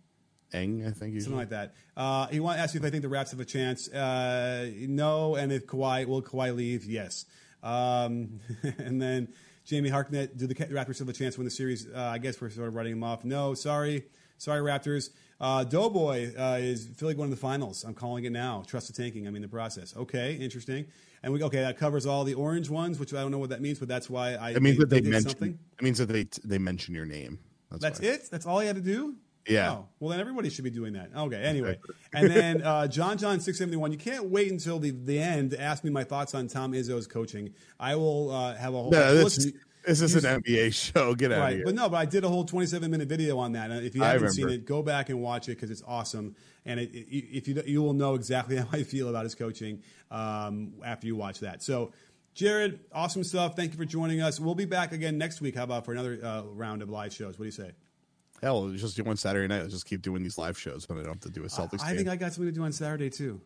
Eng 0.54 0.88
I 0.88 0.92
think. 0.92 1.20
Something 1.22 1.38
like 1.38 1.50
that. 1.50 1.76
Uh, 1.96 2.28
he 2.28 2.40
want 2.40 2.58
to 2.58 2.64
ask 2.64 2.74
you 2.74 2.80
if 2.80 2.86
I 2.86 2.90
think 2.90 3.02
the 3.02 3.10
Raps 3.10 3.32
have 3.32 3.40
a 3.40 3.46
chance. 3.46 3.90
Uh, 3.90 4.72
no, 4.88 5.36
and 5.36 5.52
if 5.52 5.68
Kawhi 5.68 6.08
will 6.08 6.22
Kawhi 6.22 6.56
leave? 6.56 6.86
Yes. 6.86 7.26
Um, 7.62 8.40
and 8.78 9.02
then 9.02 9.34
Jamie 9.68 9.90
Harknett, 9.90 10.38
do 10.38 10.48
the 10.48 10.56
Raptors 10.56 11.00
have 11.00 11.10
a 11.10 11.14
chance 11.14 11.36
to 11.36 11.42
win 11.42 11.46
the 11.46 11.52
series? 11.52 11.88
Uh, 11.88 12.00
I 12.00 12.20
guess 12.20 12.40
we're 12.40 12.50
sort 12.50 12.70
of 12.70 12.76
writing 12.76 12.94
them 12.94 13.04
off. 13.04 13.26
No, 13.26 13.54
sorry, 13.54 14.06
sorry 14.38 14.62
Raptors. 14.62 15.10
Uh, 15.42 15.66
Doughboy 15.66 16.34
uh, 16.40 16.58
is 16.62 16.88
Philly 16.96 17.14
going 17.14 17.30
to 17.30 17.36
the 17.36 17.40
finals. 17.40 17.84
I'm 17.84 17.94
calling 17.94 18.24
it 18.24 18.32
now. 18.32 18.64
Trust 18.66 18.88
the 18.88 18.94
tanking. 18.94 19.28
I 19.28 19.30
mean 19.30 19.42
the 19.42 19.48
process. 19.50 19.94
Okay, 19.98 20.36
interesting. 20.36 20.88
And 21.22 21.34
we 21.34 21.44
okay 21.44 21.60
that 21.60 21.78
covers 21.78 22.06
all 22.06 22.24
the 22.24 22.34
orange 22.34 22.70
ones, 22.70 22.98
which 22.98 23.14
I 23.14 23.22
don't 23.22 23.30
know 23.30 23.40
what 23.40 23.50
that 23.50 23.60
means, 23.60 23.78
but 23.78 23.90
that's 23.90 24.10
why 24.10 24.36
I. 24.36 24.52
It 24.52 24.62
means 24.62 24.78
that 24.78 24.90
they 24.90 25.02
did 25.02 25.12
mention. 25.12 25.32
something. 25.32 25.60
It 25.80 25.84
means 25.84 25.98
that 25.98 26.08
they 26.08 26.28
they 26.46 26.58
mention 26.58 26.96
your 26.96 27.06
name. 27.06 27.38
That's, 27.70 27.82
That's 27.82 28.00
it. 28.00 28.32
That's 28.32 28.46
all 28.46 28.62
you 28.62 28.68
had 28.68 28.78
to 28.78 28.82
do. 28.82 29.18
Yeah. 29.48 29.72
Oh, 29.72 29.88
well, 30.00 30.12
then 30.12 30.20
everybody 30.20 30.50
should 30.50 30.64
be 30.64 30.70
doing 30.70 30.94
that. 30.94 31.12
Okay. 31.16 31.42
Anyway, 31.42 31.80
and 32.14 32.30
then 32.30 32.62
uh, 32.62 32.88
John 32.88 33.18
John 33.18 33.40
six 33.40 33.58
seventy 33.58 33.78
one. 33.78 33.92
You 33.92 33.98
can't 33.98 34.26
wait 34.26 34.52
until 34.52 34.80
the, 34.80 34.92
the 34.92 35.20
end 35.20 35.52
to 35.52 35.62
ask 35.62 35.84
me 35.84 35.90
my 35.90 36.04
thoughts 36.04 36.36
on 36.36 36.48
Tom 36.48 36.74
Izzo's 36.74 37.08
coaching. 37.08 37.54
I 37.80 37.96
will 37.96 38.32
uh, 38.32 38.56
have 38.56 38.74
a 38.74 38.78
whole. 38.78 38.92
No, 38.92 39.16
this, 39.16 39.38
listen, 39.38 39.54
this 39.88 40.02
is 40.02 40.16
an 40.24 40.42
NBA 40.42 40.74
show. 40.74 41.16
Get 41.16 41.32
out 41.32 41.50
of 41.50 41.56
here. 41.56 41.66
but 41.66 41.74
no, 41.74 41.88
but 41.88 41.98
I 41.98 42.06
did 42.06 42.24
a 42.24 42.30
whole 42.30 42.44
27 42.44 42.92
minute 42.92 43.08
video 43.08 43.38
on 43.38 43.54
that. 43.54 43.72
And 43.72 43.86
if 43.86 43.96
you 43.96 44.04
haven't 44.04 44.32
seen 44.32 44.50
it, 44.50 44.66
go 44.66 44.84
back 44.84 45.10
and 45.10 45.22
watch 45.22 45.48
it 45.48 45.56
because 45.56 45.72
it's 45.72 45.84
awesome. 45.88 46.36
And 46.66 46.80
it, 46.80 46.94
it, 46.94 47.38
if 47.38 47.48
you 47.48 47.62
you 47.66 47.82
will 47.82 47.94
know 47.94 48.16
exactly 48.16 48.58
how 48.58 48.68
I 48.72 48.84
feel 48.84 49.08
about 49.08 49.24
his 49.24 49.34
coaching 49.36 49.82
um, 50.12 50.74
after 50.84 51.08
you 51.08 51.16
watch 51.16 51.40
that. 51.40 51.64
So, 51.64 51.94
Jared, 52.34 52.82
awesome 52.92 53.24
stuff. 53.24 53.56
Thank 53.56 53.72
you 53.72 53.78
for 53.78 53.86
joining 53.86 54.22
us. 54.22 54.40
We'll 54.40 54.56
be 54.56 54.66
back 54.66 54.92
again 54.92 55.18
next 55.18 55.42
week. 55.42 55.56
How 55.56 55.64
about 55.64 55.86
for 55.86 55.94
another 55.94 56.20
uh, 56.22 56.44
round 56.44 56.82
of 56.82 56.90
live 56.90 57.14
shows? 57.14 57.40
What 57.40 57.44
do 57.44 57.46
you 57.46 57.52
say? 57.52 57.72
Hell, 58.42 58.70
just 58.70 58.96
do 58.96 59.04
one 59.04 59.18
Saturday 59.18 59.48
night. 59.48 59.62
Let's 59.62 59.74
just 59.74 59.86
keep 59.86 60.02
doing 60.02 60.22
these 60.24 60.38
live 60.38 60.58
shows 60.60 60.88
when 60.88 61.00
I 61.00 61.02
don't 61.04 61.14
have 61.14 61.22
to 61.22 61.30
do 61.30 61.44
a 61.44 61.48
Celtics 61.48 61.72
game. 61.72 61.80
I 61.82 61.88
game. 61.90 61.98
think 61.98 62.10
I 62.10 62.16
got 62.18 62.34
something 62.34 62.52
to 62.54 62.58
do 62.58 62.64
on 62.64 62.72
Saturday 62.72 63.10
too. 63.10 63.42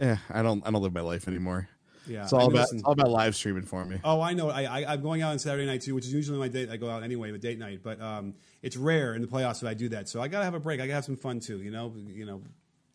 yeah, 0.00 0.18
I 0.30 0.42
don't. 0.42 0.66
I 0.66 0.70
don't 0.70 0.82
live 0.82 0.92
my 0.92 1.00
life 1.00 1.26
anymore. 1.28 1.68
Yeah, 2.06 2.22
It's 2.24 2.32
I 2.32 2.38
all 2.38 2.42
mean, 2.48 2.52
about. 2.52 2.60
listen- 2.62 2.78
It's 2.78 2.84
all 2.86 2.92
about 2.92 3.10
live 3.10 3.34
streaming 3.36 3.62
for 3.64 3.84
me. 3.84 3.98
Oh, 4.04 4.20
I 4.20 4.32
know. 4.32 4.48
I, 4.50 4.62
I 4.80 4.92
I'm 4.94 5.02
going 5.02 5.22
out 5.22 5.32
on 5.32 5.38
Saturday 5.38 5.66
night 5.66 5.82
too, 5.82 5.94
which 5.94 6.06
is 6.06 6.12
usually 6.12 6.38
my 6.38 6.48
date. 6.48 6.70
I 6.70 6.76
go 6.76 6.88
out 6.90 7.02
anyway, 7.02 7.30
the 7.30 7.38
date 7.38 7.58
night. 7.58 7.80
But 7.82 8.00
um, 8.00 8.34
it's 8.62 8.76
rare 8.76 9.14
in 9.14 9.22
the 9.22 9.28
playoffs 9.28 9.60
that 9.60 9.68
I 9.68 9.74
do 9.74 9.88
that. 9.90 10.08
So 10.08 10.20
I 10.20 10.28
gotta 10.28 10.44
have 10.44 10.54
a 10.54 10.60
break. 10.60 10.80
I 10.80 10.86
gotta 10.86 10.94
have 10.94 11.04
some 11.04 11.16
fun 11.16 11.40
too. 11.40 11.62
You 11.62 11.70
know, 11.70 11.92
you 12.06 12.24
know, 12.26 12.42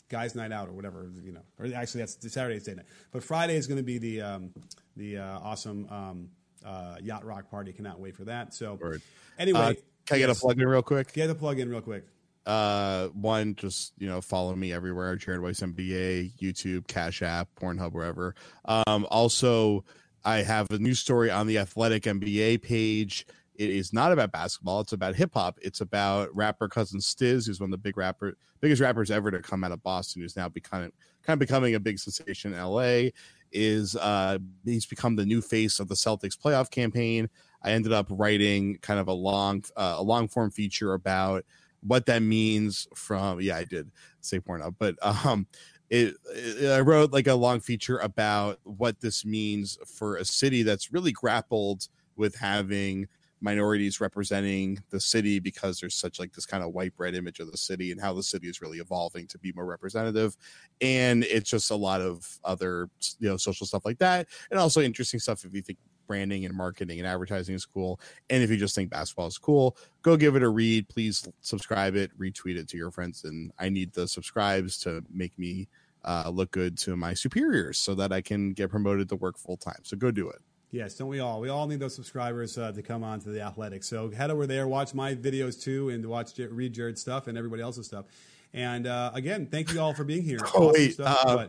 guys' 0.10 0.36
night 0.36 0.52
out 0.52 0.70
or 0.70 0.74
whatever. 0.74 1.10
You 1.24 1.32
know, 1.34 1.42
or 1.60 1.66
actually 1.76 2.02
that's 2.02 2.18
Saturday's 2.34 2.64
date 2.64 2.78
night. 2.78 2.86
But 3.12 3.24
Friday 3.24 3.56
is 3.56 3.68
going 3.68 3.78
to 3.78 3.84
be 3.84 3.98
the 4.00 4.22
um, 4.22 4.54
the 4.98 5.18
uh, 5.20 5.40
awesome 5.40 5.88
um, 5.90 6.30
uh, 6.66 6.98
yacht 7.02 7.26
rock 7.26 7.50
party. 7.50 7.74
Cannot 7.74 8.00
wait 8.00 8.16
for 8.16 8.26
that. 8.26 8.54
So 8.56 8.74
Word. 8.76 9.02
anyway, 9.38 9.60
Uh, 9.60 9.74
can 10.06 10.16
I 10.16 10.20
get 10.20 10.30
yes. 10.30 10.38
a 10.38 10.42
plug 10.42 10.60
in 10.60 10.68
real 10.68 10.82
quick? 10.82 11.14
Get 11.14 11.28
the 11.28 11.36
plug 11.36 11.60
in 11.60 11.70
real 11.70 11.82
quick. 11.82 12.06
Uh, 12.46 13.08
one, 13.08 13.56
just 13.56 13.94
you 13.98 14.08
know, 14.08 14.22
follow 14.22 14.56
me 14.56 14.72
everywhere. 14.72 15.16
Jared 15.16 15.42
Weiss 15.42 15.62
MBA, 15.62 16.38
YouTube, 16.38 16.88
Cash 16.88 17.22
App, 17.22 17.50
Pornhub, 17.60 17.94
wherever. 17.94 18.36
Um, 18.66 19.08
also, 19.10 19.84
I 20.24 20.38
have 20.38 20.70
a 20.70 20.78
new 20.78 20.94
story 20.94 21.32
on 21.32 21.48
the 21.48 21.58
Athletic 21.58 22.04
NBA 22.04 22.62
page. 22.62 23.26
It 23.56 23.70
is 23.70 23.94
not 23.94 24.12
about 24.12 24.32
basketball. 24.32 24.82
It's 24.82 24.94
about 24.94 25.16
hip 25.16 25.32
hop. 25.34 25.58
It's 25.62 25.82
about 25.82 26.36
rapper 26.36 26.68
cousin 26.68 27.00
Stizz, 27.00 27.48
who's 27.48 27.60
one 27.60 27.68
of 27.68 27.72
the 27.72 27.78
big 27.78 27.98
rapper, 27.98 28.38
biggest 28.60 28.82
rappers 28.82 29.10
ever 29.10 29.32
to 29.32 29.40
come 29.40 29.64
out 29.64 29.72
of 29.72 29.82
Boston, 29.82 30.22
who's 30.22 30.36
now 30.36 30.50
becoming 30.50 30.92
kind 31.24 31.36
of 31.36 31.40
becoming 31.40 31.74
a 31.76 31.80
big 31.80 31.98
sensation 31.98 32.54
in 32.54 32.62
LA. 32.62 33.10
Is 33.52 33.96
uh, 33.96 34.40
he's 34.66 34.86
become 34.86 35.16
the 35.16 35.26
new 35.26 35.42
face 35.42 35.80
of 35.80 35.88
the 35.88 35.96
Celtics 35.96 36.38
playoff 36.38 36.70
campaign. 36.70 37.30
I 37.66 37.72
ended 37.72 37.92
up 37.94 38.08
writing 38.10 38.78
kind 38.82 39.00
of 39.00 39.08
a 39.08 39.14
long, 39.14 39.64
uh, 39.76 39.96
a 39.98 40.04
long 40.04 40.28
form 40.30 40.52
feature 40.52 40.94
about 40.94 41.46
what 41.82 42.08
that 42.08 42.22
means 42.24 42.88
from 42.96 43.40
yeah 43.42 43.58
i 43.58 43.64
did 43.64 43.92
say 44.22 44.40
Pornhub, 44.40 44.76
but 44.80 44.96
um 45.04 45.48
it, 45.90 46.16
it- 46.36 46.72
i 46.72 46.80
wrote 46.80 47.12
like 47.12 47.28
a 47.28 47.36
long 47.36 47.60
feature 47.60 48.00
about 48.00 48.60
what 48.64 49.00
this 49.02 49.24
means 49.26 49.78
for 49.86 50.18
a 50.18 50.26
city 50.26 50.64
that's 50.64 50.92
really 50.92 51.12
grappled 51.12 51.88
with 52.16 52.36
having 52.36 53.08
minorities 53.42 54.02
representing 54.02 54.80
the 54.90 55.00
city 55.00 55.40
because 55.40 55.80
there's 55.80 55.94
such 55.96 56.20
like 56.20 56.34
this 56.34 56.46
kind 56.48 56.64
of 56.64 56.74
white 56.74 56.96
bread 56.96 57.14
image 57.14 57.40
of 57.40 57.52
the 57.52 57.58
city 57.58 57.92
and 57.92 58.02
how 58.02 58.14
the 58.14 58.24
city 58.24 58.48
is 58.48 58.62
really 58.62 58.80
evolving 58.80 59.28
to 59.28 59.38
be 59.38 59.52
more 59.54 59.66
representative. 59.66 60.36
And 60.82 61.24
it's 61.26 61.50
just 61.50 61.70
a 61.70 61.76
lot 61.76 62.02
of 62.02 62.26
other 62.44 62.90
you 63.20 63.30
know 63.30 63.38
social 63.38 63.68
stuff 63.68 63.86
like 63.86 64.00
that. 64.00 64.28
And 64.50 64.60
also 64.60 64.82
interesting 64.82 65.20
stuff 65.20 65.44
if 65.46 65.54
you 65.54 65.62
think 65.62 65.78
branding 66.08 66.46
and 66.46 66.54
marketing 66.54 67.00
and 67.00 67.08
advertising 67.08 67.56
is 67.56 67.66
cool. 67.66 68.00
And 68.30 68.44
if 68.44 68.50
you 68.50 68.58
just 68.58 68.76
think 68.76 68.90
basketball 68.90 69.28
is 69.28 69.38
cool, 69.38 69.78
go 70.02 70.18
give 70.18 70.36
it 70.36 70.44
a 70.44 70.50
read. 70.50 70.88
Please 70.90 71.28
subscribe 71.42 71.96
it, 71.96 72.18
retweet 72.20 72.58
it 72.58 72.68
to 72.70 72.78
your 72.78 72.92
friends. 72.92 73.24
And 73.24 73.52
I 73.60 73.70
need 73.70 73.94
the 73.94 74.08
subscribes 74.08 74.78
to 74.80 75.04
make 75.12 75.38
me 75.38 75.68
uh, 76.04 76.30
look 76.34 76.52
good 76.52 76.78
to 76.78 76.96
my 76.96 77.14
superiors 77.14 77.78
so 77.78 77.96
that 77.96 78.12
I 78.12 78.22
can 78.22 78.54
get 78.54 78.70
promoted 78.70 79.10
to 79.10 79.16
work 79.16 79.38
full 79.38 79.58
time. 79.58 79.80
So 79.84 79.98
go 79.98 80.12
do 80.12 80.30
it. 80.30 80.40
Yes, 80.72 80.96
don't 80.96 81.08
we 81.08 81.20
all? 81.20 81.40
We 81.40 81.50
all 81.50 81.68
need 81.68 81.80
those 81.80 81.96
subscribers 81.96 82.58
uh, 82.58 82.72
to 82.72 82.82
come 82.82 83.04
on 83.04 83.20
to 83.22 83.30
the 83.30 83.42
Athletics. 83.42 83.88
So 83.88 84.12
head 84.12 84.30
over 84.30 84.46
there, 84.46 84.68
watch 84.68 84.94
my 84.94 85.16
videos 85.16 85.62
too, 85.62 85.90
and 85.90 86.06
watch 86.06 86.38
read 86.38 86.74
Jared's 86.74 87.02
stuff 87.02 87.28
and 87.28 87.38
everybody 87.38 87.62
else's 87.62 87.86
stuff. 87.86 88.06
And 88.54 88.88
uh, 88.88 89.12
again, 89.14 89.46
thank 89.46 89.74
you 89.74 89.80
all 89.80 89.94
for 89.94 90.04
being 90.04 90.24
here. 90.24 90.40
Oh, 90.56 90.70
awesome 90.70 90.74
wait, 90.74 91.00
uh, 91.00 91.48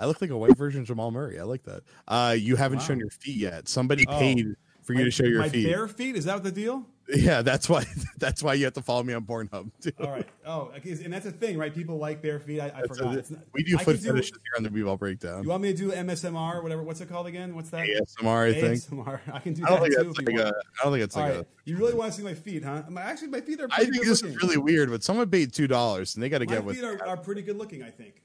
I 0.00 0.06
look 0.06 0.20
like 0.20 0.30
a 0.30 0.36
white 0.36 0.56
version 0.56 0.82
of 0.82 0.86
Jamal 0.86 1.10
Murray. 1.10 1.38
I 1.38 1.44
like 1.44 1.64
that. 1.64 1.82
Uh, 2.06 2.34
you 2.38 2.56
haven't 2.56 2.78
wow. 2.78 2.84
shown 2.84 2.98
your 2.98 3.10
feet 3.10 3.36
yet. 3.36 3.68
Somebody 3.68 4.04
oh, 4.08 4.18
paid 4.18 4.54
for 4.82 4.94
you 4.94 5.00
my, 5.00 5.04
to 5.04 5.10
show 5.10 5.24
your 5.24 5.40
my 5.40 5.48
feet. 5.48 5.66
Bare 5.66 5.88
feet? 5.88 6.16
Is 6.16 6.24
that 6.24 6.42
the 6.42 6.50
deal? 6.50 6.86
Yeah, 7.14 7.42
that's 7.42 7.68
why. 7.68 7.84
That's 8.18 8.42
why 8.42 8.54
you 8.54 8.64
have 8.64 8.74
to 8.74 8.82
follow 8.82 9.04
me 9.04 9.14
on 9.14 9.24
Pornhub. 9.24 9.70
Too. 9.80 9.92
All 10.00 10.10
right. 10.10 10.26
Oh, 10.44 10.72
and 10.74 11.12
that's 11.12 11.24
a 11.24 11.30
thing, 11.30 11.56
right? 11.56 11.72
People 11.72 11.98
like 11.98 12.20
bare 12.20 12.40
feet. 12.40 12.58
I, 12.58 12.72
I 12.74 12.82
forgot. 12.82 13.14
A, 13.14 13.24
we 13.52 13.62
do 13.62 13.78
foot 13.78 13.96
fetishes 13.96 14.32
here 14.32 14.56
on 14.56 14.64
the 14.64 14.70
B-ball 14.70 14.96
breakdown. 14.96 15.44
You 15.44 15.50
want 15.50 15.62
me 15.62 15.72
to 15.72 15.78
do 15.78 15.92
MSMR 15.92 16.62
whatever? 16.64 16.82
What's 16.82 17.00
it 17.00 17.08
called 17.08 17.28
again? 17.28 17.54
What's 17.54 17.70
that? 17.70 17.86
ASMR, 17.86 18.48
I 18.48 18.60
think. 18.60 18.74
ASMR. 18.74 19.20
I 19.32 19.38
can 19.38 19.52
do 19.54 19.64
I 19.64 19.78
that 19.78 20.14
too. 20.16 20.24
Like 20.24 20.36
a, 20.36 20.48
I 20.48 20.82
don't 20.82 20.92
think 20.92 21.04
it's 21.04 21.14
like 21.14 21.32
right. 21.32 21.40
a. 21.42 21.46
You 21.64 21.76
really 21.76 21.94
want 21.94 22.12
to 22.12 22.18
see 22.18 22.24
my 22.24 22.34
feet, 22.34 22.64
huh? 22.64 22.82
Actually, 22.98 23.28
my 23.28 23.40
feet 23.40 23.60
are. 23.60 23.68
I 23.70 23.84
think 23.84 24.04
this 24.04 24.20
looking. 24.22 24.36
is 24.36 24.42
really 24.42 24.56
weird, 24.56 24.90
but 24.90 25.04
someone 25.04 25.30
paid 25.30 25.52
two 25.52 25.68
dollars, 25.68 26.16
and 26.16 26.22
they 26.22 26.28
got 26.28 26.38
to 26.38 26.46
get 26.46 26.64
with. 26.64 26.82
My 26.82 26.90
feet 26.90 27.00
are, 27.00 27.06
are 27.06 27.16
pretty 27.16 27.42
good 27.42 27.56
looking. 27.56 27.84
I 27.84 27.90
think 27.90 28.20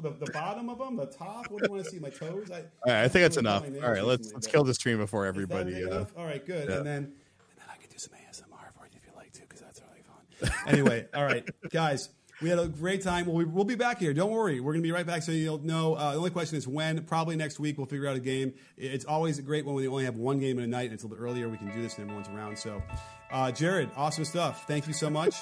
the, 0.00 0.10
the 0.10 0.32
bottom 0.32 0.68
of 0.68 0.78
them, 0.78 0.96
the 0.96 1.06
top. 1.06 1.50
What 1.50 1.62
do 1.62 1.68
you 1.68 1.72
want 1.72 1.84
to 1.84 1.90
see? 1.90 1.98
My 1.98 2.10
toes. 2.10 2.50
I, 2.50 2.58
All 2.58 2.62
right, 2.86 3.04
I 3.04 3.08
think 3.08 3.22
that's 3.22 3.36
enough. 3.36 3.64
All 3.82 3.90
right, 3.90 4.04
let's 4.04 4.32
let's 4.32 4.46
kill 4.46 4.64
the 4.64 4.74
stream 4.74 4.98
before 4.98 5.26
everybody. 5.26 5.84
Uh, 5.84 6.04
all 6.16 6.24
right, 6.24 6.44
good. 6.44 6.68
Yeah. 6.68 6.76
And 6.76 6.86
then 6.86 6.96
and 6.96 7.58
then 7.58 7.66
I 7.70 7.76
can 7.76 7.90
do 7.90 7.98
some 7.98 8.12
ASMR 8.14 8.72
for 8.76 8.86
you 8.86 8.96
if 8.96 9.06
you 9.06 9.12
like 9.16 9.32
to, 9.32 9.40
because 9.42 9.60
that's 9.60 9.80
really 9.82 10.50
fun. 10.50 10.58
anyway, 10.66 11.06
all 11.14 11.24
right, 11.24 11.48
guys. 11.70 12.10
We 12.42 12.48
had 12.48 12.58
a 12.58 12.66
great 12.66 13.00
time. 13.00 13.26
We'll, 13.26 13.46
we'll 13.46 13.64
be 13.64 13.76
back 13.76 14.00
here. 14.00 14.12
Don't 14.12 14.32
worry. 14.32 14.58
We're 14.58 14.72
going 14.72 14.82
to 14.82 14.86
be 14.86 14.92
right 14.92 15.06
back 15.06 15.22
so 15.22 15.30
you'll 15.30 15.62
know. 15.62 15.94
Uh, 15.94 16.10
the 16.10 16.18
only 16.18 16.30
question 16.30 16.58
is 16.58 16.66
when. 16.66 17.04
Probably 17.04 17.36
next 17.36 17.60
week. 17.60 17.78
We'll 17.78 17.86
figure 17.86 18.08
out 18.08 18.16
a 18.16 18.20
game. 18.20 18.54
It's 18.76 19.04
always 19.04 19.38
a 19.38 19.42
great 19.42 19.64
one 19.64 19.76
when 19.76 19.84
we 19.84 19.88
only 19.88 20.04
have 20.04 20.16
one 20.16 20.40
game 20.40 20.58
in 20.58 20.64
a 20.64 20.66
night 20.66 20.86
and 20.86 20.94
it's 20.94 21.04
a 21.04 21.06
little 21.06 21.24
bit 21.24 21.30
earlier. 21.30 21.48
We 21.48 21.58
can 21.58 21.72
do 21.72 21.80
this 21.80 21.96
and 21.96 22.10
everyone's 22.10 22.28
around. 22.28 22.58
So, 22.58 22.82
uh, 23.30 23.52
Jared, 23.52 23.88
awesome 23.96 24.24
stuff. 24.24 24.66
Thank 24.66 24.88
you 24.88 24.92
so 24.92 25.08
much. 25.08 25.36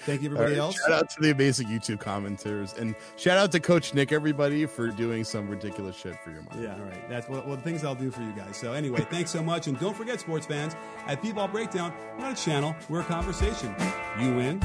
Thank 0.00 0.22
you, 0.22 0.28
everybody 0.28 0.52
right, 0.52 0.58
else. 0.58 0.80
Shout 0.80 0.92
out 0.92 1.10
to 1.10 1.20
the 1.20 1.30
amazing 1.30 1.68
YouTube 1.68 1.98
commenters, 1.98 2.76
and 2.78 2.94
shout 3.16 3.38
out 3.38 3.52
to 3.52 3.60
Coach 3.60 3.94
Nick, 3.94 4.12
everybody, 4.12 4.66
for 4.66 4.88
doing 4.88 5.24
some 5.24 5.48
ridiculous 5.48 5.96
shit 5.96 6.18
for 6.22 6.30
your 6.30 6.42
money. 6.42 6.64
Yeah, 6.64 6.74
all 6.74 6.80
right. 6.80 7.08
That's 7.08 7.28
what, 7.28 7.46
what 7.46 7.56
the 7.56 7.62
things 7.62 7.84
I'll 7.84 7.94
do 7.94 8.10
for 8.10 8.22
you 8.22 8.32
guys. 8.32 8.56
So 8.56 8.72
anyway, 8.72 9.06
thanks 9.10 9.30
so 9.30 9.42
much, 9.42 9.66
and 9.66 9.78
don't 9.78 9.96
forget, 9.96 10.20
sports 10.20 10.46
fans, 10.46 10.74
at 11.06 11.22
B-Ball 11.22 11.48
Breakdown, 11.48 11.92
we're 12.16 12.24
not 12.24 12.38
a 12.38 12.42
channel, 12.42 12.74
we're 12.88 13.00
a 13.00 13.04
conversation. 13.04 13.74
You 14.18 14.38
in? 14.38 14.62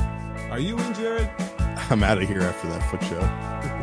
Are 0.50 0.60
you 0.60 0.78
in, 0.78 0.94
Jared? 0.94 1.30
I'm 1.90 2.04
out 2.04 2.22
of 2.22 2.28
here 2.28 2.42
after 2.42 2.68
that 2.70 2.90
foot 2.90 3.04
show. 3.04 3.74